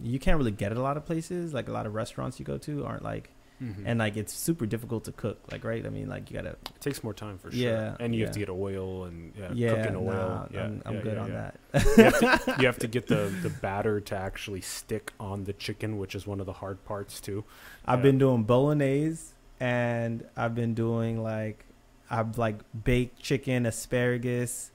you 0.01 0.17
can't 0.17 0.37
really 0.37 0.51
get 0.51 0.71
it 0.71 0.77
a 0.77 0.81
lot 0.81 0.95
of 0.97 1.05
places. 1.05 1.53
Like 1.53 1.67
a 1.67 1.73
lot 1.73 1.85
of 1.85 1.93
restaurants 1.93 2.39
you 2.39 2.45
go 2.45 2.57
to 2.59 2.85
aren't 2.85 3.03
like, 3.03 3.29
Mhm. 3.61 3.83
and 3.85 3.99
like 3.99 4.15
it's 4.15 4.31
super 4.33 4.65
difficult 4.65 5.03
to 5.05 5.11
cook. 5.11 5.39
Like 5.51 5.63
right, 5.65 5.85
I 5.85 5.89
mean 5.89 6.07
like 6.07 6.31
you 6.31 6.35
gotta 6.37 6.51
it 6.51 6.79
takes 6.79 7.03
more 7.03 7.13
time 7.13 7.37
for 7.37 7.51
sure. 7.51 7.59
Yeah, 7.59 7.97
and 7.99 8.15
you 8.15 8.23
have 8.23 8.33
to 8.33 8.39
get 8.39 8.49
oil 8.49 9.03
and 9.05 9.33
yeah, 9.37 9.51
yeah, 9.53 9.75
cooking 9.75 9.95
oil. 9.97 10.05
nah, 10.05 10.47
yeah, 10.51 10.63
I'm, 10.63 10.81
I'm 10.85 10.95
yeah, 10.95 11.01
good 11.01 11.13
yeah, 11.17 11.21
on 11.23 11.29
yeah. 11.31 11.51
that. 11.73 11.85
you, 11.97 12.03
have 12.05 12.19
to, 12.45 12.55
you 12.61 12.65
have 12.67 12.79
to 12.79 12.87
get 12.87 13.07
the 13.07 13.33
the 13.43 13.49
batter 13.49 13.99
to 13.99 14.15
actually 14.15 14.61
stick 14.61 15.11
on 15.19 15.43
the 15.43 15.51
chicken, 15.53 15.97
which 15.97 16.15
is 16.15 16.25
one 16.25 16.39
of 16.39 16.45
the 16.45 16.53
hard 16.53 16.83
parts 16.85 17.19
too. 17.19 17.43
I've 17.85 17.99
Yeah. 17.99 18.03
been 18.03 18.17
doing 18.17 18.43
bolognese 18.43 19.33
and 19.59 20.25
I've 20.37 20.55
been 20.55 20.73
doing 20.73 21.21
like 21.21 21.65
I've 22.09 22.37
like 22.37 22.59
baked 22.85 23.21
chicken, 23.21 23.65
asparagus, 23.65 24.71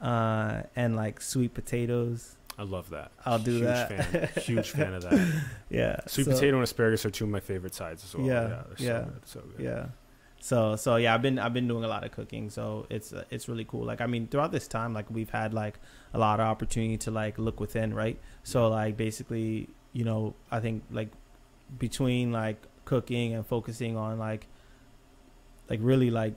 uh, 0.00 0.62
and 0.74 0.96
like 0.96 1.20
sweet 1.20 1.52
potatoes. 1.52 2.36
I 2.58 2.64
love 2.64 2.90
that. 2.90 3.12
I'll 3.24 3.38
do 3.38 3.52
huge 3.52 3.62
that. 3.64 3.88
Fan, 4.34 4.42
huge 4.42 4.70
fan 4.70 4.94
of 4.94 5.02
that. 5.08 5.42
Yeah, 5.70 6.00
Sweet 6.06 6.24
so- 6.24 6.32
potato 6.32 6.56
and 6.56 6.64
asparagus 6.64 7.06
are 7.06 7.10
two 7.10 7.24
of 7.24 7.30
my 7.30 7.40
favorite 7.40 7.74
sides 7.74 8.04
as 8.04 8.14
well. 8.16 8.26
Yeah, 8.26 8.48
yeah, 8.48 8.64
yeah, 8.78 8.98
so 8.98 9.04
good, 9.04 9.20
so 9.28 9.40
good. 9.56 9.64
Yeah. 9.64 9.86
So 10.40 10.76
so 10.76 10.96
yeah, 10.96 11.14
I've 11.14 11.22
been 11.22 11.38
I've 11.38 11.52
been 11.54 11.66
doing 11.68 11.84
a 11.84 11.88
lot 11.88 12.04
of 12.04 12.12
cooking, 12.12 12.48
so 12.50 12.86
it's 12.90 13.12
uh, 13.12 13.24
it's 13.30 13.48
really 13.48 13.64
cool. 13.64 13.84
Like 13.84 14.00
I 14.00 14.06
mean, 14.06 14.26
throughout 14.28 14.52
this 14.52 14.68
time, 14.68 14.92
like 14.94 15.10
we've 15.10 15.30
had 15.30 15.52
like 15.54 15.78
a 16.14 16.18
lot 16.18 16.38
of 16.40 16.46
opportunity 16.46 16.96
to 16.98 17.10
like 17.10 17.38
look 17.38 17.58
within, 17.60 17.92
right? 17.94 18.18
So 18.44 18.68
like 18.68 18.96
basically, 18.96 19.68
you 19.92 20.04
know, 20.04 20.34
I 20.50 20.60
think 20.60 20.84
like 20.92 21.10
between 21.78 22.30
like 22.32 22.60
cooking 22.84 23.34
and 23.34 23.44
focusing 23.46 23.96
on 23.96 24.18
like 24.18 24.46
like 25.68 25.80
really 25.82 26.10
like 26.10 26.34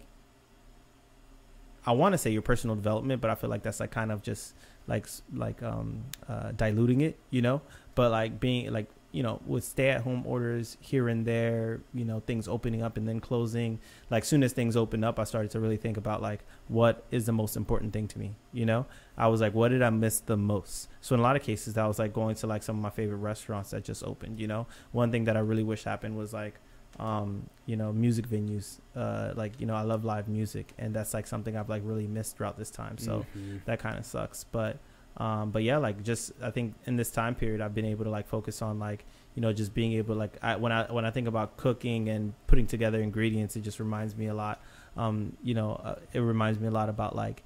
I 1.85 1.93
want 1.93 2.13
to 2.13 2.17
say 2.17 2.31
your 2.31 2.41
personal 2.43 2.75
development, 2.75 3.21
but 3.21 3.31
I 3.31 3.35
feel 3.35 3.49
like 3.49 3.63
that's 3.63 3.79
like 3.79 3.91
kind 3.91 4.11
of 4.11 4.21
just 4.21 4.53
like 4.87 5.07
like 5.33 5.61
um 5.63 6.03
uh 6.27 6.51
diluting 6.51 7.01
it, 7.01 7.17
you 7.29 7.41
know. 7.41 7.61
But 7.95 8.11
like 8.11 8.39
being 8.39 8.71
like 8.71 8.87
you 9.11 9.23
know 9.23 9.41
with 9.45 9.65
stay 9.65 9.89
at 9.89 10.01
home 10.01 10.25
orders 10.25 10.77
here 10.79 11.09
and 11.09 11.25
there, 11.25 11.81
you 11.93 12.05
know 12.05 12.21
things 12.21 12.47
opening 12.47 12.81
up 12.81 12.97
and 12.97 13.07
then 13.07 13.19
closing. 13.19 13.79
Like 14.09 14.25
soon 14.25 14.43
as 14.43 14.53
things 14.53 14.75
opened 14.75 15.03
up, 15.05 15.19
I 15.19 15.23
started 15.25 15.51
to 15.51 15.59
really 15.59 15.77
think 15.77 15.97
about 15.97 16.21
like 16.21 16.43
what 16.67 17.03
is 17.11 17.25
the 17.25 17.33
most 17.33 17.55
important 17.55 17.93
thing 17.93 18.07
to 18.09 18.19
me. 18.19 18.35
You 18.53 18.65
know, 18.65 18.85
I 19.17 19.27
was 19.27 19.41
like, 19.41 19.53
what 19.53 19.69
did 19.69 19.81
I 19.81 19.89
miss 19.89 20.19
the 20.19 20.37
most? 20.37 20.89
So 21.01 21.15
in 21.15 21.19
a 21.19 21.23
lot 21.23 21.35
of 21.35 21.43
cases, 21.43 21.73
that 21.75 21.85
was 21.85 21.99
like 21.99 22.13
going 22.13 22.35
to 22.35 22.47
like 22.47 22.63
some 22.63 22.77
of 22.77 22.81
my 22.81 22.89
favorite 22.89 23.17
restaurants 23.17 23.71
that 23.71 23.83
just 23.83 24.03
opened. 24.03 24.39
You 24.39 24.47
know, 24.47 24.67
one 24.91 25.11
thing 25.11 25.25
that 25.25 25.37
I 25.37 25.41
really 25.41 25.63
wish 25.63 25.83
happened 25.83 26.17
was 26.17 26.33
like 26.33 26.59
um 26.99 27.47
you 27.65 27.75
know 27.77 27.91
music 27.93 28.27
venues 28.27 28.79
uh 28.95 29.31
like 29.35 29.53
you 29.59 29.65
know 29.65 29.73
i 29.75 29.81
love 29.81 30.03
live 30.03 30.27
music 30.27 30.73
and 30.77 30.93
that's 30.93 31.13
like 31.13 31.25
something 31.25 31.55
i've 31.55 31.69
like 31.69 31.81
really 31.85 32.07
missed 32.07 32.35
throughout 32.37 32.57
this 32.57 32.69
time 32.69 32.97
so 32.97 33.25
Mhm. 33.35 33.63
that 33.65 33.79
kind 33.79 33.97
of 33.97 34.05
sucks 34.05 34.43
but 34.43 34.77
um 35.17 35.51
but 35.51 35.63
yeah 35.63 35.77
like 35.77 36.03
just 36.03 36.31
i 36.41 36.51
think 36.51 36.75
in 36.85 36.97
this 36.97 37.09
time 37.11 37.33
period 37.35 37.61
i've 37.61 37.73
been 37.73 37.85
able 37.85 38.03
to 38.03 38.09
like 38.09 38.27
focus 38.27 38.61
on 38.61 38.77
like 38.79 39.05
you 39.35 39.41
know 39.41 39.53
just 39.53 39.73
being 39.73 39.93
able 39.93 40.15
to, 40.15 40.19
like 40.19 40.37
I, 40.41 40.57
when 40.57 40.71
i 40.73 40.83
when 40.91 41.05
i 41.05 41.11
think 41.11 41.27
about 41.27 41.55
cooking 41.57 42.09
and 42.09 42.33
putting 42.47 42.67
together 42.67 43.01
ingredients 43.01 43.55
it 43.55 43.61
just 43.61 43.79
reminds 43.79 44.15
me 44.15 44.27
a 44.27 44.33
lot 44.33 44.61
um 44.97 45.35
you 45.41 45.53
know 45.53 45.73
uh, 45.83 45.95
it 46.13 46.19
reminds 46.19 46.59
me 46.59 46.67
a 46.67 46.71
lot 46.71 46.89
about 46.89 47.15
like 47.15 47.43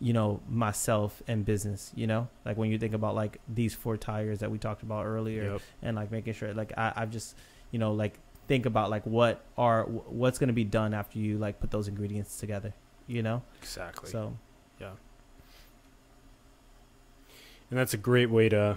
you 0.00 0.12
know 0.12 0.40
myself 0.48 1.22
and 1.28 1.44
business 1.44 1.92
you 1.94 2.06
know 2.06 2.28
like 2.44 2.56
when 2.56 2.70
you 2.70 2.78
think 2.78 2.94
about 2.94 3.14
like 3.14 3.40
these 3.48 3.74
four 3.74 3.96
tires 3.96 4.40
that 4.40 4.50
we 4.50 4.58
talked 4.58 4.82
about 4.82 5.06
earlier 5.06 5.52
Yep. 5.52 5.62
and 5.82 5.96
like 5.96 6.10
making 6.10 6.34
sure 6.34 6.52
like 6.52 6.72
I, 6.76 6.92
I've 6.96 7.10
just 7.10 7.36
you 7.70 7.78
know 7.78 7.92
like 7.92 8.18
think 8.48 8.66
about 8.66 8.90
like 8.90 9.04
what 9.04 9.44
are 9.56 9.84
what's 9.84 10.38
going 10.38 10.48
to 10.48 10.54
be 10.54 10.64
done 10.64 10.92
after 10.94 11.18
you 11.18 11.38
like 11.38 11.60
put 11.60 11.70
those 11.70 11.86
ingredients 11.86 12.40
together 12.40 12.72
you 13.06 13.22
know 13.22 13.42
Exactly. 13.62 14.10
so 14.10 14.36
Yeah. 14.80 14.92
And 17.70 17.78
that's 17.78 17.94
a 17.94 17.98
great 17.98 18.30
way 18.30 18.48
to 18.48 18.76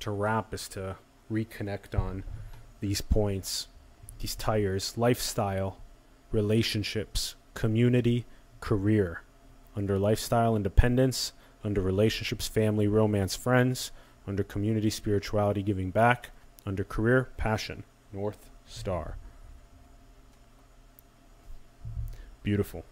to 0.00 0.10
wrap 0.10 0.52
is 0.52 0.68
to 0.68 0.96
reconnect 1.30 1.98
on 1.98 2.24
these 2.80 3.00
points, 3.00 3.68
these 4.18 4.34
tires, 4.34 4.98
lifestyle, 4.98 5.78
relationships, 6.32 7.36
community, 7.54 8.26
career. 8.60 9.22
Under 9.74 9.98
lifestyle 9.98 10.56
independence, 10.56 11.32
under 11.64 11.80
relationships, 11.80 12.48
family, 12.48 12.86
romance, 12.88 13.36
friends, 13.36 13.92
under 14.26 14.42
community, 14.42 14.90
spirituality, 14.90 15.62
giving 15.62 15.90
back, 15.90 16.30
under 16.66 16.84
career, 16.84 17.30
passion, 17.36 17.84
North 18.12 18.50
Star. 18.72 19.16
Beautiful. 22.42 22.84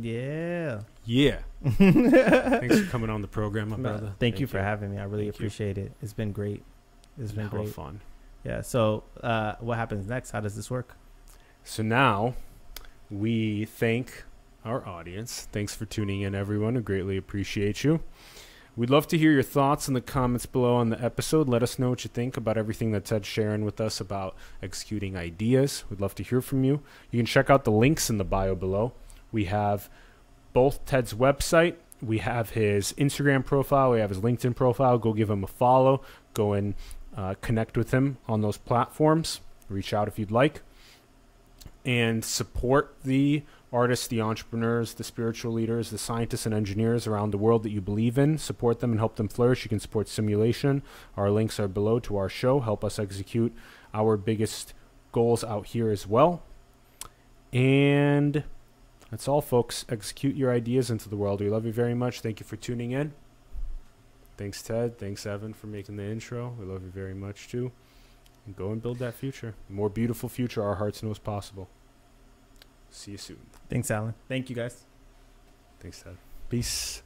yeah 0.00 0.80
Yeah. 1.04 1.38
Thanks 1.64 2.80
for 2.80 2.86
coming 2.90 3.08
on 3.10 3.22
the 3.22 3.28
program, 3.28 3.68
my 3.70 3.76
brother. 3.76 4.12
thank, 4.18 4.40
you 4.40 4.46
for 4.46 4.58
having 4.60 4.90
me 4.92 4.98
i 4.98 5.04
really 5.04 5.24
Thank 5.24 5.40
you. 5.40 5.46
appreciate 5.46 5.78
it 5.78 5.92
it's 6.02 6.12
been 6.12 6.32
great 6.32 6.62
it's 7.20 7.32
been 7.32 7.48
great 7.48 7.68
fun. 7.70 8.00
yeah 8.44 8.60
so 8.62 9.04
uh 9.22 9.54
what 9.60 9.76
happens 9.78 10.06
next 10.08 10.30
how 10.32 10.40
does 10.40 10.56
this 10.56 10.70
work 10.70 10.94
So 11.64 11.82
now 11.82 12.34
we 13.10 13.64
thank 13.64 14.24
our 14.64 14.86
audience. 14.86 15.48
Thanks 15.52 15.74
for 15.74 15.86
tuning 15.86 16.20
in, 16.22 16.34
everyone. 16.34 16.74
We 16.74 16.80
greatly 16.82 17.16
appreciate 17.16 17.84
you. 17.84 18.00
We'd 18.78 18.90
love 18.90 19.08
to 19.08 19.18
hear 19.18 19.32
your 19.32 19.42
thoughts 19.42 19.88
in 19.88 19.94
the 19.94 20.00
comments 20.00 20.46
below 20.46 20.76
on 20.76 20.90
the 20.90 21.04
episode. 21.04 21.48
Let 21.48 21.64
us 21.64 21.80
know 21.80 21.90
what 21.90 22.04
you 22.04 22.10
think 22.14 22.36
about 22.36 22.56
everything 22.56 22.92
that 22.92 23.06
Ted's 23.06 23.26
sharing 23.26 23.64
with 23.64 23.80
us 23.80 24.00
about 24.00 24.36
executing 24.62 25.16
ideas. 25.16 25.82
We'd 25.90 26.00
love 26.00 26.14
to 26.14 26.22
hear 26.22 26.40
from 26.40 26.62
you. 26.62 26.80
You 27.10 27.18
can 27.18 27.26
check 27.26 27.50
out 27.50 27.64
the 27.64 27.72
links 27.72 28.08
in 28.08 28.18
the 28.18 28.24
bio 28.24 28.54
below. 28.54 28.92
We 29.32 29.46
have 29.46 29.88
both 30.52 30.86
Ted's 30.86 31.12
website, 31.12 31.74
we 32.00 32.18
have 32.18 32.50
his 32.50 32.92
Instagram 32.92 33.44
profile, 33.44 33.90
we 33.90 33.98
have 33.98 34.10
his 34.10 34.20
LinkedIn 34.20 34.54
profile. 34.54 34.96
Go 34.96 35.12
give 35.12 35.28
him 35.28 35.42
a 35.42 35.48
follow. 35.48 36.00
Go 36.32 36.52
and 36.52 36.74
uh, 37.16 37.34
connect 37.40 37.76
with 37.76 37.90
him 37.90 38.18
on 38.28 38.42
those 38.42 38.58
platforms. 38.58 39.40
Reach 39.68 39.92
out 39.92 40.06
if 40.06 40.20
you'd 40.20 40.30
like 40.30 40.62
and 41.84 42.24
support 42.24 42.94
the 43.04 43.42
artists, 43.72 44.06
the 44.06 44.20
entrepreneurs, 44.20 44.94
the 44.94 45.04
spiritual 45.04 45.52
leaders, 45.52 45.90
the 45.90 45.98
scientists 45.98 46.46
and 46.46 46.54
engineers 46.54 47.06
around 47.06 47.30
the 47.30 47.38
world 47.38 47.62
that 47.62 47.70
you 47.70 47.80
believe 47.80 48.18
in. 48.18 48.38
Support 48.38 48.80
them 48.80 48.92
and 48.92 49.00
help 49.00 49.16
them 49.16 49.28
flourish. 49.28 49.64
You 49.64 49.68
can 49.68 49.80
support 49.80 50.08
Simulation. 50.08 50.82
Our 51.16 51.30
links 51.30 51.60
are 51.60 51.68
below 51.68 51.98
to 52.00 52.16
our 52.16 52.28
show. 52.28 52.60
Help 52.60 52.84
us 52.84 52.98
execute 52.98 53.54
our 53.92 54.16
biggest 54.16 54.74
goals 55.12 55.44
out 55.44 55.66
here 55.66 55.90
as 55.90 56.06
well. 56.06 56.42
And 57.52 58.44
that's 59.10 59.28
all, 59.28 59.40
folks. 59.40 59.84
Execute 59.88 60.36
your 60.36 60.52
ideas 60.52 60.90
into 60.90 61.08
the 61.08 61.16
world. 61.16 61.40
We 61.40 61.48
love 61.48 61.64
you 61.64 61.72
very 61.72 61.94
much. 61.94 62.20
Thank 62.20 62.40
you 62.40 62.46
for 62.46 62.56
tuning 62.56 62.92
in. 62.92 63.12
Thanks, 64.36 64.62
Ted. 64.62 64.98
Thanks, 64.98 65.26
Evan, 65.26 65.52
for 65.52 65.66
making 65.66 65.96
the 65.96 66.04
intro. 66.04 66.54
We 66.58 66.64
love 66.64 66.82
you 66.82 66.90
very 66.90 67.14
much, 67.14 67.48
too. 67.48 67.72
And 68.46 68.56
go 68.56 68.70
and 68.70 68.80
build 68.80 68.98
that 68.98 69.14
future. 69.14 69.54
More 69.68 69.88
beautiful 69.88 70.28
future 70.28 70.62
our 70.62 70.76
hearts 70.76 71.02
know 71.02 71.10
is 71.10 71.18
possible. 71.18 71.68
See 72.90 73.12
you 73.12 73.18
soon. 73.18 73.38
thanks 73.68 73.90
alan 73.90 74.14
thank 74.28 74.48
you 74.50 74.56
guys 74.56 74.84
Thanks, 75.80 76.02
Ted. 76.02 76.16
Peace. 76.48 77.02